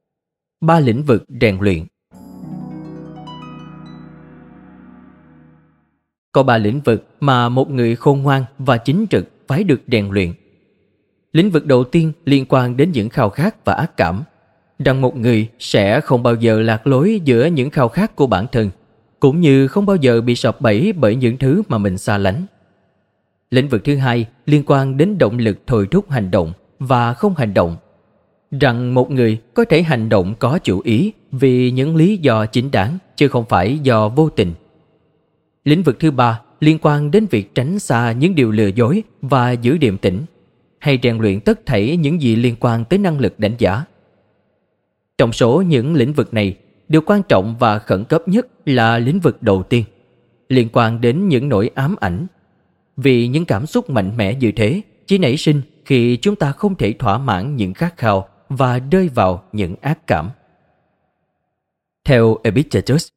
Ba 0.62 0.80
lĩnh 0.80 1.04
vực 1.04 1.24
rèn 1.41 1.58
luyện 1.62 1.86
Có 6.32 6.44
ba 6.44 6.58
lĩnh 6.58 6.82
vực 6.82 7.08
mà 7.20 7.49
một 7.49 7.70
người 7.70 7.95
khôn 7.95 8.22
ngoan 8.22 8.45
và 8.58 8.78
chính 8.78 9.06
trực 9.10 9.28
phải 9.48 9.64
được 9.64 9.82
rèn 9.88 10.10
luyện. 10.12 10.34
Lĩnh 11.32 11.52
vực 11.52 11.66
đầu 11.66 11.84
tiên 11.84 12.12
liên 12.26 12.45
quan 12.49 12.78
đến 12.78 12.91
những 12.91 13.10
khao 13.10 13.30
khát 13.30 13.66
và 13.66 13.74
ác 13.74 13.98
cảm. 13.98 14.24
Rằng 14.80 15.02
một 15.02 15.18
người 15.18 15.49
sẽ 15.60 16.02
không 16.02 16.24
bao 16.24 16.36
giờ 16.36 16.62
lạc 16.62 16.88
lối 16.88 17.22
giữa 17.24 17.45
những 17.45 17.70
khao 17.70 17.90
khát 17.90 18.16
của 18.16 18.28
bản 18.28 18.45
thân 18.52 18.70
cũng 19.19 19.41
như 19.41 19.68
không 19.68 19.85
bao 19.85 19.95
giờ 19.95 20.22
bị 20.22 20.35
sập 20.35 20.61
bẫy 20.61 20.94
bởi 20.94 21.15
những 21.15 21.38
thứ 21.38 21.61
mà 21.68 21.77
mình 21.77 21.98
xa 21.98 22.18
lánh. 22.18 22.45
Lĩnh 23.52 23.69
vực 23.69 23.84
thứ 23.84 23.95
hai 23.95 24.26
liên 24.45 24.64
quan 24.65 24.98
đến 24.98 25.18
động 25.18 25.38
lực 25.38 25.57
thôi 25.68 25.88
thúc 25.91 26.10
hành 26.10 26.31
động 26.31 26.53
và 26.80 27.14
không 27.14 27.35
hành 27.35 27.53
động. 27.53 27.77
rằng 28.60 28.94
một 28.94 29.11
người 29.11 29.39
có 29.53 29.65
thể 29.65 29.81
hành 29.81 30.10
động 30.10 30.35
có 30.39 30.60
chủ 30.64 30.81
ý 30.84 31.11
vì 31.31 31.72
những 31.72 31.95
lý 31.95 32.18
do 32.18 32.45
chính 32.45 32.72
đáng 32.72 32.98
chứ 33.15 33.27
không 33.27 33.45
phải 33.49 33.80
do 33.80 34.10
vô 34.10 34.30
tình. 34.30 34.53
Lĩnh 35.64 35.84
vực 35.84 35.99
thứ 35.99 36.11
ba 36.11 36.41
liên 36.60 36.77
quan 36.81 37.11
đến 37.11 37.26
việc 37.31 37.56
tránh 37.56 37.80
xa 37.80 38.11
những 38.11 38.35
điều 38.35 38.52
lừa 38.52 38.68
dối 38.68 39.03
và 39.22 39.52
giữ 39.52 39.77
điềm 39.77 39.98
tĩnh 39.98 40.19
hay 40.80 40.99
rèn 41.03 41.18
luyện 41.18 41.39
tất 41.39 41.65
thảy 41.65 41.98
những 41.98 42.22
gì 42.22 42.35
liên 42.35 42.56
quan 42.60 42.85
tới 42.85 42.99
năng 42.99 43.19
lực 43.19 43.39
đánh 43.39 43.53
giá. 43.57 43.85
Trong 45.18 45.34
số 45.34 45.61
những 45.61 45.95
lĩnh 45.95 46.14
vực 46.14 46.34
này, 46.34 46.56
điều 46.89 47.01
quan 47.01 47.22
trọng 47.30 47.57
và 47.59 47.80
khẩn 47.80 48.05
cấp 48.05 48.27
nhất 48.27 48.47
là 48.65 48.99
lĩnh 48.99 49.19
vực 49.19 49.43
đầu 49.43 49.64
tiên, 49.64 49.84
liên 50.49 50.69
quan 50.73 51.01
đến 51.01 51.27
những 51.27 51.49
nỗi 51.49 51.69
ám 51.76 51.95
ảnh. 51.99 52.27
Vì 52.97 53.27
những 53.27 53.45
cảm 53.45 53.65
xúc 53.65 53.89
mạnh 53.89 54.18
mẽ 54.18 54.35
như 54.35 54.51
thế 54.55 54.81
chỉ 55.05 55.18
nảy 55.18 55.38
sinh 55.38 55.61
khi 55.85 56.18
chúng 56.22 56.35
ta 56.35 56.51
không 56.51 56.76
thể 56.76 56.93
thỏa 56.93 57.18
mãn 57.18 57.55
những 57.55 57.73
khát 57.73 57.97
khao 57.97 58.30
và 58.49 58.80
rơi 58.91 59.09
vào 59.09 59.43
những 59.51 59.76
ác 59.81 60.07
cảm. 60.07 60.30
Theo 62.05 62.38
Epictetus, 62.43 63.07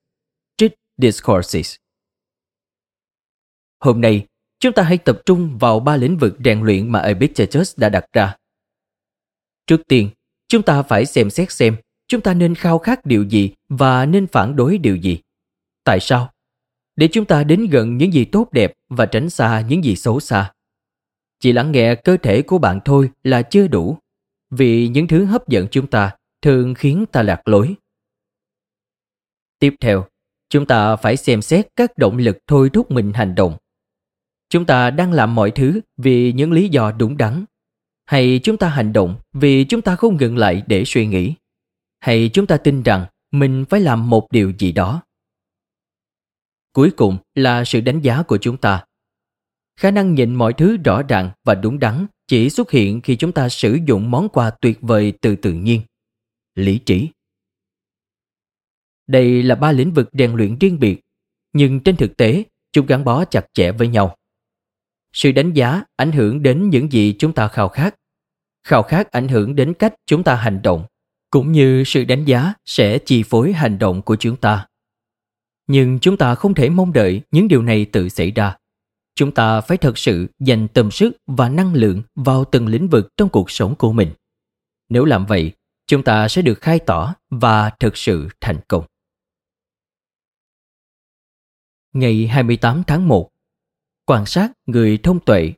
Trích 0.57 0.75
Discourses 0.99 1.75
Hôm 3.81 4.01
nay, 4.01 4.27
chúng 4.61 4.73
ta 4.73 4.83
hãy 4.83 4.99
tập 4.99 5.21
trung 5.27 5.59
vào 5.59 5.81
ba 5.81 5.97
lĩnh 5.97 6.17
vực 6.17 6.37
rèn 6.45 6.63
luyện 6.63 6.93
mà 6.93 7.01
Epictetus 7.01 7.79
đã 7.79 7.89
đặt 7.89 8.05
ra. 8.13 8.37
Trước 9.67 9.81
tiên, 9.89 10.11
chúng 10.49 10.63
ta 10.63 10.83
phải 10.83 11.07
xem 11.07 11.31
xét 11.31 11.53
xem 11.53 11.77
chúng 12.11 12.21
ta 12.21 12.35
nên 12.35 12.55
khao 12.55 12.79
khát 12.79 13.07
điều 13.07 13.25
gì 13.25 13.51
và 13.69 14.07
nên 14.07 14.27
phản 14.27 14.57
đối 14.57 14.79
điều 14.79 14.97
gì. 14.97 15.19
Tại 15.85 16.01
sao? 16.01 16.31
Để 16.97 17.09
chúng 17.13 17.25
ta 17.25 17.45
đến 17.45 17.67
gần 17.71 17.97
những 17.97 18.13
gì 18.13 18.25
tốt 18.25 18.49
đẹp 18.53 18.73
và 18.89 19.07
tránh 19.07 19.31
xa 19.31 19.65
những 19.69 19.85
gì 19.85 19.97
xấu 19.97 20.21
xa. 20.21 20.53
Chỉ 21.41 21.53
lắng 21.53 21.73
nghe 21.73 21.95
cơ 21.95 22.17
thể 22.17 22.43
của 22.43 22.59
bạn 22.59 22.81
thôi 22.85 23.11
là 23.23 23.43
chưa 23.43 23.69
đủ, 23.69 23.99
vì 24.51 24.89
những 24.89 25.07
thứ 25.07 25.25
hấp 25.25 25.49
dẫn 25.49 25.67
chúng 25.71 25.87
ta 25.87 26.17
thường 26.43 26.75
khiến 26.75 27.05
ta 27.13 27.23
lạc 27.23 27.49
lối. 27.49 27.75
Tiếp 29.59 29.75
theo, 29.81 30.07
chúng 30.49 30.67
ta 30.67 30.97
phải 30.97 31.17
xem 31.17 31.43
xét 31.43 31.69
các 31.77 31.99
động 31.99 32.17
lực 32.17 32.39
thôi 32.47 32.71
thúc 32.73 32.91
mình 32.91 33.13
hành 33.13 33.35
động. 33.35 33.57
Chúng 34.49 34.67
ta 34.67 34.91
đang 34.91 35.13
làm 35.13 35.35
mọi 35.35 35.51
thứ 35.51 35.81
vì 35.97 36.33
những 36.33 36.53
lý 36.53 36.69
do 36.69 36.93
đúng 36.93 37.17
đắn, 37.17 37.45
hay 38.07 38.41
chúng 38.43 38.57
ta 38.57 38.69
hành 38.69 38.93
động 38.93 39.17
vì 39.33 39.65
chúng 39.65 39.83
ta 39.83 39.97
không 39.97 40.17
ngừng 40.17 40.37
lại 40.37 40.63
để 40.67 40.85
suy 40.85 41.07
nghĩ, 41.07 41.35
hay 42.01 42.31
chúng 42.33 42.47
ta 42.47 42.57
tin 42.57 42.83
rằng 42.83 43.07
mình 43.31 43.65
phải 43.71 43.81
làm 43.81 44.11
một 44.11 44.29
điều 44.31 44.53
gì 44.59 44.73
đó. 44.73 45.03
Cuối 46.73 46.91
cùng 46.97 47.19
là 47.35 47.65
sự 47.65 47.81
đánh 47.81 48.01
giá 48.01 48.23
của 48.23 48.39
chúng 48.39 48.57
ta. 48.57 48.85
Khả 49.77 49.91
năng 49.91 50.15
nhìn 50.15 50.35
mọi 50.35 50.53
thứ 50.53 50.77
rõ 50.85 51.03
ràng 51.03 51.31
và 51.45 51.55
đúng 51.55 51.79
đắn 51.79 52.07
chỉ 52.27 52.51
xuất 52.51 52.71
hiện 52.71 53.01
khi 53.01 53.17
chúng 53.17 53.33
ta 53.33 53.49
sử 53.49 53.79
dụng 53.87 54.11
món 54.11 54.29
quà 54.29 54.51
tuyệt 54.51 54.79
vời 54.81 55.13
từ 55.21 55.37
tự 55.37 55.53
nhiên. 55.53 55.83
Lý 56.55 56.79
trí. 56.79 57.09
Đây 59.07 59.43
là 59.43 59.55
ba 59.55 59.73
lĩnh 59.73 59.93
vực 59.93 60.09
rèn 60.13 60.33
luyện 60.33 60.59
riêng 60.59 60.79
biệt, 60.79 61.01
nhưng 61.53 61.81
trên 61.81 61.97
thực 61.97 62.17
tế, 62.17 62.45
chúng 62.73 62.87
gắn 62.87 63.05
bó 63.05 63.25
chặt 63.25 63.47
chẽ 63.53 63.73
với 63.73 63.89
nhau. 63.89 64.17
Sự 65.13 65.33
đánh 65.33 65.53
giá 65.53 65.85
ảnh 65.97 66.13
hưởng 66.13 66.43
đến 66.43 66.71
những 66.71 66.93
gì 66.93 67.15
chúng 67.19 67.33
ta 67.33 67.49
khao 67.49 67.69
khát. 67.69 67.95
Khao 68.65 68.83
khát 68.83 69.11
ảnh 69.11 69.29
hưởng 69.29 69.57
đến 69.57 69.75
cách 69.75 69.95
chúng 70.07 70.25
ta 70.25 70.35
hành 70.35 70.63
động 70.63 70.87
cũng 71.31 71.53
như 71.53 71.85
sự 71.87 72.05
đánh 72.05 72.25
giá 72.25 72.55
sẽ 72.67 72.99
chi 72.99 73.23
phối 73.23 73.53
hành 73.53 73.79
động 73.79 74.03
của 74.03 74.17
chúng 74.17 74.37
ta 74.37 74.67
nhưng 75.67 75.99
chúng 75.99 76.17
ta 76.17 76.35
không 76.35 76.55
thể 76.55 76.71
mong 76.71 76.93
đợi 76.93 77.23
những 77.31 77.49
điều 77.49 77.63
này 77.63 77.85
tự 77.85 78.09
xảy 78.09 78.31
ra 78.31 78.57
chúng 79.21 79.35
ta 79.35 79.61
phải 79.61 79.77
thật 79.79 79.99
sự 79.99 80.27
dành 80.39 80.69
tâm 80.69 80.91
sức 80.91 81.17
và 81.27 81.49
năng 81.49 81.75
lượng 81.75 82.03
vào 82.15 82.45
từng 82.45 82.67
lĩnh 82.67 82.89
vực 82.89 83.09
trong 83.17 83.29
cuộc 83.29 83.51
sống 83.51 83.75
của 83.75 83.93
mình. 83.93 84.13
Nếu 84.89 85.05
làm 85.05 85.27
vậy, 85.27 85.53
chúng 85.87 86.03
ta 86.03 86.29
sẽ 86.29 86.43
được 86.43 86.61
khai 86.61 86.79
tỏ 86.79 87.15
và 87.31 87.71
thực 87.71 87.97
sự 87.97 88.29
thành 88.41 88.61
công. 88.69 88.85
Ngày 91.93 92.27
28 92.27 92.83
tháng 92.87 93.09
1 93.09 93.31
Quan 94.07 94.27
sát 94.27 94.53
người 94.67 94.99
thông 95.03 95.21
tuệ 95.21 95.53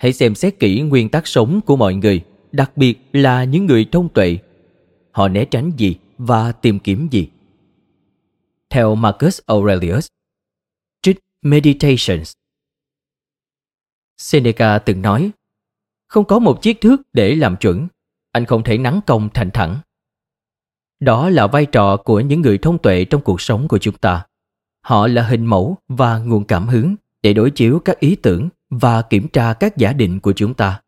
Hãy 0.00 0.12
xem 0.12 0.34
xét 0.34 0.58
kỹ 0.58 0.80
nguyên 0.80 1.08
tắc 1.08 1.26
sống 1.26 1.60
của 1.66 1.76
mọi 1.76 1.94
người, 1.94 2.24
đặc 2.52 2.76
biệt 2.76 2.98
là 3.12 3.44
những 3.44 3.66
người 3.66 3.86
thông 3.92 4.08
tuệ. 4.08 4.38
Họ 5.10 5.28
né 5.28 5.44
tránh 5.44 5.72
gì 5.76 5.96
và 6.18 6.52
tìm 6.52 6.78
kiếm 6.78 7.08
gì? 7.10 7.28
theo 8.70 8.94
Marcus 8.94 9.40
Aurelius. 9.46 10.06
Trích 11.02 11.18
Meditations 11.42 12.32
Seneca 14.18 14.78
từng 14.78 15.02
nói 15.02 15.30
Không 16.08 16.24
có 16.24 16.38
một 16.38 16.62
chiếc 16.62 16.80
thước 16.80 16.96
để 17.12 17.34
làm 17.34 17.56
chuẩn, 17.56 17.88
anh 18.32 18.46
không 18.46 18.62
thể 18.62 18.78
nắng 18.78 19.00
công 19.06 19.28
thành 19.34 19.50
thẳng. 19.50 19.78
Đó 21.00 21.28
là 21.28 21.46
vai 21.46 21.66
trò 21.66 21.96
của 21.96 22.20
những 22.20 22.40
người 22.40 22.58
thông 22.58 22.78
tuệ 22.78 23.04
trong 23.04 23.22
cuộc 23.22 23.40
sống 23.40 23.68
của 23.68 23.78
chúng 23.78 23.96
ta. 23.96 24.26
Họ 24.80 25.06
là 25.06 25.22
hình 25.22 25.46
mẫu 25.46 25.76
và 25.88 26.18
nguồn 26.18 26.44
cảm 26.44 26.68
hứng 26.68 26.94
để 27.22 27.32
đối 27.32 27.50
chiếu 27.50 27.80
các 27.84 28.00
ý 28.00 28.16
tưởng 28.16 28.48
và 28.70 29.02
kiểm 29.02 29.28
tra 29.28 29.54
các 29.54 29.76
giả 29.76 29.92
định 29.92 30.20
của 30.20 30.32
chúng 30.36 30.54
ta. 30.54 30.82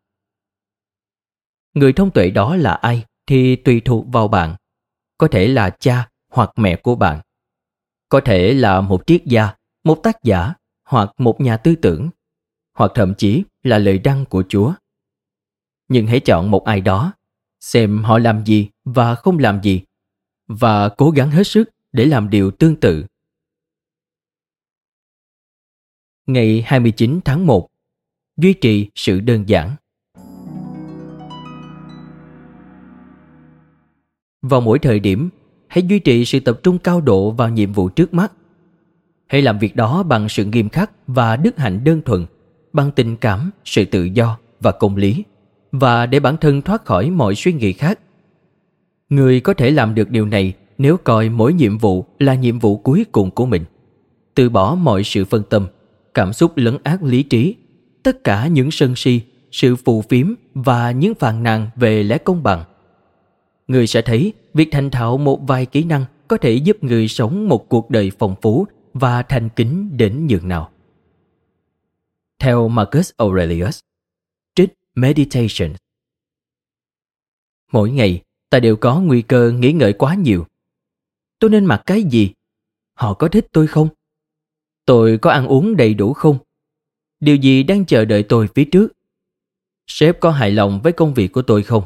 Người 1.73 1.93
thông 1.93 2.11
tuệ 2.11 2.29
đó 2.29 2.55
là 2.55 2.73
ai 2.73 3.05
thì 3.27 3.55
tùy 3.55 3.81
thuộc 3.85 4.05
vào 4.07 4.27
bạn. 4.27 4.55
Có 5.17 5.27
thể 5.27 5.47
là 5.47 5.69
cha 5.69 6.09
hoặc 6.29 6.51
mẹ 6.55 6.75
của 6.75 6.95
bạn 6.95 7.21
có 8.13 8.21
thể 8.25 8.53
là 8.53 8.81
một 8.81 9.03
triết 9.07 9.25
gia, 9.25 9.49
một 9.83 9.99
tác 10.03 10.23
giả 10.23 10.53
hoặc 10.83 11.09
một 11.17 11.41
nhà 11.41 11.57
tư 11.57 11.75
tưởng, 11.75 12.09
hoặc 12.73 12.91
thậm 12.95 13.13
chí 13.17 13.43
là 13.63 13.77
lời 13.77 13.97
đăng 13.97 14.25
của 14.25 14.43
Chúa. 14.49 14.73
Nhưng 15.87 16.07
hãy 16.07 16.19
chọn 16.19 16.51
một 16.51 16.65
ai 16.65 16.81
đó, 16.81 17.13
xem 17.59 18.03
họ 18.03 18.19
làm 18.19 18.45
gì 18.45 18.69
và 18.83 19.15
không 19.15 19.39
làm 19.39 19.63
gì, 19.63 19.81
và 20.47 20.89
cố 20.89 21.09
gắng 21.09 21.31
hết 21.31 21.47
sức 21.47 21.69
để 21.91 22.05
làm 22.05 22.29
điều 22.29 22.51
tương 22.51 22.75
tự. 22.75 23.05
Ngày 26.25 26.63
29 26.67 27.19
tháng 27.25 27.45
1 27.45 27.69
Duy 28.37 28.53
trì 28.53 28.89
sự 28.95 29.19
đơn 29.19 29.49
giản. 29.49 29.75
Vào 34.41 34.61
mỗi 34.61 34.79
thời 34.79 34.99
điểm, 34.99 35.29
hãy 35.67 35.83
duy 35.83 35.99
trì 35.99 36.25
sự 36.25 36.39
tập 36.39 36.59
trung 36.63 36.77
cao 36.77 37.01
độ 37.01 37.31
vào 37.31 37.49
nhiệm 37.49 37.73
vụ 37.73 37.89
trước 37.89 38.13
mắt. 38.13 38.31
Hãy 39.27 39.41
làm 39.41 39.59
việc 39.59 39.75
đó 39.75 40.03
bằng 40.03 40.29
sự 40.29 40.45
nghiêm 40.45 40.69
khắc 40.69 40.91
và 41.07 41.35
đức 41.35 41.57
hạnh 41.57 41.83
đơn 41.83 42.01
thuần, 42.05 42.25
bằng 42.73 42.91
tình 42.91 43.15
cảm, 43.17 43.51
sự 43.65 43.85
tự 43.85 44.03
do 44.03 44.37
và 44.59 44.71
công 44.71 44.95
lý, 44.95 45.23
và 45.71 46.05
để 46.05 46.19
bản 46.19 46.37
thân 46.37 46.61
thoát 46.61 46.85
khỏi 46.85 47.09
mọi 47.09 47.35
suy 47.35 47.53
nghĩ 47.53 47.73
khác. 47.73 47.99
Người 49.09 49.39
có 49.39 49.53
thể 49.53 49.71
làm 49.71 49.95
được 49.95 50.09
điều 50.09 50.25
này 50.25 50.53
nếu 50.77 50.97
coi 50.97 51.29
mỗi 51.29 51.53
nhiệm 51.53 51.77
vụ 51.77 52.05
là 52.19 52.35
nhiệm 52.35 52.59
vụ 52.59 52.77
cuối 52.77 53.05
cùng 53.11 53.31
của 53.31 53.45
mình. 53.45 53.63
Từ 54.35 54.49
bỏ 54.49 54.75
mọi 54.75 55.03
sự 55.03 55.25
phân 55.25 55.43
tâm, 55.49 55.67
cảm 56.13 56.33
xúc 56.33 56.51
lấn 56.55 56.77
át 56.83 57.03
lý 57.03 57.23
trí 57.23 57.55
tất 58.03 58.23
cả 58.23 58.47
những 58.47 58.71
sân 58.71 58.95
si 58.95 59.21
sự 59.51 59.75
phù 59.75 60.01
phiếm 60.01 60.33
và 60.53 60.91
những 60.91 61.15
phàn 61.15 61.43
nàn 61.43 61.69
về 61.75 62.03
lẽ 62.03 62.17
công 62.17 62.43
bằng 62.43 62.63
người 63.67 63.87
sẽ 63.87 64.01
thấy 64.01 64.33
việc 64.53 64.69
thành 64.71 64.91
thạo 64.91 65.17
một 65.17 65.39
vài 65.47 65.65
kỹ 65.65 65.83
năng 65.83 66.05
có 66.27 66.37
thể 66.37 66.53
giúp 66.53 66.83
người 66.83 67.07
sống 67.07 67.49
một 67.49 67.69
cuộc 67.69 67.89
đời 67.89 68.11
phong 68.19 68.35
phú 68.41 68.67
và 68.93 69.23
thành 69.23 69.49
kính 69.49 69.97
đến 69.97 70.27
nhường 70.27 70.47
nào. 70.47 70.71
Theo 72.39 72.67
Marcus 72.67 73.11
Aurelius, 73.17 73.79
trích 74.55 74.73
Meditation 74.95 75.73
Mỗi 77.71 77.91
ngày, 77.91 78.21
ta 78.49 78.59
đều 78.59 78.75
có 78.75 78.99
nguy 78.99 79.21
cơ 79.21 79.51
nghĩ 79.51 79.73
ngợi 79.73 79.93
quá 79.93 80.15
nhiều. 80.15 80.45
Tôi 81.39 81.49
nên 81.49 81.65
mặc 81.65 81.83
cái 81.85 82.03
gì? 82.03 82.31
Họ 82.93 83.13
có 83.13 83.27
thích 83.27 83.47
tôi 83.51 83.67
không? 83.67 83.87
Tôi 84.85 85.17
có 85.17 85.31
ăn 85.31 85.47
uống 85.47 85.75
đầy 85.75 85.93
đủ 85.93 86.13
không? 86.13 86.37
Điều 87.23 87.35
gì 87.35 87.63
đang 87.63 87.85
chờ 87.85 88.05
đợi 88.05 88.23
tôi 88.23 88.47
phía 88.55 88.65
trước? 88.65 88.87
Sếp 89.87 90.19
có 90.19 90.31
hài 90.31 90.51
lòng 90.51 90.81
với 90.83 90.93
công 90.93 91.13
việc 91.13 91.31
của 91.31 91.41
tôi 91.41 91.63
không? 91.63 91.83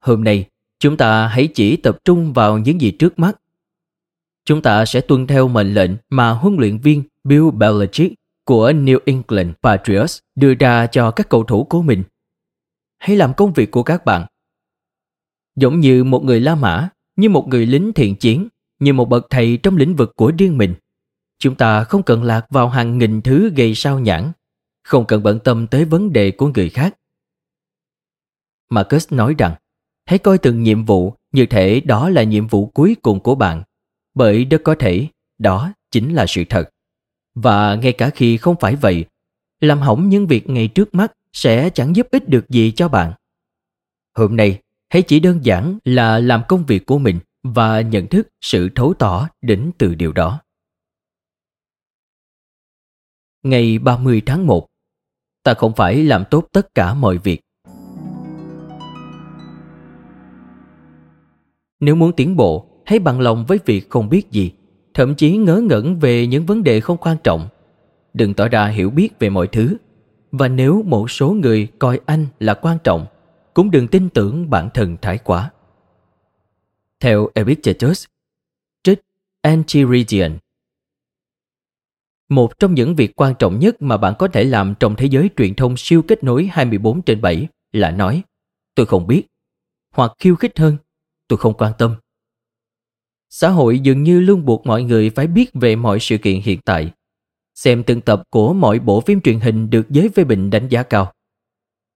Hôm 0.00 0.24
nay, 0.24 0.48
chúng 0.78 0.96
ta 0.96 1.26
hãy 1.26 1.48
chỉ 1.54 1.76
tập 1.76 1.98
trung 2.04 2.32
vào 2.32 2.58
những 2.58 2.80
gì 2.80 2.90
trước 2.90 3.18
mắt. 3.18 3.40
Chúng 4.44 4.62
ta 4.62 4.84
sẽ 4.84 5.00
tuân 5.00 5.26
theo 5.26 5.48
mệnh 5.48 5.74
lệnh 5.74 5.90
mà 6.10 6.30
huấn 6.30 6.56
luyện 6.58 6.78
viên 6.78 7.02
Bill 7.24 7.50
Belichick 7.50 8.14
của 8.44 8.70
New 8.70 8.98
England 9.06 9.50
Patriots 9.62 10.18
đưa 10.34 10.54
ra 10.54 10.86
cho 10.86 11.10
các 11.10 11.28
cầu 11.28 11.44
thủ 11.44 11.64
của 11.64 11.82
mình. 11.82 12.02
Hãy 12.98 13.16
làm 13.16 13.34
công 13.34 13.52
việc 13.52 13.70
của 13.70 13.82
các 13.82 14.04
bạn. 14.04 14.26
Giống 15.56 15.80
như 15.80 16.04
một 16.04 16.24
người 16.24 16.40
La 16.40 16.54
Mã, 16.54 16.88
như 17.16 17.28
một 17.28 17.48
người 17.48 17.66
lính 17.66 17.92
thiện 17.92 18.16
chiến, 18.16 18.48
như 18.78 18.92
một 18.92 19.08
bậc 19.08 19.26
thầy 19.30 19.56
trong 19.62 19.76
lĩnh 19.76 19.96
vực 19.96 20.12
của 20.16 20.32
riêng 20.38 20.58
mình. 20.58 20.74
Chúng 21.44 21.54
ta 21.54 21.84
không 21.84 22.02
cần 22.02 22.22
lạc 22.22 22.46
vào 22.50 22.68
hàng 22.68 22.98
nghìn 22.98 23.22
thứ 23.22 23.50
gây 23.56 23.74
sao 23.74 24.00
nhãn, 24.00 24.32
không 24.82 25.06
cần 25.06 25.22
bận 25.22 25.38
tâm 25.44 25.66
tới 25.66 25.84
vấn 25.84 26.12
đề 26.12 26.30
của 26.30 26.50
người 26.54 26.70
khác. 26.70 26.94
Marcus 28.70 29.12
nói 29.12 29.34
rằng, 29.38 29.54
Hãy 30.06 30.18
coi 30.18 30.38
từng 30.38 30.62
nhiệm 30.62 30.84
vụ 30.84 31.14
như 31.32 31.46
thể 31.46 31.80
đó 31.80 32.08
là 32.08 32.22
nhiệm 32.22 32.46
vụ 32.46 32.66
cuối 32.66 32.96
cùng 33.02 33.20
của 33.20 33.34
bạn, 33.34 33.62
bởi 34.14 34.44
rất 34.44 34.60
có 34.64 34.74
thể 34.78 35.06
đó 35.38 35.72
chính 35.90 36.14
là 36.14 36.26
sự 36.28 36.44
thật. 36.48 36.70
Và 37.34 37.74
ngay 37.74 37.92
cả 37.92 38.10
khi 38.10 38.36
không 38.36 38.56
phải 38.60 38.76
vậy, 38.76 39.04
làm 39.60 39.80
hỏng 39.80 40.08
những 40.08 40.26
việc 40.26 40.48
ngay 40.48 40.68
trước 40.68 40.94
mắt 40.94 41.12
sẽ 41.32 41.70
chẳng 41.70 41.96
giúp 41.96 42.08
ích 42.10 42.28
được 42.28 42.48
gì 42.48 42.72
cho 42.76 42.88
bạn. 42.88 43.12
Hôm 44.14 44.36
nay, 44.36 44.60
hãy 44.88 45.02
chỉ 45.02 45.20
đơn 45.20 45.44
giản 45.44 45.78
là 45.84 46.18
làm 46.18 46.42
công 46.48 46.66
việc 46.66 46.86
của 46.86 46.98
mình 46.98 47.18
và 47.42 47.80
nhận 47.80 48.06
thức 48.06 48.28
sự 48.40 48.68
thấu 48.74 48.94
tỏ 48.98 49.28
đến 49.42 49.70
từ 49.78 49.94
điều 49.94 50.12
đó. 50.12 50.43
Ngày 53.44 53.78
30 53.78 54.22
tháng 54.26 54.46
1 54.46 54.66
Ta 55.42 55.54
không 55.54 55.72
phải 55.72 56.04
làm 56.04 56.24
tốt 56.30 56.48
tất 56.52 56.74
cả 56.74 56.94
mọi 56.94 57.18
việc. 57.18 57.40
Nếu 61.80 61.94
muốn 61.94 62.12
tiến 62.16 62.36
bộ, 62.36 62.66
hãy 62.86 62.98
bằng 62.98 63.20
lòng 63.20 63.44
với 63.48 63.58
việc 63.64 63.90
không 63.90 64.08
biết 64.08 64.30
gì, 64.30 64.52
thậm 64.94 65.14
chí 65.14 65.36
ngớ 65.36 65.60
ngẩn 65.60 65.98
về 65.98 66.26
những 66.26 66.46
vấn 66.46 66.62
đề 66.62 66.80
không 66.80 66.96
quan 66.96 67.16
trọng. 67.24 67.48
Đừng 68.14 68.34
tỏ 68.34 68.48
ra 68.48 68.66
hiểu 68.66 68.90
biết 68.90 69.18
về 69.18 69.30
mọi 69.30 69.46
thứ. 69.46 69.76
Và 70.32 70.48
nếu 70.48 70.82
một 70.82 71.10
số 71.10 71.30
người 71.30 71.68
coi 71.78 72.00
anh 72.06 72.26
là 72.40 72.54
quan 72.54 72.78
trọng, 72.84 73.06
cũng 73.54 73.70
đừng 73.70 73.88
tin 73.88 74.08
tưởng 74.08 74.50
bản 74.50 74.68
thân 74.74 74.96
thái 75.02 75.18
quá. 75.18 75.50
Theo 77.00 77.28
Epictetus, 77.34 78.04
trích 78.82 79.00
Antiridian 79.42 80.38
một 82.28 82.58
trong 82.58 82.74
những 82.74 82.96
việc 82.96 83.12
quan 83.16 83.34
trọng 83.38 83.58
nhất 83.58 83.82
mà 83.82 83.96
bạn 83.96 84.14
có 84.18 84.28
thể 84.28 84.44
làm 84.44 84.74
trong 84.80 84.96
thế 84.96 85.06
giới 85.06 85.30
truyền 85.36 85.54
thông 85.54 85.76
siêu 85.76 86.02
kết 86.02 86.24
nối 86.24 86.48
24 86.52 87.02
trên 87.02 87.20
7 87.20 87.48
là 87.72 87.90
nói, 87.90 88.22
tôi 88.74 88.86
không 88.86 89.06
biết 89.06 89.22
hoặc 89.94 90.12
khiêu 90.18 90.36
khích 90.36 90.58
hơn, 90.58 90.76
tôi 91.28 91.36
không 91.36 91.54
quan 91.54 91.72
tâm. 91.78 91.94
Xã 93.30 93.48
hội 93.48 93.78
dường 93.78 94.02
như 94.02 94.20
luôn 94.20 94.44
buộc 94.44 94.66
mọi 94.66 94.82
người 94.82 95.10
phải 95.10 95.26
biết 95.26 95.50
về 95.54 95.76
mọi 95.76 96.00
sự 96.00 96.18
kiện 96.18 96.40
hiện 96.40 96.60
tại. 96.64 96.90
Xem 97.54 97.82
từng 97.82 98.00
tập 98.00 98.22
của 98.30 98.52
mọi 98.54 98.78
bộ 98.78 99.00
phim 99.00 99.20
truyền 99.20 99.40
hình 99.40 99.70
được 99.70 99.90
giới 99.90 100.08
phê 100.08 100.24
bình 100.24 100.50
đánh 100.50 100.68
giá 100.68 100.82
cao. 100.82 101.12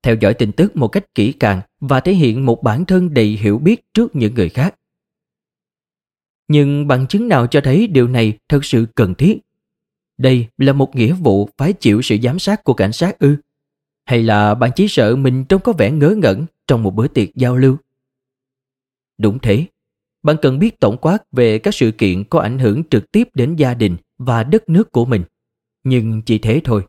Theo 0.03 0.15
dõi 0.21 0.35
tin 0.35 0.53
tức 0.53 0.77
một 0.77 0.89
cách 0.89 1.15
kỹ 1.15 1.33
càng 1.33 1.61
và 1.81 2.01
thể 2.01 2.15
hiện 2.15 2.47
một 2.47 2.63
bản 2.63 2.85
thân 2.85 3.15
đầy 3.15 3.27
hiểu 3.27 3.59
biết 3.59 3.81
trước 3.95 4.17
những 4.17 4.35
người 4.35 4.49
khác. 4.49 4.75
Nhưng 6.49 6.87
bằng 6.87 7.07
chứng 7.07 7.29
nào 7.29 7.47
cho 7.47 7.61
thấy 7.65 7.87
điều 7.87 8.09
này 8.09 8.39
thật 8.49 8.65
sự 8.65 8.87
cần 8.95 9.15
thiết 9.15 9.39
đây 10.19 10.47
là 10.59 10.73
một 10.73 10.97
nghĩa 10.97 11.13
vụ 11.13 11.49
phải 11.57 11.73
chịu 11.73 12.03
sự 12.03 12.17
giám 12.23 12.39
sát 12.39 12.65
của 12.65 12.75
cảnh 12.75 12.93
sát 12.93 13.19
ư? 13.19 13.37
Hay 14.05 14.23
là 14.23 14.55
bạn 14.55 14.71
chỉ 14.77 14.89
sợ 14.89 15.17
mình 15.17 15.45
trông 15.45 15.63
có 15.63 15.73
vẻ 15.73 15.91
ngớ 15.91 16.15
ngẩn 16.19 16.47
trong 16.67 16.83
một 16.83 16.95
bữa 16.95 17.09
tiệc 17.09 17.35
giao 17.35 17.57
lưu? 17.57 17.77
Đúng 19.19 19.39
thế, 19.39 19.65
bạn 20.23 20.37
cần 20.43 20.59
biết 20.59 20.81
tổng 20.81 20.97
quát 20.97 21.19
về 21.33 21.59
các 21.59 21.75
sự 21.75 21.91
kiện 21.91 22.25
có 22.25 22.41
ảnh 22.41 22.59
hưởng 22.59 22.83
trực 22.91 23.13
tiếp 23.13 23.29
đến 23.35 23.57
gia 23.57 23.75
đình 23.75 23.97
và 24.19 24.45
đất 24.45 24.69
nước 24.69 24.93
của 24.93 25.05
mình. 25.05 25.23
Nhưng 25.85 26.23
chỉ 26.23 26.39
thế 26.39 26.61
thôi. 26.65 26.83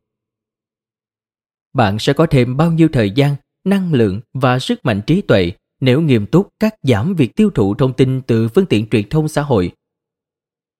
Bạn 1.73 1.99
sẽ 1.99 2.13
có 2.13 2.25
thêm 2.25 2.57
bao 2.57 2.71
nhiêu 2.71 2.89
thời 2.93 3.11
gian, 3.11 3.35
năng 3.63 3.93
lượng 3.93 4.21
và 4.33 4.59
sức 4.59 4.85
mạnh 4.85 5.01
trí 5.07 5.21
tuệ 5.21 5.51
nếu 5.79 6.01
nghiêm 6.01 6.25
túc 6.25 6.49
cắt 6.59 6.75
giảm 6.83 7.15
việc 7.15 7.35
tiêu 7.35 7.49
thụ 7.49 7.75
thông 7.75 7.93
tin 7.93 8.21
từ 8.21 8.47
phương 8.47 8.65
tiện 8.65 8.89
truyền 8.89 9.09
thông 9.09 9.27
xã 9.27 9.41
hội 9.41 9.71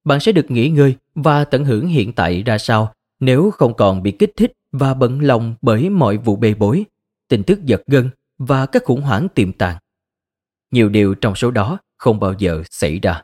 bạn 0.09 0.19
sẽ 0.19 0.31
được 0.31 0.51
nghỉ 0.51 0.69
ngơi 0.69 0.95
và 1.15 1.45
tận 1.45 1.65
hưởng 1.65 1.87
hiện 1.87 2.13
tại 2.13 2.43
ra 2.43 2.57
sao 2.57 2.93
nếu 3.19 3.51
không 3.51 3.73
còn 3.73 4.03
bị 4.03 4.11
kích 4.11 4.31
thích 4.35 4.53
và 4.71 4.93
bận 4.93 5.19
lòng 5.19 5.55
bởi 5.61 5.89
mọi 5.89 6.17
vụ 6.17 6.35
bê 6.35 6.53
bối, 6.53 6.85
tin 7.27 7.43
tức 7.43 7.63
giật 7.63 7.81
gân 7.87 8.09
và 8.37 8.65
các 8.65 8.83
khủng 8.85 9.01
hoảng 9.01 9.27
tiềm 9.35 9.53
tàng. 9.53 9.77
Nhiều 10.71 10.89
điều 10.89 11.15
trong 11.15 11.35
số 11.35 11.51
đó 11.51 11.77
không 11.97 12.19
bao 12.19 12.33
giờ 12.37 12.63
xảy 12.69 12.99
ra. 12.99 13.23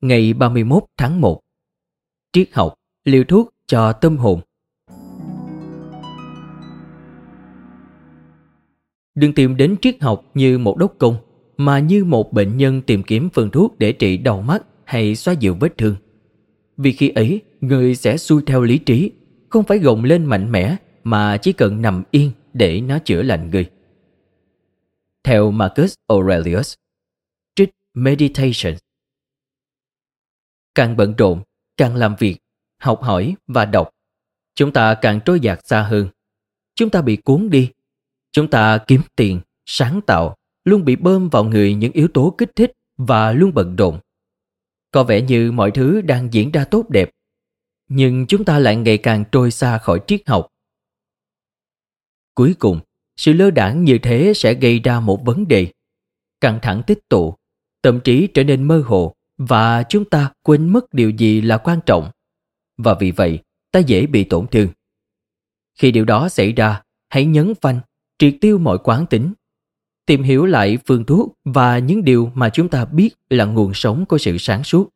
Ngày 0.00 0.32
31 0.32 0.84
tháng 0.96 1.20
1 1.20 1.40
Triết 2.32 2.48
học, 2.52 2.74
liều 3.04 3.24
thuốc 3.24 3.54
cho 3.66 3.92
tâm 3.92 4.16
hồn 4.16 4.40
Đừng 9.14 9.34
tìm 9.34 9.56
đến 9.56 9.76
triết 9.82 10.02
học 10.02 10.24
như 10.34 10.58
một 10.58 10.76
đốc 10.76 10.94
công 10.98 11.31
mà 11.64 11.78
như 11.78 12.04
một 12.04 12.32
bệnh 12.32 12.56
nhân 12.56 12.82
tìm 12.82 13.02
kiếm 13.02 13.28
phương 13.34 13.50
thuốc 13.50 13.78
để 13.78 13.92
trị 13.92 14.16
đau 14.16 14.42
mắt 14.42 14.62
hay 14.84 15.16
xoa 15.16 15.34
dịu 15.34 15.56
vết 15.60 15.78
thương. 15.78 15.96
Vì 16.76 16.92
khi 16.92 17.08
ấy, 17.08 17.40
người 17.60 17.94
sẽ 17.94 18.16
xuôi 18.16 18.42
theo 18.46 18.62
lý 18.62 18.78
trí, 18.78 19.10
không 19.48 19.64
phải 19.64 19.78
gồng 19.78 20.04
lên 20.04 20.24
mạnh 20.24 20.52
mẽ 20.52 20.76
mà 21.04 21.36
chỉ 21.36 21.52
cần 21.52 21.82
nằm 21.82 22.02
yên 22.10 22.32
để 22.52 22.80
nó 22.80 22.98
chữa 22.98 23.22
lành 23.22 23.50
người. 23.50 23.70
Theo 25.24 25.50
Marcus 25.50 25.94
Aurelius, 26.06 26.74
trích 27.54 27.70
Meditation 27.94 28.74
Càng 30.74 30.96
bận 30.96 31.14
rộn, 31.18 31.42
càng 31.76 31.96
làm 31.96 32.16
việc, 32.18 32.36
học 32.78 33.02
hỏi 33.02 33.34
và 33.46 33.64
đọc, 33.64 33.90
chúng 34.54 34.72
ta 34.72 34.94
càng 34.94 35.20
trôi 35.24 35.40
dạt 35.40 35.60
xa 35.64 35.82
hơn. 35.82 36.08
Chúng 36.74 36.90
ta 36.90 37.02
bị 37.02 37.16
cuốn 37.16 37.50
đi. 37.50 37.70
Chúng 38.32 38.50
ta 38.50 38.78
kiếm 38.86 39.00
tiền, 39.16 39.40
sáng 39.66 40.00
tạo, 40.06 40.36
luôn 40.64 40.84
bị 40.84 40.96
bơm 40.96 41.28
vào 41.28 41.44
người 41.44 41.74
những 41.74 41.92
yếu 41.92 42.08
tố 42.14 42.34
kích 42.38 42.50
thích 42.56 42.72
và 42.96 43.32
luôn 43.32 43.54
bận 43.54 43.76
rộn. 43.76 43.98
Có 44.90 45.04
vẻ 45.04 45.22
như 45.22 45.52
mọi 45.52 45.70
thứ 45.70 46.00
đang 46.00 46.32
diễn 46.32 46.50
ra 46.50 46.64
tốt 46.64 46.88
đẹp, 46.88 47.10
nhưng 47.88 48.26
chúng 48.26 48.44
ta 48.44 48.58
lại 48.58 48.76
ngày 48.76 48.98
càng 48.98 49.24
trôi 49.32 49.50
xa 49.50 49.78
khỏi 49.78 50.00
triết 50.06 50.22
học. 50.26 50.48
Cuối 52.34 52.54
cùng, 52.58 52.80
sự 53.16 53.32
lơ 53.32 53.50
đãng 53.50 53.84
như 53.84 53.98
thế 54.02 54.32
sẽ 54.36 54.54
gây 54.54 54.78
ra 54.78 55.00
một 55.00 55.24
vấn 55.24 55.48
đề. 55.48 55.72
Căng 56.40 56.58
thẳng 56.62 56.82
tích 56.86 56.98
tụ, 57.08 57.34
tâm 57.82 58.00
trí 58.04 58.28
trở 58.34 58.44
nên 58.44 58.62
mơ 58.62 58.82
hồ 58.86 59.14
và 59.38 59.82
chúng 59.88 60.04
ta 60.04 60.32
quên 60.42 60.68
mất 60.68 60.94
điều 60.94 61.10
gì 61.10 61.40
là 61.40 61.58
quan 61.58 61.80
trọng. 61.86 62.10
Và 62.76 62.94
vì 63.00 63.10
vậy, 63.10 63.38
ta 63.70 63.80
dễ 63.80 64.06
bị 64.06 64.24
tổn 64.24 64.46
thương. 64.46 64.68
Khi 65.78 65.92
điều 65.92 66.04
đó 66.04 66.28
xảy 66.28 66.52
ra, 66.52 66.82
hãy 67.08 67.24
nhấn 67.24 67.52
phanh, 67.60 67.80
triệt 68.18 68.36
tiêu 68.40 68.58
mọi 68.58 68.78
quán 68.84 69.06
tính 69.06 69.32
tìm 70.06 70.22
hiểu 70.22 70.46
lại 70.46 70.78
phương 70.86 71.04
thuốc 71.04 71.32
và 71.44 71.78
những 71.78 72.04
điều 72.04 72.30
mà 72.34 72.48
chúng 72.48 72.68
ta 72.68 72.84
biết 72.84 73.10
là 73.30 73.44
nguồn 73.44 73.74
sống 73.74 74.06
của 74.06 74.18
sự 74.18 74.38
sáng 74.38 74.64
suốt, 74.64 74.88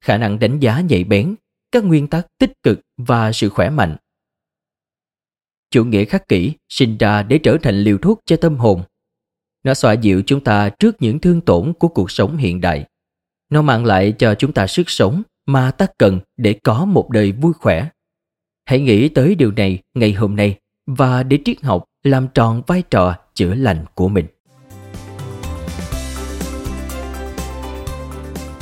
khả 0.00 0.18
năng 0.18 0.38
đánh 0.38 0.58
giá 0.58 0.80
nhạy 0.80 1.04
bén, 1.04 1.34
các 1.72 1.84
nguyên 1.84 2.06
tắc 2.06 2.26
tích 2.38 2.62
cực 2.62 2.80
và 2.96 3.32
sự 3.32 3.48
khỏe 3.48 3.70
mạnh. 3.70 3.96
Chủ 5.70 5.84
nghĩa 5.84 6.04
khắc 6.04 6.28
kỷ 6.28 6.52
sinh 6.68 6.98
ra 6.98 7.22
để 7.22 7.38
trở 7.38 7.56
thành 7.62 7.74
liều 7.74 7.98
thuốc 7.98 8.20
cho 8.24 8.36
tâm 8.36 8.56
hồn. 8.56 8.82
Nó 9.64 9.74
xoa 9.74 9.92
dịu 9.92 10.22
chúng 10.26 10.44
ta 10.44 10.68
trước 10.68 11.02
những 11.02 11.18
thương 11.18 11.40
tổn 11.40 11.72
của 11.72 11.88
cuộc 11.88 12.10
sống 12.10 12.36
hiện 12.36 12.60
đại. 12.60 12.84
Nó 13.50 13.62
mang 13.62 13.84
lại 13.84 14.14
cho 14.18 14.34
chúng 14.34 14.52
ta 14.52 14.66
sức 14.66 14.90
sống 14.90 15.22
mà 15.46 15.70
ta 15.70 15.86
cần 15.98 16.20
để 16.36 16.52
có 16.64 16.84
một 16.84 17.10
đời 17.10 17.32
vui 17.32 17.52
khỏe. 17.52 17.88
Hãy 18.64 18.80
nghĩ 18.80 19.08
tới 19.08 19.34
điều 19.34 19.52
này 19.52 19.82
ngày 19.94 20.12
hôm 20.12 20.36
nay 20.36 20.58
và 20.86 21.22
để 21.22 21.38
triết 21.44 21.62
học 21.62 21.84
làm 22.02 22.28
tròn 22.34 22.62
vai 22.66 22.82
trò 22.90 23.16
chữa 23.34 23.54
lành 23.54 23.84
của 23.94 24.08
mình. 24.08 24.26